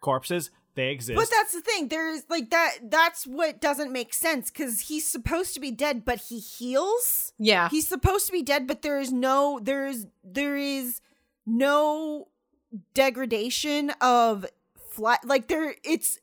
corpses. 0.00 0.50
They 0.74 0.90
exist. 0.90 1.16
But 1.16 1.28
that's 1.30 1.52
the 1.52 1.60
thing. 1.60 1.88
There's 1.88 2.22
like 2.30 2.50
that. 2.50 2.78
That's 2.82 3.26
what 3.26 3.60
doesn't 3.60 3.92
make 3.92 4.14
sense 4.14 4.50
because 4.50 4.80
he's 4.80 5.06
supposed 5.06 5.52
to 5.54 5.60
be 5.60 5.70
dead, 5.70 6.04
but 6.04 6.18
he 6.28 6.38
heals. 6.38 7.32
Yeah. 7.38 7.68
He's 7.68 7.86
supposed 7.86 8.26
to 8.26 8.32
be 8.32 8.42
dead, 8.42 8.66
but 8.66 8.80
there 8.80 8.98
is 8.98 9.12
no. 9.12 9.60
There 9.62 9.86
is 9.86 10.06
there 10.24 10.56
is 10.56 11.00
no 11.44 12.28
degradation 12.94 13.90
of 14.00 14.46
flat. 14.90 15.26
Like 15.26 15.48
there, 15.48 15.74
it's 15.84 16.18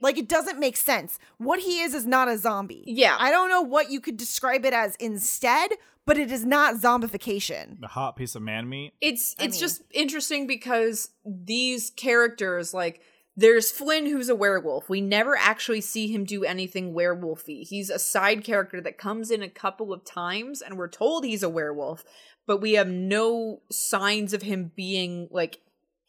like 0.00 0.16
it 0.16 0.28
doesn't 0.28 0.58
make 0.58 0.76
sense. 0.76 1.18
What 1.36 1.60
he 1.60 1.80
is 1.80 1.94
is 1.94 2.06
not 2.06 2.28
a 2.28 2.38
zombie. 2.38 2.84
Yeah. 2.86 3.16
I 3.18 3.30
don't 3.30 3.50
know 3.50 3.62
what 3.62 3.90
you 3.90 4.00
could 4.00 4.16
describe 4.16 4.64
it 4.64 4.72
as 4.72 4.96
instead, 4.96 5.70
but 6.06 6.18
it 6.18 6.30
is 6.30 6.44
not 6.44 6.76
zombification. 6.76 7.80
The 7.80 7.86
hot 7.88 8.16
piece 8.16 8.34
of 8.34 8.42
man 8.42 8.68
meat. 8.68 8.92
it's 9.00 9.34
I 9.38 9.44
it's 9.44 9.56
mean- 9.56 9.60
just 9.60 9.82
interesting 9.92 10.46
because 10.46 11.10
these 11.24 11.90
characters 11.90 12.72
like 12.74 13.00
there's 13.36 13.70
Flynn 13.70 14.06
who's 14.06 14.28
a 14.28 14.34
werewolf. 14.34 14.88
We 14.90 15.00
never 15.00 15.36
actually 15.36 15.80
see 15.80 16.08
him 16.12 16.24
do 16.24 16.44
anything 16.44 16.92
werewolfy. 16.92 17.66
He's 17.66 17.88
a 17.88 17.98
side 17.98 18.44
character 18.44 18.80
that 18.82 18.98
comes 18.98 19.30
in 19.30 19.42
a 19.42 19.48
couple 19.48 19.92
of 19.92 20.04
times 20.04 20.60
and 20.60 20.76
we're 20.76 20.88
told 20.88 21.24
he's 21.24 21.42
a 21.42 21.48
werewolf, 21.48 22.04
but 22.46 22.60
we 22.60 22.72
have 22.72 22.88
no 22.88 23.60
signs 23.70 24.32
of 24.34 24.42
him 24.42 24.72
being 24.74 25.28
like 25.30 25.60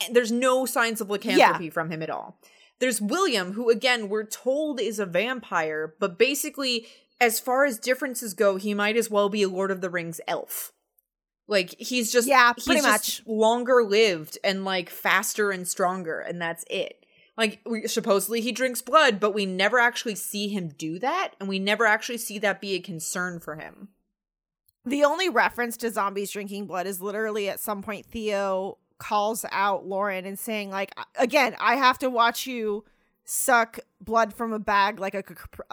eh, 0.02 0.08
there's 0.12 0.32
no 0.32 0.66
signs 0.66 1.00
of 1.00 1.10
lycanthropy 1.10 1.70
from 1.70 1.90
him 1.92 2.02
at 2.02 2.10
all. 2.10 2.40
There's 2.80 3.00
William 3.00 3.54
who 3.54 3.70
again 3.70 4.10
we're 4.10 4.26
told 4.26 4.82
is 4.82 5.00
a 5.00 5.06
vampire, 5.06 5.94
but 6.00 6.18
basically 6.18 6.88
as 7.22 7.40
far 7.40 7.64
as 7.64 7.80
differences 7.80 8.34
go, 8.34 8.58
he 8.58 8.74
might 8.74 8.98
as 8.98 9.10
well 9.10 9.30
be 9.30 9.44
a 9.44 9.48
Lord 9.48 9.70
of 9.72 9.80
the 9.80 9.90
Rings 9.92 10.20
elf. 10.28 10.74
Like 11.48 11.76
he's 11.80 12.12
just 12.12 12.28
Yeah, 12.28 12.54
he's 12.56 12.66
pretty 12.66 12.82
just 12.82 13.22
much. 13.22 13.28
longer 13.28 13.84
lived 13.84 14.38
and 14.44 14.66
like 14.66 14.90
faster 14.90 15.52
and 15.52 15.68
stronger, 15.68 16.20
and 16.20 16.42
that's 16.42 16.66
it. 16.70 17.06
Like 17.38 17.60
we, 17.66 17.88
supposedly 17.88 18.42
he 18.42 18.52
drinks 18.52 18.82
blood, 18.82 19.20
but 19.20 19.34
we 19.34 19.46
never 19.46 19.78
actually 19.80 20.16
see 20.16 20.50
him 20.50 20.70
do 20.70 20.98
that, 21.00 21.36
and 21.40 21.48
we 21.48 21.60
never 21.60 21.86
actually 21.86 22.18
see 22.18 22.40
that 22.40 22.60
be 22.60 22.74
a 22.74 22.80
concern 22.80 23.40
for 23.40 23.56
him. 23.56 23.90
The 24.84 25.04
only 25.04 25.30
reference 25.30 25.78
to 25.78 25.92
zombies 25.92 26.32
drinking 26.32 26.66
blood 26.66 26.88
is 26.88 27.02
literally 27.02 27.50
at 27.50 27.60
some 27.60 27.84
point 27.84 28.08
Theo 28.08 28.80
calls 28.98 29.46
out 29.52 29.86
Lauren 29.86 30.26
and 30.26 30.40
saying 30.40 30.72
like 30.72 30.94
again, 31.18 31.56
I 31.60 31.76
have 31.76 32.00
to 32.00 32.10
watch 32.10 32.48
you 32.48 32.84
suck 33.26 33.80
blood 34.00 34.34
from 34.34 34.54
a 34.54 34.60
bag 34.60 35.00
like 35.00 35.14
a 35.14 35.24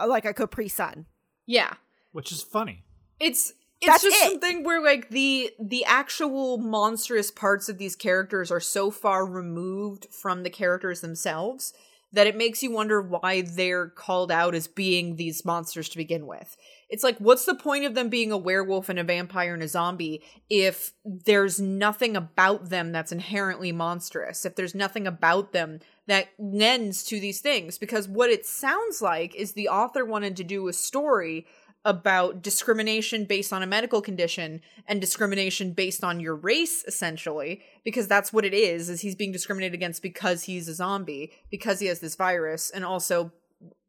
like 0.05 0.25
a 0.25 0.33
Capri 0.33 0.67
Sun. 0.67 1.07
Yeah, 1.49 1.73
which 2.11 2.31
is 2.31 2.43
funny. 2.43 2.83
it's 3.19 3.53
it's 3.81 3.87
That's 3.87 4.03
just 4.03 4.15
it. 4.17 4.29
something 4.29 4.63
where 4.63 4.81
like 4.83 5.09
the 5.09 5.51
the 5.59 5.83
actual 5.85 6.57
monstrous 6.59 7.31
parts 7.31 7.69
of 7.69 7.77
these 7.79 7.95
characters 7.95 8.51
are 8.51 8.59
so 8.59 8.91
far 8.91 9.25
removed 9.25 10.07
from 10.11 10.43
the 10.43 10.49
characters 10.51 11.01
themselves 11.01 11.73
that 12.11 12.27
it 12.27 12.35
makes 12.35 12.61
you 12.61 12.71
wonder 12.71 13.01
why 13.01 13.41
they're 13.41 13.87
called 13.87 14.31
out 14.31 14.53
as 14.53 14.67
being 14.67 15.15
these 15.15 15.45
monsters 15.45 15.87
to 15.89 15.97
begin 15.97 16.27
with. 16.27 16.55
It's 16.89 17.03
like 17.03 17.17
what's 17.17 17.45
the 17.45 17.55
point 17.55 17.85
of 17.85 17.95
them 17.95 18.09
being 18.09 18.31
a 18.31 18.37
werewolf 18.37 18.89
and 18.89 18.99
a 18.99 19.03
vampire 19.03 19.53
and 19.55 19.63
a 19.63 19.67
zombie 19.67 20.21
if 20.49 20.91
there's 21.05 21.59
nothing 21.59 22.15
about 22.15 22.69
them 22.69 22.91
that's 22.91 23.11
inherently 23.11 23.71
monstrous, 23.71 24.45
if 24.45 24.55
there's 24.55 24.75
nothing 24.75 25.07
about 25.07 25.51
them 25.53 25.79
that 26.09 26.29
lends 26.37 27.03
to 27.05 27.19
these 27.19 27.39
things 27.39 27.77
because 27.77 28.07
what 28.07 28.29
it 28.29 28.45
sounds 28.45 29.01
like 29.01 29.35
is 29.35 29.53
the 29.53 29.69
author 29.69 30.03
wanted 30.05 30.35
to 30.37 30.43
do 30.43 30.67
a 30.67 30.73
story 30.73 31.45
about 31.85 32.41
discrimination 32.41 33.23
based 33.23 33.53
on 33.53 33.63
a 33.63 33.67
medical 33.67 34.01
condition 34.01 34.59
and 34.85 34.99
discrimination 34.99 35.71
based 35.71 36.03
on 36.03 36.19
your 36.19 36.35
race 36.35 36.83
essentially 36.85 37.61
because 37.85 38.05
that's 38.07 38.33
what 38.33 38.43
it 38.43 38.53
is 38.53 38.89
is 38.89 38.99
he's 39.01 39.15
being 39.15 39.31
discriminated 39.31 39.73
against 39.73 40.01
because 40.01 40.43
he's 40.43 40.67
a 40.67 40.73
zombie 40.73 41.31
because 41.49 41.79
he 41.79 41.87
has 41.87 41.99
this 42.01 42.15
virus 42.15 42.69
and 42.69 42.83
also 42.83 43.31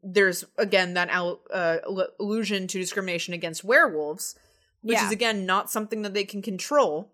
there's 0.03 0.45
again 0.57 0.95
that 0.95 1.11
uh, 1.13 1.79
allusion 2.21 2.67
to 2.69 2.79
discrimination 2.79 3.35
against 3.35 3.65
werewolves 3.65 4.37
which 4.83 4.97
Yeah. 4.97 5.07
is 5.07 5.13
again 5.13 5.45
not 5.45 5.69
something 5.71 6.03
that 6.03 6.15
they 6.15 6.25
can 6.25 6.43
control 6.43 7.11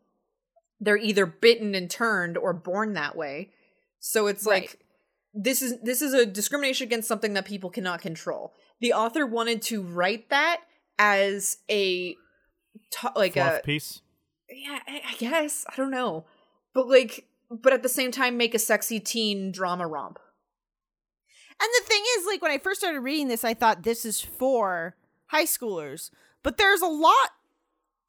they're 0.78 0.99
either 0.99 1.24
bitten 1.24 1.74
and 1.74 1.89
turned 1.91 2.37
or 2.37 2.53
born 2.53 2.93
that 2.93 3.16
way 3.16 3.51
so 3.99 4.27
it's 4.27 4.45
Right. 4.47 4.62
like 4.65 4.78
this 5.36 5.60
is 5.62 5.74
this 5.82 6.00
is 6.02 6.14
a 6.14 6.24
discrimination 6.26 6.86
against 6.86 7.06
something 7.06 7.34
that 7.34 7.44
people 7.44 7.70
cannot 7.70 8.00
control 8.00 8.52
the 8.80 8.92
author 8.92 9.26
wanted 9.26 9.60
to 9.62 9.82
write 9.82 10.30
that 10.30 10.62
as 10.98 11.58
a 11.70 12.16
to- 12.90 13.12
like 13.14 13.34
Fluff 13.34 13.60
a 13.60 13.62
piece. 13.62 14.00
yeah 14.50 14.78
I, 14.88 15.02
I 15.12 15.14
guess 15.18 15.64
i 15.70 15.76
don't 15.76 15.90
know 15.90 16.24
but 16.74 16.88
like 16.88 17.26
but 17.50 17.72
at 17.72 17.82
the 17.82 17.88
same 17.88 18.10
time 18.10 18.36
make 18.36 18.54
a 18.54 18.58
sexy 18.58 18.98
teen 18.98 19.52
drama 19.52 19.86
romp 19.86 20.18
And 21.60 21.70
the 21.80 21.84
thing 21.86 22.02
is, 22.18 22.26
like 22.26 22.42
when 22.42 22.50
I 22.50 22.58
first 22.58 22.80
started 22.80 23.00
reading 23.00 23.28
this, 23.28 23.44
I 23.44 23.54
thought 23.54 23.82
this 23.82 24.04
is 24.04 24.20
for 24.20 24.94
high 25.28 25.46
schoolers. 25.46 26.10
But 26.42 26.58
there's 26.58 26.82
a 26.82 26.86
lot 26.86 27.30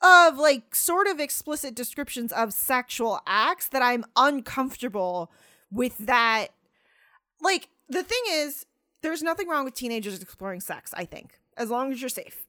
of 0.01 0.37
like 0.37 0.75
sort 0.75 1.07
of 1.07 1.19
explicit 1.21 1.73
descriptions 1.75 2.33
of 2.33 2.51
sexual 2.53 3.21
acts 3.25 3.69
that 3.69 3.81
I'm 3.81 4.03
uncomfortable 4.17 5.31
with 5.71 5.97
that. 5.99 6.47
Like 7.41 7.69
the 7.89 8.03
thing 8.03 8.21
is, 8.29 8.65
there's 9.01 9.23
nothing 9.23 9.47
wrong 9.47 9.65
with 9.65 9.73
teenagers 9.73 10.21
exploring 10.21 10.59
sex, 10.59 10.93
I 10.95 11.05
think, 11.05 11.39
as 11.55 11.69
long 11.69 11.91
as 11.91 12.01
you're 12.01 12.09
safe. 12.09 12.45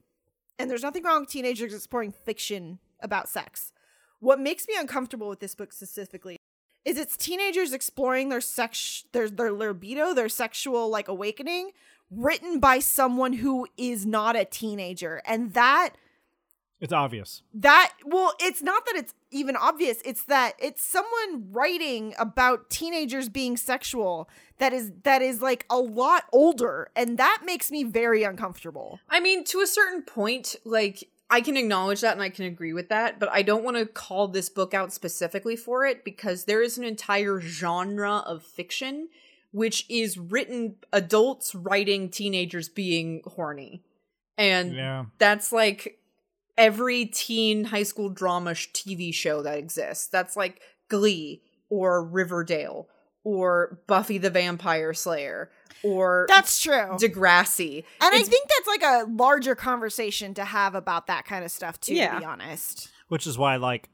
And 0.57 0.69
there's 0.69 0.83
nothing 0.83 1.03
wrong 1.03 1.21
with 1.21 1.29
teenagers 1.29 1.73
exploring 1.73 2.11
fiction 2.11 2.79
about 2.99 3.29
sex. 3.29 3.71
What 4.19 4.39
makes 4.39 4.67
me 4.67 4.75
uncomfortable 4.77 5.29
with 5.29 5.39
this 5.39 5.55
book 5.55 5.71
specifically 5.71 6.37
is 6.83 6.97
it's 6.97 7.15
teenagers 7.15 7.71
exploring 7.71 8.29
their 8.29 8.41
sex 8.41 9.05
their 9.11 9.29
their 9.29 9.51
libido, 9.51 10.13
their 10.13 10.29
sexual 10.29 10.89
like 10.89 11.07
awakening, 11.07 11.71
written 12.11 12.59
by 12.59 12.79
someone 12.79 13.33
who 13.33 13.67
is 13.77 14.05
not 14.05 14.35
a 14.35 14.45
teenager. 14.45 15.21
And 15.25 15.53
that 15.53 15.91
It's 16.81 16.93
obvious. 16.93 17.41
that 17.53 17.93
well, 18.05 18.33
it's 18.39 18.61
not 18.63 18.85
that 18.85 18.95
it's 18.95 19.13
even 19.31 19.55
obvious, 19.57 19.97
it's 20.05 20.23
that 20.23 20.53
it's 20.59 20.81
someone 20.81 21.51
writing 21.51 22.13
about 22.17 22.69
teenagers 22.69 23.27
being 23.29 23.57
sexual 23.57 24.29
that 24.59 24.71
is 24.71 24.91
that 25.03 25.21
is 25.21 25.41
like 25.41 25.65
a 25.69 25.77
lot 25.77 26.23
older 26.31 26.89
and 26.95 27.17
that 27.17 27.41
makes 27.45 27.69
me 27.69 27.83
very 27.83 28.23
uncomfortable. 28.23 28.99
I 29.09 29.19
mean, 29.19 29.43
to 29.45 29.59
a 29.59 29.67
certain 29.67 30.03
point, 30.03 30.55
like 30.63 31.09
I 31.29 31.41
can 31.41 31.57
acknowledge 31.57 32.01
that 32.01 32.13
and 32.13 32.21
I 32.23 32.29
can 32.29 32.45
agree 32.45 32.73
with 32.73 32.89
that, 32.89 33.19
but 33.19 33.29
I 33.29 33.41
don't 33.43 33.63
want 33.63 33.77
to 33.77 33.85
call 33.85 34.29
this 34.29 34.49
book 34.49 34.73
out 34.73 34.91
specifically 34.93 35.55
for 35.55 35.85
it 35.85 36.03
because 36.05 36.45
there 36.45 36.61
is 36.63 36.77
an 36.77 36.83
entire 36.85 37.39
genre 37.41 38.17
of 38.25 38.41
fiction 38.43 39.09
which 39.51 39.83
is 39.89 40.17
written 40.17 40.75
adults 40.93 41.55
writing 41.55 42.07
teenagers 42.09 42.69
being 42.69 43.21
horny. 43.25 43.81
And 44.37 44.73
Yeah. 44.75 45.05
that's 45.17 45.51
like 45.51 45.98
every 46.59 47.05
teen 47.05 47.63
high 47.63 47.83
school 47.83 48.09
drama 48.09 48.53
sh- 48.53 48.67
TV 48.73 49.11
show 49.13 49.41
that 49.41 49.57
exists. 49.57 50.07
That's 50.07 50.35
like 50.35 50.61
Glee 50.89 51.41
or 51.69 52.03
Riverdale 52.03 52.87
or 53.23 53.79
Buffy 53.87 54.17
the 54.17 54.29
Vampire 54.29 54.93
Slayer 54.93 55.49
or 55.83 56.25
That's 56.29 56.61
true. 56.61 56.97
Degrassi. 56.97 57.83
and 58.01 58.15
I 58.15 58.21
think 58.23 58.47
that's 58.49 58.67
like 58.67 58.83
a 58.83 59.05
larger 59.09 59.55
conversation 59.55 60.33
to 60.35 60.43
have 60.45 60.75
about 60.75 61.07
that 61.07 61.25
kind 61.25 61.43
of 61.45 61.51
stuff 61.51 61.79
too, 61.79 61.95
Yeah. 61.95 62.13
to 62.15 62.19
be 62.19 62.25
honest. 62.25 62.89
Which 63.07 63.25
is 63.25 63.37
why, 63.37 63.55
like, 63.55 63.89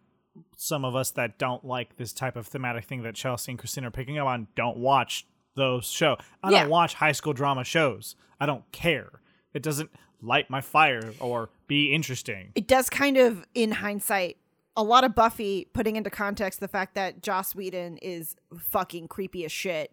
some 0.57 0.83
of 0.83 0.95
us 0.95 1.11
that 1.11 1.37
don't 1.37 1.63
like 1.63 1.95
this 1.97 2.11
type 2.11 2.35
of 2.35 2.47
thematic 2.47 2.85
thing 2.85 3.03
that 3.03 3.15
Chelsea 3.15 3.51
and 3.51 3.59
Christina 3.59 3.87
are 3.87 3.91
picking 3.91 4.17
up 4.17 4.27
on 4.27 4.47
don't 4.55 4.77
watch 4.77 5.25
those 5.55 5.85
show. 5.89 6.17
I 6.43 6.51
Yeah. 6.51 6.61
don't 6.61 6.69
watch 6.69 6.95
high 6.95 7.11
school 7.13 7.33
drama 7.33 7.63
shows. 7.63 8.15
I 8.39 8.45
don't 8.45 8.69
care. 8.71 9.21
It 9.53 9.63
doesn't 9.63 9.89
light 10.25 10.49
my 10.49 10.61
fire 10.61 11.13
or 11.19 11.49
be 11.67 11.93
interesting. 11.93 12.51
It 12.55 12.67
does 12.67 12.89
kind 12.89 13.17
of, 13.17 13.45
in 13.53 13.71
hindsight, 13.71 14.37
a 14.77 14.83
lot 14.83 15.03
of 15.03 15.15
Buffy 15.15 15.67
putting 15.73 15.95
into 15.95 16.09
context 16.09 16.59
the 16.59 16.67
fact 16.67 16.95
that 16.95 17.21
Joss 17.21 17.55
Whedon 17.55 17.97
is 17.97 18.35
fucking 18.57 19.07
creepy 19.07 19.45
as 19.45 19.51
shit. 19.51 19.91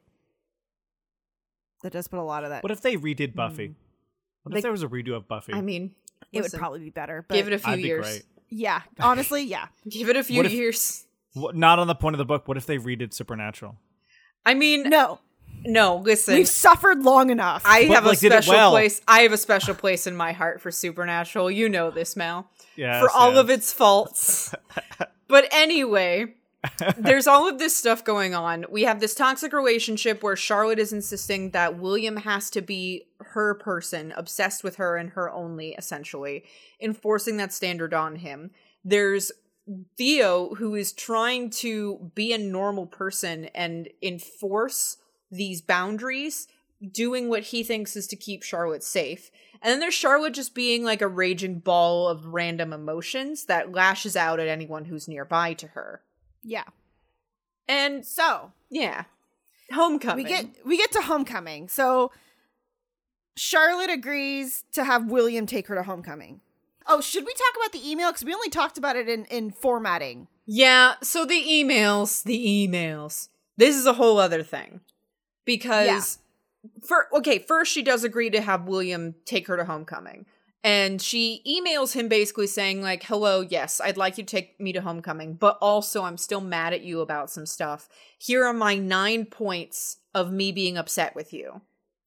That 1.83 1.93
does 1.93 2.09
put 2.09 2.19
a 2.19 2.23
lot 2.23 2.45
of 2.45 2.51
that. 2.51 2.63
What 2.63 2.73
if 2.73 2.81
they 2.81 2.97
redid 2.97 3.35
Buffy? 3.35 3.69
Mm. 3.69 3.75
What 4.43 4.53
Like- 4.53 4.59
if 4.59 4.63
there 4.63 4.73
was 4.73 4.83
a 4.83 4.89
redo 4.89 5.15
of 5.15 5.27
Buffy? 5.29 5.53
I 5.53 5.61
mean, 5.61 5.95
it 6.33 6.43
would 6.43 6.53
probably 6.53 6.81
be 6.81 6.91
better. 6.91 7.25
But 7.29 7.35
give 7.35 7.47
it 7.49 7.53
a 7.53 7.59
few 7.59 7.73
I'd 7.73 7.77
be 7.77 7.83
years. 7.83 8.05
great. 8.07 8.23
yeah, 8.49 8.83
honestly, 9.01 9.43
yeah. 9.45 9.67
Give 9.89 10.09
it 10.09 10.17
a 10.17 10.23
few 10.25 10.39
What 10.39 10.47
if- 10.47 10.53
years. 10.53 11.07
Wh- 11.35 11.55
Not 11.55 11.79
on 11.79 11.87
the 11.87 11.95
point 11.95 12.15
of 12.15 12.19
the 12.19 12.25
book. 12.25 12.47
What 12.47 12.57
if 12.57 12.67
they 12.67 12.79
redid 12.79 13.15
Supernatural? 13.15 13.77
I 14.45 14.55
mean, 14.55 14.83
No, 14.89 15.21
no. 15.65 15.97
Listen, 15.97 16.35
we've 16.35 16.49
suffered 16.49 17.03
long 17.03 17.31
enough. 17.31 17.63
I 17.65 17.87
But, 17.87 17.95
have 17.95 18.05
a 18.05 18.09
like, 18.11 18.19
did 18.21 18.33
it 18.33 18.45
special 18.45 18.55
well. 18.55 18.71
place. 18.71 19.01
I 19.07 19.21
have 19.21 19.33
a 19.33 19.37
special 19.39 19.75
place 19.75 20.07
in 20.07 20.17
my 20.17 20.33
heart 20.33 20.61
for 20.61 20.71
Supernatural. 20.71 21.51
You 21.51 21.69
know 21.69 21.91
this, 21.91 22.17
Mal. 22.17 22.49
Yes, 22.77 23.01
for 23.01 23.11
all 23.11 23.37
of 23.39 23.51
its 23.51 23.73
faults. 23.73 24.55
but 25.29 25.47
anyway, 25.53 26.35
there's 26.97 27.27
all 27.27 27.49
of 27.49 27.59
this 27.59 27.77
stuff 27.77 28.05
going 28.05 28.35
on. 28.35 28.65
We 28.71 28.83
have 28.83 29.01
this 29.01 29.15
toxic 29.15 29.53
relationship 29.53 30.23
where 30.23 30.37
Charlotte 30.37 30.79
is 30.79 30.93
insisting 30.93 31.51
that 31.51 31.79
William 31.79 32.19
has 32.19 32.51
to 32.51 32.63
be 32.63 33.07
her 33.21 33.55
person, 33.55 34.13
obsessed 34.17 34.63
with 34.63 34.77
her 34.77 34.97
and 34.97 35.11
her 35.11 35.31
only, 35.31 35.71
essentially, 35.77 36.45
enforcing 36.81 37.37
that 37.39 37.53
standard 37.53 37.93
on 37.93 38.17
him. 38.17 38.51
There's 38.85 39.33
Theo, 39.97 40.55
who 40.57 40.75
is 40.75 40.93
trying 40.93 41.51
to 41.51 42.11
be 42.15 42.33
a 42.33 42.39
normal 42.39 42.87
person 42.87 43.47
and 43.55 43.89
enforce 44.03 44.97
these 45.33 45.61
boundaries, 45.61 46.47
doing 46.93 47.29
what 47.29 47.45
he 47.45 47.63
thinks 47.65 47.97
is 47.97 48.07
to 48.09 48.17
keep 48.17 48.43
Charlotte 48.43 48.85
safe. 48.85 49.31
And 49.61 49.71
then 49.73 49.81
there's 49.81 49.95
Charlotte 49.95 50.35
just 50.35 50.55
being 50.55 50.85
like 50.85 51.01
a 51.03 51.09
raging 51.09 51.59
ball 51.61 52.09
of 52.09 52.27
random 52.27 52.73
emotions 52.73 53.47
that 53.47 53.73
lashes 53.73 54.17
out 54.17 54.39
at 54.41 54.49
anyone 54.49 54.85
who's 54.85 55.09
nearby 55.09 55.55
to 55.55 55.69
her. 55.69 56.03
yeah. 56.45 56.65
And 57.69 58.05
So 58.05 58.53
yeah, 58.71 59.05
homecoming. 59.73 60.25
we 60.25 60.29
get 60.29 60.47
we 60.67 60.77
get 60.77 60.91
to 60.93 61.01
homecoming. 61.03 61.69
So 61.69 62.11
Charlotte 63.37 63.91
agrees 63.91 64.65
to 64.73 64.85
have 64.85 65.07
William 65.11 65.47
take 65.47 65.69
her 65.69 65.75
to 65.77 65.85
homecoming. 65.85 66.41
Oh, 66.89 67.01
should 67.01 67.25
we 67.25 67.33
talk 67.33 67.55
about 67.57 67.73
the 67.73 67.89
email? 67.89 68.11
Because 68.11 68.25
we 68.25 68.35
only 68.35 68.51
talked 68.51 68.77
about 68.79 68.97
it 68.97 69.09
in 69.09 69.25
in 69.27 69.53
formatting. 69.53 70.27
Yeah, 70.45 70.95
so 71.03 71.25
the 71.25 71.41
emails, 71.41 72.25
the 72.25 72.67
emails. 72.69 73.29
This 73.57 73.77
is 73.77 73.87
a 73.87 73.93
whole 73.93 74.19
other 74.19 74.43
thing. 74.43 74.81
Because 75.44 76.19
for 76.82 77.09
okay, 77.16 77.39
first 77.39 77.73
she 77.73 77.82
does 77.82 78.05
agree 78.05 78.31
to 78.31 78.40
have 78.40 78.69
William 78.69 79.14
take 79.24 79.48
her 79.48 79.56
to 79.56 79.64
homecoming. 79.64 80.27
And 80.64 81.02
she 81.02 81.43
emails 81.44 81.93
him 81.93 82.09
basically 82.09 82.47
saying 82.47 82.82
like, 82.82 83.02
"Hello, 83.02 83.40
yes, 83.40 83.81
I'd 83.81 83.97
like 83.97 84.16
you 84.16 84.24
to 84.24 84.31
take 84.31 84.60
me 84.60 84.73
to 84.73 84.81
homecoming, 84.81 85.35
but 85.35 85.59
also 85.60 86.05
I'm 86.05 86.16
still 86.16 86.40
mad 86.40 86.73
at 86.73 86.82
you 86.82 87.01
about 87.01 87.31
some 87.31 87.47
stuff. 87.47 87.89
Here 88.16 88.44
are 88.44 88.52
my 88.52 88.77
9 88.77 89.27
points 89.27 89.97
of 90.14 90.32
me 90.32 90.52
being 90.52 90.77
upset 90.77 91.16
with 91.16 91.32
you." 91.32 91.62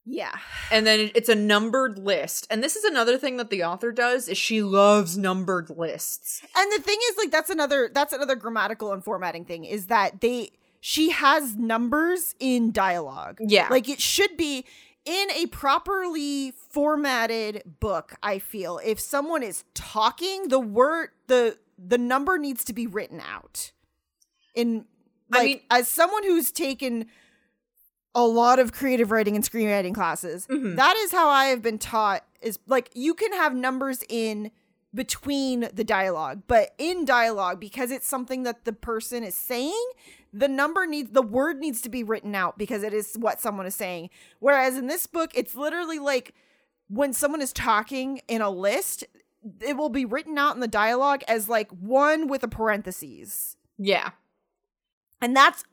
Yeah. 0.06 0.38
And 0.72 0.86
then 0.86 1.12
it's 1.16 1.30
a 1.30 1.36
numbered 1.36 1.98
list. 1.98 2.46
And 2.50 2.64
this 2.64 2.76
is 2.76 2.84
another 2.84 3.18
thing 3.18 3.38
that 3.38 3.50
the 3.50 3.64
author 3.64 3.92
does 3.92 4.30
is 4.30 4.38
she 4.38 4.62
loves 4.62 5.18
numbered 5.18 5.72
lists. 5.72 6.44
And 6.56 6.72
the 6.72 6.82
thing 6.82 7.00
is, 7.10 7.18
like, 7.18 7.32
that's 7.32 7.50
another 7.50 7.90
that's 7.92 8.14
another 8.14 8.36
grammatical 8.36 8.94
and 8.94 9.04
formatting 9.04 9.46
thing 9.46 9.66
is 9.66 9.88
that 9.88 10.22
they 10.22 10.52
she 10.88 11.10
has 11.10 11.56
numbers 11.56 12.36
in 12.40 12.72
dialogue. 12.72 13.40
Yeah. 13.42 13.70
Like 13.72 13.90
it 13.90 14.00
should 14.00 14.38
be 14.38 14.66
in 15.04 15.32
a 15.32 15.48
properly 15.48 16.52
formatted 16.52 17.64
book, 17.80 18.14
I 18.22 18.38
feel. 18.38 18.80
If 18.86 19.00
someone 19.00 19.42
is 19.42 19.64
talking, 19.74 20.50
the 20.50 20.60
word 20.60 21.10
the 21.26 21.58
the 21.80 21.98
number 21.98 22.38
needs 22.38 22.64
to 22.66 22.74
be 22.74 22.86
written 22.86 23.20
out. 23.20 23.72
In 24.54 24.86
I 25.34 25.44
mean- 25.44 25.62
as 25.72 25.88
someone 25.88 26.22
who's 26.22 26.52
taken 26.52 27.08
a 28.14 28.28
lot 28.28 28.60
of 28.60 28.72
creative 28.72 29.10
writing 29.10 29.36
and 29.36 29.44
screenwriting 29.44 29.96
classes, 29.96 30.46
Mhm. 30.46 30.76
that 30.76 30.96
is 30.98 31.12
how 31.12 31.30
I 31.30 31.46
have 31.46 31.64
been 31.64 31.80
taught 31.80 32.24
is 32.42 32.60
like 32.68 32.92
you 32.94 33.16
can 33.16 33.34
have 33.34 33.56
numbers 33.56 34.04
in 34.08 34.52
between 34.94 35.68
the 35.74 35.84
dialogue, 35.84 36.44
but 36.48 36.76
in 36.78 37.06
dialogue 37.06 37.60
because 37.60 37.90
it's 37.90 38.08
something 38.08 38.44
that 38.44 38.66
the 38.66 38.72
person 38.72 39.24
is 39.24 39.34
saying, 39.36 39.86
the 40.36 40.48
number 40.50 40.86
needs 40.86 41.12
the 41.12 41.22
word 41.22 41.60
needs 41.60 41.82
to 41.82 41.90
be 41.90 42.04
written 42.04 42.36
out 42.36 42.58
because 42.58 42.84
it 42.84 42.94
is 42.94 43.16
what 43.18 43.40
someone 43.40 43.66
is 43.66 43.76
saying. 43.76 44.10
Whereas 44.40 44.78
in 44.78 44.88
this 44.88 45.08
book, 45.08 45.32
it's 45.34 45.56
literally 45.56 45.98
like 45.98 46.34
when 46.90 47.14
someone 47.14 47.42
is 47.42 47.54
talking 47.54 48.22
in 48.28 48.42
a 48.42 48.50
list, 48.50 49.06
it 49.62 49.78
will 49.78 49.90
be 49.90 50.04
written 50.04 50.38
out 50.38 50.56
in 50.56 50.60
the 50.60 50.68
dialogue 50.68 51.24
as 51.28 51.48
like 51.48 51.72
one 51.72 52.28
with 52.28 52.44
a 52.44 52.50
parentheses. 52.50 53.56
Yeah. 53.78 54.12
And 55.22 55.36
that's 55.36 55.64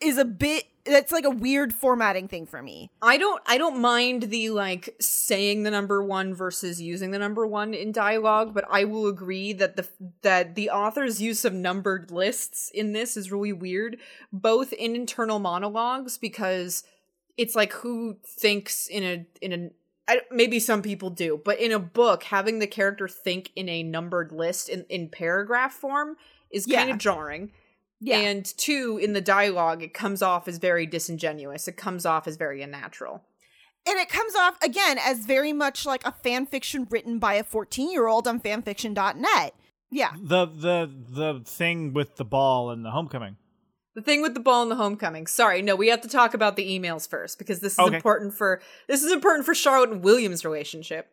is 0.00 0.18
a 0.18 0.24
bit 0.24 0.64
that's 0.86 1.12
like 1.12 1.24
a 1.24 1.30
weird 1.30 1.74
formatting 1.74 2.26
thing 2.26 2.46
for 2.46 2.62
me. 2.62 2.90
I 3.02 3.18
don't 3.18 3.42
I 3.46 3.58
don't 3.58 3.80
mind 3.80 4.24
the 4.24 4.50
like 4.50 4.94
saying 5.00 5.62
the 5.62 5.70
number 5.70 6.02
1 6.02 6.34
versus 6.34 6.80
using 6.80 7.10
the 7.10 7.18
number 7.18 7.46
1 7.46 7.74
in 7.74 7.92
dialogue, 7.92 8.54
but 8.54 8.64
I 8.70 8.84
will 8.84 9.06
agree 9.06 9.52
that 9.54 9.76
the 9.76 9.86
that 10.22 10.54
the 10.54 10.70
author's 10.70 11.20
use 11.20 11.44
of 11.44 11.52
numbered 11.52 12.10
lists 12.10 12.70
in 12.72 12.92
this 12.92 13.16
is 13.16 13.30
really 13.30 13.52
weird, 13.52 13.98
both 14.32 14.72
in 14.72 14.96
internal 14.96 15.38
monologues 15.38 16.16
because 16.18 16.84
it's 17.36 17.54
like 17.54 17.72
who 17.74 18.16
thinks 18.26 18.86
in 18.86 19.04
a 19.04 19.26
in 19.40 19.52
a 19.52 19.70
I, 20.08 20.22
maybe 20.32 20.58
some 20.58 20.82
people 20.82 21.10
do, 21.10 21.40
but 21.44 21.60
in 21.60 21.70
a 21.70 21.78
book, 21.78 22.24
having 22.24 22.58
the 22.58 22.66
character 22.66 23.06
think 23.06 23.52
in 23.54 23.68
a 23.68 23.84
numbered 23.84 24.32
list 24.32 24.68
in, 24.68 24.84
in 24.88 25.08
paragraph 25.08 25.72
form 25.72 26.16
is 26.50 26.66
kind 26.66 26.90
of 26.90 26.98
jarring. 26.98 27.52
Yeah. 28.00 28.18
And 28.18 28.44
two, 28.56 28.98
in 29.02 29.12
the 29.12 29.20
dialogue, 29.20 29.82
it 29.82 29.92
comes 29.92 30.22
off 30.22 30.48
as 30.48 30.56
very 30.58 30.86
disingenuous. 30.86 31.68
It 31.68 31.76
comes 31.76 32.06
off 32.06 32.26
as 32.26 32.36
very 32.36 32.62
unnatural. 32.62 33.22
and 33.86 33.98
it 33.98 34.08
comes 34.08 34.34
off 34.34 34.56
again 34.62 34.98
as 34.98 35.24
very 35.26 35.52
much 35.52 35.86
like 35.86 36.04
a 36.06 36.12
fan 36.12 36.46
fiction 36.46 36.86
written 36.90 37.18
by 37.18 37.34
a 37.34 37.44
14 37.44 37.90
year 37.90 38.06
old 38.08 38.26
on 38.28 38.38
fanfiction.net. 38.40 39.54
Yeah. 39.90 40.12
The 40.22 40.46
the 40.46 40.90
the 41.08 41.40
thing 41.44 41.92
with 41.92 42.16
the 42.16 42.24
ball 42.24 42.70
and 42.70 42.84
the 42.84 42.90
homecoming. 42.90 43.36
The 43.96 44.02
thing 44.02 44.22
with 44.22 44.34
the 44.34 44.40
ball 44.40 44.62
and 44.62 44.70
the 44.70 44.76
homecoming. 44.76 45.26
Sorry, 45.26 45.62
no, 45.62 45.74
we 45.74 45.88
have 45.88 46.00
to 46.02 46.08
talk 46.08 46.32
about 46.34 46.54
the 46.56 46.68
emails 46.78 47.08
first 47.08 47.38
because 47.38 47.60
this 47.60 47.72
is 47.72 47.78
Okay. 47.80 47.96
important 47.96 48.34
for 48.34 48.60
this 48.88 49.02
is 49.02 49.12
important 49.12 49.44
for 49.46 49.54
Charlotte 49.54 49.90
and 49.90 50.04
William's 50.04 50.44
relationship. 50.44 51.08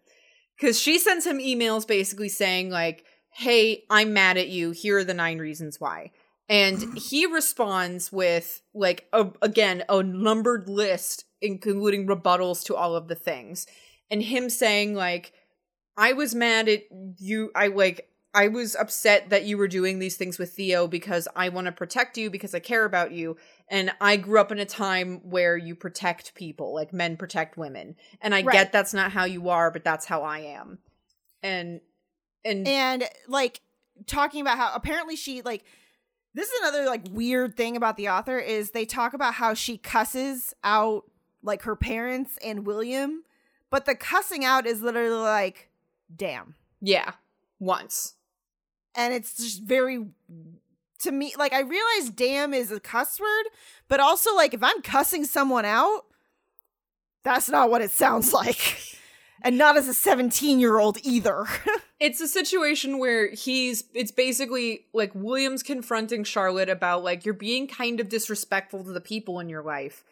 Cuz 0.62 0.80
she 0.80 1.00
sends 1.00 1.26
him 1.26 1.40
emails 1.40 1.88
basically 1.88 2.30
saying 2.30 2.70
like, 2.70 3.04
"Hey, 3.34 3.84
I'm 3.90 4.14
mad 4.14 4.38
at 4.38 4.50
you. 4.50 4.72
Here 4.72 4.98
are 5.00 5.04
the 5.04 5.14
nine 5.14 5.40
reasons 5.40 5.80
why." 5.80 6.12
And 6.50 6.86
he 6.98 7.26
responds 7.26 8.12
with 8.12 8.62
like 8.74 9.08
a, 9.14 9.28
again 9.42 9.84
a 9.90 10.04
numbered 10.04 10.70
list 10.70 11.26
including 11.40 12.08
rebuttals 12.08 12.64
to 12.66 12.76
all 12.76 12.96
of 12.96 13.08
the 13.08 13.16
things. 13.16 13.68
And 14.10 14.24
him 14.24 14.50
saying 14.50 14.96
like 14.96 15.34
I 15.98 16.14
was 16.14 16.36
mad 16.36 16.70
at 16.70 16.84
you. 17.18 17.52
I 17.56 17.68
like, 17.68 18.10
I 18.34 18.50
was 18.50 18.76
upset 18.76 19.32
that 19.32 19.46
you 19.46 19.58
were 19.58 19.68
doing 19.68 19.98
these 19.98 20.16
things 20.16 20.38
with 20.38 20.54
Theo 20.54 20.88
because 20.88 21.28
I 21.36 21.50
want 21.50 21.66
to 21.66 21.72
protect 21.72 22.18
you 22.20 22.30
because 22.30 22.54
I 22.54 22.60
care 22.60 22.86
about 22.86 23.12
you. 23.12 23.36
And 23.68 23.92
I 24.00 24.18
grew 24.18 24.40
up 24.40 24.52
in 24.52 24.60
a 24.60 24.66
time 24.66 25.22
where 25.24 25.58
you 25.58 25.76
protect 25.76 26.36
people, 26.36 26.74
like 26.74 26.94
men 26.94 27.18
protect 27.18 27.58
women. 27.58 27.96
And 28.22 28.36
I 28.36 28.44
Right. 28.44 28.54
get 28.54 28.72
that's 28.72 28.94
not 28.94 29.12
how 29.12 29.26
you 29.26 29.50
are, 29.50 29.72
but 29.72 29.84
that's 29.84 30.06
how 30.06 30.22
I 30.22 30.40
am. 30.40 30.78
And, 31.42 31.82
and, 32.46 32.68
And 32.68 33.04
like 33.28 33.62
talking 34.06 34.42
about 34.42 34.58
how 34.58 34.72
apparently 34.76 35.16
she 35.16 35.42
like 35.42 35.66
this 36.38 36.50
is 36.50 36.60
another 36.62 36.86
like 36.86 37.02
weird 37.12 37.58
thing 37.58 37.76
about 37.76 37.98
the 37.98 38.10
author 38.10 38.38
is 38.38 38.72
they 38.72 38.86
talk 38.86 39.14
about 39.14 39.34
how 39.34 39.54
she 39.54 39.78
cusses 39.78 40.54
out 40.64 41.04
like 41.42 41.64
her 41.64 41.76
parents 41.76 42.38
and 42.44 42.66
William, 42.66 43.24
but 43.70 43.86
the 43.86 43.96
cussing 43.96 44.46
out 44.46 44.66
is 44.66 44.82
literally 44.82 45.16
like 45.16 45.70
damn. 46.16 46.56
yeah. 46.82 47.14
once. 47.60 48.16
and 48.96 49.14
it's 49.14 49.38
just 49.38 49.64
very 49.64 50.06
to 51.00 51.12
me 51.12 51.34
like 51.38 51.54
I 51.54 51.62
realize 51.62 52.10
damn 52.12 52.54
is 52.54 52.72
a 52.72 52.80
cuss 52.80 53.20
word, 53.20 53.46
but 53.88 54.00
also 54.00 54.36
like 54.36 54.54
if 54.54 54.64
I'm 54.64 54.82
cussing 54.82 55.26
someone 55.26 55.66
out, 55.66 56.06
that's 57.24 57.50
not 57.50 57.70
what 57.70 57.82
it 57.82 57.92
sounds 57.92 58.32
like. 58.42 58.78
and 59.42 59.58
not 59.58 59.78
as 59.78 59.88
a 59.88 59.92
17-year-old 59.92 60.98
either. 61.04 61.46
It's 62.00 62.22
a 62.22 62.28
situation 62.28 63.00
where 63.00 63.32
he's 63.32 63.86
it's 63.94 64.12
basically 64.12 64.86
like 64.94 65.12
William's 65.16 65.64
confronting 65.64 66.24
Charlotte 66.24 66.70
about 66.70 67.04
like 67.04 67.26
you're 67.26 67.34
being 67.34 67.68
kind 67.68 68.00
of 68.00 68.10
disrespectful 68.10 68.84
to 68.84 68.92
the 68.92 69.02
people 69.02 69.40
in 69.40 69.50
your 69.50 69.64
life 69.64 70.04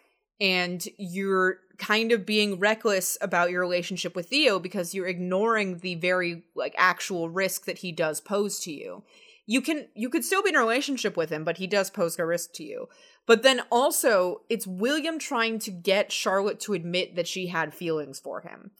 and 0.41 0.83
you're 0.97 1.59
kind 1.77 2.11
of 2.11 2.25
being 2.25 2.59
reckless 2.59 3.17
about 3.21 3.51
your 3.51 3.61
relationship 3.61 4.15
with 4.15 4.29
Theo 4.29 4.57
because 4.59 4.93
you're 4.93 5.07
ignoring 5.07 5.79
the 5.79 5.95
very 5.95 6.43
like 6.55 6.73
actual 6.77 7.29
risk 7.29 7.65
that 7.65 7.79
he 7.79 7.91
does 7.91 8.19
pose 8.19 8.59
to 8.61 8.73
you. 8.73 9.03
You 9.45 9.61
can 9.61 9.87
you 9.93 10.09
could 10.09 10.25
still 10.25 10.41
be 10.41 10.49
in 10.49 10.55
a 10.55 10.59
relationship 10.59 11.15
with 11.15 11.29
him, 11.29 11.43
but 11.43 11.57
he 11.57 11.67
does 11.67 11.91
pose 11.91 12.17
a 12.17 12.25
risk 12.25 12.53
to 12.53 12.63
you. 12.63 12.89
But 13.27 13.43
then 13.43 13.61
also 13.71 14.41
it's 14.49 14.65
William 14.65 15.19
trying 15.19 15.59
to 15.59 15.71
get 15.71 16.11
Charlotte 16.11 16.59
to 16.61 16.73
admit 16.73 17.15
that 17.15 17.27
she 17.27 17.47
had 17.47 17.75
feelings 17.75 18.19
for 18.19 18.41
him 18.41 18.71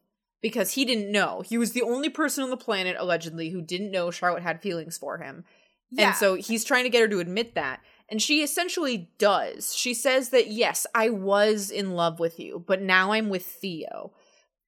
because 0.41 0.71
he 0.73 0.85
didn't 0.85 1.11
know. 1.11 1.41
He 1.45 1.57
was 1.57 1.71
the 1.71 1.81
only 1.81 2.09
person 2.09 2.43
on 2.43 2.49
the 2.49 2.57
planet, 2.57 2.95
allegedly, 2.99 3.49
who 3.49 3.61
didn't 3.61 3.91
know 3.91 4.11
Charlotte 4.11 4.43
had 4.43 4.61
feelings 4.61 4.97
for 4.97 5.17
him. 5.17 5.43
Yeah. 5.91 6.07
And 6.09 6.15
so 6.15 6.35
he's 6.35 6.63
trying 6.63 6.83
to 6.83 6.89
get 6.89 7.01
her 7.01 7.07
to 7.07 7.19
admit 7.19 7.55
that. 7.55 7.81
And 8.09 8.21
she 8.21 8.43
essentially 8.43 9.09
does. 9.17 9.75
She 9.75 9.93
says 9.93 10.29
that, 10.29 10.47
yes, 10.47 10.85
I 10.93 11.09
was 11.09 11.71
in 11.71 11.91
love 11.95 12.19
with 12.19 12.39
you, 12.39 12.63
but 12.67 12.81
now 12.81 13.13
I'm 13.13 13.29
with 13.29 13.45
Theo. 13.45 14.11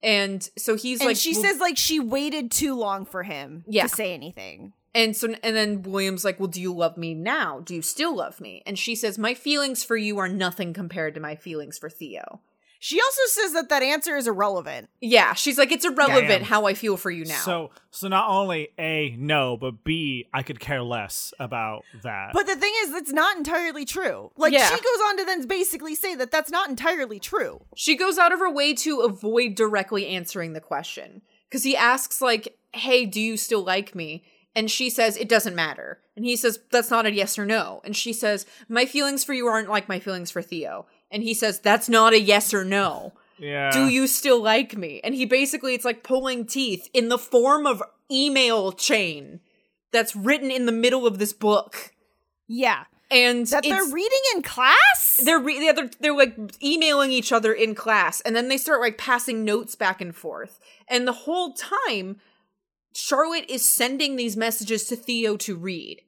And 0.01 0.47
so 0.57 0.75
he's 0.75 0.99
and 1.01 1.09
like, 1.09 1.17
she 1.17 1.33
well- 1.33 1.43
says 1.43 1.59
like 1.59 1.77
she 1.77 1.99
waited 1.99 2.49
too 2.51 2.75
long 2.75 3.05
for 3.05 3.23
him 3.23 3.63
Yeah. 3.67 3.83
to 3.83 3.89
say 3.89 4.13
anything. 4.13 4.73
and 4.95 5.15
so, 5.15 5.35
and 5.43 5.55
then 5.55 5.83
William's 5.83 6.23
like, 6.25 6.39
well, 6.39 6.47
do 6.47 6.61
you 6.61 6.73
love 6.73 6.97
me 6.97 7.13
now? 7.13 7.59
Do 7.59 7.75
you 7.75 7.81
still 7.83 8.15
love 8.15 8.39
me? 8.41 8.63
And 8.65 8.77
she 8.79 8.95
says, 8.95 9.17
my 9.19 9.33
feelings 9.35 9.83
for 9.83 9.97
you 9.97 10.17
are 10.17 10.29
nothing 10.29 10.73
compared 10.73 11.13
to 11.15 11.19
my 11.21 11.35
feelings 11.35 11.77
for 11.77 11.89
Theo. 11.89 12.41
She 12.79 12.99
also 13.01 13.21
says 13.27 13.53
that 13.53 13.69
that 13.69 13.81
answer 13.83 14.15
is 14.15 14.27
irrelevant. 14.27 14.89
Yeah, 15.01 15.33
she's 15.33 15.57
like, 15.57 15.71
it's 15.71 15.85
irrelevant 15.85 16.27
Damn. 16.29 16.43
how 16.43 16.65
I 16.65 16.73
feel 16.73 16.97
for 16.97 17.09
you 17.11 17.25
now. 17.25 17.39
So 17.39 17.71
so 17.91 18.07
not 18.07 18.29
only 18.29 18.69
A, 18.77 19.15
no, 19.17 19.57
but 19.57 19.83
B, 19.83 20.27
I 20.33 20.43
could 20.43 20.59
care 20.59 20.83
less 20.83 21.33
about 21.39 21.83
that. 22.03 22.31
But 22.33 22.45
the 22.45 22.55
thing 22.55 22.73
is, 22.83 22.91
that's 22.91 23.11
not 23.11 23.37
entirely 23.37 23.85
true. 23.85 24.31
Like 24.37 24.53
Yeah. 24.53 24.67
she 24.69 24.75
goes 24.75 25.01
on 25.07 25.17
to 25.17 25.25
then 25.25 25.47
basically 25.47 25.95
say 25.95 26.15
that 26.15 26.31
that's 26.31 26.51
not 26.51 26.69
entirely 26.69 27.19
true. 27.19 27.61
She 27.75 27.95
goes 27.95 28.17
out 28.17 28.31
of 28.31 28.39
her 28.39 28.51
way 28.51 28.73
to 28.75 28.99
avoid 29.01 29.55
directly 29.55 30.07
answering 30.07 30.53
the 30.53 30.61
question 30.61 31.21
because 31.49 31.63
he 31.63 31.75
asks 31.75 32.21
like, 32.21 32.57
"Hey, 32.73 33.05
do 33.05 33.19
you 33.19 33.37
still 33.37 33.63
like 33.63 33.95
me?" 33.95 34.23
And 34.55 34.69
she 34.71 34.89
says, 34.89 35.17
"It 35.17 35.29
doesn't 35.29 35.55
matter." 35.55 35.99
And 36.15 36.25
he 36.25 36.35
says, 36.35 36.59
"That's 36.71 36.89
not 36.89 37.05
a 37.05 37.13
yes 37.13 37.37
or 37.37 37.45
no." 37.45 37.81
And 37.83 37.95
she 37.95 38.11
says, 38.11 38.45
"My 38.67 38.85
feelings 38.85 39.23
for 39.23 39.33
you 39.33 39.47
aren't 39.47 39.69
like 39.69 39.87
my 39.87 39.99
feelings 39.99 40.31
for 40.31 40.41
Theo." 40.41 40.87
And 41.11 41.23
he 41.23 41.33
says, 41.33 41.59
"That's 41.59 41.87
not 41.89 42.13
a 42.13 42.19
yes 42.19 42.53
or 42.53 42.65
no." 42.65 43.13
yeah. 43.39 43.71
Do 43.71 43.87
you 43.87 44.07
still 44.07 44.41
like 44.41 44.75
me? 44.75 44.99
And 45.03 45.13
he 45.13 45.25
basically 45.25 45.73
it's 45.73 45.85
like 45.85 46.03
pulling 46.03 46.45
teeth 46.45 46.89
in 46.93 47.09
the 47.09 47.17
form 47.17 47.65
of 47.65 47.83
email 48.11 48.71
chain 48.71 49.39
that's 49.91 50.15
written 50.15 50.51
in 50.51 50.65
the 50.65 50.71
middle 50.71 51.05
of 51.05 51.19
this 51.19 51.33
book. 51.33 51.93
Yeah. 52.47 52.85
And 53.09 53.47
That 53.47 53.63
they're 53.63 53.85
reading 53.85 54.19
in 54.35 54.41
class? 54.41 55.21
they're 55.23 55.39
re- 55.39 55.65
yeah, 55.65 55.71
they're 55.71 55.89
they're 56.01 56.15
like 56.15 56.35
emailing 56.61 57.11
each 57.11 57.31
other 57.31 57.53
in 57.53 57.73
class, 57.73 58.19
and 58.21 58.35
then 58.35 58.49
they 58.49 58.57
start 58.57 58.81
like 58.81 58.97
passing 58.97 59.45
notes 59.45 59.75
back 59.75 60.01
and 60.01 60.13
forth. 60.13 60.59
And 60.89 61.07
the 61.07 61.13
whole 61.13 61.53
time, 61.53 62.17
Charlotte 62.93 63.45
is 63.49 63.63
sending 63.63 64.15
these 64.17 64.35
messages 64.35 64.85
to 64.85 64.97
Theo 64.97 65.37
to 65.37 65.55
read. 65.55 66.01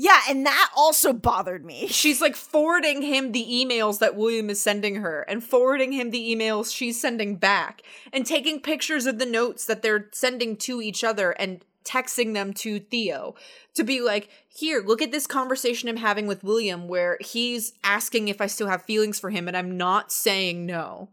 Yeah, 0.00 0.20
and 0.28 0.46
that 0.46 0.70
also 0.76 1.12
bothered 1.12 1.64
me. 1.64 1.86
She's 1.90 2.20
like 2.20 2.36
forwarding 2.36 3.02
him 3.02 3.32
the 3.32 3.44
emails 3.44 3.98
that 3.98 4.14
William 4.14 4.48
is 4.48 4.60
sending 4.60 4.94
her, 4.96 5.22
and 5.22 5.42
forwarding 5.42 5.90
him 5.90 6.10
the 6.12 6.34
emails 6.34 6.72
she's 6.72 7.00
sending 7.00 7.34
back, 7.34 7.82
and 8.12 8.24
taking 8.24 8.60
pictures 8.60 9.06
of 9.06 9.18
the 9.18 9.26
notes 9.26 9.64
that 9.64 9.82
they're 9.82 10.08
sending 10.12 10.56
to 10.58 10.80
each 10.80 11.02
other 11.02 11.32
and 11.32 11.64
texting 11.84 12.32
them 12.32 12.52
to 12.52 12.78
Theo 12.78 13.34
to 13.74 13.82
be 13.82 14.00
like, 14.00 14.28
here, 14.48 14.84
look 14.86 15.02
at 15.02 15.10
this 15.10 15.26
conversation 15.26 15.88
I'm 15.88 15.96
having 15.96 16.28
with 16.28 16.44
William 16.44 16.86
where 16.86 17.18
he's 17.20 17.72
asking 17.82 18.28
if 18.28 18.40
I 18.40 18.46
still 18.46 18.68
have 18.68 18.82
feelings 18.82 19.18
for 19.18 19.30
him, 19.30 19.48
and 19.48 19.56
I'm 19.56 19.76
not 19.76 20.12
saying 20.12 20.64
no. 20.64 21.08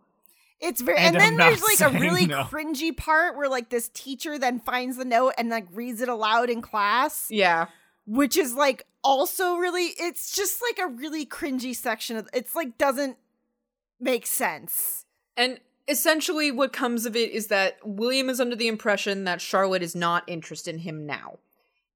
It's 0.61 0.81
very 0.81 0.99
And 0.99 1.15
and, 1.15 1.23
then 1.23 1.37
there's 1.37 1.63
like 1.63 1.81
a 1.81 1.89
really 1.99 2.27
no. 2.27 2.43
cringy 2.43 2.95
part 2.95 3.35
where 3.35 3.49
like 3.49 3.69
this 3.69 3.89
teacher 3.89 4.37
then 4.37 4.59
finds 4.59 4.97
the 4.97 5.05
note 5.05 5.33
and 5.39 5.49
like 5.49 5.65
reads 5.73 6.01
it 6.01 6.07
aloud 6.07 6.51
in 6.51 6.61
class, 6.61 7.25
Yeah. 7.31 7.65
Which 8.05 8.37
is 8.37 8.53
like 8.53 8.85
also 9.03 9.55
really 9.55 9.93
it's 9.97 10.35
just 10.35 10.61
like 10.61 10.79
a 10.79 10.91
really 10.91 11.25
cringy 11.25 11.75
section 11.75 12.17
of 12.17 12.27
it's 12.33 12.55
like 12.55 12.77
doesn't 12.77 13.17
make 13.99 14.25
sense. 14.25 15.05
And 15.37 15.59
essentially, 15.87 16.51
what 16.51 16.73
comes 16.73 17.05
of 17.05 17.15
it 17.15 17.31
is 17.31 17.47
that 17.47 17.77
William 17.83 18.29
is 18.29 18.39
under 18.39 18.55
the 18.55 18.67
impression 18.67 19.23
that 19.25 19.41
Charlotte 19.41 19.83
is 19.83 19.95
not 19.95 20.23
interested 20.27 20.73
in 20.73 20.81
him 20.81 21.05
now. 21.05 21.39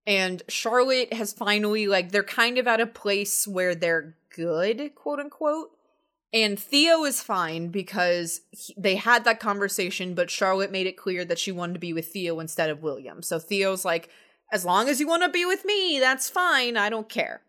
And 0.05 0.41
Charlotte 0.47 1.13
has 1.13 1.33
finally, 1.33 1.87
like, 1.87 2.11
they're 2.11 2.23
kind 2.23 2.57
of 2.57 2.67
at 2.67 2.81
a 2.81 2.87
place 2.87 3.47
where 3.47 3.75
they're 3.75 4.15
good, 4.35 4.95
quote 4.95 5.19
unquote. 5.19 5.69
And 6.31 6.59
Theo 6.59 7.05
is 7.05 7.21
fine 7.21 7.69
because 7.69 8.41
he- 8.51 8.75
they 8.77 8.95
had 8.95 9.23
that 9.23 9.39
conversation, 9.39 10.13
but 10.13 10.29
Charlotte 10.29 10.71
made 10.71 10.87
it 10.87 10.97
clear 10.97 11.25
that 11.25 11.39
she 11.39 11.51
wanted 11.51 11.73
to 11.73 11.79
be 11.79 11.93
with 11.93 12.11
Theo 12.11 12.39
instead 12.39 12.69
of 12.69 12.83
William. 12.83 13.23
So 13.23 13.39
Theo's 13.39 13.83
like, 13.83 14.09
as 14.51 14.65
long 14.65 14.89
as 14.89 14.99
you 14.99 15.07
want 15.07 15.23
to 15.23 15.29
be 15.29 15.45
with 15.45 15.63
me, 15.65 15.99
that's 15.99 16.29
fine. 16.29 16.77
I 16.77 16.89
don't 16.89 17.09
care. 17.09 17.41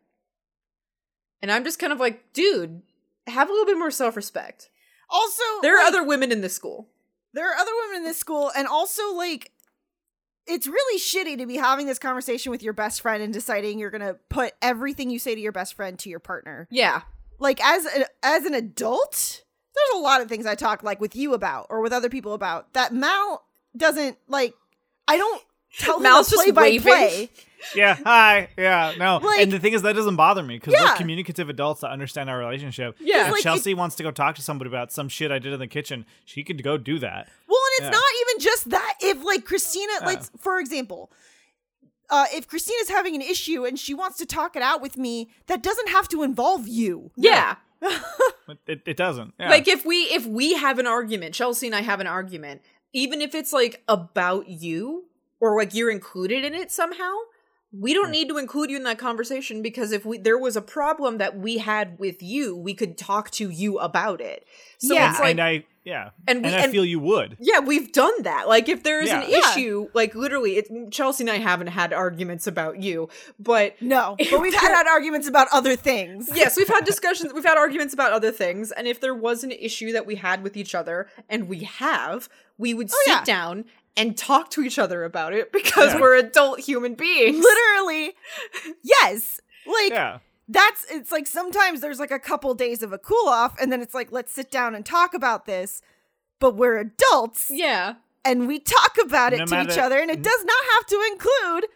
And 1.42 1.50
I'm 1.50 1.64
just 1.64 1.78
kind 1.78 1.92
of 1.92 2.00
like, 2.00 2.32
dude, 2.32 2.82
have 3.26 3.48
a 3.48 3.52
little 3.52 3.66
bit 3.66 3.78
more 3.78 3.90
self 3.90 4.16
respect. 4.16 4.70
Also, 5.08 5.42
There 5.62 5.76
are 5.78 5.84
like, 5.84 5.92
other 5.92 6.04
women 6.04 6.30
in 6.32 6.40
this 6.40 6.54
school. 6.54 6.88
there 7.32 7.50
are 7.50 7.56
other 7.56 7.72
women 7.82 7.98
in 7.98 8.04
this 8.04 8.18
school 8.18 8.50
and 8.56 8.66
also 8.68 9.12
like 9.14 9.50
it's 10.46 10.66
really 10.66 10.98
shitty 11.00 11.38
to 11.38 11.46
be 11.46 11.56
having 11.56 11.86
this 11.86 11.98
conversation 11.98 12.50
with 12.50 12.62
your 12.62 12.72
best 12.72 13.00
friend 13.02 13.22
and 13.22 13.32
deciding 13.32 13.78
you're 13.78 13.90
going 13.90 14.00
to 14.00 14.16
put 14.28 14.52
everything 14.62 15.10
you 15.10 15.18
say 15.18 15.34
to 15.34 15.40
your 15.40 15.52
best 15.52 15.74
friend 15.74 15.98
to 16.00 16.08
your 16.08 16.18
partner. 16.20 16.66
Yeah. 16.70 17.02
like 17.38 17.60
as 17.64 17.86
a, 17.86 18.06
as 18.22 18.44
an 18.44 18.54
adult 18.54 19.42
there's 19.74 19.98
a 19.98 20.02
lot 20.02 20.20
of 20.20 20.28
things 20.28 20.44
i 20.46 20.54
talk 20.54 20.82
like 20.82 21.00
with 21.00 21.14
you 21.16 21.32
about 21.34 21.66
or 21.70 21.80
with 21.80 21.92
other 21.92 22.08
people 22.08 22.34
about 22.34 22.72
that 22.74 22.92
mal 22.92 23.44
doesn't 23.76 24.18
like 24.28 24.54
i 25.08 25.16
don't 25.16 25.42
tell 25.78 25.96
him 25.96 26.02
Mal's 26.04 26.28
to 26.28 26.36
play 26.36 26.50
by 26.50 26.62
waving. 26.62 26.80
play 26.82 27.30
yeah, 27.74 27.94
hi. 28.04 28.48
Yeah, 28.56 28.94
no. 28.98 29.18
Like- 29.18 29.42
and 29.42 29.52
the 29.52 29.58
thing 29.58 29.72
is, 29.74 29.82
that 29.82 29.94
doesn't 29.94 30.16
bother 30.16 30.42
me 30.42 30.56
because 30.56 30.72
Yeah. 30.74 30.84
we're 30.92 30.96
communicative 30.96 31.48
adults 31.48 31.82
that 31.82 31.90
understand 31.90 32.30
our 32.30 32.38
relationship. 32.38 32.96
Yeah. 33.00 33.26
If 33.26 33.32
Like, 33.32 33.42
Chelsea 33.42 33.74
wants 33.74 33.96
to 33.96 34.02
go 34.02 34.10
talk 34.10 34.34
to 34.36 34.42
somebody 34.42 34.68
about 34.68 34.92
some 34.92 35.08
shit 35.08 35.30
I 35.30 35.38
did 35.38 35.52
in 35.52 35.58
the 35.60 35.66
kitchen, 35.66 36.06
she 36.24 36.42
could 36.42 36.62
go 36.62 36.78
do 36.78 36.98
that. 37.00 37.28
well 37.46 37.60
and 37.78 37.86
it's 37.88 37.94
Yeah. 37.94 38.00
not 38.00 38.12
even 38.22 38.40
just 38.40 38.70
that 38.70 38.94
if 39.00 39.24
like 39.24 39.44
christina 39.44 39.92
like 40.04 40.22
for 40.38 40.58
example 40.58 41.10
uh, 42.08 42.26
if 42.32 42.48
Christina's 42.48 42.88
having 42.88 43.14
an 43.14 43.22
issue 43.22 43.64
and 43.64 43.78
she 43.78 43.94
wants 43.94 44.18
to 44.18 44.26
talk 44.26 44.56
it 44.56 44.62
out 44.62 44.80
with 44.82 44.96
me, 44.96 45.30
that 45.46 45.62
doesn't 45.62 45.88
have 45.90 46.08
to 46.08 46.24
involve 46.24 46.66
you. 46.66 47.12
Yeah. 47.16 47.56
It, 48.66 48.82
it 48.84 48.96
doesn't. 48.96 49.34
Yeah. 49.38 49.48
Like 49.48 49.68
if 49.68 49.84
we 49.86 50.02
if 50.04 50.26
we 50.26 50.54
have 50.54 50.80
an 50.80 50.86
argument, 50.88 51.34
Chelsea 51.34 51.66
and 51.66 51.74
I 51.76 51.82
have 51.82 52.00
an 52.00 52.08
argument, 52.08 52.62
even 52.92 53.20
if 53.20 53.32
it's 53.34 53.52
like 53.52 53.82
about 53.86 54.48
you 54.48 55.04
or 55.40 55.56
like 55.56 55.74
you're 55.74 55.90
included 55.90 56.44
in 56.44 56.54
it 56.54 56.70
somehow, 56.70 57.12
we 57.72 57.94
don't 57.94 58.10
need 58.10 58.28
to 58.28 58.36
include 58.36 58.68
you 58.70 58.76
in 58.76 58.82
that 58.84 58.98
conversation 58.98 59.62
because 59.62 59.92
if 59.92 60.04
we 60.04 60.18
there 60.18 60.38
was 60.38 60.56
a 60.56 60.62
problem 60.62 61.18
that 61.18 61.38
we 61.38 61.58
had 61.58 61.98
with 61.98 62.22
you, 62.22 62.56
we 62.56 62.74
could 62.74 62.98
talk 62.98 63.30
to 63.32 63.48
you 63.50 63.78
about 63.78 64.20
it. 64.20 64.44
So 64.78 64.94
Yeah. 64.94 65.10
it's 65.10 65.20
like 65.20 65.30
and 65.32 65.40
I 65.40 65.64
yeah, 65.82 66.10
and 66.28 66.38
and, 66.38 66.46
we- 66.46 66.52
I 66.54 66.64
and- 66.64 66.72
feel 66.72 66.84
you 66.84 67.00
would. 67.00 67.38
Yeah, 67.40 67.60
we've 67.60 67.90
done 67.90 68.22
that. 68.24 68.46
Like, 68.48 68.68
if 68.68 68.82
there's 68.82 69.08
an 69.08 69.22
Yeah. 69.22 69.28
Yeah. 69.38 69.50
issue, 69.52 69.88
like 69.94 70.14
literally, 70.14 70.56
it, 70.58 70.68
Chelsea 70.90 71.22
and 71.24 71.30
I 71.30 71.38
haven't 71.38 71.68
had 71.68 71.94
arguments 71.94 72.46
about 72.46 72.82
you, 72.82 73.08
but 73.38 73.80
No, 73.80 74.14
but 74.30 74.40
we've 74.42 74.52
had, 74.52 74.74
had 74.74 74.86
arguments 74.86 75.26
about 75.26 75.48
other 75.52 75.76
things. 75.76 76.28
yes, 76.34 76.54
we've 76.58 76.68
had 76.68 76.84
discussions, 76.92 77.32
we've 77.32 77.46
had 77.46 77.56
arguments 77.56 77.94
about 77.94 78.12
other 78.12 78.30
things, 78.30 78.70
and 78.72 78.86
if 78.86 79.00
there 79.00 79.14
was 79.14 79.42
an 79.42 79.52
issue 79.52 79.90
that 79.92 80.04
we 80.04 80.16
had 80.16 80.42
with 80.42 80.54
each 80.54 80.74
other, 80.74 81.08
and 81.30 81.48
we 81.48 81.60
have, 81.60 82.28
we 82.58 82.74
would 82.74 82.90
oh, 82.92 83.02
sit 83.06 83.12
Oh, 83.12 83.16
yeah. 83.16 83.24
down 83.24 83.64
and 83.96 84.16
talk 84.16 84.50
to 84.50 84.62
each 84.62 84.78
other 84.78 85.04
about 85.04 85.32
it 85.32 85.52
because 85.52 85.94
Yeah. 85.94 86.00
we're 86.00 86.16
adult 86.16 86.60
human 86.60 86.94
beings. 86.94 87.38
Literally, 87.42 88.14
yes. 88.82 89.40
Like 89.66 89.90
Yeah. 89.90 90.18
that's 90.48 90.86
it's 90.90 91.12
like 91.12 91.26
sometimes 91.26 91.80
there's 91.80 91.98
like 92.00 92.10
a 92.10 92.18
couple 92.18 92.54
days 92.54 92.82
of 92.82 92.92
a 92.92 92.98
cool 92.98 93.28
off 93.28 93.56
and 93.60 93.70
then 93.72 93.80
it's 93.82 93.94
like 93.94 94.10
let's 94.12 94.32
sit 94.32 94.50
down 94.50 94.74
and 94.74 94.84
talk 94.86 95.14
about 95.14 95.46
this 95.46 95.82
but 96.38 96.56
we're 96.56 96.78
adults 96.78 97.50
Yeah. 97.50 97.94
and 98.24 98.48
we 98.48 98.58
talk 98.58 98.96
about 99.04 99.32
it 99.32 99.38
No 99.40 99.44
to 99.46 99.62
each 99.62 99.78
other 99.78 99.98
and 99.98 100.10
it 100.10 100.22
does 100.22 100.44
not 100.44 100.64
have 100.74 100.86
to 100.86 101.08
include 101.12 101.66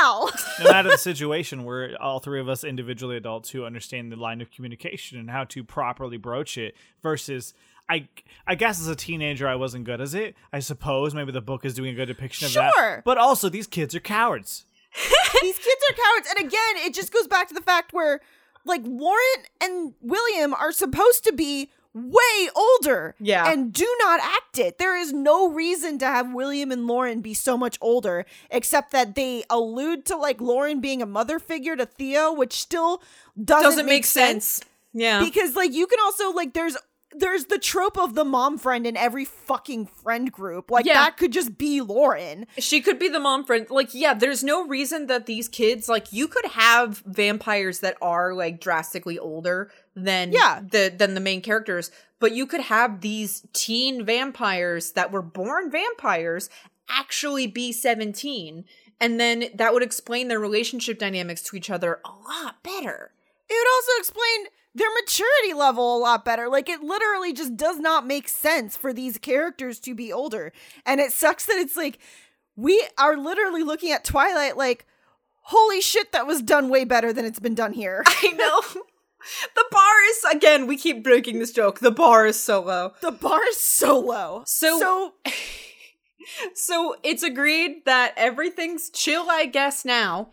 mal 0.00 0.30
no 0.64 0.70
matter 0.72 0.88
the 0.90 0.98
situation, 0.98 1.64
we're 1.64 1.96
all 2.00 2.18
three 2.20 2.40
of 2.40 2.48
us 2.48 2.64
individually 2.64 3.16
adults 3.16 3.50
who 3.50 3.64
understand 3.64 4.10
the 4.12 4.16
line 4.16 4.40
of 4.40 4.50
communication 4.50 5.18
and 5.18 5.30
how 5.30 5.44
to 5.44 5.62
properly 5.64 6.16
broach 6.16 6.58
it 6.58 6.74
versus 7.02 7.54
I 7.90 8.08
I 8.46 8.54
guess 8.54 8.80
as 8.80 8.88
a 8.88 8.96
teenager 8.96 9.46
I 9.48 9.54
wasn't 9.56 9.84
good 9.84 10.00
as 10.00 10.14
it. 10.14 10.34
I 10.52 10.60
suppose 10.60 11.14
maybe 11.14 11.32
the 11.32 11.40
book 11.40 11.64
is 11.64 11.74
doing 11.74 11.90
a 11.90 11.94
good 11.94 12.06
depiction 12.06 12.46
of 12.46 12.52
Sure. 12.52 12.62
that. 12.76 13.04
But 13.04 13.18
also 13.18 13.48
these 13.48 13.66
kids 13.66 13.94
are 13.94 14.00
cowards. 14.00 14.66
These 15.42 15.58
kids 15.58 15.82
are 15.90 15.94
cowards. 15.94 16.28
And 16.30 16.46
again, 16.46 16.84
it 16.86 16.94
just 16.94 17.12
goes 17.12 17.26
back 17.28 17.46
to 17.48 17.54
the 17.54 17.60
fact 17.62 17.92
where 17.92 18.20
like 18.64 18.82
Lauren 18.84 19.44
and 19.60 19.94
William 20.00 20.52
are 20.54 20.72
supposed 20.72 21.22
to 21.24 21.32
be 21.32 21.70
way 21.94 22.48
older 22.56 23.14
Yeah. 23.20 23.50
and 23.50 23.72
do 23.72 23.86
not 24.00 24.20
act 24.20 24.58
it. 24.58 24.78
There 24.78 24.96
is 24.96 25.12
no 25.12 25.48
reason 25.48 25.98
to 25.98 26.06
have 26.06 26.32
William 26.32 26.70
and 26.72 26.86
Lauren 26.86 27.20
be 27.20 27.34
so 27.34 27.56
much 27.56 27.78
older 27.80 28.26
except 28.50 28.90
that 28.92 29.14
they 29.14 29.44
allude 29.48 30.04
to 30.06 30.16
like 30.16 30.40
Lauren 30.40 30.80
being 30.80 31.00
a 31.02 31.06
mother 31.06 31.38
figure 31.38 31.76
to 31.76 31.86
Theo, 31.86 32.32
which 32.32 32.52
still 32.54 33.00
doesn't, 33.42 33.70
Doesn't 33.70 33.86
make 33.86 34.04
sense. 34.04 34.60
Yeah. 34.92 35.22
because 35.24 35.54
like 35.56 35.72
you 35.72 35.86
can 35.86 35.98
also 36.00 36.32
like 36.32 36.52
there's 36.52 36.76
there's 37.12 37.46
the 37.46 37.58
trope 37.58 37.98
of 37.98 38.14
the 38.14 38.24
mom 38.24 38.56
friend 38.56 38.86
in 38.86 38.96
every 38.96 39.24
fucking 39.24 39.86
friend 39.86 40.30
group. 40.30 40.70
Like 40.70 40.86
Yeah. 40.86 40.94
that 40.94 41.16
could 41.16 41.32
just 41.32 41.58
be 41.58 41.80
Lauren. 41.80 42.46
She 42.58 42.80
could 42.80 42.98
be 42.98 43.08
the 43.08 43.18
mom 43.18 43.44
friend. 43.44 43.66
Like, 43.68 43.88
yeah, 43.92 44.14
there's 44.14 44.44
no 44.44 44.66
reason 44.66 45.06
that 45.08 45.26
these 45.26 45.48
kids, 45.48 45.88
like, 45.88 46.12
you 46.12 46.28
could 46.28 46.44
have 46.46 47.02
vampires 47.06 47.80
that 47.80 47.96
are 48.00 48.32
like 48.34 48.60
drastically 48.60 49.18
older 49.18 49.70
than 49.96 50.32
Yeah. 50.32 50.60
the 50.70 50.92
than 50.96 51.14
the 51.14 51.20
main 51.20 51.42
characters, 51.42 51.90
but 52.20 52.32
you 52.32 52.46
could 52.46 52.60
have 52.62 53.00
these 53.00 53.42
teen 53.52 54.04
vampires 54.04 54.92
that 54.92 55.10
were 55.10 55.22
born 55.22 55.70
vampires 55.70 56.48
actually 56.88 57.46
be 57.46 57.72
17. 57.72 58.64
And 59.00 59.18
then 59.18 59.46
that 59.54 59.72
would 59.72 59.82
explain 59.82 60.28
their 60.28 60.38
relationship 60.38 60.98
dynamics 60.98 61.42
to 61.42 61.56
each 61.56 61.70
other 61.70 62.00
a 62.04 62.10
lot 62.10 62.62
better. 62.62 63.12
It 63.48 63.54
would 63.54 63.74
also 63.74 63.92
explain 63.98 64.46
their 64.74 64.88
maturity 65.02 65.52
level 65.54 65.96
a 65.96 65.98
lot 65.98 66.24
better. 66.24 66.48
Like 66.48 66.68
it 66.68 66.80
literally 66.82 67.32
just 67.32 67.56
does 67.56 67.78
not 67.78 68.06
make 68.06 68.28
sense 68.28 68.76
for 68.76 68.92
these 68.92 69.18
characters 69.18 69.78
to 69.80 69.94
be 69.94 70.12
older. 70.12 70.52
And 70.86 71.00
it 71.00 71.12
sucks 71.12 71.46
that 71.46 71.56
it's 71.56 71.76
like 71.76 71.98
we 72.56 72.86
are 72.98 73.16
literally 73.16 73.62
looking 73.62 73.90
at 73.92 74.04
Twilight 74.04 74.56
like 74.56 74.86
holy 75.42 75.80
shit 75.80 76.12
that 76.12 76.26
was 76.26 76.42
done 76.42 76.68
way 76.68 76.84
better 76.84 77.12
than 77.12 77.24
it's 77.24 77.40
been 77.40 77.54
done 77.54 77.72
here. 77.72 78.02
I 78.06 78.28
know. 78.32 78.82
the 79.54 79.64
bar 79.70 80.02
is 80.10 80.24
again, 80.36 80.66
we 80.66 80.76
keep 80.76 81.02
breaking 81.02 81.38
this 81.40 81.52
joke. 81.52 81.80
The 81.80 81.90
bar 81.90 82.26
is 82.26 82.38
so 82.38 82.62
low. 82.62 82.92
the 83.00 83.10
bar 83.10 83.44
is 83.48 83.56
so 83.58 83.98
low. 83.98 84.42
So- 84.46 84.78
so 84.78 85.12
So 86.54 86.94
it's 87.02 87.22
agreed 87.24 87.84
that 87.86 88.12
everything's 88.16 88.88
chill, 88.90 89.26
I 89.28 89.46
guess, 89.46 89.84
now. 89.84 90.30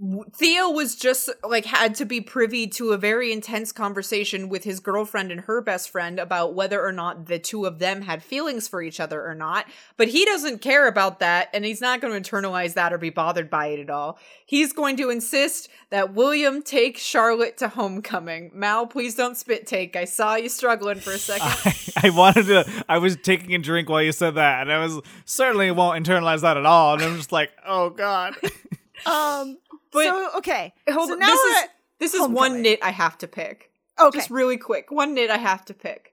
W- 0.00 0.24
Theo 0.34 0.70
was 0.70 0.96
just 0.96 1.30
like 1.48 1.66
had 1.66 1.94
to 1.96 2.04
be 2.04 2.20
privy 2.20 2.66
to 2.66 2.92
a 2.92 2.98
very 2.98 3.32
intense 3.32 3.70
conversation 3.70 4.48
with 4.48 4.64
his 4.64 4.80
girlfriend 4.80 5.30
and 5.30 5.42
her 5.42 5.60
best 5.60 5.88
friend 5.88 6.18
about 6.18 6.54
whether 6.54 6.84
or 6.84 6.90
not 6.90 7.26
the 7.26 7.38
two 7.38 7.64
of 7.64 7.78
them 7.78 8.02
had 8.02 8.22
feelings 8.22 8.66
for 8.66 8.82
each 8.82 8.98
other 8.98 9.24
or 9.24 9.36
not. 9.36 9.66
But 9.96 10.08
he 10.08 10.24
doesn't 10.24 10.60
care 10.60 10.88
about 10.88 11.20
that 11.20 11.48
and 11.54 11.64
he's 11.64 11.80
not 11.80 12.00
going 12.00 12.20
to 12.20 12.30
internalize 12.30 12.74
that 12.74 12.92
or 12.92 12.98
be 12.98 13.10
bothered 13.10 13.48
by 13.48 13.68
it 13.68 13.78
at 13.78 13.88
all. 13.88 14.18
He's 14.44 14.72
going 14.72 14.96
to 14.96 15.10
insist 15.10 15.68
that 15.90 16.12
William 16.12 16.60
take 16.60 16.98
Charlotte 16.98 17.56
to 17.58 17.68
homecoming. 17.68 18.50
Mal, 18.52 18.88
please 18.88 19.14
don't 19.14 19.36
spit 19.36 19.64
take. 19.64 19.94
I 19.94 20.06
saw 20.06 20.34
you 20.34 20.48
struggling 20.48 20.98
for 20.98 21.12
a 21.12 21.18
second. 21.18 21.46
I, 21.96 22.08
I 22.08 22.10
wanted 22.10 22.46
to 22.46 22.84
I 22.88 22.98
was 22.98 23.16
taking 23.16 23.54
a 23.54 23.58
drink 23.58 23.88
while 23.88 24.02
you 24.02 24.10
said 24.12 24.34
that, 24.34 24.62
and 24.62 24.72
I 24.72 24.78
was 24.78 25.00
certainly 25.24 25.70
won't 25.70 26.04
internalize 26.04 26.40
that 26.40 26.56
at 26.56 26.66
all. 26.66 26.94
And 26.94 27.02
I'm 27.04 27.16
just 27.16 27.30
like, 27.30 27.52
oh 27.64 27.90
god. 27.90 28.34
um 29.06 29.58
But- 29.94 30.04
so 30.04 30.30
okay. 30.38 30.74
Hold 30.90 31.08
so 31.08 31.14
on, 31.14 31.20
now 31.20 31.26
this 31.26 31.40
is 31.40 31.68
this 32.00 32.14
is 32.14 32.28
one 32.28 32.60
knit 32.60 32.80
I 32.82 32.90
have 32.90 33.16
to 33.18 33.28
pick. 33.28 33.70
Okay. 33.98 34.18
Just 34.18 34.30
really 34.30 34.58
quick, 34.58 34.90
one 34.90 35.14
knit 35.14 35.30
I 35.30 35.38
have 35.38 35.64
to 35.66 35.74
pick. 35.74 36.12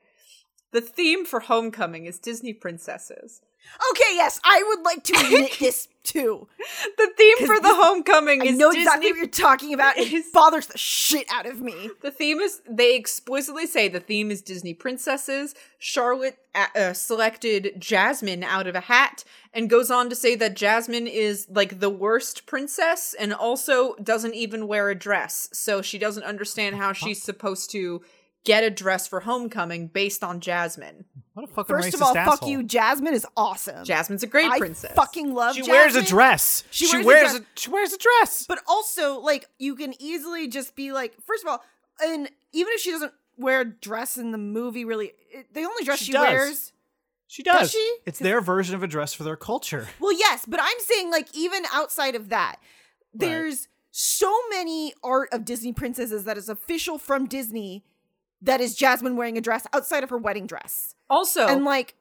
The 0.71 0.81
theme 0.81 1.25
for 1.25 1.41
Homecoming 1.41 2.05
is 2.05 2.19
Disney 2.19 2.53
princesses. 2.53 3.41
Okay, 3.91 4.15
yes, 4.15 4.39
I 4.43 4.63
would 4.67 4.83
like 4.83 5.03
to 5.05 5.13
admit 5.19 5.57
this 5.59 5.87
too. 6.03 6.47
The 6.97 7.11
theme 7.15 7.37
for 7.47 7.59
the 7.59 7.73
Homecoming 7.73 8.41
I 8.41 8.45
is 8.45 8.57
know 8.57 8.69
Disney. 8.69 8.81
exactly 8.83 9.11
what 9.11 9.17
you're 9.17 9.27
talking 9.27 9.73
about. 9.73 9.97
It 9.97 10.33
bothers 10.33 10.67
the 10.67 10.77
shit 10.77 11.27
out 11.31 11.45
of 11.45 11.61
me. 11.61 11.89
the 12.01 12.11
theme 12.11 12.39
is 12.39 12.61
they 12.69 12.95
explicitly 12.95 13.67
say 13.67 13.87
the 13.87 13.99
theme 13.99 14.31
is 14.31 14.41
Disney 14.41 14.73
princesses. 14.73 15.53
Charlotte 15.77 16.37
uh, 16.55 16.67
uh, 16.75 16.93
selected 16.93 17.73
Jasmine 17.77 18.43
out 18.43 18.67
of 18.67 18.75
a 18.75 18.81
hat 18.81 19.23
and 19.53 19.69
goes 19.69 19.91
on 19.91 20.09
to 20.09 20.15
say 20.15 20.35
that 20.35 20.55
Jasmine 20.55 21.07
is 21.07 21.47
like 21.49 21.79
the 21.79 21.89
worst 21.89 22.45
princess 22.45 23.13
and 23.19 23.33
also 23.33 23.95
doesn't 23.95 24.33
even 24.33 24.67
wear 24.67 24.89
a 24.89 24.95
dress. 24.95 25.49
So 25.53 25.81
she 25.81 25.97
doesn't 25.97 26.23
understand 26.23 26.77
how 26.77 26.93
she's 26.93 27.21
supposed 27.21 27.69
to 27.71 28.01
get 28.43 28.63
a 28.63 28.69
dress 28.69 29.07
for 29.07 29.19
homecoming 29.21 29.87
based 29.87 30.23
on 30.23 30.39
Jasmine. 30.39 31.05
What 31.33 31.43
a 31.43 31.47
fucking 31.47 31.75
First 31.75 31.93
of 31.93 31.99
racist 31.99 32.03
all, 32.03 32.13
fuck 32.13 32.33
asshole. 32.33 32.49
you. 32.49 32.63
Jasmine 32.63 33.13
is 33.13 33.25
awesome. 33.37 33.83
Jasmine's 33.85 34.23
a 34.23 34.27
great 34.27 34.49
I 34.49 34.57
princess. 34.57 34.93
fucking 34.95 35.33
love 35.33 35.55
She 35.55 35.61
Jasmine. 35.61 35.75
wears 35.75 35.95
a 35.95 36.03
dress. 36.03 36.63
She 36.71 36.87
She, 36.87 37.03
wears 37.03 37.33
a 37.35 37.39
dress. 37.39 37.47
a, 37.55 37.59
she 37.59 37.69
wears 37.69 37.93
a 37.93 37.97
dress. 37.97 38.45
But 38.47 38.59
also, 38.67 39.19
like, 39.19 39.47
you 39.59 39.75
can 39.75 39.93
easily 40.01 40.47
just 40.47 40.75
be 40.75 40.91
like, 40.91 41.15
first 41.25 41.43
of 41.43 41.49
all, 41.49 41.63
and 42.03 42.29
even 42.51 42.73
if 42.73 42.81
she 42.81 42.91
doesn't 42.91 43.13
wear 43.37 43.61
a 43.61 43.65
dress 43.65 44.17
in 44.17 44.31
the 44.31 44.37
movie, 44.37 44.85
really, 44.85 45.11
it, 45.31 45.53
the 45.53 45.61
only 45.61 45.83
dress 45.83 45.99
she, 45.99 46.11
She 46.11 46.17
wears. 46.17 46.73
she 47.27 47.43
does. 47.43 47.59
does 47.61 47.71
she? 47.71 47.95
It's 48.05 48.19
their 48.19 48.41
version 48.41 48.75
of 48.75 48.83
a 48.83 48.87
dress 48.87 49.13
for 49.13 49.23
their 49.23 49.35
culture. 49.37 49.87
Well, 49.99 50.13
yes, 50.13 50.45
but 50.47 50.59
I'm 50.61 50.79
saying, 50.79 51.11
like, 51.11 51.27
even 51.35 51.63
outside 51.71 52.15
of 52.15 52.29
that, 52.29 52.57
there's 53.13 53.67
so 53.91 54.33
many 54.49 54.93
art 55.03 55.29
of 55.31 55.45
Disney 55.45 55.73
princesses 55.73 56.23
that 56.25 56.37
is 56.37 56.49
official 56.49 56.97
from 56.97 57.25
Disney 57.27 57.83
that 58.41 58.61
is 58.61 58.75
Jasmine 58.75 59.15
wearing 59.15 59.37
a 59.37 59.41
dress 59.41 59.65
outside 59.73 60.03
of 60.03 60.09
her 60.09 60.17
wedding 60.17 60.47
dress. 60.47 60.95
Also, 61.09 61.47
And, 61.47 61.63
like, 61.65 61.95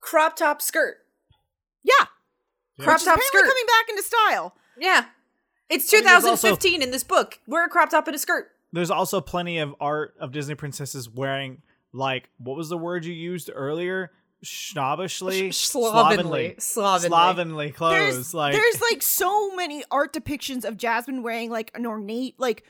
crop 0.00 0.36
top 0.36 0.60
skirt. 0.62 0.98
yeah. 1.82 1.92
Crop 2.80 2.96
Which 2.96 3.04
top 3.04 3.16
apparently 3.16 3.26
skirt. 3.26 3.44
coming 3.46 3.66
back 3.66 3.88
into 3.90 4.02
style. 4.02 4.54
Yeah. 4.78 5.04
It's 5.68 5.92
I 5.92 5.98
mean, 5.98 6.04
there's 6.06 6.24
also- 6.24 6.48
2015 6.48 6.82
in 6.82 6.90
this 6.90 7.04
book. 7.04 7.38
Wear 7.46 7.66
a 7.66 7.68
crop 7.68 7.90
top 7.90 8.06
and 8.08 8.16
a 8.16 8.18
skirt. 8.18 8.50
There's 8.72 8.90
also 8.90 9.20
plenty 9.20 9.58
of 9.58 9.74
art 9.80 10.14
of 10.18 10.32
Disney 10.32 10.54
princesses 10.54 11.08
wearing 11.08 11.60
like 11.92 12.30
what 12.38 12.56
was 12.56 12.68
the 12.68 12.78
word 12.78 13.04
you 13.04 13.12
used 13.12 13.50
earlier? 13.52 14.12
Snobbishly, 14.44 15.52
Sh- 15.52 15.56
slovenly. 15.66 16.54
Slovenly. 16.58 17.08
slovenly 17.08 17.70
clothes. 17.72 18.14
there's 18.14 18.32
like 18.34 18.52
there's 18.54 18.80
like 18.80 19.02
so 19.02 19.54
many 19.54 19.82
art 19.90 20.12
depictions 20.14 20.64
of 20.64 20.76
Jasmine 20.76 21.22
wearing 21.22 21.50
like 21.50 21.70
an 21.74 21.84
ornate 21.84 22.38
like 22.38 22.62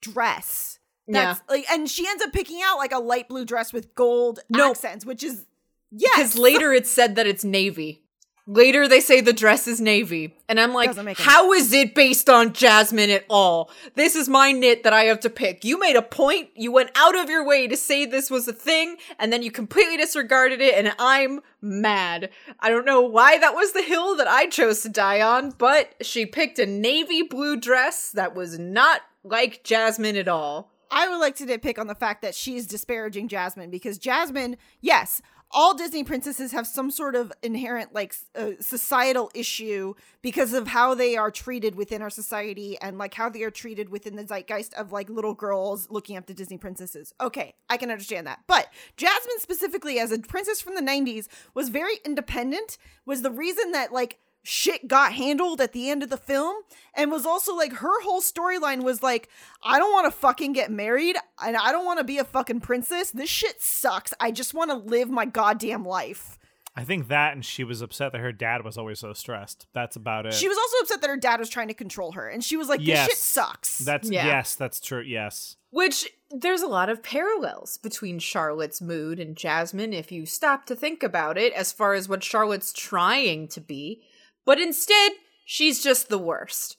dress. 0.00 0.79
That's 1.12 1.40
like 1.48 1.66
and 1.70 1.88
she 1.88 2.06
ends 2.06 2.22
up 2.22 2.32
picking 2.32 2.60
out 2.64 2.78
like 2.78 2.92
a 2.92 2.98
light 2.98 3.28
blue 3.28 3.44
dress 3.44 3.72
with 3.72 3.94
gold 3.94 4.40
No. 4.48 4.70
accents, 4.70 5.04
which 5.04 5.22
is 5.22 5.46
yes. 5.90 6.16
Because 6.16 6.36
later 6.38 6.72
it's 6.72 6.90
said 6.90 7.16
that 7.16 7.26
it's 7.26 7.44
navy. 7.44 8.02
Later 8.46 8.88
they 8.88 8.98
say 9.00 9.20
the 9.20 9.32
dress 9.32 9.68
is 9.68 9.80
navy. 9.80 10.34
And 10.48 10.58
I'm 10.58 10.74
like, 10.74 10.96
how 11.18 11.52
is 11.52 11.72
it 11.72 11.94
based 11.94 12.28
on 12.28 12.52
Jasmine 12.52 13.10
at 13.10 13.24
all? 13.30 13.70
This 13.94 14.16
is 14.16 14.28
my 14.28 14.50
knit 14.50 14.82
that 14.82 14.92
I 14.92 15.04
have 15.04 15.20
to 15.20 15.30
pick. 15.30 15.64
You 15.64 15.78
made 15.78 15.94
a 15.94 16.02
point. 16.02 16.48
You 16.56 16.72
went 16.72 16.90
out 16.96 17.16
of 17.16 17.30
your 17.30 17.44
way 17.44 17.68
to 17.68 17.76
say 17.76 18.06
this 18.06 18.28
was 18.28 18.48
a 18.48 18.52
thing, 18.52 18.96
and 19.20 19.32
then 19.32 19.44
you 19.44 19.52
completely 19.52 19.98
disregarded 19.98 20.60
it, 20.60 20.74
and 20.74 20.92
I'm 20.98 21.42
mad. 21.60 22.30
I 22.58 22.70
don't 22.70 22.86
know 22.86 23.02
why 23.02 23.38
that 23.38 23.54
was 23.54 23.70
the 23.72 23.82
hill 23.82 24.16
that 24.16 24.26
I 24.26 24.46
chose 24.46 24.80
to 24.82 24.88
die 24.88 25.20
on, 25.20 25.50
but 25.50 25.94
she 26.00 26.26
picked 26.26 26.58
a 26.58 26.66
navy 26.66 27.22
blue 27.22 27.56
dress 27.56 28.10
that 28.10 28.34
was 28.34 28.58
not 28.58 29.02
like 29.22 29.62
Jasmine 29.62 30.16
at 30.16 30.26
all. 30.28 30.72
I 30.90 31.08
would 31.08 31.18
like 31.18 31.36
to 31.36 31.46
nitpick 31.46 31.78
on 31.78 31.86
the 31.86 31.94
fact 31.94 32.22
that 32.22 32.34
she's 32.34 32.66
disparaging 32.66 33.28
Jasmine 33.28 33.70
because 33.70 33.98
Jasmine, 33.98 34.56
yes, 34.80 35.22
all 35.52 35.74
Disney 35.74 36.04
princesses 36.04 36.52
have 36.52 36.66
some 36.66 36.90
sort 36.90 37.16
of 37.16 37.32
inherent 37.42 37.92
like 37.92 38.14
uh, 38.36 38.52
societal 38.60 39.30
issue 39.34 39.94
because 40.22 40.52
of 40.52 40.68
how 40.68 40.94
they 40.94 41.16
are 41.16 41.30
treated 41.30 41.74
within 41.74 42.02
our 42.02 42.10
society 42.10 42.78
and 42.80 42.98
like 42.98 43.14
how 43.14 43.28
they 43.28 43.42
are 43.42 43.50
treated 43.50 43.88
within 43.88 44.14
the 44.16 44.24
zeitgeist 44.24 44.74
of 44.74 44.92
like 44.92 45.10
little 45.10 45.34
girls 45.34 45.88
looking 45.90 46.16
up 46.16 46.26
to 46.26 46.34
Disney 46.34 46.56
princesses. 46.56 47.12
Okay, 47.20 47.54
I 47.68 47.76
can 47.76 47.90
understand 47.90 48.26
that. 48.26 48.40
But 48.46 48.68
Jasmine 48.96 49.40
specifically 49.40 49.98
as 49.98 50.12
a 50.12 50.18
princess 50.18 50.60
from 50.60 50.76
the 50.76 50.82
90s 50.82 51.26
was 51.54 51.68
very 51.68 51.98
independent 52.04 52.78
was 53.04 53.22
the 53.22 53.30
reason 53.30 53.72
that 53.72 53.92
like 53.92 54.18
shit 54.42 54.88
got 54.88 55.12
handled 55.12 55.60
at 55.60 55.72
the 55.72 55.90
end 55.90 56.02
of 56.02 56.08
the 56.10 56.16
film 56.16 56.56
and 56.94 57.10
was 57.10 57.26
also 57.26 57.54
like 57.54 57.72
her 57.74 58.02
whole 58.02 58.20
storyline 58.20 58.82
was 58.82 59.02
like 59.02 59.28
I 59.62 59.78
don't 59.78 59.92
want 59.92 60.06
to 60.12 60.18
fucking 60.18 60.52
get 60.54 60.70
married 60.70 61.16
and 61.44 61.56
I 61.56 61.72
don't 61.72 61.84
want 61.84 61.98
to 61.98 62.04
be 62.04 62.18
a 62.18 62.24
fucking 62.24 62.60
princess. 62.60 63.10
This 63.10 63.28
shit 63.30 63.60
sucks. 63.60 64.14
I 64.20 64.30
just 64.30 64.54
want 64.54 64.70
to 64.70 64.76
live 64.76 65.10
my 65.10 65.26
goddamn 65.26 65.84
life. 65.84 66.38
I 66.76 66.84
think 66.84 67.08
that 67.08 67.32
and 67.34 67.44
she 67.44 67.64
was 67.64 67.82
upset 67.82 68.12
that 68.12 68.20
her 68.20 68.32
dad 68.32 68.64
was 68.64 68.78
always 68.78 69.00
so 69.00 69.12
stressed. 69.12 69.66
That's 69.74 69.96
about 69.96 70.24
it. 70.26 70.32
She 70.34 70.48
was 70.48 70.56
also 70.56 70.76
upset 70.84 71.00
that 71.02 71.10
her 71.10 71.16
dad 71.16 71.40
was 71.40 71.50
trying 71.50 71.68
to 71.68 71.74
control 71.74 72.12
her 72.12 72.28
and 72.28 72.42
she 72.42 72.56
was 72.56 72.68
like 72.68 72.78
this 72.80 72.88
Yes. 72.88 73.08
shit 73.08 73.16
sucks. 73.18 73.78
That's 73.78 74.08
Yeah. 74.10 74.24
yes, 74.26 74.54
that's 74.54 74.80
true. 74.80 75.02
Yes. 75.02 75.56
Which 75.70 76.08
there's 76.30 76.62
a 76.62 76.68
lot 76.68 76.88
of 76.88 77.02
parallels 77.02 77.76
between 77.78 78.20
Charlotte's 78.20 78.80
mood 78.80 79.18
and 79.20 79.36
Jasmine 79.36 79.92
if 79.92 80.10
you 80.12 80.24
stop 80.26 80.64
to 80.66 80.76
think 80.76 81.02
about 81.02 81.36
it, 81.36 81.52
as 81.52 81.72
far 81.72 81.92
as 81.94 82.08
what 82.08 82.22
Charlotte's 82.24 82.72
trying 82.72 83.48
to 83.48 83.60
be. 83.60 84.00
But 84.50 84.58
instead, 84.58 85.12
she's 85.44 85.80
just 85.80 86.08
the 86.08 86.18
worst. 86.18 86.76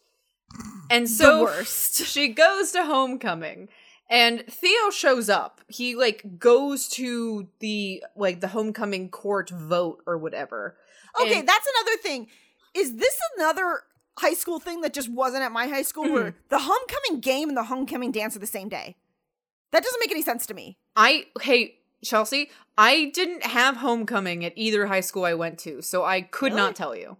And 0.89 1.09
so 1.09 1.43
worst. 1.43 2.05
she 2.05 2.27
goes 2.27 2.73
to 2.73 2.83
homecoming. 2.83 3.69
And 4.09 4.43
Theo 4.45 4.89
shows 4.89 5.29
up. 5.29 5.61
He 5.69 5.95
like 5.95 6.37
goes 6.37 6.89
to 6.89 7.47
the 7.59 8.03
like 8.13 8.41
the 8.41 8.49
homecoming 8.49 9.07
court 9.07 9.51
vote 9.51 10.03
or 10.05 10.17
whatever. 10.17 10.75
Okay, 11.21 11.39
And- 11.39 11.47
that's 11.47 11.65
another 11.77 11.95
thing. 12.01 12.27
Is 12.73 12.97
this 12.97 13.17
another 13.37 13.83
high 14.19 14.33
school 14.33 14.59
thing 14.59 14.81
that 14.81 14.93
just 14.93 15.07
wasn't 15.07 15.43
at 15.43 15.53
my 15.53 15.67
high 15.67 15.83
school 15.83 16.11
where 16.11 16.31
mm-hmm. 16.31 16.37
the 16.49 16.59
homecoming 16.59 17.21
game 17.21 17.47
and 17.47 17.57
the 17.57 17.63
homecoming 17.63 18.11
dance 18.11 18.35
are 18.35 18.39
the 18.39 18.47
same 18.47 18.67
day? 18.67 18.97
That 19.71 19.81
doesn't 19.81 20.01
make 20.01 20.11
any 20.11 20.23
sense 20.23 20.45
to 20.47 20.53
me. 20.53 20.77
I 20.97 21.27
hey 21.41 21.75
Chelsea, 22.03 22.49
I 22.77 23.13
didn't 23.13 23.45
have 23.45 23.77
homecoming 23.77 24.43
at 24.43 24.51
either 24.57 24.87
high 24.87 24.99
school 24.99 25.23
I 25.23 25.35
went 25.35 25.57
to, 25.59 25.81
so 25.81 26.03
I 26.03 26.19
could 26.19 26.51
Really? 26.51 26.63
not 26.63 26.75
tell 26.75 26.97
you. 26.97 27.15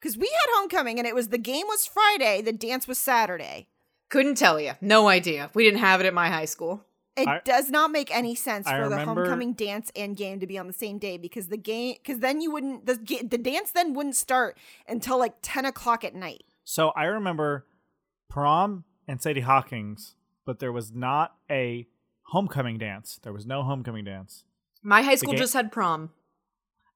Because 0.00 0.16
we 0.16 0.26
had 0.26 0.58
homecoming 0.58 0.98
and 0.98 1.06
it 1.06 1.14
was 1.14 1.28
the 1.28 1.38
game 1.38 1.66
was 1.66 1.86
Friday, 1.86 2.40
the 2.42 2.52
dance 2.52 2.86
was 2.86 2.98
Saturday. 2.98 3.68
Couldn't 4.08 4.36
tell 4.36 4.60
you. 4.60 4.72
No 4.80 5.08
idea. 5.08 5.50
We 5.54 5.64
didn't 5.64 5.80
have 5.80 6.00
it 6.00 6.06
at 6.06 6.14
my 6.14 6.28
high 6.28 6.44
school. 6.46 6.84
It 7.16 7.26
I- 7.26 7.40
does 7.44 7.68
not 7.68 7.90
make 7.90 8.14
any 8.14 8.34
sense 8.36 8.66
I 8.68 8.78
for 8.78 8.88
the 8.88 9.04
homecoming 9.04 9.54
dance 9.54 9.90
and 9.96 10.16
game 10.16 10.38
to 10.38 10.46
be 10.46 10.56
on 10.56 10.68
the 10.68 10.72
same 10.72 10.98
day 10.98 11.16
because 11.18 11.48
the 11.48 11.56
game 11.56 11.96
because 12.00 12.20
then 12.20 12.40
you 12.40 12.52
wouldn't 12.52 12.86
the 12.86 12.94
the 13.28 13.38
dance 13.38 13.72
then 13.72 13.92
wouldn't 13.92 14.14
start 14.14 14.56
until 14.88 15.18
like 15.18 15.34
ten 15.42 15.64
o'clock 15.64 16.04
at 16.04 16.14
night. 16.14 16.44
So 16.62 16.90
I 16.90 17.04
remember 17.04 17.66
prom 18.28 18.84
and 19.08 19.20
Sadie 19.20 19.40
Hawkins, 19.40 20.14
but 20.46 20.60
there 20.60 20.70
was 20.70 20.92
not 20.92 21.34
a 21.50 21.88
homecoming 22.22 22.78
dance. 22.78 23.18
There 23.22 23.32
was 23.32 23.46
no 23.46 23.64
homecoming 23.64 24.04
dance. 24.04 24.44
My 24.82 25.02
high 25.02 25.16
school 25.16 25.32
ga- 25.32 25.38
just 25.38 25.54
had 25.54 25.72
prom. 25.72 26.10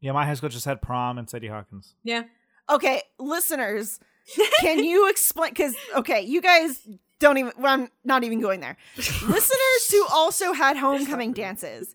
Yeah, 0.00 0.12
my 0.12 0.24
high 0.24 0.34
school 0.34 0.50
just 0.50 0.66
had 0.66 0.80
prom 0.82 1.18
and 1.18 1.28
Sadie 1.28 1.48
Hawkins. 1.48 1.94
Yeah. 2.04 2.24
Okay, 2.70 3.02
listeners, 3.18 3.98
can 4.60 4.84
you 4.84 5.08
explain? 5.08 5.50
Because 5.50 5.74
okay, 5.96 6.20
you 6.22 6.40
guys 6.40 6.86
don't 7.18 7.38
even. 7.38 7.52
Well, 7.58 7.72
I'm 7.72 7.88
not 8.04 8.24
even 8.24 8.40
going 8.40 8.60
there. 8.60 8.76
listeners 8.96 9.90
who 9.90 10.06
also 10.12 10.52
had 10.52 10.76
homecoming 10.76 11.32
dances. 11.32 11.94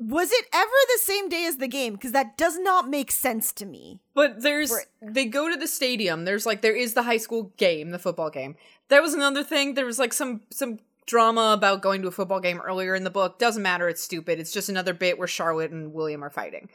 Was 0.00 0.32
it 0.32 0.46
ever 0.52 0.70
the 0.88 1.00
same 1.02 1.28
day 1.28 1.46
as 1.46 1.58
the 1.58 1.68
game? 1.68 1.94
Because 1.94 2.12
that 2.12 2.36
does 2.36 2.58
not 2.58 2.88
make 2.88 3.10
sense 3.12 3.52
to 3.54 3.64
me. 3.64 4.00
But 4.14 4.42
there's 4.42 4.74
they 5.00 5.26
go 5.26 5.48
to 5.48 5.56
the 5.56 5.68
stadium. 5.68 6.24
There's 6.24 6.46
like 6.46 6.62
there 6.62 6.76
is 6.76 6.94
the 6.94 7.04
high 7.04 7.16
school 7.16 7.52
game, 7.56 7.90
the 7.90 7.98
football 7.98 8.30
game. 8.30 8.56
That 8.88 9.02
was 9.02 9.14
another 9.14 9.44
thing. 9.44 9.74
There 9.74 9.86
was 9.86 9.98
like 9.98 10.12
some 10.12 10.42
some 10.50 10.80
drama 11.06 11.52
about 11.56 11.82
going 11.82 12.02
to 12.02 12.08
a 12.08 12.12
football 12.12 12.40
game 12.40 12.60
earlier 12.60 12.94
in 12.94 13.04
the 13.04 13.10
book. 13.10 13.38
Doesn't 13.38 13.62
matter. 13.62 13.88
It's 13.88 14.02
stupid. 14.02 14.38
It's 14.40 14.52
just 14.52 14.68
another 14.68 14.94
bit 14.94 15.18
where 15.18 15.28
Charlotte 15.28 15.70
and 15.70 15.92
William 15.92 16.24
are 16.24 16.30
fighting. 16.30 16.68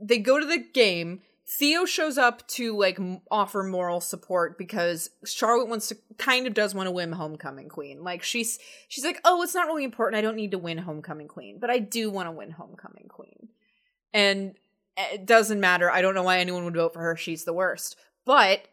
They 0.00 0.18
go 0.18 0.38
to 0.38 0.46
the 0.46 0.58
game. 0.58 1.20
Theo 1.50 1.86
shows 1.86 2.18
up 2.18 2.46
to 2.48 2.76
like 2.76 2.98
offer 3.30 3.62
moral 3.62 4.00
support 4.00 4.58
because 4.58 5.08
Charlotte 5.24 5.68
wants 5.68 5.88
to 5.88 5.96
kind 6.18 6.46
of 6.46 6.52
does 6.52 6.74
want 6.74 6.88
to 6.88 6.90
win 6.90 7.12
homecoming 7.12 7.70
queen. 7.70 8.04
Like 8.04 8.22
she's 8.22 8.58
she's 8.86 9.04
like, 9.04 9.18
"Oh, 9.24 9.42
it's 9.42 9.54
not 9.54 9.66
really 9.66 9.84
important. 9.84 10.18
I 10.18 10.20
don't 10.20 10.36
need 10.36 10.50
to 10.50 10.58
win 10.58 10.78
homecoming 10.78 11.26
queen, 11.26 11.58
but 11.58 11.70
I 11.70 11.78
do 11.78 12.10
want 12.10 12.26
to 12.26 12.32
win 12.32 12.50
homecoming 12.50 13.06
queen." 13.08 13.48
And 14.12 14.56
eh, 14.98 15.14
it 15.14 15.26
doesn't 15.26 15.58
matter. 15.58 15.90
I 15.90 16.02
don't 16.02 16.14
know 16.14 16.22
why 16.22 16.38
anyone 16.38 16.64
would 16.64 16.74
vote 16.74 16.92
for 16.92 17.00
her. 17.00 17.16
She's 17.16 17.44
the 17.44 17.54
worst. 17.54 17.96
But 18.26 18.66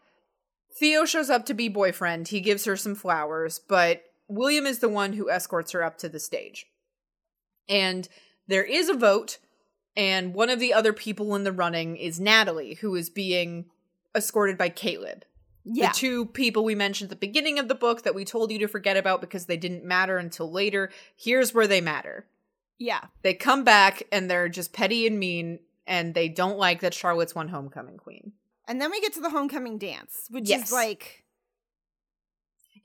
Theo 0.78 1.06
shows 1.06 1.30
up 1.30 1.46
to 1.46 1.54
be 1.54 1.70
boyfriend. 1.70 2.28
He 2.28 2.42
gives 2.42 2.66
her 2.66 2.76
some 2.76 2.96
flowers, 2.96 3.58
but 3.58 4.04
William 4.28 4.66
is 4.66 4.80
the 4.80 4.90
one 4.90 5.14
who 5.14 5.30
escorts 5.30 5.72
her 5.72 5.82
up 5.82 5.98
to 6.00 6.10
the 6.10 6.20
stage. 6.20 6.68
And 7.70 8.10
there 8.48 8.64
is 8.64 8.90
a 8.90 8.94
vote, 8.94 9.38
and 9.98 10.34
one 10.34 10.50
of 10.50 10.60
the 10.60 10.74
other 10.74 10.94
people 10.94 11.36
in 11.36 11.44
the 11.44 11.52
running 11.52 11.98
is 11.98 12.20
Natalie, 12.20 12.76
who 12.76 12.96
is 12.96 13.10
being 13.10 13.66
escorted 14.16 14.58
by 14.58 14.70
Caleb. 14.70 15.26
Yeah, 15.68 15.92
The 15.92 15.98
two 15.98 16.26
people 16.28 16.64
we 16.64 16.76
mentioned 16.76 17.08
at 17.08 17.20
the 17.20 17.28
beginning 17.28 17.58
of 17.58 17.68
the 17.68 17.76
book 17.76 18.04
that 18.04 18.14
we 18.14 18.24
told 18.24 18.52
you 18.52 18.60
to 18.60 18.68
forget 18.68 18.98
about 18.98 19.20
because 19.20 19.48
they 19.48 19.58
didn't 19.58 19.84
matter 19.84 20.18
until 20.18 20.52
later. 20.52 20.92
Here's 21.16 21.54
where 21.56 21.66
they 21.68 21.82
matter 21.82 22.28
yeah. 22.78 23.06
they 23.24 23.34
come 23.34 23.64
back 23.64 24.04
and 24.12 24.30
they're 24.30 24.50
just 24.50 24.74
petty 24.74 25.08
and 25.08 25.18
mean 25.18 25.60
and 25.88 26.14
they 26.14 26.30
don't 26.30 26.58
like 26.60 26.82
that 26.82 26.94
Charlotte's 26.94 27.34
one 27.34 27.48
homecoming 27.48 27.98
queen. 27.98 28.34
And 28.68 28.80
then 28.82 28.92
we 28.92 29.02
get 29.02 29.14
to 29.14 29.22
the 29.22 29.30
homecoming 29.30 29.78
dance, 29.78 30.28
which 30.30 30.50
Yes. 30.50 30.68
is 30.68 30.72
like 30.72 31.24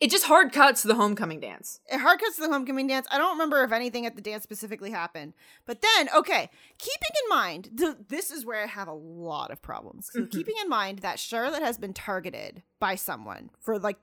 It 0.01 0.11
just 0.11 0.25
hard 0.25 0.53
cuts 0.53 0.83
the 0.83 0.95
homecoming 0.95 1.41
dance. 1.41 1.81
it 1.87 1.99
hard 1.99 2.21
cuts 2.21 2.37
the 2.37 2.49
homecoming 2.49 2.87
dance. 2.87 3.07
I 3.11 3.19
don't 3.19 3.33
remember 3.33 3.63
if 3.63 3.71
anything 3.71 4.07
at 4.07 4.17
the 4.17 4.23
dance 4.23 4.43
specifically 4.43 4.91
happened. 4.91 5.35
But 5.67 5.83
then, 5.83 6.09
okay, 6.17 6.49
keeping 6.79 7.11
in 7.23 7.29
mind, 7.29 7.71
th- 7.77 7.97
this 8.09 8.31
is 8.31 8.47
where 8.47 8.63
I 8.63 8.67
have 8.67 8.89
a 8.89 8.95
lot 8.95 9.51
of 9.51 9.61
problems. 9.61 10.09
So 10.11 10.21
mm-hmm. 10.21 10.31
keeping 10.31 10.55
in 10.63 10.71
mind 10.71 11.01
that 11.01 11.19
Charlotte 11.19 11.63
has 11.63 11.77
been 11.77 11.93
targeted 11.93 12.63
by 12.79 12.95
someone 12.95 13.51
for 13.61 13.79
like 13.79 13.99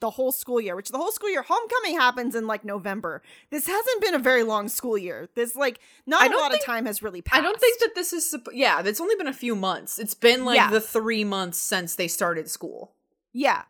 the 0.00 0.10
whole 0.10 0.32
school 0.32 0.60
year, 0.60 0.76
which 0.76 0.90
the 0.90 0.98
whole 0.98 1.10
school 1.12 1.30
year 1.30 1.42
homecoming 1.42 1.98
happens 1.98 2.34
in 2.34 2.46
like 2.46 2.64
November. 2.64 3.22
This 3.50 3.66
hasn't 3.66 4.02
been 4.02 4.14
a 4.14 4.18
very 4.18 4.42
long 4.42 4.68
school 4.68 4.96
year. 4.98 5.28
This 5.34 5.56
like 5.56 5.80
not 6.06 6.30
a 6.30 6.36
lot 6.36 6.50
think- 6.50 6.62
of 6.62 6.66
time 6.66 6.86
has 6.86 7.02
really 7.02 7.22
passed. 7.22 7.38
I 7.38 7.42
don't 7.42 7.60
think 7.60 7.80
that 7.80 7.94
this 7.94 8.12
is 8.12 8.34
yeah, 8.52 8.82
it's 8.84 9.00
only 9.00 9.16
been 9.16 9.26
a 9.26 9.32
few 9.34 9.54
months. 9.56 9.98
It's 9.98 10.14
been 10.14 10.44
like 10.44 10.56
Yeah. 10.56 10.70
the 10.70 10.80
3 10.80 11.24
months 11.24 11.58
since 11.58 11.94
they 11.94 12.08
started 12.08 12.50
school. 12.50 12.92
Yeah. 13.32 13.62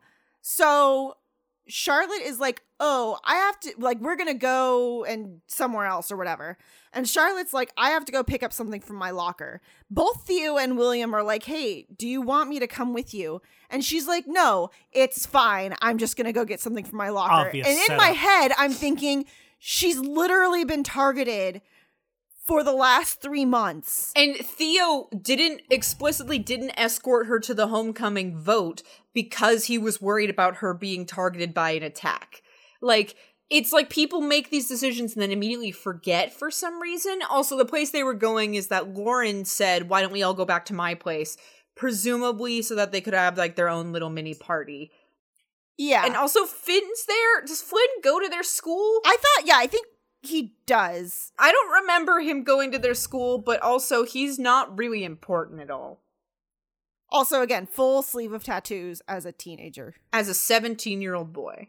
So 0.43 1.16
Charlotte 1.68 2.22
is 2.22 2.38
like, 2.38 2.62
oh, 2.78 3.18
I 3.24 3.34
have 3.36 3.59
to, 3.60 3.74
like, 3.78 4.01
we're 4.01 4.16
going 4.16 4.28
to 4.28 4.34
go 4.34 5.05
and 5.05 5.40
somewhere 5.47 5.86
else 5.86 6.12
or 6.12 6.16
whatever. 6.16 6.59
And 6.93 7.09
Charlotte's 7.09 7.52
like, 7.52 7.72
I 7.76 7.90
have 7.90 8.05
to 8.05 8.12
go 8.12 8.22
pick 8.22 8.43
up 8.43 8.52
something 8.52 8.80
from 8.80 8.97
my 8.97 9.10
locker. 9.10 9.60
Both 9.90 10.26
Theo 10.26 10.56
and 10.56 10.78
William 10.78 11.14
are 11.14 11.22
like, 11.22 11.44
hey, 11.44 11.86
do 11.97 12.06
you 12.06 12.22
want 12.22 12.48
me 12.48 12.59
to 12.60 12.66
come 12.66 12.94
with 12.94 13.12
you? 13.12 13.43
And 13.68 13.84
she's 13.84 14.06
like, 14.06 14.24
no, 14.26 14.70
it's 14.93 15.26
fine. 15.26 15.74
I'm 15.82 15.98
just 15.98 16.16
going 16.16 16.26
to 16.26 16.32
go 16.32 16.44
get 16.44 16.60
something 16.60 16.84
from 16.84 16.98
my 16.98 17.09
locker. 17.09 17.48
Obvious 17.48 17.66
and 17.66 17.90
in 17.90 17.97
my 17.97 18.10
head, 18.10 18.52
I'm 18.56 18.72
thinking, 18.72 19.26
she's 19.59 19.98
literally 19.98 20.64
been 20.64 20.84
targeted 20.84 21.62
for 22.47 22.62
the 22.62 22.73
last 22.73 23.20
three 23.20 23.44
months. 23.44 24.12
And 24.14 24.36
Theo 24.36 25.09
didn't 25.20 25.62
explicitly 25.70 26.39
didn't 26.39 26.78
escort 26.78 27.27
her 27.27 27.40
to 27.40 27.55
the 27.55 27.68
homecoming 27.68 28.39
vote 28.39 28.82
because 29.12 29.64
he 29.64 29.78
was 29.78 30.01
worried 30.01 30.31
about 30.31 30.56
her 30.56 30.74
being 30.74 31.06
targeted 31.06 31.52
by 31.52 31.70
an 31.70 31.82
attack. 31.82 32.43
Like 32.81 33.16
it's 33.51 33.73
like 33.73 33.90
people 33.90 34.20
make 34.20 34.51
these 34.51 34.68
decisions 34.68 35.14
and 35.14 35.23
then 35.23 35.31
immediately 35.31 35.73
forget 35.73 36.32
for 36.32 36.51
some 36.51 36.81
reason. 36.81 37.20
Also, 37.31 37.56
the 37.56 37.64
place 37.64 37.90
they 37.90 38.02
were 38.02 38.14
going 38.14 38.55
is 38.55 38.68
that 38.68 38.94
Lauren 38.94 39.44
said, 39.44 39.89
"Why 39.89 40.01
don't 40.01 40.12
we 40.12 40.23
all 40.23 40.35
go 40.35 40.44
back 40.44 40.64
to 40.66 40.74
my 40.74 40.94
place?" 40.94 41.36
presumably 41.77 42.62
so 42.62 42.74
that 42.74 42.90
they 42.90 43.01
could 43.01 43.14
have 43.14 43.39
like 43.39 43.55
their 43.55 43.68
own 43.68 43.93
little 43.93 44.10
mini 44.10 44.35
party. 44.35 44.90
Yeah. 45.78 46.06
And 46.06 46.16
also 46.16 46.47
Finn's 46.47 47.05
there. 47.06 47.43
Does 47.43 47.60
Flynn 47.60 47.82
go 48.02 48.18
to 48.18 48.28
their 48.28 48.43
school? 48.43 49.01
I 49.05 49.16
thought, 49.16 49.47
yeah, 49.47 49.59
I 49.59 49.66
think 49.66 49.86
he 50.27 50.55
does. 50.66 51.32
I 51.39 51.53
don't 51.53 51.82
remember 51.82 52.20
him 52.20 52.44
going 52.44 52.73
to 52.73 52.78
their 52.78 52.94
school, 52.94 53.39
but 53.39 53.62
also 53.62 54.05
he's 54.05 54.39
not 54.39 54.77
really 54.78 55.05
important 55.05 55.61
at 55.61 55.70
all. 55.70 56.01
Also, 57.11 57.43
again, 57.43 57.66
full 57.66 58.03
sleeve 58.03 58.32
of 58.32 58.44
tattoos 58.44 59.01
as 59.09 59.24
a 59.24 59.32
teenager. 59.32 59.94
As 60.12 60.28
a 60.28 60.35
17 60.35 61.01
year 61.01 61.15
old 61.15 61.32
boy. 61.32 61.69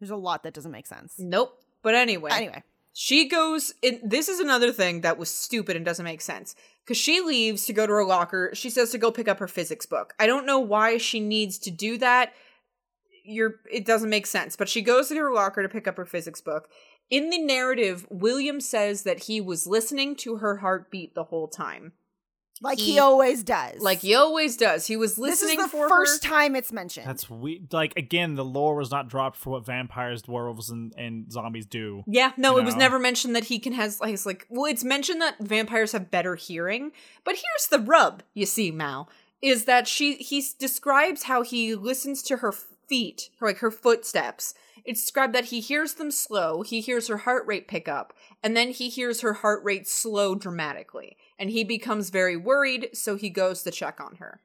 There's 0.00 0.10
a 0.10 0.16
lot 0.16 0.42
that 0.42 0.54
doesn't 0.54 0.72
make 0.72 0.86
sense. 0.86 1.14
Nope. 1.18 1.62
But 1.82 1.94
anyway, 1.94 2.30
Anyway, 2.32 2.62
she 2.92 3.28
goes 3.28 3.74
in 3.82 4.00
this 4.02 4.28
is 4.28 4.40
another 4.40 4.72
thing 4.72 5.00
that 5.02 5.18
was 5.18 5.30
stupid 5.30 5.76
and 5.76 5.84
doesn't 5.84 6.04
make 6.04 6.20
sense. 6.20 6.54
Cause 6.86 6.96
she 6.96 7.20
leaves 7.20 7.66
to 7.66 7.72
go 7.72 7.86
to 7.86 7.92
her 7.92 8.04
locker. 8.04 8.50
She 8.54 8.70
says 8.70 8.90
to 8.90 8.98
go 8.98 9.12
pick 9.12 9.28
up 9.28 9.38
her 9.38 9.48
physics 9.48 9.86
book. 9.86 10.14
I 10.18 10.26
don't 10.26 10.46
know 10.46 10.58
why 10.58 10.98
she 10.98 11.20
needs 11.20 11.58
to 11.60 11.70
do 11.70 11.98
that. 11.98 12.32
You're 13.24 13.60
it 13.70 13.84
doesn't 13.84 14.10
make 14.10 14.26
sense. 14.26 14.56
But 14.56 14.68
she 14.68 14.82
goes 14.82 15.08
to 15.08 15.16
her 15.16 15.32
locker 15.32 15.62
to 15.62 15.68
pick 15.68 15.86
up 15.86 15.96
her 15.96 16.06
physics 16.06 16.40
book. 16.40 16.68
In 17.12 17.28
the 17.28 17.38
narrative, 17.38 18.06
William 18.08 18.58
says 18.58 19.02
that 19.02 19.24
he 19.24 19.38
was 19.40 19.66
listening 19.66 20.16
to 20.16 20.36
her 20.36 20.56
heartbeat 20.56 21.14
the 21.14 21.24
whole 21.24 21.46
time. 21.46 21.92
like 22.62 22.78
he, 22.78 22.92
He- 22.92 22.98
always 22.98 23.42
does. 23.42 23.82
Like 23.82 23.98
he 23.98 24.14
always 24.14 24.56
does. 24.56 24.86
He 24.86 24.96
was 24.96 25.18
listening 25.18 25.58
this 25.58 25.66
is 25.66 25.72
the 25.72 25.88
first 25.88 26.24
her. 26.24 26.30
time 26.30 26.56
it's 26.56 26.72
mentioned. 26.72 27.06
That's 27.06 27.28
we 27.28 27.60
like 27.70 27.92
again. 27.98 28.34
The 28.36 28.44
lore 28.44 28.76
was 28.76 28.90
not 28.90 29.08
dropped 29.08 29.36
for 29.36 29.50
what 29.50 29.66
vampires, 29.66 30.22
werewolves, 30.26 30.70
and, 30.70 30.94
and 30.96 31.30
zombies 31.30 31.66
do. 31.66 32.02
Yeah, 32.06 32.32
no, 32.38 32.52
you 32.54 32.62
it 32.62 32.64
was 32.64 32.76
never 32.76 32.98
mentioned 32.98 33.36
that 33.36 33.44
he 33.44 33.58
can 33.58 33.72
has 33.74 34.00
like 34.00 34.14
it's 34.14 34.24
like 34.24 34.46
well, 34.48 34.70
it's 34.70 34.84
mentioned 34.84 35.20
that 35.20 35.38
vampires 35.40 35.92
have 35.92 36.10
better 36.10 36.34
hearing, 36.36 36.92
but 37.24 37.34
here's 37.34 37.66
the 37.68 37.78
rub. 37.80 38.22
You 38.32 38.46
see, 38.46 38.70
Mal 38.70 39.08
is 39.42 39.64
that 39.66 39.86
she 39.88 40.14
he 40.14 40.42
describes 40.58 41.24
how 41.24 41.42
he 41.42 41.74
listens 41.74 42.22
to 42.22 42.36
her 42.38 42.52
feet, 42.88 43.30
her 43.38 43.46
like 43.46 43.58
her 43.58 43.70
footsteps. 43.70 44.54
It's 44.84 45.00
described 45.00 45.34
that 45.34 45.46
he 45.46 45.60
hears 45.60 45.94
them 45.94 46.10
slow, 46.10 46.62
he 46.62 46.80
hears 46.80 47.08
her 47.08 47.18
heart 47.18 47.46
rate 47.46 47.68
pick 47.68 47.88
up, 47.88 48.12
and 48.42 48.56
then 48.56 48.70
he 48.70 48.88
hears 48.88 49.20
her 49.20 49.34
heart 49.34 49.62
rate 49.62 49.86
slow 49.86 50.34
dramatically, 50.34 51.16
and 51.38 51.50
he 51.50 51.64
becomes 51.64 52.10
very 52.10 52.36
worried, 52.36 52.90
so 52.92 53.16
he 53.16 53.30
goes 53.30 53.62
to 53.62 53.70
check 53.70 54.00
on 54.00 54.16
her. 54.16 54.40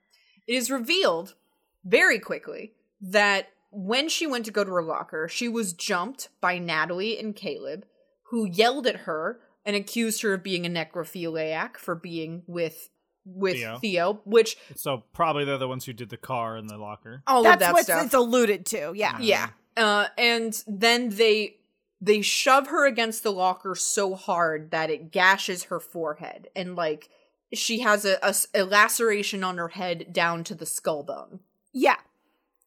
It 0.47 0.53
is 0.53 0.71
revealed 0.71 1.35
very 1.83 2.19
quickly 2.19 2.73
that 3.01 3.49
when 3.71 4.09
she 4.09 4.27
went 4.27 4.45
to 4.45 4.51
go 4.51 4.63
to 4.63 4.71
her 4.71 4.83
locker, 4.83 5.27
she 5.27 5.49
was 5.49 5.73
jumped 5.73 6.29
by 6.39 6.57
Natalie 6.57 7.17
and 7.19 7.35
Caleb, 7.35 7.85
who 8.29 8.45
yelled 8.45 8.87
at 8.87 9.01
her 9.01 9.39
and 9.65 9.75
accused 9.75 10.21
her 10.21 10.33
of 10.33 10.43
being 10.43 10.65
a 10.65 10.69
necrophiliac 10.69 11.77
for 11.77 11.95
being 11.95 12.43
with 12.47 12.89
with 13.35 13.55
Theo. 13.55 13.77
Theo, 13.79 14.21
which 14.25 14.57
So 14.75 15.03
probably 15.13 15.45
they're 15.45 15.57
the 15.57 15.67
ones 15.67 15.85
who 15.85 15.93
did 15.93 16.09
the 16.09 16.17
car 16.17 16.55
and 16.55 16.69
the 16.69 16.77
locker. 16.77 17.21
all 17.27 17.39
of 17.39 17.43
That's 17.45 17.59
that 17.61 17.73
what 17.73 17.83
stuff. 17.83 18.05
it's 18.05 18.13
alluded 18.13 18.65
to. 18.67 18.93
Yeah. 18.95 19.17
yeah. 19.19 19.49
Uh, 19.75 20.07
and 20.17 20.63
then 20.67 21.09
they 21.09 21.57
they 22.01 22.21
shove 22.21 22.67
her 22.67 22.85
against 22.85 23.23
the 23.23 23.31
locker 23.31 23.75
so 23.75 24.15
hard 24.15 24.71
that 24.71 24.89
it 24.89 25.11
gashes 25.11 25.65
her 25.65 25.79
forehead 25.79 26.47
and 26.55 26.75
like 26.75 27.09
she 27.53 27.79
has 27.79 28.05
a 28.05 28.17
a 28.53 28.63
laceration 28.63 29.43
on 29.43 29.57
her 29.57 29.69
head 29.69 30.11
down 30.13 30.43
to 30.45 30.55
the 30.55 30.65
skull 30.65 31.03
bone. 31.03 31.39
Yeah. 31.73 31.97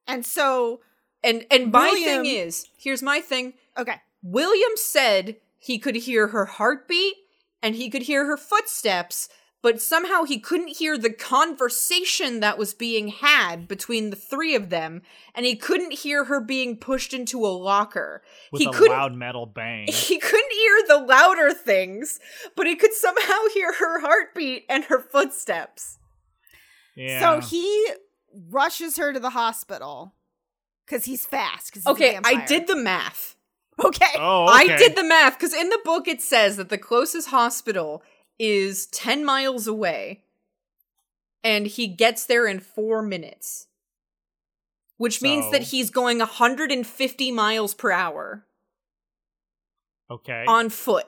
And 0.06 0.24
so, 0.26 0.80
And 1.22 1.44
and 1.50 1.70
my 1.72 1.90
William- 1.90 2.22
thing 2.24 2.34
is, 2.34 2.66
here's 2.76 3.02
my 3.02 3.20
thing. 3.20 3.54
okay. 3.76 3.96
William 4.22 4.72
said 4.76 5.36
he 5.58 5.78
could 5.78 5.96
hear 5.96 6.28
her 6.28 6.44
heartbeat 6.46 7.14
and 7.62 7.74
he 7.76 7.88
could 7.90 8.02
hear 8.02 8.24
her 8.26 8.36
footsteps, 8.36 9.28
but 9.62 9.80
somehow 9.80 10.24
he 10.24 10.38
couldn't 10.38 10.76
hear 10.78 10.96
the 10.96 11.12
conversation 11.12 12.40
that 12.40 12.56
was 12.58 12.72
being 12.74 13.08
had 13.08 13.68
between 13.68 14.10
the 14.10 14.16
three 14.16 14.54
of 14.54 14.70
them, 14.70 15.02
and 15.34 15.44
he 15.44 15.54
couldn't 15.56 15.92
hear 15.92 16.24
her 16.24 16.40
being 16.40 16.76
pushed 16.76 17.12
into 17.12 17.44
a 17.44 17.48
locker. 17.48 18.22
with 18.52 18.62
he 18.62 18.68
a 18.68 18.72
couldn't 18.72 18.96
loud 18.96 19.14
metal 19.14 19.46
bang. 19.46 19.86
he 19.92 20.18
couldn't 20.18 20.52
hear 20.52 20.82
the 20.88 20.98
louder 20.98 21.52
things, 21.52 22.18
but 22.56 22.66
he 22.66 22.74
could 22.76 22.92
somehow 22.94 23.38
hear 23.52 23.72
her 23.74 24.00
heartbeat 24.00 24.64
and 24.68 24.84
her 24.84 24.98
footsteps. 25.00 25.98
Yeah. 26.96 27.20
So 27.20 27.46
he 27.46 27.88
rushes 28.50 28.96
her 28.96 29.12
to 29.12 29.20
the 29.20 29.30
hospital 29.30 30.14
because 30.86 31.04
he's 31.04 31.26
fast. 31.26 31.72
'cause 31.72 31.82
he's 31.84 31.92
Okay, 31.92 32.18
I 32.24 32.44
did 32.46 32.66
the 32.66 32.76
math. 32.76 33.36
Okay. 33.82 34.06
Oh, 34.18 34.46
I 34.46 34.66
did 34.66 34.96
the 34.96 35.04
math 35.04 35.38
because 35.38 35.54
in 35.54 35.70
the 35.70 35.80
book 35.84 36.06
it 36.06 36.20
says 36.20 36.56
that 36.58 36.68
the 36.68 36.76
closest 36.78 37.28
hospital 37.28 38.02
is 38.40 38.86
10 38.86 39.22
miles 39.24 39.66
away 39.66 40.22
and 41.44 41.66
he 41.66 41.86
gets 41.86 42.24
there 42.24 42.46
in 42.46 42.58
four 42.58 43.02
minutes, 43.02 43.66
which 44.96 45.20
means 45.20 45.50
that 45.50 45.64
he's 45.64 45.90
going 45.90 46.18
150 46.18 47.30
miles 47.32 47.74
per 47.74 47.90
hour 47.92 48.46
Okay. 50.10 50.44
on 50.48 50.70
foot, 50.70 51.06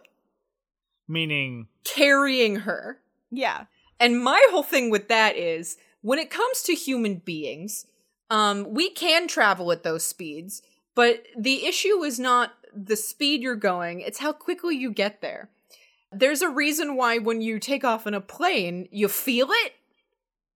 Meaning, 1.08 1.68
carrying 1.84 2.56
her. 2.60 3.00
Yeah. 3.30 3.64
And 3.98 4.22
my 4.22 4.44
whole 4.50 4.62
thing 4.62 4.90
with 4.90 5.08
that 5.08 5.36
is 5.36 5.76
when 6.02 6.18
it 6.18 6.30
comes 6.30 6.62
to 6.64 6.74
human 6.74 7.16
beings, 7.16 7.86
um, 8.30 8.72
we 8.74 8.90
can 8.90 9.26
travel 9.26 9.72
at 9.72 9.82
those 9.82 10.04
speeds, 10.04 10.62
but 10.94 11.24
the 11.36 11.64
issue 11.66 12.02
is 12.04 12.18
not 12.18 12.52
the 12.74 12.96
speed 12.96 13.42
you're 13.42 13.54
going, 13.56 14.00
it's 14.00 14.18
how 14.18 14.32
quickly 14.32 14.76
you 14.76 14.90
get 14.90 15.20
there. 15.20 15.50
There's 16.12 16.42
a 16.42 16.48
reason 16.48 16.96
why 16.96 17.18
when 17.18 17.40
you 17.40 17.58
take 17.58 17.84
off 17.84 18.06
in 18.06 18.14
a 18.14 18.20
plane, 18.20 18.88
you 18.90 19.08
feel 19.08 19.48
it 19.50 19.72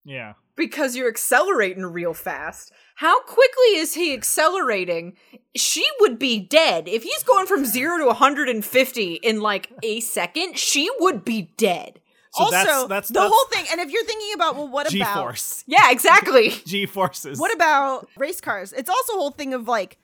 yeah. 0.05 0.35
because 0.57 0.97
you're 0.97 1.09
accelerating 1.09 1.85
real 1.85 2.15
fast. 2.15 2.73
How 2.97 3.23
quickly 3.23 3.77
is 3.77 3.95
he 3.95 4.15
accelerating? 4.15 5.17
She 5.55 5.87
would 6.01 6.19
be 6.19 6.41
dead. 6.41 6.89
If 6.89 7.03
he's 7.03 7.23
going 7.23 7.47
from 7.47 7.65
0 7.65 7.99
to 7.99 8.07
150 8.07 9.15
in 9.15 9.41
like 9.41 9.73
a 9.83 10.01
second, 10.01 10.59
she 10.59 10.91
would 11.01 11.25
be 11.25 11.53
dead. 11.57 12.01
So 12.33 12.45
also, 12.45 12.55
that's 12.55 12.87
that's 12.87 13.09
the 13.09 13.21
that's 13.21 13.33
whole 13.35 13.47
thing. 13.47 13.65
And 13.71 13.81
if 13.81 13.91
you're 13.91 14.05
thinking 14.05 14.35
about, 14.35 14.57
well, 14.57 14.69
what 14.69 14.89
G 14.89 15.01
about 15.01 15.17
force. 15.17 15.65
Yeah, 15.67 15.91
exactly. 15.91 16.51
G 16.67 16.85
forces. 16.85 17.39
what 17.39 17.55
about 17.55 18.09
race 18.19 18.43
cars? 18.43 18.75
It's 18.75 18.91
also 18.91 19.15
a 19.15 19.17
whole 19.17 19.31
thing 19.31 19.55
of 19.55 19.67
like 19.67 19.97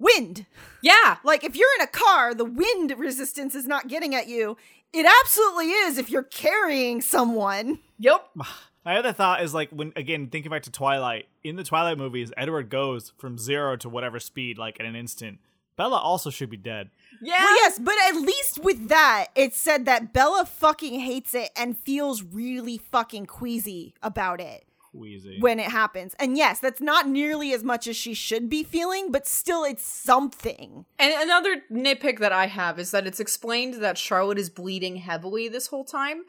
wind. 0.00 0.46
Yeah. 0.82 1.18
Like 1.22 1.44
if 1.44 1.54
you're 1.54 1.68
in 1.78 1.84
a 1.84 1.86
car, 1.86 2.34
the 2.34 2.44
wind 2.44 2.94
resistance 2.98 3.54
is 3.54 3.66
not 3.66 3.88
getting 3.88 4.14
at 4.14 4.26
you. 4.26 4.56
It 4.92 5.06
absolutely 5.22 5.70
is 5.70 5.98
if 5.98 6.10
you're 6.10 6.24
carrying 6.24 7.00
someone. 7.00 7.78
Yep. 7.98 8.30
My 8.84 8.96
other 8.96 9.12
thought 9.12 9.42
is 9.42 9.52
like 9.52 9.68
when 9.70 9.92
again 9.94 10.28
thinking 10.28 10.50
back 10.50 10.62
to 10.62 10.72
Twilight. 10.72 11.28
In 11.44 11.56
the 11.56 11.64
Twilight 11.64 11.98
movies, 11.98 12.32
Edward 12.36 12.70
goes 12.70 13.12
from 13.18 13.36
zero 13.36 13.76
to 13.76 13.90
whatever 13.90 14.18
speed 14.18 14.56
like 14.56 14.80
in 14.80 14.86
an 14.86 14.96
instant. 14.96 15.38
Bella 15.76 15.98
also 15.98 16.30
should 16.30 16.50
be 16.50 16.56
dead. 16.56 16.90
Yeah. 17.22 17.42
Well, 17.42 17.54
yes, 17.56 17.78
but 17.78 17.94
at 18.08 18.16
least 18.16 18.62
with 18.62 18.88
that, 18.88 19.26
it 19.34 19.54
said 19.54 19.84
that 19.84 20.12
Bella 20.12 20.46
fucking 20.46 21.00
hates 21.00 21.34
it 21.34 21.50
and 21.54 21.78
feels 21.78 22.22
really 22.22 22.78
fucking 22.78 23.26
queasy 23.26 23.94
about 24.02 24.40
it 24.40 24.64
Queasy. 24.96 25.38
when 25.40 25.58
it 25.58 25.70
happens. 25.70 26.14
And 26.18 26.36
yes, 26.36 26.58
that's 26.58 26.80
not 26.80 27.08
nearly 27.08 27.52
as 27.52 27.62
much 27.62 27.86
as 27.86 27.96
she 27.96 28.14
should 28.14 28.48
be 28.48 28.62
feeling, 28.62 29.12
but 29.12 29.26
still 29.26 29.64
it's 29.64 29.84
something. 29.84 30.84
And 30.98 31.14
another 31.22 31.62
nitpick 31.70 32.18
that 32.18 32.32
I 32.32 32.46
have 32.46 32.78
is 32.78 32.90
that 32.90 33.06
it's 33.06 33.20
explained 33.20 33.74
that 33.74 33.98
Charlotte 33.98 34.38
is 34.38 34.50
bleeding 34.50 34.96
heavily 34.96 35.48
this 35.48 35.68
whole 35.68 35.84
time. 35.84 36.24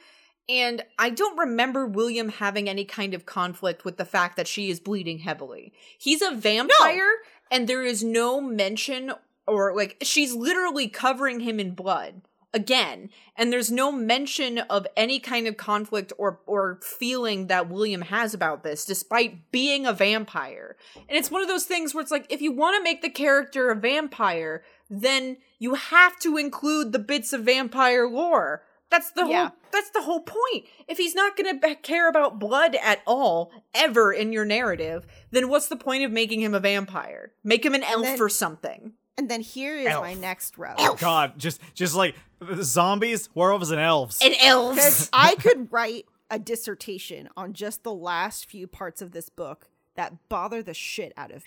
And 0.49 0.83
I 0.99 1.11
don't 1.11 1.37
remember 1.37 1.85
William 1.85 2.29
having 2.29 2.67
any 2.67 2.83
kind 2.83 3.13
of 3.13 3.25
conflict 3.25 3.85
with 3.85 3.97
the 3.97 4.05
fact 4.05 4.37
that 4.37 4.47
she 4.47 4.69
is 4.69 4.79
bleeding 4.79 5.19
heavily. 5.19 5.71
He's 5.97 6.21
a 6.21 6.35
vampire, 6.35 7.11
and 7.49 7.67
there 7.67 7.83
is 7.83 8.03
no 8.03 8.41
mention 8.41 9.13
or 9.47 9.75
like 9.75 9.97
she's 10.01 10.33
literally 10.33 10.87
covering 10.87 11.41
him 11.41 11.59
in 11.59 11.73
blood 11.73 12.21
again 12.53 13.09
and 13.37 13.51
there's 13.51 13.71
no 13.71 13.91
mention 13.91 14.57
of 14.59 14.85
any 14.97 15.19
kind 15.19 15.47
of 15.47 15.55
conflict 15.57 16.11
or 16.17 16.39
or 16.45 16.79
feeling 16.83 17.47
that 17.47 17.69
William 17.69 18.01
has 18.01 18.33
about 18.33 18.63
this 18.63 18.83
despite 18.85 19.51
being 19.51 19.85
a 19.85 19.93
vampire. 19.93 20.75
And 21.07 21.17
it's 21.17 21.31
one 21.31 21.41
of 21.41 21.47
those 21.47 21.65
things 21.65 21.93
where 21.93 22.01
it's 22.01 22.11
like 22.11 22.25
if 22.29 22.41
you 22.41 22.51
want 22.51 22.77
to 22.77 22.83
make 22.83 23.01
the 23.01 23.09
character 23.09 23.69
a 23.71 23.75
vampire, 23.75 24.63
then 24.89 25.37
you 25.59 25.75
have 25.75 26.19
to 26.19 26.37
include 26.37 26.91
the 26.91 26.99
bits 26.99 27.31
of 27.33 27.43
vampire 27.45 28.07
lore. 28.07 28.63
That's 28.89 29.11
the 29.11 29.25
Yeah. 29.25 29.47
whole 29.47 29.57
that's 29.71 29.89
the 29.91 30.01
whole 30.01 30.19
point. 30.19 30.65
If 30.89 30.97
he's 30.97 31.15
not 31.15 31.37
going 31.37 31.57
to 31.61 31.75
care 31.75 32.09
about 32.09 32.39
blood 32.39 32.75
at 32.75 33.01
all 33.07 33.53
ever 33.73 34.11
in 34.11 34.33
your 34.33 34.43
narrative, 34.43 35.05
then 35.31 35.47
what's 35.47 35.67
the 35.67 35.77
point 35.77 36.03
of 36.03 36.11
making 36.11 36.41
him 36.41 36.53
a 36.53 36.59
vampire? 36.59 37.31
Make 37.41 37.65
him 37.65 37.73
an 37.73 37.83
elf 37.83 38.03
then- 38.03 38.19
or 38.21 38.27
something. 38.27 38.91
And 39.17 39.29
then 39.29 39.41
here 39.41 39.77
is 39.77 39.87
Elf. 39.87 40.03
my 40.03 40.13
next 40.13 40.57
row. 40.57 40.73
Oh, 40.77 40.95
God, 40.95 41.33
just 41.37 41.59
just 41.73 41.95
like 41.95 42.15
zombies, 42.61 43.29
werewolves, 43.35 43.71
and 43.71 43.79
elves. 43.79 44.19
And 44.23 44.35
elves. 44.41 45.09
I 45.13 45.35
could 45.35 45.71
write 45.71 46.05
a 46.29 46.39
dissertation 46.39 47.29
on 47.35 47.53
just 47.53 47.83
the 47.83 47.93
last 47.93 48.49
few 48.49 48.65
parts 48.67 49.01
of 49.01 49.11
this 49.11 49.29
book 49.29 49.67
that 49.95 50.13
bother 50.29 50.63
the 50.63 50.73
shit 50.73 51.11
out 51.17 51.31
of 51.31 51.43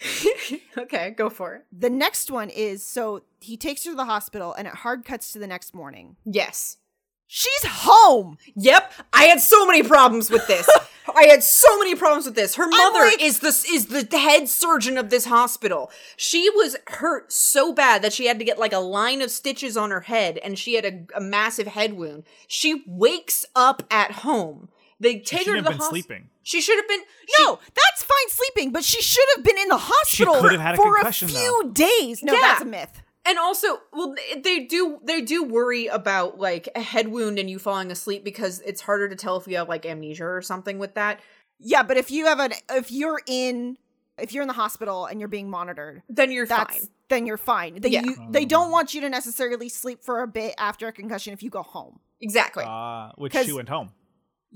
me. 0.50 0.62
okay, 0.78 1.10
go 1.10 1.30
for 1.30 1.54
it. 1.54 1.64
the 1.72 1.88
next 1.88 2.30
one 2.30 2.50
is 2.50 2.82
so 2.82 3.22
he 3.40 3.56
takes 3.56 3.84
her 3.84 3.90
to 3.92 3.96
the 3.96 4.04
hospital 4.04 4.52
and 4.52 4.68
it 4.68 4.74
hard 4.74 5.04
cuts 5.04 5.32
to 5.32 5.38
the 5.38 5.46
next 5.46 5.74
morning. 5.74 6.16
Yes. 6.24 6.76
She's 7.26 7.64
home. 7.64 8.38
Yep, 8.54 8.92
I 9.12 9.24
had 9.24 9.40
so 9.40 9.66
many 9.66 9.82
problems 9.82 10.30
with 10.30 10.46
this. 10.46 10.68
I 11.16 11.24
had 11.24 11.42
so 11.42 11.78
many 11.78 11.94
problems 11.94 12.24
with 12.26 12.34
this. 12.34 12.54
Her 12.56 12.66
mother 12.66 13.00
like- 13.00 13.22
is 13.22 13.40
the 13.40 13.48
is 13.48 13.86
the 13.86 14.18
head 14.18 14.48
surgeon 14.48 14.96
of 14.98 15.10
this 15.10 15.26
hospital. 15.26 15.90
She 16.16 16.48
was 16.50 16.76
hurt 16.88 17.32
so 17.32 17.72
bad 17.72 18.02
that 18.02 18.12
she 18.12 18.26
had 18.26 18.38
to 18.38 18.44
get 18.44 18.58
like 18.58 18.72
a 18.72 18.78
line 18.78 19.20
of 19.22 19.30
stitches 19.30 19.76
on 19.76 19.90
her 19.90 20.00
head, 20.02 20.38
and 20.38 20.58
she 20.58 20.74
had 20.74 20.84
a, 20.84 21.04
a 21.16 21.20
massive 21.20 21.66
head 21.68 21.94
wound. 21.94 22.24
She 22.46 22.82
wakes 22.86 23.44
up 23.54 23.82
at 23.90 24.12
home. 24.12 24.68
They 25.00 25.18
take 25.18 25.46
her 25.46 25.56
to 25.56 25.62
the 25.62 25.70
have 25.70 25.72
been 25.72 25.78
hos- 25.78 25.88
sleeping. 25.90 26.28
She 26.42 26.60
should 26.60 26.76
have 26.78 26.88
been. 26.88 27.00
No, 27.40 27.58
that's 27.74 28.02
fine 28.02 28.28
sleeping, 28.28 28.72
but 28.72 28.84
she 28.84 29.00
should 29.02 29.26
have 29.36 29.44
been 29.44 29.58
in 29.58 29.68
the 29.68 29.78
hospital 29.78 30.34
could 30.40 30.52
have 30.52 30.60
had 30.60 30.74
a 30.74 30.76
for 30.76 30.92
a 30.94 31.00
concussion, 31.00 31.28
few 31.28 31.70
days. 31.74 32.22
No, 32.22 32.32
Yeah. 32.34 32.40
that's 32.40 32.62
a 32.62 32.66
myth. 32.66 33.02
And 33.26 33.38
also, 33.38 33.78
well, 33.92 34.14
they 34.36 34.60
do 34.66 34.98
they 35.02 35.20
do 35.22 35.42
worry 35.44 35.86
about 35.86 36.38
like 36.38 36.68
a 36.76 36.80
head 36.82 37.08
wound 37.08 37.38
and 37.38 37.48
you 37.48 37.58
falling 37.58 37.90
asleep 37.90 38.22
because 38.24 38.60
it's 38.60 38.82
harder 38.82 39.08
to 39.08 39.16
tell 39.16 39.36
if 39.38 39.48
you 39.48 39.56
have 39.56 39.68
like 39.68 39.86
amnesia 39.86 40.24
or 40.26 40.42
something 40.42 40.78
with 40.78 40.94
that. 40.94 41.20
Yeah, 41.58 41.82
but 41.82 41.96
if 41.96 42.10
you 42.10 42.26
have 42.26 42.38
an 42.40 42.52
if 42.70 42.90
you're 42.92 43.22
in 43.26 43.78
if 44.18 44.32
you're 44.32 44.42
in 44.42 44.48
the 44.48 44.54
hospital 44.54 45.06
and 45.06 45.20
you're 45.20 45.28
being 45.28 45.48
monitored, 45.48 46.02
Then 46.08 46.30
you're 46.30 46.46
that's 46.46 46.76
fine. 46.78 46.88
then 47.08 47.26
you're 47.26 47.38
fine. 47.38 47.80
They 47.80 47.88
Yeah. 47.90 48.02
you, 48.04 48.16
they 48.30 48.44
don't 48.44 48.70
want 48.70 48.92
you 48.94 49.00
to 49.00 49.08
necessarily 49.08 49.68
sleep 49.70 50.04
for 50.04 50.20
a 50.22 50.28
bit 50.28 50.54
after 50.58 50.86
a 50.86 50.92
concussion 50.92 51.32
if 51.32 51.42
you 51.42 51.48
go 51.50 51.62
home. 51.62 52.00
Exactly. 52.20 52.64
Uh, 52.66 53.10
which 53.16 53.32
'Cause- 53.32 53.46
she 53.46 53.52
went 53.52 53.68
home. 53.70 53.92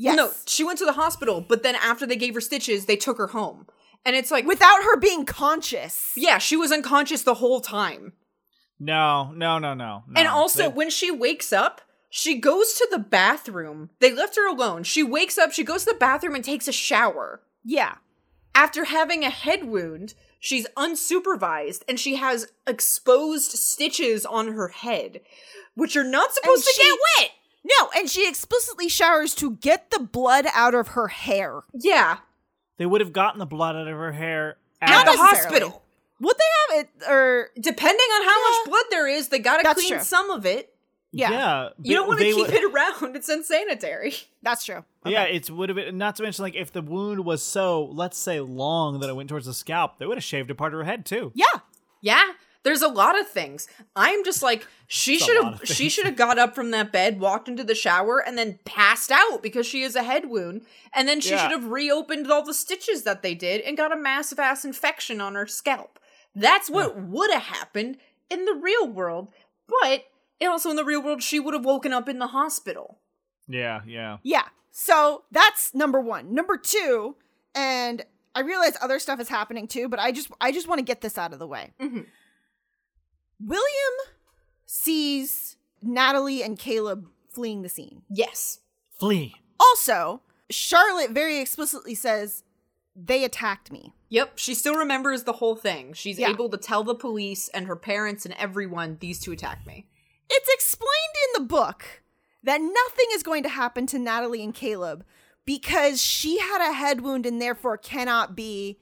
Yes. 0.00 0.16
No, 0.16 0.30
she 0.46 0.62
went 0.62 0.78
to 0.78 0.84
the 0.84 0.92
hospital, 0.92 1.40
but 1.40 1.62
then 1.64 1.74
after 1.74 2.06
they 2.06 2.14
gave 2.14 2.34
her 2.34 2.40
stitches, 2.40 2.84
they 2.86 2.94
took 2.96 3.18
her 3.18 3.26
home. 3.28 3.66
And 4.04 4.14
it's 4.14 4.30
like, 4.30 4.46
without 4.46 4.84
her 4.84 4.96
being 4.96 5.24
conscious. 5.24 6.12
yeah, 6.16 6.38
she 6.38 6.56
was 6.56 6.70
unconscious 6.70 7.22
the 7.22 7.34
whole 7.34 7.60
time. 7.60 8.12
No, 8.80 9.32
no, 9.34 9.58
no, 9.58 9.74
no. 9.74 10.04
no. 10.06 10.14
and 10.20 10.28
also, 10.28 10.64
They- 10.64 10.68
when 10.76 10.90
she 10.90 11.10
wakes 11.10 11.52
up, 11.52 11.80
she 12.10 12.36
goes 12.36 12.74
to 12.74 12.88
the 12.90 12.98
bathroom. 12.98 13.90
They 14.00 14.12
left 14.12 14.36
her 14.36 14.48
alone. 14.48 14.82
She 14.84 15.02
wakes 15.02 15.36
up, 15.36 15.52
she 15.52 15.64
goes 15.64 15.84
to 15.84 15.92
the 15.92 15.98
bathroom 15.98 16.34
and 16.34 16.44
takes 16.44 16.68
a 16.68 16.72
shower. 16.72 17.42
Yeah. 17.64 17.96
After 18.54 18.84
having 18.84 19.24
a 19.24 19.30
head 19.30 19.64
wound, 19.64 20.14
she's 20.40 20.66
unsupervised 20.76 21.82
and 21.88 21.98
she 22.00 22.16
has 22.16 22.50
exposed 22.66 23.52
stitches 23.52 24.24
on 24.24 24.52
her 24.52 24.68
head, 24.68 25.20
which 25.74 25.96
are 25.96 26.04
not 26.04 26.32
supposed 26.32 26.64
to 26.64 26.72
she- 26.74 26.82
get 26.82 26.98
wet. 27.18 27.30
No, 27.64 27.90
and 27.96 28.08
she 28.08 28.26
explicitly 28.26 28.88
showers 28.88 29.34
to 29.34 29.56
get 29.56 29.90
the 29.90 29.98
blood 29.98 30.46
out 30.54 30.74
of 30.74 30.88
her 30.88 31.08
hair. 31.08 31.62
Yeah, 31.74 32.18
they 32.78 32.86
would 32.86 33.00
have 33.00 33.12
gotten 33.12 33.38
the 33.40 33.46
blood 33.46 33.76
out 33.76 33.88
of 33.88 33.96
her 33.96 34.12
hair 34.12 34.56
at 34.80 34.88
Not 34.90 35.04
the 35.06 35.18
hospital. 35.18 35.82
Would 36.20 36.36
they 36.36 36.76
have 36.76 36.84
it 36.84 37.08
or 37.08 37.50
Depending 37.60 38.06
on 38.16 38.22
how 38.24 38.36
Yeah. 38.36 38.48
much 38.58 38.68
blood 38.70 38.84
there 38.90 39.06
is, 39.08 39.28
they 39.28 39.38
gotta 39.38 39.62
That's 39.62 39.80
clean 39.80 39.92
true. 39.94 40.02
some 40.04 40.30
of 40.30 40.44
it. 40.46 40.74
yeah, 41.12 41.30
yeah. 41.30 41.68
You 41.82 41.94
don't 41.96 42.06
want 42.08 42.20
to 42.20 42.26
keep 42.26 42.36
would- 42.36 42.52
it 42.52 42.64
around. 42.72 43.16
It's 43.16 43.28
unsanitary. 43.28 44.14
that's 44.42 44.64
true. 44.64 44.84
Yeah, 45.06 45.24
it 45.24 45.48
would 45.50 45.68
have 45.70 45.76
been. 45.76 45.96
Not 45.96 46.16
to 46.16 46.22
mention, 46.22 46.42
like 46.42 46.54
if 46.54 46.70
the 46.72 46.82
wound 46.82 47.24
was 47.24 47.42
so, 47.42 47.84
let's 47.86 48.18
say, 48.18 48.40
long 48.40 49.00
that 49.00 49.08
it 49.08 49.16
went 49.16 49.28
towards 49.30 49.46
the 49.46 49.54
scalp, 49.54 49.98
they 49.98 50.06
would 50.06 50.18
have 50.18 50.24
shaved 50.24 50.50
a 50.50 50.54
part 50.54 50.74
of 50.74 50.78
her 50.78 50.84
head 50.84 51.06
too. 51.06 51.32
Yeah. 51.34 51.46
Yeah. 52.02 52.32
There's 52.64 52.82
a 52.82 52.88
lot 52.88 53.18
of 53.18 53.26
things. 53.28 53.66
I'm 53.96 54.24
just 54.24 54.42
like 54.42 54.66
she 54.88 55.18
should 55.18 55.42
have 55.42 55.60
she 55.64 55.88
should 55.88 56.04
have 56.04 56.16
got 56.16 56.38
up 56.38 56.54
from 56.54 56.72
that 56.72 56.92
bed, 56.92 57.20
walked 57.20 57.48
into 57.48 57.64
the 57.64 57.74
shower, 57.74 58.18
and 58.18 58.36
then 58.36 58.58
passed 58.66 59.10
out 59.10 59.42
because 59.42 59.64
she 59.64 59.82
has 59.82 59.94
a 59.96 60.02
head 60.02 60.28
wound. 60.28 60.66
And 60.92 61.08
then 61.08 61.20
she 61.22 61.30
Yeah. 61.30 61.42
should 61.42 61.52
have 61.52 61.70
reopened 61.70 62.30
all 62.30 62.42
the 62.44 62.52
stitches 62.52 63.04
that 63.04 63.22
they 63.22 63.34
did 63.34 63.62
and 63.62 63.76
got 63.76 63.92
a 63.92 63.96
massive 63.96 64.38
ass 64.40 64.64
infection 64.64 65.20
on 65.20 65.34
her 65.36 65.46
scalp. 65.46 65.98
That's 66.34 66.70
what 66.70 67.00
would 67.00 67.30
have 67.32 67.42
happened 67.42 67.98
in 68.30 68.44
the 68.44 68.54
real 68.54 68.88
world. 68.88 69.28
But 69.66 70.04
and 70.40 70.50
also 70.50 70.70
in 70.70 70.76
the 70.76 70.84
real 70.84 71.02
world, 71.02 71.22
she 71.22 71.40
would 71.40 71.54
have 71.54 71.64
woken 71.64 71.92
up 71.92 72.08
in 72.08 72.18
the 72.18 72.28
hospital. 72.28 72.98
Yeah, 73.48 73.80
yeah. 73.86 74.18
Yeah. 74.22 74.44
So 74.70 75.24
that's 75.30 75.74
number 75.74 76.00
one. 76.00 76.32
Number 76.34 76.56
two, 76.56 77.16
and 77.54 78.04
I 78.34 78.40
realize 78.40 78.76
other 78.80 78.98
stuff 78.98 79.18
is 79.20 79.28
happening 79.28 79.66
too, 79.66 79.88
but 79.88 79.98
I 79.98 80.12
just 80.12 80.30
I 80.40 80.52
just 80.52 80.68
want 80.68 80.78
to 80.78 80.84
get 80.84 81.00
this 81.00 81.18
out 81.18 81.32
of 81.32 81.38
the 81.38 81.46
way. 81.46 81.72
Mhm. 81.80 82.06
William 83.40 83.94
sees 84.66 85.56
Natalie 85.82 86.42
and 86.42 86.58
Caleb 86.58 87.08
fleeing 87.30 87.62
the 87.62 87.68
scene. 87.68 88.02
Yes. 88.10 88.60
Flee. 88.98 89.34
Also, 89.60 90.22
Charlotte 90.50 91.10
very 91.10 91.38
explicitly 91.38 91.94
says 91.94 92.42
they 92.96 93.24
attacked 93.24 93.70
me. 93.72 93.92
Yep, 94.10 94.38
she 94.38 94.54
still 94.54 94.74
remembers 94.76 95.24
the 95.24 95.34
whole 95.34 95.54
thing. 95.56 95.92
She's 95.92 96.18
Yeah. 96.18 96.30
able 96.30 96.48
to 96.50 96.56
tell 96.56 96.82
the 96.84 96.94
police 96.94 97.48
and 97.50 97.66
her 97.66 97.76
parents 97.76 98.24
and 98.24 98.34
everyone 98.34 98.96
these 99.00 99.20
two 99.20 99.32
attacked 99.32 99.66
me. 99.66 99.86
It's 100.30 100.48
explained 100.52 100.90
in 101.36 101.42
the 101.42 101.48
book 101.48 102.02
that 102.42 102.60
nothing 102.60 103.06
is 103.12 103.22
going 103.22 103.42
to 103.42 103.48
happen 103.48 103.86
to 103.88 103.98
Natalie 103.98 104.42
and 104.42 104.54
Caleb 104.54 105.04
because 105.44 106.02
she 106.02 106.38
had 106.38 106.60
a 106.66 106.72
head 106.72 107.00
wound 107.02 107.26
and 107.26 107.40
therefore 107.40 107.76
cannot 107.76 108.34
be 108.36 108.78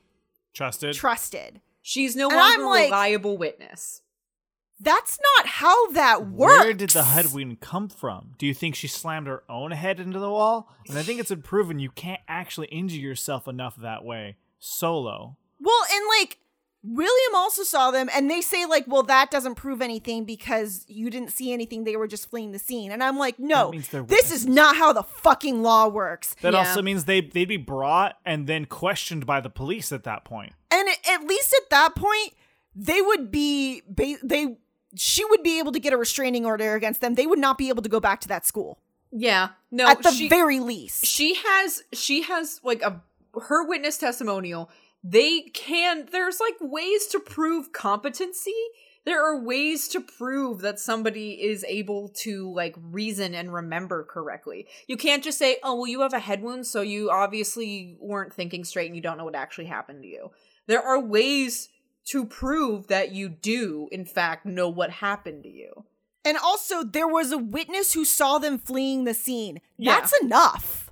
Trusted. 0.53 0.94
trusted. 0.94 1.61
She's 1.82 2.15
no 2.16 2.28
And 2.28 2.36
longer 2.36 2.61
I'm 2.62 2.66
a 2.66 2.69
like- 2.70 2.85
reliable 2.86 3.36
witness. 3.39 4.03
That's 4.78 5.19
not 5.39 5.47
how 5.47 5.90
that 5.93 6.27
works. 6.28 6.65
Where 6.65 6.74
did 6.74 6.90
the 6.90 7.05
head 7.05 7.32
wound 7.32 7.61
come 7.61 7.89
from? 7.89 8.35
Do 8.36 8.44
you 8.47 8.53
think 8.53 8.74
she 8.74 8.89
slammed 8.89 9.27
her 9.27 9.43
own 9.48 9.70
head 9.70 9.98
into 10.01 10.19
the 10.19 10.31
wall? 10.31 10.70
And 10.89 10.98
I 10.98 11.03
think 11.03 11.19
it's 11.19 11.31
been 11.31 11.40
proven 11.40 11.78
you 11.78 11.90
can't 11.90 12.20
actually 12.28 12.66
injure 12.66 12.98
yourself 13.01 13.48
enough 13.48 13.77
that 13.77 14.05
way 14.05 14.36
solo. 14.58 15.36
Well, 15.60 15.82
and 15.92 16.04
like 16.20 16.38
William 16.82 17.34
also 17.34 17.62
saw 17.64 17.90
them, 17.90 18.08
and 18.14 18.30
they 18.30 18.40
say 18.40 18.64
like, 18.66 18.84
"Well, 18.86 19.02
that 19.04 19.30
doesn't 19.30 19.56
prove 19.56 19.82
anything 19.82 20.24
because 20.24 20.84
you 20.86 21.10
didn't 21.10 21.30
see 21.30 21.52
anything. 21.52 21.84
They 21.84 21.96
were 21.96 22.06
just 22.06 22.30
fleeing 22.30 22.52
the 22.52 22.58
scene." 22.58 22.92
And 22.92 23.02
I'm 23.02 23.18
like, 23.18 23.38
"No, 23.38 23.72
this 24.06 24.30
is 24.30 24.46
not 24.46 24.76
how 24.76 24.92
the 24.92 25.02
fucking 25.02 25.62
law 25.62 25.88
works." 25.88 26.36
That 26.42 26.52
Yeah. 26.52 26.60
also 26.60 26.82
means 26.82 27.04
they 27.06 27.20
they'd 27.22 27.46
be 27.48 27.56
brought 27.56 28.16
and 28.24 28.46
then 28.46 28.66
questioned 28.66 29.26
by 29.26 29.40
the 29.40 29.50
police 29.50 29.90
at 29.92 30.04
that 30.04 30.24
point. 30.24 30.52
And 30.70 30.88
at 31.10 31.24
least 31.24 31.54
at 31.62 31.70
that 31.70 31.94
point, 31.96 32.34
they 32.74 33.00
would 33.02 33.30
be 33.30 33.82
ba- 33.88 34.18
they 34.22 34.56
she 34.94 35.24
would 35.24 35.42
be 35.42 35.58
able 35.58 35.72
to 35.72 35.80
get 35.80 35.92
a 35.92 35.96
restraining 35.96 36.46
order 36.46 36.74
against 36.74 37.00
them. 37.00 37.14
They 37.14 37.26
would 37.26 37.38
not 37.38 37.58
be 37.58 37.68
able 37.68 37.82
to 37.82 37.88
go 37.88 38.00
back 38.00 38.20
to 38.20 38.28
that 38.28 38.46
school 38.46 38.78
Yeah. 39.10 39.48
No, 39.70 39.86
at 39.88 40.02
the 40.02 40.10
she, 40.10 40.28
very 40.28 40.60
least. 40.60 41.04
she 41.04 41.34
has 41.34 41.82
she 41.92 42.22
has 42.22 42.60
like 42.62 42.82
a 42.82 43.02
her 43.42 43.66
witness 43.66 43.98
testimonial. 43.98 44.70
They 45.04 45.42
can 45.54 46.08
there's 46.10 46.40
like 46.40 46.56
ways 46.60 47.06
to 47.08 47.20
prove 47.20 47.72
competency. 47.72 48.54
There 49.04 49.22
are 49.24 49.40
ways 49.40 49.86
to 49.88 50.00
prove 50.00 50.62
that 50.62 50.80
somebody 50.80 51.34
is 51.34 51.64
able 51.68 52.08
to 52.22 52.52
like 52.52 52.74
reason 52.80 53.34
and 53.34 53.54
remember 53.54 54.02
correctly. 54.04 54.66
You 54.88 54.96
can't 54.96 55.22
just 55.22 55.38
say, 55.38 55.58
"Oh, 55.62 55.76
well 55.76 55.86
you 55.86 56.00
have 56.00 56.12
a 56.12 56.18
head 56.18 56.42
wound, 56.42 56.66
so 56.66 56.80
you 56.80 57.10
obviously 57.10 57.96
weren't 58.00 58.34
thinking 58.34 58.64
straight 58.64 58.86
and 58.86 58.96
you 58.96 59.02
don't 59.02 59.16
know 59.16 59.24
what 59.24 59.36
actually 59.36 59.66
happened 59.66 60.02
to 60.02 60.08
you." 60.08 60.30
There 60.66 60.82
are 60.82 60.98
ways 61.00 61.68
to 62.06 62.24
prove 62.24 62.88
that 62.88 63.12
you 63.12 63.28
do 63.28 63.88
in 63.92 64.04
fact 64.04 64.44
know 64.46 64.68
what 64.68 64.90
happened 64.90 65.42
to 65.44 65.48
you. 65.50 65.84
and 66.24 66.36
also, 66.36 66.82
there 66.82 67.06
was 67.06 67.30
a 67.30 67.38
witness 67.38 67.92
who 67.92 68.04
saw 68.04 68.38
them 68.38 68.58
fleeing 68.58 69.04
the 69.04 69.14
scene. 69.14 69.60
Yeah. 69.78 70.00
That's 70.00 70.12
enough. 70.20 70.85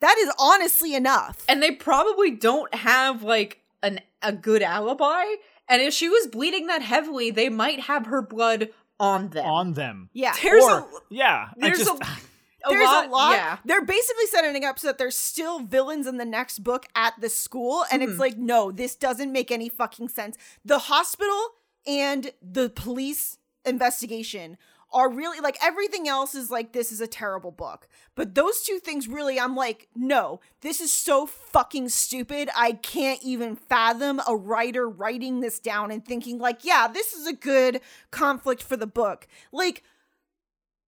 That 0.00 0.16
is 0.18 0.30
honestly 0.38 0.94
enough. 0.94 1.44
and 1.48 1.62
they 1.62 1.70
probably 1.72 2.30
don't 2.30 2.74
have 2.74 3.22
like 3.22 3.60
an 3.82 4.00
a 4.22 4.32
good 4.32 4.62
alibi. 4.62 5.24
And 5.68 5.82
if 5.82 5.92
she 5.94 6.08
was 6.08 6.26
bleeding 6.28 6.66
that 6.68 6.82
heavily, 6.82 7.30
they 7.30 7.48
might 7.48 7.80
have 7.80 8.06
her 8.06 8.22
blood 8.22 8.68
on 9.00 9.28
them. 9.30 9.44
On 9.44 9.72
them. 9.74 10.10
yeah. 10.12 10.34
there's 10.42 10.62
or, 10.64 10.78
a 10.80 10.86
yeah. 11.10 11.48
There's 11.56 11.78
just, 11.78 11.90
a, 11.90 12.04
a 12.66 12.70
there's 12.70 12.84
lot, 12.84 13.06
a 13.06 13.10
lot. 13.10 13.32
Yeah, 13.32 13.58
They're 13.64 13.84
basically 13.84 14.26
setting 14.26 14.64
up 14.64 14.78
so 14.78 14.86
that 14.88 14.98
there's 14.98 15.16
still 15.16 15.60
villains 15.60 16.06
in 16.06 16.16
the 16.18 16.24
next 16.24 16.60
book 16.60 16.86
at 16.94 17.14
the 17.20 17.28
school, 17.28 17.84
and 17.90 18.02
Hmm. 18.02 18.08
it's 18.10 18.18
like, 18.20 18.36
no, 18.38 18.70
this 18.70 18.94
doesn't 18.96 19.32
make 19.32 19.50
any 19.50 19.68
fucking 19.68 20.08
sense. 20.08 20.36
The 20.64 20.78
hospital 20.78 21.48
and 21.86 22.30
the 22.40 22.70
police 22.70 23.38
investigation 23.64 24.56
are 24.92 25.10
really 25.12 25.40
like 25.40 25.58
everything 25.62 26.08
else 26.08 26.34
is 26.34 26.50
like 26.50 26.72
this 26.72 26.92
is 26.92 27.00
a 27.00 27.06
terrible 27.06 27.50
book. 27.50 27.88
But 28.14 28.34
those 28.34 28.62
two 28.62 28.78
things 28.78 29.08
really 29.08 29.38
I'm 29.38 29.56
like, 29.56 29.88
no, 29.94 30.40
this 30.60 30.80
is 30.80 30.92
so 30.92 31.26
fucking 31.26 31.88
stupid. 31.88 32.48
I 32.56 32.72
can't 32.72 33.20
even 33.22 33.56
fathom 33.56 34.20
a 34.26 34.36
writer 34.36 34.88
writing 34.88 35.40
this 35.40 35.58
down 35.58 35.90
and 35.90 36.04
thinking 36.04 36.38
like, 36.38 36.64
yeah, 36.64 36.88
this 36.88 37.12
is 37.12 37.26
a 37.26 37.32
good 37.32 37.80
conflict 38.10 38.62
for 38.62 38.76
the 38.76 38.86
book. 38.86 39.26
Like 39.52 39.82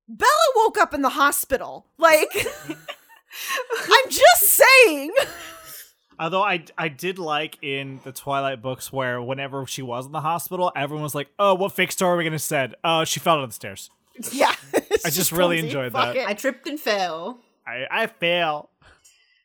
Bella 0.09 0.31
woke 0.57 0.79
up 0.79 0.95
in 0.95 1.03
the 1.03 1.11
hospital. 1.11 1.87
Like, 1.99 2.31
I'm 3.81 4.11
just 4.11 4.43
saying. 4.43 5.13
Although 6.21 6.43
I 6.43 6.65
I 6.77 6.89
did 6.89 7.19
like 7.19 7.59
in 7.63 8.01
the 8.05 8.13
Twilight 8.13 8.61
books 8.63 8.93
where 8.93 9.21
whenever 9.23 9.67
she 9.67 9.83
was 9.83 10.07
in 10.07 10.13
the 10.13 10.21
hospital, 10.21 10.73
everyone 10.75 11.03
was 11.03 11.15
like, 11.15 11.29
"Oh, 11.39 11.55
what 11.55 11.73
fake 11.73 11.93
story 11.93 12.15
are 12.15 12.17
we 12.19 12.25
gonna 12.25 12.39
say? 12.39 12.73
Oh, 12.83 13.05
she 13.05 13.21
fell 13.21 13.37
down 13.39 13.49
the 13.49 13.55
stairs. 13.55 13.91
Yeah. 14.33 14.53
I 15.05 15.11
just 15.11 15.31
really 15.31 15.57
clumsy. 15.59 15.67
enjoyed 15.69 15.93
Fuck 15.93 16.15
that. 16.15 16.17
it. 16.17 16.27
I 16.29 16.35
tripped 16.35 16.67
and 16.67 16.79
fell. 16.81 17.39
I 17.67 17.87
I 17.91 18.07
fail." 18.07 18.71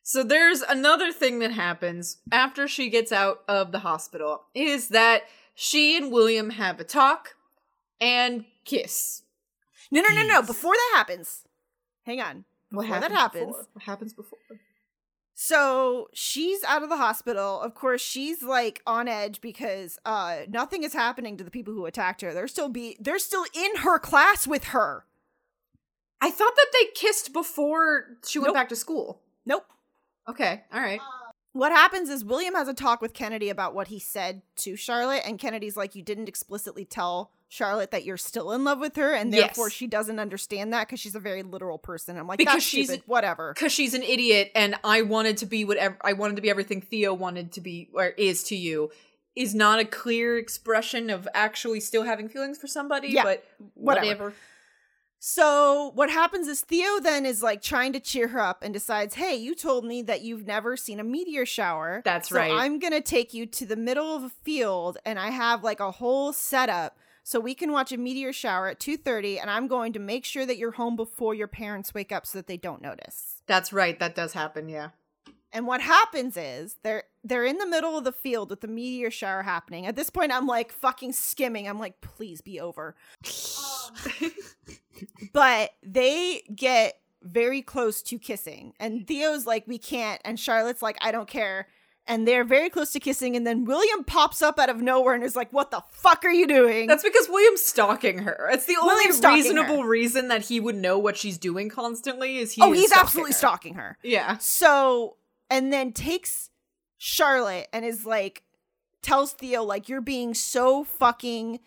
So 0.01 0.23
there's 0.23 0.61
another 0.61 1.11
thing 1.13 1.39
that 1.39 1.51
happens 1.51 2.17
after 2.31 2.67
she 2.67 2.89
gets 2.89 3.11
out 3.11 3.41
of 3.47 3.71
the 3.71 3.79
hospital 3.79 4.43
is 4.53 4.89
that 4.89 5.23
she 5.55 5.95
and 5.95 6.11
William 6.11 6.49
have 6.49 6.79
a 6.79 6.83
talk 6.83 7.35
and 8.01 8.43
kiss. 8.65 9.21
No, 9.91 10.01
no, 10.01 10.09
no, 10.13 10.23
no. 10.27 10.41
Before 10.41 10.73
that 10.73 10.91
happens, 10.95 11.43
hang 12.05 12.19
on. 12.19 12.43
Before 12.71 12.99
that 12.99 13.11
happens, 13.11 13.45
before? 13.45 13.67
What 13.73 13.83
happens 13.83 14.13
before? 14.13 14.39
So 15.45 16.07
she's 16.13 16.63
out 16.63 16.83
of 16.83 16.89
the 16.89 16.95
hospital. 16.95 17.59
Of 17.59 17.75
course, 17.75 17.99
she's 18.01 18.41
like 18.41 18.81
on 18.87 19.09
edge 19.09 19.41
because 19.41 19.99
uh 20.05 20.43
nothing 20.47 20.83
is 20.83 20.93
happening 20.93 21.35
to 21.35 21.43
the 21.43 21.51
people 21.51 21.73
who 21.73 21.85
attacked 21.85 22.21
her. 22.21 22.33
They're 22.33 22.47
still 22.47 22.69
be 22.69 22.95
they're 22.97 23.19
still 23.19 23.43
in 23.53 23.75
her 23.81 23.99
class 23.99 24.47
with 24.47 24.65
her. 24.65 25.05
I 26.21 26.31
thought 26.31 26.55
that 26.55 26.67
they 26.71 26.85
kissed 26.95 27.33
before 27.33 28.15
she 28.25 28.39
went 28.39 28.49
Nope. 28.49 28.55
back 28.55 28.69
to 28.69 28.77
school. 28.77 29.19
Nope. 29.45 29.65
Okay, 30.29 30.63
all 30.73 30.79
right. 30.79 31.01
What 31.51 31.73
happens 31.73 32.07
is 32.09 32.23
William 32.23 32.55
has 32.55 32.69
a 32.69 32.73
talk 32.73 33.01
with 33.01 33.13
Kennedy 33.13 33.49
about 33.49 33.75
what 33.75 33.89
he 33.89 33.99
said 33.99 34.43
to 34.59 34.77
Charlotte, 34.77 35.23
and 35.25 35.37
Kennedy's 35.37 35.75
like, 35.75 35.93
"You 35.93 36.03
didn't 36.03 36.29
explicitly 36.29 36.85
tell 36.85 37.31
Charlotte 37.53 37.91
that 37.91 38.03
you're 38.03 38.17
still 38.17 38.51
in 38.51 38.63
love 38.63 38.80
with 38.80 38.95
her, 38.95 39.13
and 39.13 39.31
Yes. 39.31 39.41
therefore 39.41 39.69
she 39.69 39.85
doesn't 39.88 40.19
understand 40.19 40.73
that 40.73 40.88
because 40.88 40.99
she's 40.99 41.15
a 41.15 41.19
very 41.19 41.43
literal 41.43 41.77
person." 41.77 42.17
I'm 42.17 42.27
like, 42.27 42.39
Because 42.39 42.55
"That's 42.55 42.65
she's- 42.65 42.88
stupid. 42.88 43.03
Whatever." 43.05 43.53
because 43.53 43.71
she's 43.71 43.93
an 43.93 44.03
idiot 44.03 44.51
and 44.55 44.75
i 44.84 45.01
wanted 45.03 45.38
to 45.38 45.45
be 45.45 45.63
whatever 45.65 45.95
i 46.01 46.13
wanted 46.13 46.35
to 46.38 46.41
be 46.41 46.49
everything 46.49 46.81
theo 46.81 47.13
wanted 47.13 47.51
to 47.53 47.61
be 47.61 47.89
or 47.93 48.07
is 48.17 48.43
to 48.45 48.55
you 48.55 48.89
is 49.35 49.53
not 49.55 49.80
a 49.80 49.85
clear 49.85 50.38
expression 50.38 51.09
of 51.09 51.27
actually 51.34 51.80
still 51.80 52.03
having 52.03 52.27
feelings 52.30 52.57
for 52.57 52.67
somebody 52.67 53.09
Yeah, 53.09 53.23
but 53.23 53.43
whatever. 53.75 54.05
whatever, 54.05 54.34
So 55.19 55.91
what 55.95 56.09
happens 56.09 56.47
is 56.49 56.61
Theo 56.61 56.99
then 56.99 57.25
is 57.25 57.41
like 57.41 57.61
trying 57.61 57.93
to 57.93 57.99
cheer 58.01 58.27
her 58.27 58.41
up 58.41 58.61
and 58.61 58.73
decides, 58.73 59.15
"Hey, 59.15 59.35
you 59.35 59.55
told 59.55 59.85
me 59.85 60.01
that 60.01 60.21
you've 60.21 60.45
never 60.45 60.75
seen 60.75 60.99
a 60.99 61.03
meteor 61.03 61.45
shower. 61.45 62.01
That's 62.03 62.27
so 62.27 62.35
right. 62.35 62.51
I'm 62.51 62.77
gonna 62.77 62.99
take 62.99 63.34
you 63.34 63.45
to 63.45 63.65
the 63.65 63.77
middle 63.77 64.13
of 64.15 64.23
a 64.23 64.30
field, 64.30 64.97
and 65.05 65.17
I 65.17 65.30
have 65.30 65.63
like 65.63 65.80
a 65.80 65.91
whole 65.91 66.34
setup." 66.34 66.97
So 67.23 67.39
we 67.39 67.55
can 67.55 67.71
watch 67.71 67.91
a 67.91 67.97
meteor 67.97 68.33
shower 68.33 68.67
at 68.67 68.79
2:30 68.79 69.39
and 69.41 69.49
I'm 69.49 69.67
going 69.67 69.93
to 69.93 69.99
make 69.99 70.25
sure 70.25 70.45
that 70.45 70.57
you're 70.57 70.71
home 70.71 70.95
before 70.95 71.33
your 71.33 71.47
parents 71.47 71.93
wake 71.93 72.11
up 72.11 72.25
so 72.25 72.37
that 72.37 72.47
they 72.47 72.57
don't 72.57 72.81
notice. 72.81 73.41
that's 73.47 73.73
right 73.73 73.99
that 73.99 74.15
does 74.15 74.33
happen 74.33 74.69
yeah 74.69 74.89
And 75.53 75.65
what 75.67 75.81
happens 75.81 76.35
is 76.35 76.77
they're 76.83 77.03
they're 77.23 77.45
in 77.45 77.57
the 77.59 77.67
middle 77.67 77.97
of 77.97 78.03
the 78.03 78.11
field 78.11 78.49
with 78.49 78.61
the 78.61 78.67
meteor 78.67 79.11
shower 79.11 79.43
happening. 79.43 79.85
At 79.85 79.95
this 79.95 80.09
point, 80.09 80.31
I'm 80.33 80.47
like 80.47 80.71
fucking 80.73 81.13
skimming. 81.13 81.69
I'm 81.69 81.79
like, 81.79 82.01
please 82.01 82.41
be 82.41 82.59
over. 82.59 82.95
but 85.33 85.71
they 85.83 86.41
get 86.53 86.99
very 87.21 87.61
close 87.61 88.01
to 88.03 88.19
kissing, 88.19 88.73
and 88.79 89.07
Theo's 89.07 89.45
like, 89.45 89.65
we 89.67 89.77
can't, 89.77 90.19
and 90.25 90.39
Charlotte's 90.39 90.81
like, 90.81 90.97
I 91.01 91.11
don't 91.11 91.27
care. 91.29 91.67
And 92.05 92.27
they're 92.27 92.43
very 92.43 92.69
close 92.69 92.91
to 92.91 92.99
kissing, 92.99 93.35
and 93.38 93.47
then 93.47 93.63
William 93.63 94.03
pops 94.03 94.41
up 94.41 94.59
out 94.59 94.69
of 94.69 94.81
nowhere 94.81 95.13
and 95.15 95.23
is 95.23 95.38
like, 95.38 95.53
"What 95.53 95.71
the 95.71 95.81
fuck 95.89 96.25
are 96.25 96.31
you 96.31 96.45
doing?" 96.45 96.85
that's 96.88 97.01
because 97.03 97.30
william's 97.30 97.61
stalking 97.61 98.19
her 98.19 98.49
it's 98.51 98.65
the 98.65 98.75
only 98.75 98.93
William's 98.95 99.23
reasonable 99.23 99.84
her. 99.84 99.88
reason 99.88 100.27
that 100.27 100.41
he 100.47 100.59
would 100.59 100.75
know 100.75 100.97
what 100.99 101.15
she's 101.15 101.38
doing 101.38 101.69
constantly 101.69 102.38
is 102.39 102.51
he 102.51 102.61
oh, 102.61 102.73
is 102.73 102.80
he's 102.80 102.89
stalking 102.89 103.03
absolutely 103.05 103.31
her. 103.31 103.38
stalking 103.38 103.73
her. 103.75 103.97
yeah 104.03 104.38
So, 104.39 105.15
and 105.49 105.71
then 105.71 105.93
takes 105.93 106.49
Charlotte 106.97 107.67
and 107.71 107.85
is 107.85 108.05
like, 108.05 108.43
tells 109.01 109.31
Theo 109.34 109.63
like 109.63 109.88
you're 109.88 110.01
being 110.01 110.34
so 110.34 110.84
fucking 110.84 111.59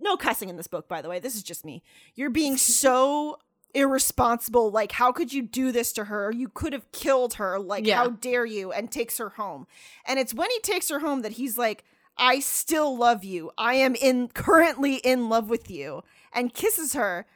no 0.00 0.16
cussing 0.16 0.48
in 0.48 0.56
this 0.56 0.66
book 0.66 0.88
by 0.88 1.02
the 1.02 1.08
way. 1.10 1.18
This 1.18 1.34
is 1.36 1.42
just 1.42 1.64
me. 1.64 1.82
You're 2.14 2.30
being 2.30 2.56
so 2.82 3.38
irresponsible. 3.74 4.70
Like 4.70 4.92
how 4.92 5.12
could 5.12 5.32
you 5.32 5.42
do 5.42 5.72
this 5.72 5.92
to 5.94 6.04
her? 6.04 6.30
You 6.30 6.48
could 6.48 6.72
have 6.72 6.90
killed 6.92 7.34
her. 7.34 7.58
Like 7.58 7.86
Yeah. 7.86 7.96
how 7.96 8.08
dare 8.10 8.44
you? 8.46 8.72
And 8.72 8.90
takes 8.90 9.18
her 9.18 9.30
home. 9.30 9.66
And 10.06 10.18
it's 10.18 10.34
when 10.34 10.50
he 10.50 10.60
takes 10.60 10.88
her 10.88 11.00
home 11.00 11.22
that 11.22 11.32
he's 11.32 11.58
like 11.58 11.84
I 12.16 12.40
still 12.40 12.96
love 12.96 13.22
you. 13.22 13.52
I 13.56 13.74
am 13.74 13.94
in 13.94 14.28
currently 14.28 14.96
in 14.96 15.28
love 15.28 15.48
with 15.48 15.70
you 15.70 16.02
and 16.32 16.52
kisses 16.52 16.94
her. 16.94 17.26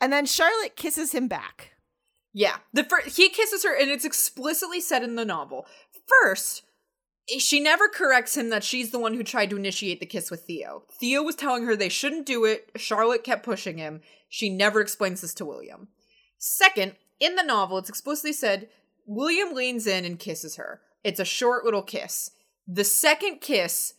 And 0.00 0.12
then 0.12 0.26
Charlotte 0.26 0.74
kisses 0.74 1.12
him 1.12 1.28
back. 1.28 1.76
Yeah. 2.32 2.56
The 2.72 2.82
fir- 2.82 3.02
he 3.08 3.28
kisses 3.28 3.62
her 3.62 3.74
and 3.78 3.90
it's 3.90 4.04
explicitly 4.04 4.80
said 4.80 5.04
in 5.04 5.14
the 5.14 5.24
novel. 5.24 5.66
First, 6.08 6.64
she 7.38 7.60
never 7.60 7.88
corrects 7.88 8.36
him 8.36 8.48
that 8.48 8.64
she's 8.64 8.90
the 8.90 8.98
one 8.98 9.14
who 9.14 9.22
tried 9.22 9.50
to 9.50 9.56
initiate 9.56 10.00
the 10.00 10.06
kiss 10.06 10.28
with 10.28 10.42
Theo. 10.42 10.82
Theo 10.98 11.22
was 11.22 11.36
telling 11.36 11.64
her 11.64 11.76
they 11.76 11.88
shouldn't 11.88 12.26
do 12.26 12.44
it. 12.44 12.68
Charlotte 12.76 13.22
kept 13.22 13.44
pushing 13.44 13.78
him. 13.78 14.00
She 14.34 14.48
never 14.48 14.80
explains 14.80 15.20
this 15.20 15.34
to 15.34 15.44
William. 15.44 15.88
Second, 16.38 16.94
in 17.20 17.34
the 17.36 17.42
novel, 17.42 17.76
it's 17.76 17.90
explicitly 17.90 18.32
said 18.32 18.70
William 19.04 19.52
leans 19.52 19.86
in 19.86 20.06
and 20.06 20.18
kisses 20.18 20.56
her. 20.56 20.80
It's 21.04 21.20
a 21.20 21.24
short 21.26 21.66
little 21.66 21.82
kiss. 21.82 22.30
The 22.66 22.82
second 22.82 23.42
kiss, 23.42 23.92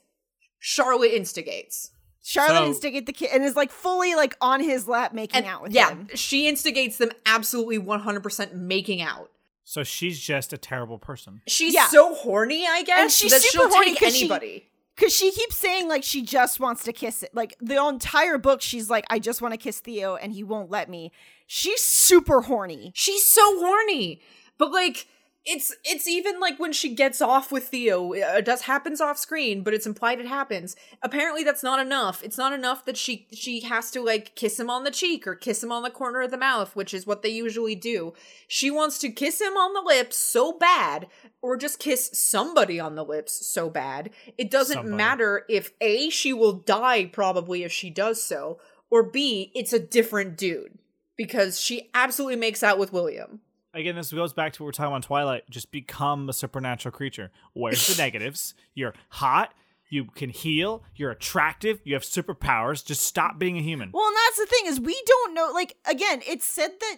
Charlotte 0.58 1.12
instigates. 1.14 1.92
Charlotte 2.24 2.58
So- 2.62 2.66
instigate 2.66 3.06
the 3.06 3.14
kid 3.14 3.30
and 3.32 3.44
is 3.44 3.56
like 3.56 3.70
fully 3.72 4.16
like 4.16 4.36
on 4.42 4.60
his 4.60 4.88
lap 4.88 5.14
making 5.14 5.38
And 5.38 5.46
out 5.46 5.62
with 5.62 5.72
yeah, 5.72 5.90
him. 5.92 6.08
Yeah, 6.10 6.16
she 6.16 6.48
instigates 6.48 6.98
them 6.98 7.12
absolutely 7.28 7.78
100% 7.78 8.54
making 8.56 9.04
out. 9.04 9.30
So 9.66 9.84
she's 9.84 10.20
just 10.20 10.52
a 10.52 10.58
terrible 10.58 10.98
person. 10.98 11.42
She's 11.48 11.76
Yeah. 11.76 11.90
so 11.90 12.16
horny, 12.16 12.66
I 12.68 12.82
guess, 12.82 13.00
And 13.00 13.12
she's 13.12 13.32
that 13.34 13.42
super 13.42 13.66
she'll 13.66 13.70
horny 13.70 13.92
take 13.92 14.00
'cause 14.00 14.16
she- 14.16 14.22
anybody. 14.22 14.68
Cause 14.96 15.12
she 15.12 15.32
keeps 15.32 15.58
saying 15.58 15.88
like 15.88 16.04
she 16.04 16.22
just 16.22 16.60
wants 16.60 16.84
to 16.84 16.94
kiss 16.94 17.24
it. 17.24 17.32
Like 17.34 17.56
the 17.60 17.84
entire 17.88 18.38
book, 18.38 18.62
she's 18.62 18.90
like, 18.90 19.06
I 19.10 19.18
just 19.18 19.42
want 19.42 19.54
to 19.54 19.58
kiss 19.58 19.80
Theo 19.80 20.16
and 20.16 20.32
he 20.32 20.44
won't 20.44 20.70
let 20.70 20.88
me. 20.90 21.12
She's 21.48 21.82
super 21.82 22.42
horny. 22.42 22.92
She's 22.94 23.26
so 23.26 23.42
horny. 23.60 24.22
But 24.58 24.72
like 24.72 25.08
it's 25.46 25.76
it's 25.84 26.08
even 26.08 26.40
like 26.40 26.58
when 26.58 26.72
she 26.72 26.96
gets 26.96 27.22
off 27.22 27.52
with 27.52 27.68
Theo, 27.68 28.14
it 28.14 28.46
does 28.46 28.62
happens 28.62 29.02
off 29.02 29.18
screen, 29.18 29.62
but 29.62 29.74
it's 29.74 29.86
implied 29.86 30.20
it 30.20 30.26
happens. 30.26 30.76
Apparently 31.02 31.44
that's 31.44 31.64
not 31.64 31.80
enough. 31.86 32.24
It's 32.24 32.38
not 32.38 32.54
enough 32.54 32.86
that 32.86 32.96
she 32.96 33.28
she 33.34 33.60
has 33.62 33.92
to 33.92 34.02
like 34.02 34.36
kiss 34.36 34.58
him 34.58 34.70
on 34.70 34.86
the 34.86 34.92
cheek 34.92 35.28
or 35.28 35.36
kiss 35.36 35.62
him 35.62 35.72
on 35.72 35.84
the 35.84 35.90
corner 35.90 36.22
of 36.22 36.32
the 36.32 36.38
mouth, 36.38 36.76
which 36.78 36.94
is 36.94 37.06
what 37.06 37.24
they 37.24 37.30
usually 37.30 37.76
do. 37.76 38.14
She 38.48 38.72
wants 38.72 39.00
to 39.00 39.10
kiss 39.10 39.42
him 39.42 39.58
on 39.58 39.74
the 39.74 39.82
lips 39.82 40.18
so 40.18 40.54
bad 40.54 41.08
or 41.42 41.58
just 41.58 41.78
kiss 41.78 42.10
somebody 42.14 42.80
on 42.80 42.96
the 42.96 43.04
lips 43.04 43.46
so 43.46 43.70
bad. 43.70 44.12
It 44.38 44.50
doesn't 44.50 44.76
Somebody. 44.76 44.96
matter 44.96 45.46
if 45.50 45.72
A 45.82 46.10
she 46.10 46.32
will 46.32 46.54
die 46.54 47.06
probably 47.06 47.64
if 47.64 47.72
she 47.72 47.90
does 47.90 48.24
so 48.24 48.60
or 48.90 49.04
B 49.04 49.52
it's 49.54 49.74
a 49.74 49.80
different 49.80 50.38
dude 50.38 50.78
because 51.18 51.60
she 51.60 51.90
absolutely 51.94 52.38
makes 52.38 52.64
out 52.64 52.80
with 52.80 52.94
William. 52.94 53.42
Again, 53.74 53.96
this 53.96 54.12
goes 54.12 54.34
back 54.34 54.54
to 54.54 54.64
what 54.64 54.66
we 54.66 54.68
we're 54.68 54.72
talking 54.74 54.92
about 54.94 55.04
Twilight. 55.04 55.50
Just 55.50 55.72
become 55.72 56.30
a 56.30 56.34
supernatural 56.34 56.92
creature. 56.92 57.32
Where's 57.54 57.88
the 57.88 57.96
negatives? 58.02 58.54
You're 58.76 58.94
hot. 59.10 59.54
You 59.90 60.06
can 60.06 60.30
heal. 60.30 60.84
You're 60.96 61.12
attractive. 61.12 61.80
You 61.84 61.94
have 61.96 62.04
superpowers. 62.04 62.86
Just 62.86 63.02
stop 63.02 63.40
being 63.40 63.58
a 63.58 63.62
human. 63.62 63.90
Well, 63.94 64.08
and 64.08 64.16
that's 64.16 64.38
the 64.38 64.46
thing 64.46 64.66
is 64.68 64.80
we 64.80 65.02
don't 65.06 65.34
know. 65.34 65.52
Like 65.54 65.76
again, 65.86 66.22
it's 66.28 66.46
said 66.46 66.72
that 66.80 66.98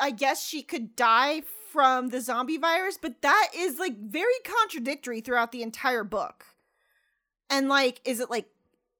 I 0.00 0.10
guess 0.10 0.46
she 0.46 0.62
could 0.62 0.96
die 0.96 1.42
from 1.72 2.08
the 2.08 2.20
zombie 2.20 2.56
virus, 2.56 2.98
but 3.00 3.22
that 3.22 3.50
is 3.54 3.78
like 3.78 3.96
very 3.98 4.32
contradictory 4.44 5.20
throughout 5.20 5.52
the 5.52 5.62
entire 5.62 6.04
book. 6.04 6.46
And 7.50 7.68
like, 7.68 8.00
is 8.04 8.20
it 8.20 8.30
like, 8.30 8.46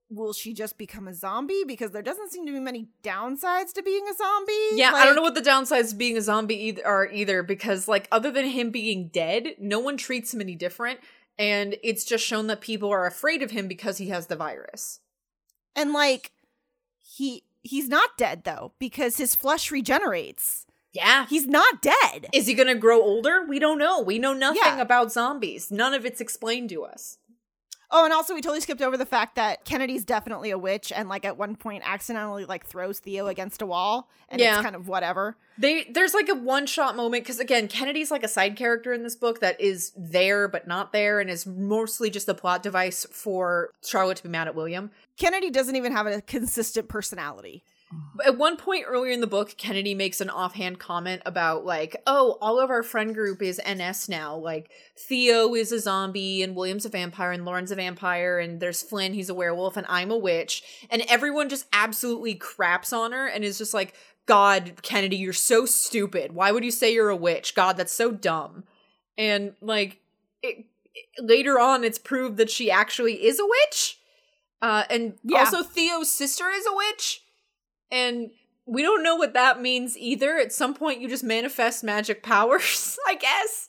will 0.09 0.33
she 0.33 0.55
just 0.55 0.79
become 0.79 1.09
a 1.09 1.15
zombie? 1.15 1.65
Because 1.67 1.91
there 1.91 2.03
doesn't 2.03 2.31
seem 2.33 2.47
to 2.47 2.53
be 2.53 2.61
many 2.61 2.89
downsides 3.03 3.73
to 3.75 3.83
being 3.83 4.07
a 4.09 4.15
zombie. 4.15 4.53
Yeah, 4.75 4.93
I 4.95 5.05
don't 5.05 5.17
know 5.17 5.23
what 5.23 5.35
the 5.35 5.41
downsides 5.41 5.93
of 5.93 5.99
being 5.99 6.17
a 6.17 6.23
zombie 6.23 6.57
either 6.67 6.87
are 6.87 7.11
either 7.11 7.43
because 7.43 7.89
like 7.89 8.09
other 8.13 8.31
than 8.31 8.47
him 8.47 8.71
being 8.71 9.09
dead, 9.09 9.57
no 9.59 9.79
one 9.81 9.97
treats 9.97 10.33
him 10.33 10.41
any 10.41 10.55
different 10.55 11.01
and 11.39 11.77
it's 11.83 12.05
just 12.05 12.25
shown 12.25 12.47
that 12.47 12.61
people 12.61 12.89
are 12.91 13.07
afraid 13.07 13.43
of 13.43 13.51
him 13.51 13.69
because 13.69 13.99
he 13.99 14.09
has 14.09 14.27
the 14.29 14.37
virus. 14.37 15.01
And 15.75 15.93
like, 15.93 16.33
he 16.99 17.43
he's 17.63 17.89
not 17.89 18.17
dead 18.17 18.45
though 18.45 18.73
because 18.79 19.17
his 19.17 19.35
flesh 19.35 19.71
regenerates. 19.71 20.67
Yeah. 20.93 21.27
He's 21.29 21.47
not 21.47 21.83
dead. 21.83 22.29
Is 22.33 22.47
he 22.47 22.55
going 22.55 22.69
to 22.69 22.75
grow 22.75 23.03
older? 23.03 23.45
We 23.47 23.59
don't 23.59 23.79
know. 23.79 24.01
We 24.01 24.19
know 24.19 24.33
nothing 24.33 24.63
Yeah. 24.65 24.81
about 24.81 25.13
zombies. 25.13 25.71
None 25.71 25.93
of 25.93 26.07
it's 26.07 26.23
explained 26.23 26.71
to 26.71 26.85
us. 26.85 27.19
Oh, 27.91 28.05
and 28.05 28.13
also 28.13 28.35
we 28.35 28.41
totally 28.41 28.61
skipped 28.61 28.83
over 28.83 28.97
the 28.97 29.07
fact 29.07 29.37
that 29.37 29.65
Kennedy's 29.65 30.05
definitely 30.05 30.51
a 30.51 30.59
witch, 30.59 30.91
and 30.95 31.09
like 31.09 31.25
at 31.25 31.37
one 31.37 31.55
point 31.55 31.83
accidentally 31.87 32.45
like 32.45 32.67
throws 32.67 32.99
Theo 32.99 33.29
against 33.29 33.63
a 33.63 33.67
wall, 33.67 34.09
and 34.29 34.41
Yeah. 34.41 34.55
it's 34.55 34.63
kind 34.63 34.75
of 34.75 34.89
whatever. 34.89 35.37
They 35.59 35.85
there's 35.85 36.13
like 36.13 36.29
a 36.29 36.35
one 36.35 36.67
shot 36.67 36.97
moment 36.97 37.23
because 37.25 37.39
again 37.39 37.69
Kennedy's 37.69 38.11
like 38.11 38.25
a 38.25 38.29
side 38.29 38.57
character 38.57 38.93
in 38.93 39.03
this 39.05 39.15
book 39.17 39.41
that 39.41 39.61
is 39.61 39.93
there 39.97 40.49
but 40.49 40.67
not 40.67 40.93
there 40.93 41.21
and 41.21 41.31
is 41.31 41.47
mostly 41.47 42.11
just 42.11 42.29
a 42.29 42.35
plot 42.35 42.63
device 42.63 43.07
for 43.11 43.71
Charlotte 43.85 44.17
to 44.19 44.23
be 44.25 44.29
mad 44.29 44.49
at 44.49 44.55
William. 44.55 44.91
Kennedy 45.17 45.51
doesn't 45.51 45.77
even 45.77 45.93
have 45.93 46.07
a 46.07 46.21
consistent 46.21 46.89
personality. 46.89 47.63
At 48.25 48.37
one 48.37 48.57
point 48.57 48.85
earlier 48.87 49.13
in 49.13 49.21
the 49.21 49.27
book, 49.29 49.55
Kennedy 49.57 49.95
makes 49.95 50.21
an 50.21 50.29
offhand 50.29 50.81
comment 50.81 51.23
about 51.25 51.65
like, 51.65 51.97
"Oh, 52.07 52.37
all 52.41 52.59
of 52.59 52.69
our 52.69 52.83
friend 52.83 53.15
group 53.15 53.41
is 53.43 53.61
NS 53.65 54.09
now. 54.09 54.37
Like 54.37 54.71
Theo 54.99 55.55
is 55.55 55.71
a 55.71 55.79
zombie 55.79 56.43
and 56.43 56.57
William's 56.57 56.85
a 56.85 56.89
vampire 56.89 57.31
and 57.31 57.45
Lauren's 57.45 57.71
a 57.71 57.77
vampire 57.77 58.39
and 58.41 58.59
there's 58.61 58.83
Flynn, 58.83 59.15
he's 59.15 59.29
a 59.29 59.35
werewolf 59.35 59.77
and 59.77 59.87
I'm 59.89 60.11
a 60.11 60.17
witch." 60.19 60.63
And 60.91 61.03
everyone 61.09 61.49
just 61.49 61.67
absolutely 61.73 62.35
craps 62.35 62.93
on 62.93 63.13
her 63.13 63.27
and 63.29 63.45
is 63.45 63.59
just 63.59 63.73
like, 63.75 63.95
"God, 64.27 64.83
Kennedy, 64.83 65.17
you're 65.17 65.33
so 65.33 65.65
stupid. 65.65 66.33
Why 66.33 66.51
would 66.51 66.65
you 66.65 66.73
say 66.73 66.93
you're 66.93 67.11
a 67.11 67.17
witch? 67.17 67.55
God, 67.55 67.77
that's 67.77 67.93
so 67.93 68.11
dumb." 68.11 68.65
And 69.17 69.55
like 69.61 70.01
it, 70.43 70.65
later 71.21 71.59
on 71.61 71.85
it's 71.85 71.99
proved 71.99 72.37
that 72.39 72.51
she 72.51 72.69
actually 72.71 73.25
is 73.27 73.39
a 73.39 73.47
witch. 73.47 74.01
Uh 74.61 74.83
and 74.91 75.19
Yeah. 75.23 75.41
also 75.41 75.63
Theo's 75.63 76.11
sister 76.11 76.49
is 76.51 76.67
a 76.67 76.75
witch. 76.75 77.23
And 77.91 78.31
we 78.67 78.83
don't 78.83 79.03
know 79.03 79.17
what 79.17 79.35
that 79.35 79.61
means 79.61 79.97
either. 79.97 80.37
At 80.39 80.53
some 80.53 80.75
point, 80.75 81.01
you 81.01 81.09
just 81.09 81.25
manifest 81.25 81.85
magic 81.85 82.23
powers, 82.23 82.99
I 83.07 83.15
guess. 83.15 83.69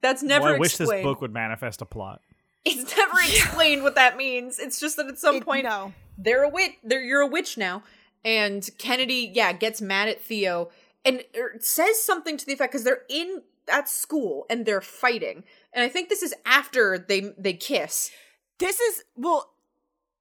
That's 0.00 0.22
never 0.22 0.44
Well, 0.46 0.54
I 0.54 0.58
wish 0.58 0.76
this 0.76 0.88
book 0.88 1.20
would 1.20 1.32
manifest 1.32 1.82
a 1.82 1.86
plot. 1.86 2.20
It's 2.64 2.96
never 2.96 3.18
explained 3.18 3.82
what 3.82 3.96
that 3.96 4.16
means. 4.16 4.58
It's 4.58 4.78
just 4.78 4.96
that 4.96 5.06
at 5.06 5.18
some 5.18 5.36
It- 5.36 5.44
point, 5.44 5.64
no. 5.64 5.92
they're 6.16 6.44
a 6.44 6.48
witch. 6.48 6.72
They're 6.84 7.02
you're 7.02 7.20
a 7.22 7.26
witch 7.26 7.56
now. 7.58 7.82
And 8.24 8.68
Kennedy, 8.78 9.30
yeah, 9.32 9.52
gets 9.52 9.80
mad 9.80 10.08
at 10.08 10.20
Theo 10.20 10.70
and 11.04 11.24
er, 11.36 11.54
says 11.60 12.02
something 12.02 12.36
to 12.36 12.44
the 12.46 12.52
effect 12.52 12.72
because 12.72 12.84
they're 12.84 13.02
in 13.08 13.42
at 13.70 13.88
school 13.88 14.44
and 14.50 14.66
they're 14.66 14.80
fighting. 14.80 15.44
And 15.72 15.84
I 15.84 15.88
think 15.88 16.08
this 16.08 16.22
is 16.22 16.34
after 16.44 16.98
they 16.98 17.32
they 17.38 17.52
kiss. 17.54 18.10
This 18.58 18.80
is 18.80 19.04
well, 19.16 19.52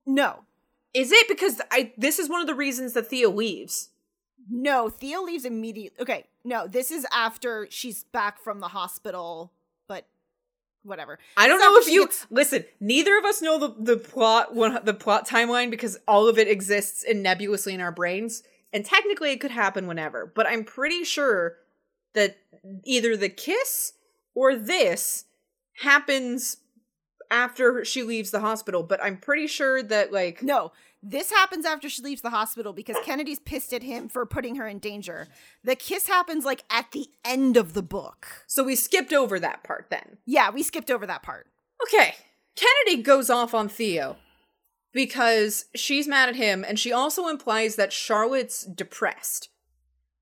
no, 0.06 0.42
Is 0.94 1.12
it 1.12 1.28
because 1.28 1.62
I? 1.72 1.94
This 1.98 2.20
is 2.20 2.30
one 2.30 2.42
of 2.42 2.48
the 2.48 2.56
reasons 2.56 2.94
that 2.94 3.08
Theo 3.08 3.30
leaves. 3.30 3.90
no. 4.50 4.90
Theo 4.90 5.22
leaves 5.22 5.46
immediately. 5.46 6.02
Okay, 6.02 6.26
no. 6.44 6.68
This 6.68 6.92
is 6.92 7.06
after 7.12 7.68
she's 7.70 8.04
back 8.06 8.40
from 8.40 8.60
the 8.60 8.70
hospital, 8.70 9.52
but 9.88 10.08
whatever. 10.84 11.20
I 11.36 11.48
don't 11.48 11.60
know 11.60 11.78
if 11.78 11.88
you 11.88 12.06
gets- 12.06 12.26
listen. 12.30 12.66
Neither 12.80 13.18
of 13.18 13.26
us 13.26 13.42
know 13.42 13.60
the 13.60 13.76
the 13.78 13.98
plot 13.98 14.56
one 14.56 14.80
the 14.86 14.94
plot 14.94 15.28
timeline 15.28 15.70
because 15.70 15.98
all 16.08 16.28
of 16.28 16.38
it 16.38 16.48
exists 16.48 17.04
in 17.04 17.22
nebulously 17.22 17.74
in 17.74 17.82
our 17.82 17.92
brains, 17.92 18.44
and 18.74 18.84
technically 18.86 19.32
it 19.32 19.42
could 19.42 19.52
happen 19.52 19.86
whenever. 19.88 20.26
But 20.26 20.48
I'm 20.48 20.64
pretty 20.64 21.04
sure 21.04 21.58
that 22.14 22.38
either 22.86 23.16
the 23.16 23.30
kiss 23.30 23.94
or 24.34 24.56
this 24.56 25.26
happens 25.82 26.58
after 27.32 27.84
she 27.86 28.04
leaves 28.04 28.32
the 28.32 28.40
hospital. 28.40 28.84
But 28.84 29.04
I'm 29.04 29.18
pretty 29.18 29.48
sure 29.48 29.84
that 29.84 30.12
like 30.12 30.42
No, 30.42 30.72
this 31.04 31.32
happens 31.32 31.66
after 31.66 31.90
she 31.90 32.02
leaves 32.02 32.22
the 32.22 32.30
hospital 32.30 32.74
because 32.74 32.98
Kennedy's 33.06 33.40
pissed 33.40 33.74
at 33.74 33.84
him 33.84 34.10
for 34.10 34.26
putting 34.26 34.56
her 34.56 34.68
in 34.68 34.80
danger. 34.80 35.28
The 35.64 35.76
kiss 35.76 36.08
happens 36.08 36.46
like 36.46 36.64
at 36.70 36.92
the 36.92 37.08
end 37.24 37.58
of 37.58 37.74
the 37.74 37.84
book. 37.84 38.28
so 38.48 38.64
we 38.64 38.76
skipped 38.76 39.14
over 39.14 39.40
that 39.40 39.64
part 39.64 39.88
then. 39.90 40.18
Yeah, 40.26 40.50
we 40.52 40.64
skipped 40.64 40.92
over 40.92 41.06
that 41.06 41.24
part. 41.24 41.48
Okay. 41.84 42.16
Kennedy 42.56 43.04
goes 43.04 43.30
off 43.30 43.54
on 43.54 43.70
Theo 43.70 44.18
because 44.92 45.66
she's 45.76 46.08
mad 46.08 46.28
at 46.28 46.36
him, 46.36 46.66
and 46.68 46.80
she 46.80 46.92
also 46.92 47.28
implies 47.28 47.76
that 47.76 47.94
Charlotte's 47.94 48.64
depressed. 48.64 49.50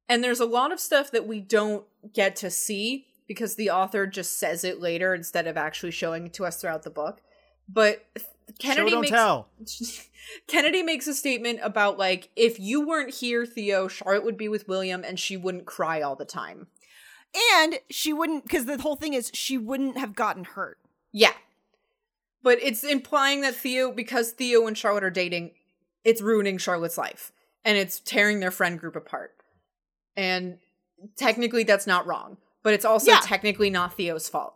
And 0.09 0.21
there's 0.23 0.41
a 0.41 0.45
lot 0.45 0.73
of 0.73 0.79
stuff 0.81 1.11
that 1.11 1.25
we 1.25 1.39
don't 1.39 1.85
get 2.13 2.35
to 2.37 2.51
see 2.51 3.07
because 3.27 3.55
the 3.55 3.69
author 3.69 4.05
just 4.07 4.37
says 4.37 4.63
it 4.63 4.79
later 4.81 5.13
instead 5.15 5.47
of 5.47 5.57
actually 5.57 5.91
showing 5.91 6.27
it 6.27 6.33
to 6.33 6.45
us 6.45 6.61
throughout 6.61 6.83
the 6.83 6.89
book. 6.89 7.21
But 7.67 8.05
Kennedy 8.59 8.89
Show 8.89 8.95
don't 8.95 9.01
makes 9.01 9.11
tell. 9.11 9.49
Kennedy 10.47 10.83
makes 10.83 11.07
a 11.07 11.13
statement 11.13 11.59
about 11.63 11.97
like 11.97 12.29
if 12.35 12.59
you 12.59 12.85
weren't 12.85 13.13
here, 13.15 13.45
Theo, 13.45 13.87
Charlotte 13.87 14.23
would 14.25 14.37
be 14.37 14.47
with 14.47 14.67
William 14.67 15.03
and 15.03 15.19
she 15.19 15.37
wouldn't 15.37 15.65
cry 15.65 16.01
all 16.01 16.15
the 16.15 16.25
time. 16.25 16.67
And 17.53 17.79
she 17.89 18.13
wouldn't 18.13 18.43
because 18.43 18.65
the 18.65 18.81
whole 18.81 18.95
thing 18.95 19.13
is 19.13 19.31
she 19.33 19.57
wouldn't 19.57 19.97
have 19.97 20.15
gotten 20.15 20.43
hurt. 20.45 20.77
Yeah. 21.11 21.33
but 22.43 22.59
it's 22.61 22.83
implying 22.83 23.41
that 23.41 23.55
Theo, 23.55 23.91
because 23.91 24.31
Theo 24.31 24.67
and 24.67 24.77
Charlotte 24.77 25.03
are 25.03 25.09
dating, 25.09 25.51
it's 26.03 26.21
ruining 26.21 26.57
Charlotte's 26.57 26.97
life 26.97 27.31
and 27.63 27.77
it's 27.77 27.99
tearing 27.99 28.39
their 28.39 28.51
friend 28.51 28.79
group 28.79 28.95
apart. 28.95 29.33
And 30.15 30.59
technically, 31.17 31.63
that's 31.63 31.87
not 31.87 32.05
wrong, 32.05 32.37
but 32.65 32.73
it's 32.73 32.83
also 32.83 33.11
Yeah. 33.11 33.19
technically 33.21 33.69
not 33.69 33.95
Theo's 33.95 34.27
fault. 34.27 34.55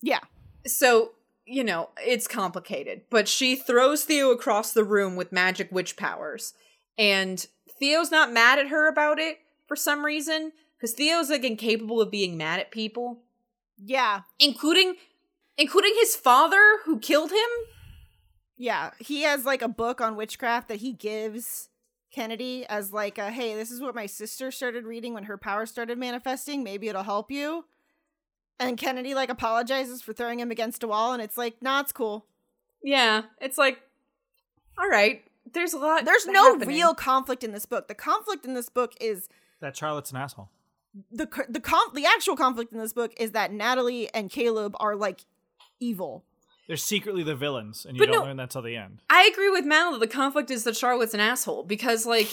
Yeah. 0.00 0.20
So, 0.66 1.12
you 1.44 1.62
know, 1.62 1.90
it's 2.02 2.26
complicated, 2.26 3.02
but 3.10 3.28
she 3.28 3.54
throws 3.56 4.04
Theo 4.04 4.30
across 4.30 4.72
the 4.72 4.84
room 4.84 5.16
with 5.16 5.32
magic 5.32 5.70
witch 5.70 5.96
powers. 5.96 6.54
And 6.96 7.46
Theo's 7.78 8.10
not 8.10 8.32
mad 8.32 8.58
at 8.58 8.68
her 8.68 8.88
about 8.88 9.18
it 9.18 9.40
for 9.66 9.76
some 9.76 10.02
reason, 10.04 10.52
because 10.78 10.94
Theo's 10.94 11.28
like 11.28 11.44
incapable 11.44 12.00
of 12.00 12.10
being 12.10 12.38
mad 12.38 12.58
at 12.58 12.70
people, 12.70 13.22
Yeah. 13.76 14.22
including 14.38 14.96
including 15.58 15.94
his 15.96 16.16
father 16.16 16.78
who 16.86 16.98
killed 16.98 17.30
him. 17.32 17.48
Yeah. 18.56 18.92
He 18.98 19.22
has 19.22 19.44
like 19.44 19.60
a 19.60 19.68
book 19.68 20.00
on 20.00 20.16
witchcraft 20.16 20.68
that 20.68 20.78
he 20.80 20.94
gives 20.94 21.68
Kennedy 22.12 22.64
as 22.68 22.92
like 22.92 23.18
a 23.18 23.30
hey, 23.30 23.54
this 23.54 23.70
is 23.70 23.80
what 23.80 23.94
my 23.94 24.06
sister 24.06 24.50
started 24.50 24.84
reading 24.84 25.14
when 25.14 25.24
her 25.24 25.36
power 25.38 25.66
started 25.66 25.98
manifesting. 25.98 26.62
Maybe 26.62 26.88
it'll 26.88 27.02
help 27.02 27.30
you. 27.30 27.64
And 28.60 28.76
Kennedy 28.78 29.14
like 29.14 29.28
apologizes 29.30 30.02
for 30.02 30.12
throwing 30.12 30.38
him 30.38 30.50
against 30.50 30.82
a 30.82 30.86
wall, 30.88 31.12
and 31.12 31.22
it's 31.22 31.36
like, 31.38 31.60
nah, 31.60 31.80
it's 31.80 31.90
cool. 31.92 32.26
Yeah, 32.82 33.22
it's 33.40 33.58
like 33.58 33.80
all 34.78 34.88
right, 34.88 35.22
there's 35.52 35.72
a 35.74 35.78
lot 35.78 36.04
There's 36.04 36.26
no 36.26 36.52
happening. 36.52 36.68
real 36.68 36.94
conflict 36.94 37.42
in 37.44 37.52
this 37.52 37.66
book. 37.66 37.88
The 37.88 37.94
conflict 37.94 38.44
in 38.46 38.54
this 38.54 38.68
book 38.68 38.92
is 39.00 39.28
That 39.60 39.76
Charlotte's 39.76 40.10
an 40.12 40.16
asshole. 40.18 40.48
the 41.10 41.26
the 41.48 41.60
com- 41.60 41.92
the 41.94 42.04
actual 42.06 42.36
conflict 42.36 42.72
in 42.72 42.78
this 42.78 42.92
book 42.92 43.12
is 43.18 43.32
that 43.32 43.52
Natalie 43.52 44.12
and 44.14 44.30
Caleb 44.30 44.76
are 44.78 44.94
like 44.96 45.20
evil. 45.80 46.24
They're 46.68 46.76
secretly 46.76 47.22
the 47.24 47.34
villains, 47.34 47.84
and 47.84 47.96
you 47.96 48.00
But 48.02 48.06
don't 48.12 48.20
no- 48.20 48.24
learn 48.26 48.36
that 48.36 48.50
till 48.50 48.62
the 48.62 48.76
end. 48.76 49.02
I 49.10 49.28
agree 49.32 49.50
with 49.50 49.64
Mal 49.64 49.92
that 49.92 49.98
the 50.00 50.06
conflict 50.06 50.50
is 50.50 50.64
that 50.64 50.76
Charlotte's 50.76 51.12
an 51.12 51.20
asshole 51.20 51.64
because 51.64 52.06
like 52.06 52.28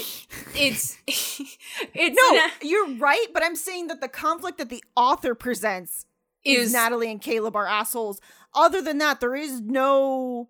it's 0.55 0.97
it's 1.07 2.17
No, 2.21 2.39
an- 2.39 2.51
you're 2.61 2.95
right, 2.97 3.25
but 3.33 3.43
I'm 3.43 3.55
saying 3.55 3.87
that 3.87 4.01
the 4.01 4.07
conflict 4.07 4.57
that 4.59 4.69
the 4.69 4.83
author 4.95 5.33
presents 5.35 6.05
is, 6.45 6.67
Is- 6.67 6.73
Natalie 6.73 7.11
and 7.11 7.21
Caleb 7.21 7.55
are 7.55 7.67
assholes. 7.67 8.21
Other 8.53 8.81
than 8.81 8.97
that, 8.99 9.19
there 9.19 9.35
is 9.35 9.61
no 9.61 10.49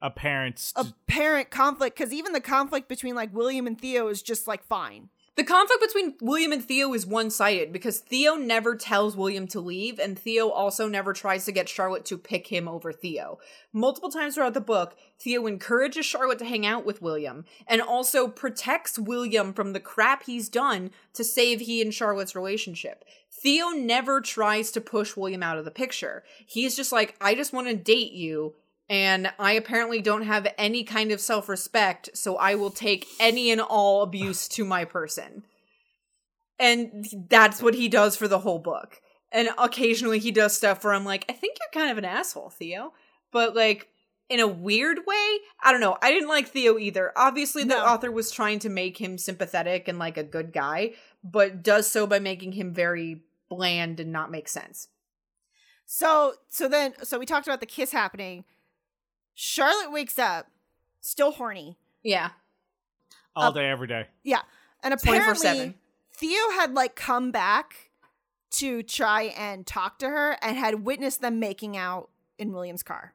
Apparent. 0.00 0.58
st- 0.58 0.86
apparent 0.88 1.50
conflict 1.50 1.96
because 1.96 2.12
even 2.12 2.32
the 2.32 2.40
conflict 2.40 2.88
between 2.88 3.14
like 3.14 3.32
William 3.34 3.66
and 3.68 3.80
Theo 3.80 4.08
is 4.08 4.20
just 4.20 4.46
like 4.48 4.64
fine. 4.64 5.10
The 5.34 5.44
conflict 5.44 5.80
between 5.80 6.14
William 6.20 6.52
and 6.52 6.62
Theo 6.62 6.92
is 6.92 7.06
one 7.06 7.30
sided 7.30 7.72
because 7.72 8.00
Theo 8.00 8.34
never 8.34 8.76
tells 8.76 9.16
William 9.16 9.46
to 9.48 9.60
leave, 9.60 9.98
and 9.98 10.18
Theo 10.18 10.50
also 10.50 10.88
never 10.88 11.14
tries 11.14 11.46
to 11.46 11.52
get 11.52 11.70
Charlotte 11.70 12.04
to 12.06 12.18
pick 12.18 12.48
him 12.48 12.68
over 12.68 12.92
Theo. 12.92 13.38
Multiple 13.72 14.10
times 14.10 14.34
throughout 14.34 14.52
the 14.52 14.60
book, 14.60 14.94
Theo 15.18 15.46
encourages 15.46 16.04
Charlotte 16.04 16.38
to 16.40 16.44
hang 16.44 16.66
out 16.66 16.84
with 16.84 17.00
William 17.00 17.46
and 17.66 17.80
also 17.80 18.28
protects 18.28 18.98
William 18.98 19.54
from 19.54 19.72
the 19.72 19.80
crap 19.80 20.24
he's 20.24 20.50
done 20.50 20.90
to 21.14 21.24
save 21.24 21.60
he 21.60 21.80
and 21.80 21.94
Charlotte's 21.94 22.36
relationship. 22.36 23.02
Theo 23.30 23.70
never 23.70 24.20
tries 24.20 24.70
to 24.72 24.82
push 24.82 25.16
William 25.16 25.42
out 25.42 25.56
of 25.56 25.64
the 25.64 25.70
picture. 25.70 26.24
He's 26.46 26.76
just 26.76 26.92
like, 26.92 27.16
I 27.22 27.34
just 27.34 27.54
want 27.54 27.68
to 27.68 27.74
date 27.74 28.12
you, 28.12 28.54
and 28.88 29.32
I 29.38 29.52
apparently 29.52 30.00
don't 30.00 30.22
have 30.22 30.52
any 30.58 30.84
kind 30.84 31.12
of 31.12 31.20
self 31.20 31.48
respect, 31.48 32.10
so 32.14 32.36
I 32.36 32.54
will 32.54 32.70
take 32.70 33.06
any 33.20 33.50
and 33.50 33.60
all 33.60 34.02
abuse 34.02 34.48
to 34.48 34.64
my 34.64 34.84
person. 34.84 35.44
And 36.58 37.06
that's 37.28 37.62
what 37.62 37.74
he 37.74 37.88
does 37.88 38.16
for 38.16 38.28
the 38.28 38.40
whole 38.40 38.58
book. 38.58 39.00
And 39.32 39.48
occasionally 39.58 40.18
he 40.18 40.30
does 40.30 40.54
stuff 40.56 40.84
where 40.84 40.92
I'm 40.92 41.04
like, 41.04 41.24
I 41.28 41.32
think 41.32 41.56
you're 41.58 41.82
kind 41.82 41.90
of 41.90 41.98
an 41.98 42.04
asshole, 42.04 42.50
Theo. 42.50 42.92
But 43.32 43.56
like, 43.56 43.88
in 44.28 44.40
a 44.40 44.46
weird 44.46 44.98
way, 45.06 45.38
I 45.62 45.72
don't 45.72 45.80
know. 45.80 45.98
I 46.00 46.10
didn't 46.10 46.28
like 46.28 46.48
Theo 46.48 46.78
either. 46.78 47.12
Obviously, 47.16 47.64
the 47.64 47.76
No. 47.76 47.84
author 47.84 48.10
was 48.10 48.30
trying 48.30 48.60
to 48.60 48.68
make 48.68 48.98
him 48.98 49.18
sympathetic 49.18 49.88
and 49.88 49.98
like 49.98 50.16
a 50.16 50.22
good 50.22 50.52
guy, 50.52 50.92
but 51.24 51.62
does 51.62 51.86
so 51.86 52.06
by 52.06 52.18
making 52.18 52.52
him 52.52 52.72
very 52.72 53.22
bland 53.48 54.00
and 54.00 54.12
not 54.12 54.30
make 54.30 54.48
sense. 54.48 54.88
So 55.84 56.34
so 56.48 56.68
then 56.68 56.94
so 57.02 57.18
we 57.18 57.26
talked 57.26 57.46
about 57.46 57.60
the 57.60 57.66
kiss 57.66 57.92
happening. 57.92 58.44
Charlotte 59.34 59.90
wakes 59.92 60.18
up, 60.18 60.48
still 61.00 61.32
horny. 61.32 61.78
Yeah. 62.02 62.30
all 63.34 63.44
up- 63.44 63.54
day, 63.54 63.68
every 63.68 63.86
day. 63.86 64.06
Yeah. 64.22 64.42
And 64.82 64.92
24/7. 64.94 64.98
apparently 65.08 65.78
Theo 66.14 66.50
had 66.52 66.74
like 66.74 66.96
come 66.96 67.30
back 67.30 67.90
to 68.52 68.82
try 68.82 69.22
and 69.36 69.66
talk 69.66 69.98
to 70.00 70.08
her 70.08 70.36
and 70.42 70.56
had 70.56 70.84
witnessed 70.84 71.20
them 71.22 71.38
making 71.40 71.76
out 71.76 72.10
in 72.38 72.52
William's 72.52 72.82
car. 72.82 73.14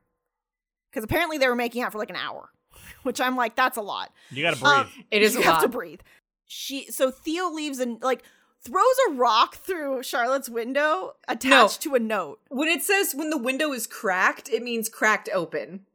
Cuz 0.91 1.03
apparently 1.03 1.37
they 1.37 1.47
were 1.47 1.55
making 1.55 1.83
out 1.83 1.91
for 1.91 1.97
like 1.99 2.09
an 2.09 2.15
hour, 2.15 2.49
which 3.03 3.21
I'm 3.21 3.35
like 3.35 3.55
that's 3.55 3.77
a 3.77 3.81
lot. 3.81 4.11
You 4.31 4.43
gotta 4.43 4.57
breathe. 4.57 4.71
Um, 4.71 5.05
It 5.11 5.21
is 5.21 5.35
you 5.35 5.41
a 5.41 5.43
have 5.43 5.61
to 5.61 5.67
breathe. 5.67 5.99
She 6.45 6.89
so 6.91 7.11
Theo 7.11 7.49
leaves 7.49 7.79
and 7.79 8.01
like 8.01 8.23
throws 8.61 8.95
a 9.09 9.11
rock 9.11 9.57
through 9.57 10.01
Charlotte's 10.03 10.49
window 10.49 11.15
attached 11.27 11.81
to 11.81 11.93
a 11.95 11.99
note. 11.99 12.39
When 12.49 12.67
it 12.67 12.81
says 12.81 13.13
when 13.13 13.29
the 13.29 13.37
window 13.37 13.71
is 13.73 13.85
cracked, 13.85 14.49
it 14.49 14.63
means 14.63 14.89
cracked 14.89 15.29
open. 15.33 15.85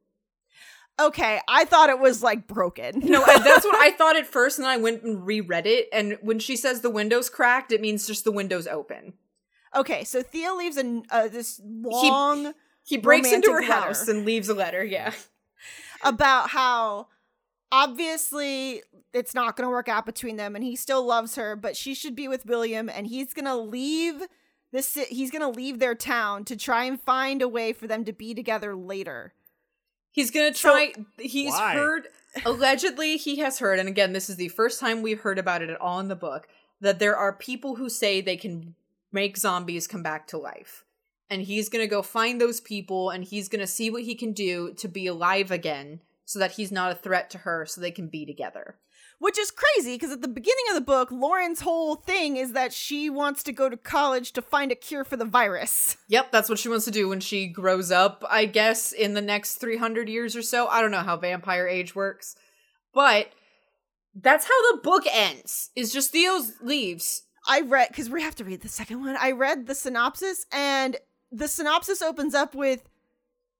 Okay, 1.00 1.40
I 1.48 1.64
thought 1.64 1.88
it 1.88 1.98
was 1.98 2.22
like 2.22 2.46
broken. 2.46 3.00
No, 3.00 3.24
that's 3.26 3.64
what 3.64 3.76
I 3.76 3.92
thought 3.92 4.16
at 4.16 4.26
first, 4.26 4.58
and 4.58 4.64
then 4.64 4.72
I 4.72 4.76
went 4.76 5.02
and 5.02 5.26
reread 5.26 5.66
it. 5.66 5.88
And 5.92 6.18
when 6.20 6.38
she 6.38 6.56
says 6.56 6.80
the 6.80 6.90
window's 6.90 7.28
cracked, 7.30 7.72
it 7.72 7.80
means 7.80 8.06
just 8.06 8.24
the 8.24 8.32
window's 8.32 8.66
open. 8.66 9.14
Okay, 9.74 10.04
so 10.04 10.22
Theo 10.22 10.54
leaves 10.54 10.76
an 10.76 11.04
uh, 11.10 11.28
this 11.28 11.60
long 11.64 12.52
He 12.84 12.98
breaks 12.98 13.32
into 13.32 13.50
her 13.52 13.62
letter. 13.62 13.72
house 13.72 14.06
and 14.06 14.24
leaves 14.26 14.48
a 14.48 14.54
letter. 14.54 14.84
Yeah. 14.84 15.12
about 16.04 16.50
how 16.50 17.06
obviously 17.70 18.82
it's 19.12 19.34
not 19.34 19.56
going 19.56 19.66
to 19.66 19.70
work 19.70 19.88
out 19.88 20.04
between 20.06 20.36
them 20.36 20.54
and 20.54 20.64
he 20.64 20.76
still 20.76 21.04
loves 21.06 21.36
her, 21.36 21.56
but 21.56 21.76
she 21.76 21.94
should 21.94 22.14
be 22.14 22.28
with 22.28 22.44
William 22.46 22.88
and 22.88 23.06
he's 23.06 23.32
going 23.32 23.46
to 23.46 23.56
leave 23.56 24.22
this 24.72 24.94
he's 25.08 25.30
going 25.30 25.42
to 25.42 25.48
leave 25.48 25.78
their 25.78 25.94
town 25.94 26.44
to 26.44 26.56
try 26.56 26.84
and 26.84 27.00
find 27.00 27.42
a 27.42 27.48
way 27.48 27.72
for 27.72 27.86
them 27.86 28.04
to 28.04 28.12
be 28.12 28.34
together 28.34 28.74
later. 28.74 29.34
He's 30.12 30.30
gonna 30.30 30.54
So- 30.54 30.70
try. 30.70 30.92
he's 31.18 31.52
Why? 31.52 31.74
heard. 31.74 32.08
Allegedly, 32.46 33.16
he 33.16 33.36
has 33.38 33.58
heard, 33.58 33.78
and 33.78 33.88
again, 33.88 34.12
this 34.12 34.30
is 34.30 34.36
the 34.36 34.48
first 34.48 34.78
time 34.80 35.02
we've 35.02 35.20
heard 35.20 35.38
about 35.38 35.62
it 35.62 35.70
at 35.70 35.80
all 35.80 35.98
in 36.00 36.08
the 36.08 36.16
book. 36.16 36.48
That 36.80 36.98
there 36.98 37.16
are 37.16 37.32
people 37.32 37.76
who 37.76 37.88
say 37.88 38.20
they 38.20 38.36
can 38.36 38.74
make 39.12 39.36
zombies 39.36 39.86
come 39.86 40.02
back 40.02 40.26
to 40.28 40.38
life, 40.38 40.84
and 41.28 41.42
he's 41.42 41.68
gonna 41.68 41.86
go 41.86 42.02
find 42.02 42.40
those 42.40 42.60
people, 42.60 43.10
and 43.10 43.24
he's 43.24 43.48
gonna 43.48 43.66
see 43.66 43.90
what 43.90 44.02
he 44.02 44.14
can 44.14 44.32
do 44.32 44.72
to 44.74 44.88
be 44.88 45.06
alive 45.06 45.50
again, 45.50 46.00
so 46.24 46.38
that 46.38 46.52
he's 46.52 46.72
not 46.72 46.92
a 46.92 46.94
threat 46.96 47.28
to 47.30 47.38
her, 47.38 47.66
so 47.66 47.80
they 47.80 47.90
can 47.90 48.08
be 48.08 48.24
together. 48.24 48.76
Which 49.22 49.38
is 49.38 49.52
crazy 49.52 49.94
because 49.94 50.10
at 50.10 50.20
the 50.20 50.26
beginning 50.26 50.64
of 50.70 50.74
the 50.74 50.80
book, 50.80 51.12
Lauren's 51.12 51.60
whole 51.60 51.94
thing 51.94 52.36
is 52.36 52.54
that 52.54 52.72
she 52.72 53.08
wants 53.08 53.44
to 53.44 53.52
go 53.52 53.68
to 53.68 53.76
college 53.76 54.32
to 54.32 54.42
find 54.42 54.72
a 54.72 54.74
cure 54.74 55.04
for 55.04 55.16
the 55.16 55.24
virus. 55.24 55.96
Yep, 56.08 56.32
that's 56.32 56.48
what 56.48 56.58
she 56.58 56.68
wants 56.68 56.86
to 56.86 56.90
do 56.90 57.08
when 57.08 57.20
she 57.20 57.46
grows 57.46 57.92
up, 57.92 58.24
I 58.28 58.46
guess, 58.46 58.90
in 58.90 59.14
the 59.14 59.20
next 59.20 59.58
300 59.58 60.08
years 60.08 60.34
or 60.34 60.42
so. 60.42 60.66
I 60.66 60.80
don't 60.80 60.90
know 60.90 61.04
how 61.04 61.16
vampire 61.16 61.68
age 61.68 61.94
works. 61.94 62.34
But 62.92 63.30
that's 64.12 64.46
how 64.46 64.72
the 64.72 64.82
book 64.82 65.04
ends. 65.08 65.70
Is 65.76 65.92
just 65.92 66.10
Theo 66.10 66.40
leaves. 66.60 67.22
I 67.46 67.60
read 67.60 67.90
because 67.90 68.10
we 68.10 68.22
have 68.22 68.34
to 68.34 68.44
read 68.44 68.62
the 68.62 68.68
second 68.68 69.04
one. 69.04 69.16
I 69.20 69.30
read 69.30 69.68
the 69.68 69.76
synopsis, 69.76 70.46
and 70.50 70.96
the 71.30 71.46
synopsis 71.46 72.02
opens 72.02 72.34
up 72.34 72.56
with 72.56 72.88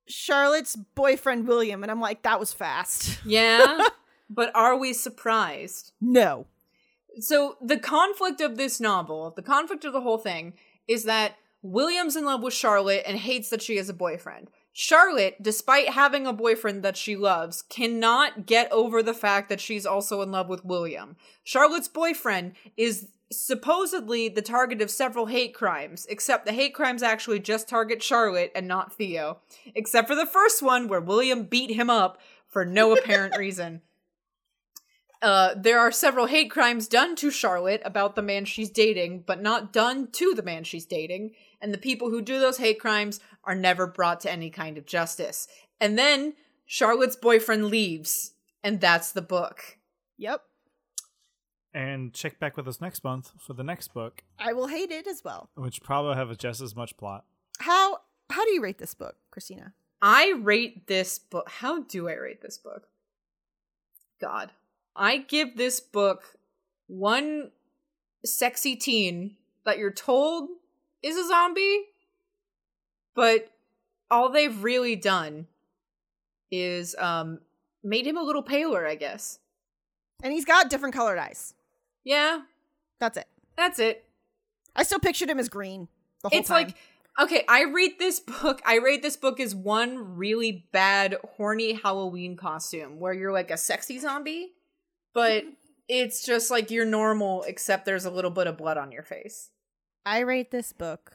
Charlotte's 0.09 0.75
boyfriend 0.75 1.47
William, 1.47 1.85
and 1.85 1.93
I'm 1.93 2.01
like, 2.01 2.23
that 2.23 2.41
was 2.41 2.53
fast. 2.53 3.25
Yeah. 3.25 3.87
but 4.35 4.51
are 4.55 4.77
we 4.77 4.93
surprised? 4.93 5.93
No. 6.01 6.47
So 7.21 7.57
the 7.61 7.79
conflict 7.79 8.41
of 8.41 8.57
this 8.57 8.81
novel, 8.81 9.33
the 9.35 9.43
conflict 9.43 9.85
of 9.85 9.93
the 9.93 10.01
whole 10.01 10.19
thing, 10.19 10.55
is 10.89 11.05
that 11.05 11.37
William's 11.63 12.17
in 12.17 12.25
love 12.25 12.43
with 12.43 12.55
Charlotte 12.55 13.05
and 13.07 13.19
hates 13.19 13.51
that 13.51 13.63
she 13.63 13.77
has 13.77 13.89
a 13.89 13.95
boyfriend. 13.95 14.49
Charlotte, 14.73 15.37
despite 15.41 15.91
having 15.91 16.27
a 16.27 16.33
boyfriend 16.33 16.83
that 16.83 16.97
she 16.97 17.15
loves, 17.15 17.63
cannot 17.63 18.47
get 18.47 18.73
over 18.73 19.03
the 19.03 19.15
fact 19.15 19.49
that 19.51 19.61
she's 19.61 19.85
also 19.85 20.23
in 20.23 20.33
love 20.33 20.49
with 20.49 20.65
William. 20.65 21.17
Charlotte's 21.45 21.89
boyfriend 21.89 22.55
is 22.77 23.09
supposedly 23.31 24.29
the 24.29 24.43
target 24.43 24.81
of 24.81 24.91
several 24.91 25.27
hate 25.27 25.55
crimes, 25.55 26.07
except 26.09 26.47
the 26.47 26.53
hate 26.53 26.75
crimes 26.75 27.03
actually 27.03 27.39
just 27.39 27.69
target 27.69 28.03
Charlotte 28.03 28.51
and 28.55 28.67
not 28.67 28.93
Theo. 28.93 29.41
Except 29.75 30.09
for 30.09 30.15
the 30.15 30.27
first 30.27 30.63
one 30.63 30.89
where 30.89 31.01
William 31.01 31.45
beat 31.45 31.71
him 31.71 31.91
up 31.91 32.19
for 32.49 32.65
no 32.65 32.97
apparent 32.97 33.37
reason. 33.39 33.83
Uh, 35.23 35.55
there 35.57 35.78
are 35.78 35.93
several 35.93 36.27
hate 36.27 36.51
crimes 36.51 36.89
done 36.89 37.15
to 37.15 37.31
Charlotte 37.31 37.81
about 37.85 38.16
the 38.16 38.23
man 38.23 38.44
she's 38.44 38.70
dating, 38.70 39.23
but 39.24 39.40
not 39.40 39.73
done 39.73 40.09
to 40.11 40.35
the 40.35 40.43
man 40.43 40.65
she's 40.65 40.85
dating. 40.85 41.31
And 41.61 41.73
the 41.73 41.78
people 41.78 42.11
who 42.11 42.20
do 42.20 42.40
those 42.40 42.59
hate 42.59 42.81
crimes 42.81 43.20
are 43.44 43.55
never 43.55 43.86
brought 43.86 44.19
to 44.20 44.32
any 44.32 44.51
kind 44.51 44.77
of 44.77 44.85
justice. 44.85 45.47
And 45.81 45.97
then 45.97 46.35
Charlotte's 46.66 47.16
boyfriend 47.16 47.66
leaves, 47.66 48.32
and 48.65 48.81
that's 48.81 49.12
the 49.12 49.23
book. 49.23 49.78
Yep. 50.19 50.43
And 51.73 52.12
check 52.12 52.39
back 52.40 52.57
with 52.57 52.66
us 52.66 52.81
next 52.81 53.05
month 53.05 53.31
for 53.39 53.55
the 53.55 53.62
next 53.62 53.94
book, 53.94 54.23
I 54.39 54.53
will 54.53 54.66
hate 54.66 54.90
it 54.90 55.07
as 55.07 55.23
well. 55.24 55.49
which 55.55 55.82
probably 55.82 56.16
have 56.16 56.36
just 56.36 56.61
as 56.61 56.77
much 56.77 56.97
plot. 56.97 57.24
How 57.61 57.99
how 58.28 58.44
do 58.44 58.53
you 58.53 58.62
rate 58.62 58.78
this 58.78 58.94
book, 58.94 59.16
Christina? 59.31 59.73
I 60.01 60.35
rate 60.40 60.86
this 60.86 61.19
book. 61.19 61.49
How 61.49 61.82
do 61.82 62.09
I 62.09 62.15
rate 62.15 62.43
this 62.43 62.59
book? 62.59 62.89
God. 64.20 64.51
I 64.94 65.19
give 65.19 65.56
this 65.56 65.81
book 65.81 66.36
one 66.86 67.51
sexy 68.24 68.77
teen 68.77 69.36
that 69.64 69.78
you're 69.78 69.90
told 69.93 70.51
is 71.02 71.16
a 71.16 71.27
zombie, 71.27 71.85
but 73.14 73.51
all 74.10 74.31
they've 74.31 74.62
really 74.62 74.97
done 74.97 75.47
is 76.51 76.94
um 76.98 77.40
made 77.82 78.06
him 78.06 78.16
a 78.16 78.23
little 78.23 78.43
paler, 78.43 78.86
I 78.86 78.94
guess. 78.94 79.39
And 80.23 80.32
he's 80.32 80.44
got 80.44 80.70
different 80.70 80.94
colored 80.94 81.19
eyes. 81.19 81.55
Yeah, 82.05 82.43
That's 83.01 83.16
it. 83.16 83.27
that's 83.56 83.78
it. 83.78 84.05
I 84.77 84.82
still 84.85 84.98
pictured 85.01 85.28
him 85.31 85.39
as 85.39 85.48
green 85.48 85.89
the 86.23 86.28
whole 86.28 86.39
it's 86.39 86.48
time. 86.48 86.66
like 86.69 86.77
okay 87.20 87.44
i 87.48 87.64
read 87.64 87.98
this 87.98 88.20
book 88.20 88.62
i 88.64 88.77
rate 88.77 89.02
this 89.02 89.16
book 89.19 89.39
as 89.39 89.55
one 89.55 90.16
really 90.16 90.64
bad 90.73 91.14
horny 91.36 91.74
halloween 91.74 92.36
costume 92.36 92.98
where 92.98 93.12
you're 93.12 93.32
like 93.32 93.51
a 93.51 93.56
sexy 93.59 93.98
zombie 93.98 94.52
but 95.15 95.45
it's 95.89 96.25
just 96.25 96.51
like 96.51 96.71
you're 96.71 96.87
normal 96.87 97.43
except 97.43 97.85
there's 97.85 98.05
a 98.05 98.11
little 98.11 98.31
bit 98.31 98.47
of 98.47 98.57
blood 98.57 98.77
on 98.79 98.93
your 98.93 99.03
face 99.03 99.51
I 100.05 100.21
rate 100.21 100.51
this 100.51 100.73
book 100.73 101.13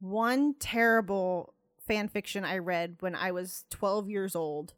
one 0.00 0.54
terrible 0.58 1.54
fan 1.86 2.08
fiction 2.08 2.44
I 2.44 2.58
read 2.58 2.96
when 3.00 3.14
I 3.14 3.32
was 3.32 3.64
12 3.70 4.08
years 4.08 4.34
old 4.34 4.74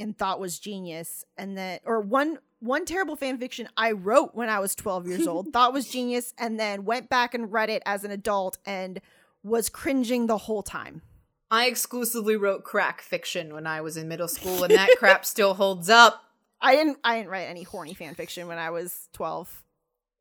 and 0.00 0.16
thought 0.16 0.40
was 0.40 0.58
genius 0.58 1.24
and 1.36 1.58
that 1.58 1.82
or 1.84 2.00
one 2.00 2.38
one 2.60 2.84
terrible 2.84 3.16
fan 3.16 3.38
fiction 3.38 3.68
I 3.76 3.92
wrote 3.92 4.34
when 4.34 4.48
I 4.48 4.58
was 4.60 4.74
12 4.74 5.06
years 5.06 5.26
old 5.26 5.48
thought 5.52 5.72
was 5.72 5.88
genius 5.88 6.32
and 6.38 6.58
then 6.58 6.84
went 6.84 7.08
back 7.08 7.34
and 7.34 7.52
read 7.52 7.70
it 7.70 7.82
as 7.84 8.04
an 8.04 8.10
adult 8.10 8.58
and 8.64 9.00
was 9.42 9.68
cringing 9.68 10.26
the 10.26 10.38
whole 10.38 10.62
time. 10.62 11.02
i 11.50 11.66
exclusively 11.66 12.36
wrote 12.36 12.64
crack 12.64 13.00
fiction 13.00 13.54
when 13.54 13.66
i 13.66 13.80
was 13.80 13.96
in 13.96 14.08
middle 14.08 14.26
school 14.28 14.64
and 14.64 14.74
that 14.74 14.90
crap 14.98 15.24
still 15.24 15.54
holds 15.54 15.88
up 15.88 16.24
I 16.60 16.74
didn't 16.76 16.98
I 17.04 17.16
didn't 17.18 17.30
write 17.30 17.44
any 17.46 17.62
horny 17.62 17.94
fan 17.94 18.14
fiction 18.14 18.46
when 18.48 18.58
I 18.58 18.70
was 18.70 19.08
12. 19.12 19.64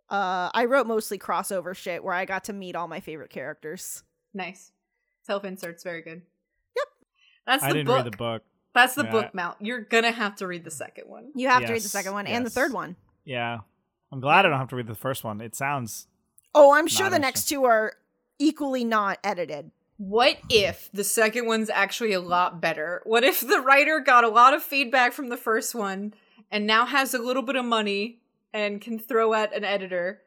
Uh 0.09 0.49
I 0.53 0.65
wrote 0.65 0.87
mostly 0.87 1.17
crossover 1.17 1.75
shit 1.75 2.03
where 2.03 2.13
I 2.13 2.25
got 2.25 2.45
to 2.45 2.53
meet 2.53 2.75
all 2.75 2.87
my 2.87 2.99
favorite 2.99 3.29
characters. 3.29 4.03
nice 4.33 4.71
self 5.23 5.43
inserts 5.43 5.83
very 5.83 6.01
good 6.01 6.21
Yep. 6.75 6.87
that's 7.45 7.63
the 7.63 7.69
I 7.69 7.71
didn't 7.73 7.87
book 7.87 7.95
read 7.97 8.05
the 8.13 8.17
book. 8.17 8.43
that's 8.73 8.95
the 8.95 9.03
Yeah. 9.03 9.11
book 9.11 9.33
mount 9.33 9.57
you're 9.61 9.81
gonna 9.81 10.11
have 10.11 10.35
to 10.37 10.47
read 10.47 10.63
the 10.63 10.71
second 10.71 11.09
one 11.09 11.31
You 11.35 11.49
have 11.49 11.65
to 11.65 11.73
read 11.73 11.81
the 11.81 11.89
second 11.89 12.13
one 12.13 12.27
and 12.27 12.45
the 12.45 12.49
third 12.49 12.71
one. 12.73 12.95
Yeah. 13.25 13.59
I'm 14.11 14.21
glad 14.21 14.45
I 14.45 14.49
don't 14.49 14.59
have 14.59 14.69
to 14.69 14.75
read 14.77 14.87
the 14.87 14.95
first 14.95 15.23
one. 15.25 15.41
It 15.41 15.55
sounds 15.55 16.07
Oh, 16.55 16.73
I'm 16.73 16.87
sure 16.87 17.09
the 17.09 17.19
next 17.19 17.45
two 17.49 17.65
are 17.65 17.93
equally 18.39 18.83
not 18.85 19.19
edited. 19.23 19.71
What 19.97 20.37
if 20.49 20.89
the 20.93 21.03
second 21.03 21.45
one's 21.47 21.69
actually 21.69 22.13
a 22.13 22.19
lot 22.21 22.61
better? 22.61 23.01
What 23.03 23.23
if 23.23 23.41
the 23.41 23.59
writer 23.59 23.99
got 23.99 24.23
a 24.23 24.29
lot 24.29 24.53
of 24.53 24.63
feedback 24.63 25.11
from 25.11 25.27
the 25.29 25.37
first 25.37 25.75
one 25.75 26.13
and 26.51 26.65
now 26.67 26.85
has 26.85 27.13
a 27.13 27.19
little 27.19 27.43
bit 27.43 27.55
of 27.55 27.65
money 27.65 28.19
and 28.53 28.81
can 28.81 28.99
throw 28.99 29.33
at 29.33 29.53
an 29.55 29.63
editor 29.63 30.21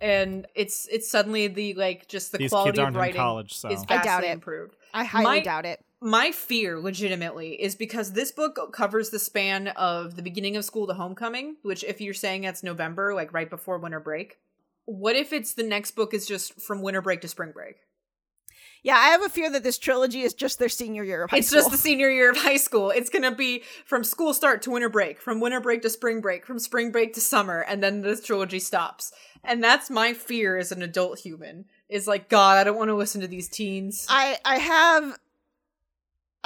and 0.00 0.46
it's 0.54 0.86
it's 0.90 1.10
suddenly 1.10 1.48
the 1.48 1.74
like 1.74 2.06
just 2.08 2.32
the 2.32 2.38
these 2.38 2.50
quality 2.50 2.72
kids 2.72 2.78
of 2.78 2.84
aren't 2.84 2.96
in 2.96 3.00
writing 3.00 3.16
college, 3.16 3.54
so 3.54 3.70
is 3.70 3.82
I 3.82 3.86
vastly 3.86 4.04
doubt 4.08 4.24
it. 4.24 4.30
improved. 4.30 4.76
I 4.92 5.04
highly 5.04 5.24
My- 5.24 5.40
doubt 5.40 5.66
it. 5.66 5.82
My 5.98 6.30
fear 6.30 6.78
legitimately 6.78 7.54
is 7.54 7.74
because 7.74 8.12
this 8.12 8.30
book 8.30 8.58
covers 8.74 9.08
the 9.08 9.18
span 9.18 9.68
of 9.68 10.14
the 10.14 10.22
beginning 10.22 10.54
of 10.54 10.64
school 10.66 10.86
to 10.88 10.92
homecoming, 10.92 11.56
which 11.62 11.82
if 11.84 12.02
you're 12.02 12.12
saying 12.12 12.42
that's 12.42 12.62
November, 12.62 13.14
like 13.14 13.32
right 13.32 13.48
before 13.48 13.78
winter 13.78 13.98
break. 13.98 14.38
What 14.84 15.16
if 15.16 15.32
it's 15.32 15.54
the 15.54 15.62
next 15.62 15.92
book 15.92 16.12
is 16.12 16.26
just 16.26 16.60
from 16.60 16.82
winter 16.82 17.00
break 17.00 17.22
to 17.22 17.28
spring 17.28 17.50
break? 17.52 17.76
Yeah, 18.82 18.96
I 18.96 19.08
have 19.08 19.22
a 19.22 19.28
fear 19.28 19.50
that 19.50 19.62
this 19.62 19.78
trilogy 19.78 20.22
is 20.22 20.34
just 20.34 20.58
their 20.58 20.68
senior 20.68 21.02
year 21.02 21.24
of 21.24 21.30
high 21.30 21.38
it's 21.38 21.48
school. 21.48 21.58
It's 21.58 21.66
just 21.66 21.72
the 21.72 21.78
senior 21.78 22.10
year 22.10 22.30
of 22.30 22.36
high 22.36 22.56
school. 22.56 22.90
It's 22.90 23.10
gonna 23.10 23.34
be 23.34 23.62
from 23.84 24.04
school 24.04 24.32
start 24.32 24.62
to 24.62 24.70
winter 24.70 24.88
break, 24.88 25.20
from 25.20 25.40
winter 25.40 25.60
break 25.60 25.82
to 25.82 25.90
spring 25.90 26.20
break, 26.20 26.46
from 26.46 26.58
spring 26.58 26.92
break 26.92 27.14
to 27.14 27.20
summer, 27.20 27.60
and 27.60 27.82
then 27.82 28.02
this 28.02 28.22
trilogy 28.22 28.60
stops. 28.60 29.12
And 29.42 29.62
that's 29.62 29.90
my 29.90 30.12
fear 30.12 30.56
as 30.56 30.72
an 30.72 30.82
adult 30.82 31.20
human. 31.20 31.66
Is 31.88 32.08
like, 32.08 32.28
God, 32.28 32.58
I 32.58 32.64
don't 32.64 32.76
want 32.76 32.88
to 32.88 32.96
listen 32.96 33.20
to 33.20 33.28
these 33.28 33.48
teens. 33.48 34.06
I 34.08 34.38
I 34.44 34.58
have 34.58 35.18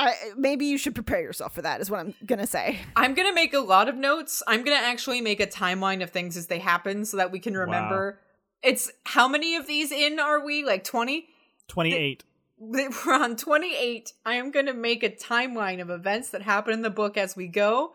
I 0.01 0.15
maybe 0.36 0.65
you 0.65 0.78
should 0.78 0.94
prepare 0.94 1.20
yourself 1.20 1.55
for 1.55 1.62
that 1.62 1.82
is 1.82 1.90
what 1.90 2.01
I'm 2.01 2.15
going 2.24 2.39
to 2.39 2.47
say. 2.47 2.78
I'm 2.97 3.12
gonna 3.12 3.35
make 3.35 3.52
a 3.52 3.61
lot 3.61 3.89
of 3.89 3.97
notes. 3.97 4.43
I'm 4.47 4.65
gonna 4.65 4.77
actually 4.77 5.20
make 5.20 5.40
a 5.40 5.47
timeline 5.47 6.02
of 6.02 6.11
things 6.11 6.39
as 6.39 6.47
they 6.47 6.59
happen 6.59 7.05
so 7.05 7.19
that 7.19 7.31
we 7.31 7.39
can 7.39 7.55
remember. 7.55 8.19
It's 8.62 8.90
how 9.05 9.28
many 9.28 9.57
of 9.57 9.66
these 9.66 9.93
in 9.93 10.19
are 10.19 10.44
we? 10.44 10.65
Like 10.65 10.85
20? 10.85 11.28
28. 11.71 12.25
We're 12.59 12.91
on 13.09 13.37
28. 13.37 14.13
I 14.27 14.35
am 14.35 14.51
going 14.51 14.67
to 14.67 14.75
make 14.75 15.03
a 15.03 15.09
timeline 15.09 15.81
of 15.81 15.89
events 15.89 16.31
that 16.31 16.43
happen 16.43 16.75
in 16.75 16.83
the 16.83 16.91
book 16.91 17.17
as 17.17 17.35
we 17.35 17.47
go, 17.47 17.95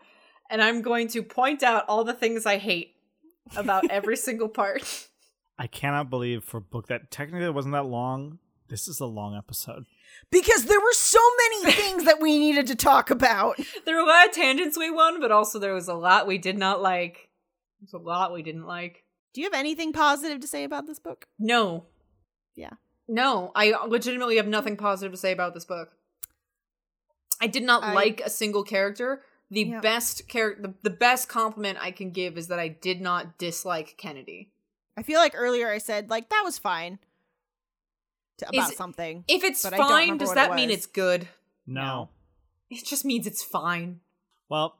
and 0.50 0.60
I'm 0.60 0.82
going 0.82 1.08
to 1.08 1.22
point 1.22 1.62
out 1.62 1.84
all 1.88 2.02
the 2.02 2.14
things 2.14 2.46
I 2.46 2.56
hate 2.56 2.96
about 3.56 3.84
every 3.90 4.16
single 4.16 4.48
part. 4.48 5.08
I 5.58 5.66
cannot 5.66 6.10
believe 6.10 6.42
for 6.42 6.58
a 6.58 6.62
book 6.62 6.88
that 6.88 7.10
technically 7.10 7.48
wasn't 7.50 7.74
that 7.74 7.86
long, 7.86 8.38
this 8.68 8.88
is 8.88 8.98
a 8.98 9.06
long 9.06 9.36
episode. 9.36 9.84
Because 10.30 10.64
there 10.64 10.80
were 10.80 10.92
so 10.92 11.20
many 11.38 11.72
things 11.76 12.04
that 12.04 12.20
we 12.20 12.38
needed 12.38 12.66
to 12.68 12.74
talk 12.74 13.10
about. 13.10 13.56
There 13.84 13.94
were 13.94 14.02
a 14.02 14.06
lot 14.06 14.26
of 14.26 14.34
tangents 14.34 14.76
we 14.76 14.90
won, 14.90 15.20
but 15.20 15.30
also 15.30 15.58
there 15.58 15.74
was 15.74 15.88
a 15.88 15.94
lot 15.94 16.26
we 16.26 16.38
did 16.38 16.58
not 16.58 16.82
like. 16.82 17.28
There's 17.80 17.92
a 17.92 17.98
lot 17.98 18.32
we 18.32 18.42
didn't 18.42 18.66
like. 18.66 19.04
Do 19.34 19.42
you 19.42 19.46
have 19.46 19.58
anything 19.58 19.92
positive 19.92 20.40
to 20.40 20.46
say 20.48 20.64
about 20.64 20.86
this 20.86 20.98
book? 20.98 21.26
No. 21.38 21.84
Yeah. 22.54 22.70
No, 23.08 23.52
I 23.54 23.70
legitimately 23.86 24.36
have 24.36 24.48
nothing 24.48 24.76
positive 24.76 25.12
to 25.12 25.18
say 25.18 25.32
about 25.32 25.54
this 25.54 25.64
book. 25.64 25.92
I 27.40 27.46
did 27.46 27.62
not 27.62 27.82
I- 27.82 27.94
like 27.94 28.20
a 28.20 28.30
single 28.30 28.62
character. 28.64 29.22
The 29.50 29.62
Yeah. 29.62 29.80
best 29.80 30.26
character, 30.28 30.62
the, 30.62 30.74
the 30.82 30.90
best 30.96 31.28
compliment 31.28 31.78
I 31.80 31.92
can 31.92 32.10
give 32.10 32.36
is 32.36 32.48
that 32.48 32.58
I 32.58 32.66
did 32.68 33.00
not 33.00 33.38
dislike 33.38 33.94
Kennedy. 33.96 34.50
I 34.96 35.02
feel 35.04 35.20
like 35.20 35.34
earlier 35.36 35.70
I 35.70 35.78
said 35.78 36.10
like 36.10 36.30
that 36.30 36.42
was 36.44 36.58
fine 36.58 36.98
to, 38.38 38.48
about 38.48 38.72
it- 38.72 38.76
something. 38.76 39.24
If 39.28 39.44
it's 39.44 39.62
But 39.62 39.74
I 39.74 39.76
don't 39.76 39.88
fine, 39.88 40.18
does 40.18 40.34
that 40.34 40.50
it 40.50 40.54
mean 40.54 40.70
it's 40.70 40.86
good? 40.86 41.28
No. 41.66 42.08
It 42.70 42.84
just 42.84 43.04
means 43.04 43.26
it's 43.26 43.42
fine. 43.44 44.00
Well, 44.48 44.78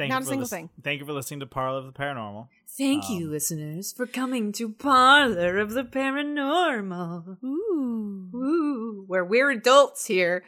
thank 0.00 0.10
Not 0.10 0.16
you 0.16 0.20
a 0.20 0.24
for 0.24 0.28
single 0.28 0.40
lis- 0.42 0.50
thing. 0.50 0.70
Thank 0.82 1.00
you 1.00 1.06
for 1.06 1.12
listening 1.12 1.40
to 1.40 1.46
Parlor 1.46 1.78
of 1.78 1.86
the 1.86 1.92
Paranormal. 1.92 2.48
Thank 2.78 3.04
Um, 3.04 3.12
you, 3.16 3.28
listeners, 3.30 3.92
for 3.92 4.06
coming 4.06 4.52
to 4.52 4.68
Parlor 4.70 5.58
of 5.58 5.72
the 5.72 5.84
Paranormal. 5.84 7.42
Ooh. 7.44 8.30
Ooh, 8.34 9.04
where 9.06 9.24
we're 9.24 9.50
adults 9.50 10.06
here, 10.06 10.44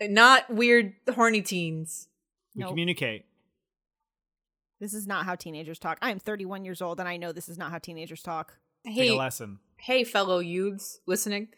not 0.00 0.48
weird 0.50 0.94
horny 1.14 1.42
teens. 1.42 2.08
We 2.54 2.60
Nope. 2.60 2.70
communicate. 2.70 3.24
This 4.80 4.92
is 4.94 5.06
not 5.06 5.24
how 5.24 5.34
teenagers 5.34 5.78
talk. 5.78 5.98
I 6.02 6.10
am 6.10 6.18
31 6.18 6.64
years 6.64 6.82
old 6.82 7.00
and 7.00 7.08
I 7.08 7.16
know 7.16 7.32
this 7.32 7.48
is 7.48 7.56
not 7.58 7.70
how 7.70 7.78
teenagers 7.78 8.22
talk. 8.22 8.58
Take 8.84 8.94
Hey, 8.94 9.08
a 9.08 9.14
lesson. 9.16 9.58
hey, 9.78 10.04
fellow 10.04 10.38
youths 10.38 11.00
listening. 11.06 11.48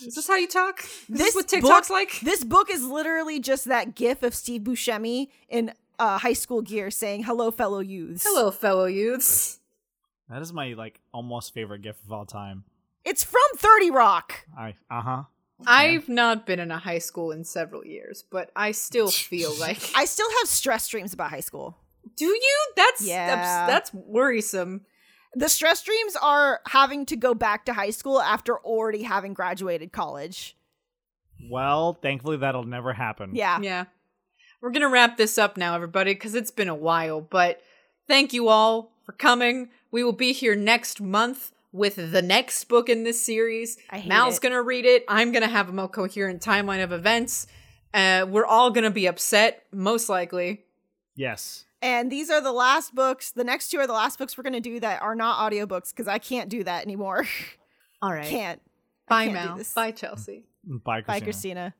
Is 0.00 0.16
this 0.16 0.26
how 0.26 0.34
you 0.36 0.48
talk? 0.48 0.80
Is 0.82 1.06
this, 1.08 1.18
This 1.18 1.34
what 1.36 1.46
TikTok's 1.48 1.88
book- 1.88 1.90
like? 1.94 2.20
This 2.20 2.42
book 2.42 2.70
is 2.70 2.82
literally 2.82 3.38
just 3.38 3.66
that 3.66 3.94
gif 3.94 4.22
of 4.24 4.34
Steve 4.34 4.62
Buscemi 4.62 5.28
in 5.48 5.72
uh, 5.98 6.18
high 6.18 6.32
school 6.32 6.62
gear 6.62 6.90
saying 6.90 7.24
"Hello, 7.24 7.50
fellow 7.50 7.80
youths." 7.80 8.24
Hello, 8.26 8.50
fellow 8.50 8.86
youths. 8.86 9.60
That 10.28 10.42
is 10.42 10.52
my 10.52 10.72
like 10.74 11.00
almost 11.12 11.54
favorite 11.54 11.82
gift 11.82 12.04
of 12.04 12.12
all 12.12 12.26
time. 12.26 12.64
It's 13.04 13.22
from 13.22 13.40
30 13.56 13.90
Rock. 13.92 14.46
I 14.58 14.74
uh 14.90 15.00
huh. 15.00 15.22
I've 15.66 16.08
not 16.08 16.44
been 16.44 16.58
in 16.58 16.70
a 16.70 16.78
high 16.78 16.98
school 16.98 17.30
in 17.32 17.44
several 17.44 17.86
years, 17.86 18.24
but 18.30 18.50
I 18.54 18.72
still 18.72 19.10
feel 19.10 19.54
like. 19.58 19.78
I 19.94 20.04
still 20.04 20.28
have 20.40 20.48
stress 20.48 20.88
dreams 20.88 21.12
about 21.14 21.30
high 21.30 21.40
school. 21.40 21.78
Do 22.16 22.26
you? 22.26 22.58
That's 22.76 23.06
Yeah. 23.06 23.26
that's, 23.26 23.72
that's 23.92 23.94
worrisome. 23.94 24.82
The 25.34 25.48
stress 25.48 25.82
dreams 25.82 26.16
are 26.20 26.60
having 26.66 27.04
to 27.06 27.16
go 27.16 27.34
back 27.34 27.64
to 27.66 27.72
high 27.74 27.90
school 27.90 28.20
after 28.20 28.58
already 28.58 29.02
having 29.02 29.34
graduated 29.34 29.92
college. 29.92 30.56
Well, 31.50 31.94
thankfully 31.94 32.38
that'll 32.38 32.64
never 32.64 32.92
happen. 32.92 33.34
Yeah. 33.34 33.60
Yeah. 33.60 33.84
We're 34.66 34.72
going 34.72 34.82
to 34.82 34.88
wrap 34.88 35.16
this 35.16 35.38
up 35.38 35.56
now, 35.56 35.76
everybody, 35.76 36.12
because 36.12 36.34
it's 36.34 36.50
been 36.50 36.66
a 36.68 36.74
while. 36.74 37.20
But 37.20 37.62
thank 38.08 38.32
you 38.32 38.48
all 38.48 38.90
for 39.04 39.12
coming. 39.12 39.68
We 39.92 40.02
will 40.02 40.10
be 40.10 40.32
here 40.32 40.56
next 40.56 41.00
month 41.00 41.52
with 41.70 41.94
the 42.10 42.20
next 42.20 42.64
book 42.64 42.88
in 42.88 43.04
this 43.04 43.22
series. 43.22 43.78
I 43.90 43.98
hate 43.98 44.08
Mal's 44.08 44.38
it. 44.38 44.42
going 44.42 44.54
to 44.54 44.62
read 44.62 44.84
it. 44.84 45.04
I'm 45.06 45.30
going 45.30 45.44
to 45.44 45.48
have 45.48 45.68
a 45.68 45.72
more 45.72 45.86
coherent 45.86 46.42
timeline 46.42 46.82
of 46.82 46.90
events. 46.90 47.46
Uh, 47.94 48.26
we're 48.28 48.44
all 48.44 48.72
going 48.72 48.82
to 48.82 48.90
be 48.90 49.06
upset, 49.06 49.62
most 49.70 50.08
likely. 50.08 50.64
Yes. 51.14 51.64
And 51.80 52.10
these 52.10 52.28
are 52.28 52.40
the 52.40 52.50
last 52.50 52.92
books. 52.92 53.30
The 53.30 53.44
next 53.44 53.68
two 53.68 53.78
are 53.78 53.86
the 53.86 53.92
last 53.92 54.18
books 54.18 54.36
we're 54.36 54.42
going 54.42 54.54
to 54.54 54.60
do 54.60 54.80
that 54.80 55.00
are 55.00 55.14
not 55.14 55.48
audiobooks 55.48 55.90
because 55.90 56.08
I 56.08 56.18
can't 56.18 56.48
do 56.48 56.64
that 56.64 56.84
anymore. 56.84 57.24
All 58.02 58.12
right. 58.12 58.26
can't. 58.26 58.60
Bye, 59.08 59.28
can't 59.28 59.58
Mal. 59.58 59.60
Bye, 59.76 59.92
Chelsea. 59.92 60.42
Bye, 60.64 61.02
Bye, 61.02 61.20
Christina. 61.20 61.72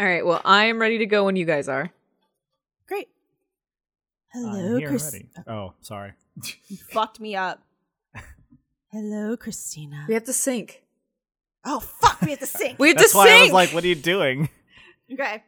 All 0.00 0.06
right. 0.06 0.24
Well, 0.24 0.40
I 0.46 0.64
am 0.64 0.80
ready 0.80 0.96
to 0.98 1.06
go 1.06 1.26
when 1.26 1.36
you 1.36 1.44
guys 1.44 1.68
are. 1.68 1.90
Great. 2.88 3.08
I'm 4.34 4.44
Hello, 4.44 4.76
here 4.78 4.88
Chris. 4.88 5.02
already. 5.02 5.28
Oh, 5.46 5.74
sorry. 5.82 6.14
You 6.68 6.78
fucked 6.78 7.20
me 7.20 7.36
up. 7.36 7.62
Hello, 8.90 9.36
Christina. 9.36 10.06
We 10.08 10.14
have 10.14 10.24
to 10.24 10.32
sync. 10.32 10.82
Oh 11.66 11.80
fuck, 11.80 12.22
we 12.22 12.30
have 12.30 12.38
to 12.38 12.46
sync. 12.46 12.78
We 12.78 12.88
have 12.88 12.96
to 12.96 13.02
sink. 13.02 13.12
That's 13.12 13.12
to 13.12 13.18
why 13.18 13.28
I 13.28 13.34
was 13.34 13.42
sync. 13.42 13.52
like, 13.52 13.74
"What 13.74 13.84
are 13.84 13.88
you 13.88 13.94
doing?" 13.94 14.48
okay. 15.12 15.42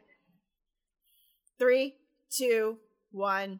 Three, 1.57 1.95
two, 2.29 2.77
one. 3.11 3.59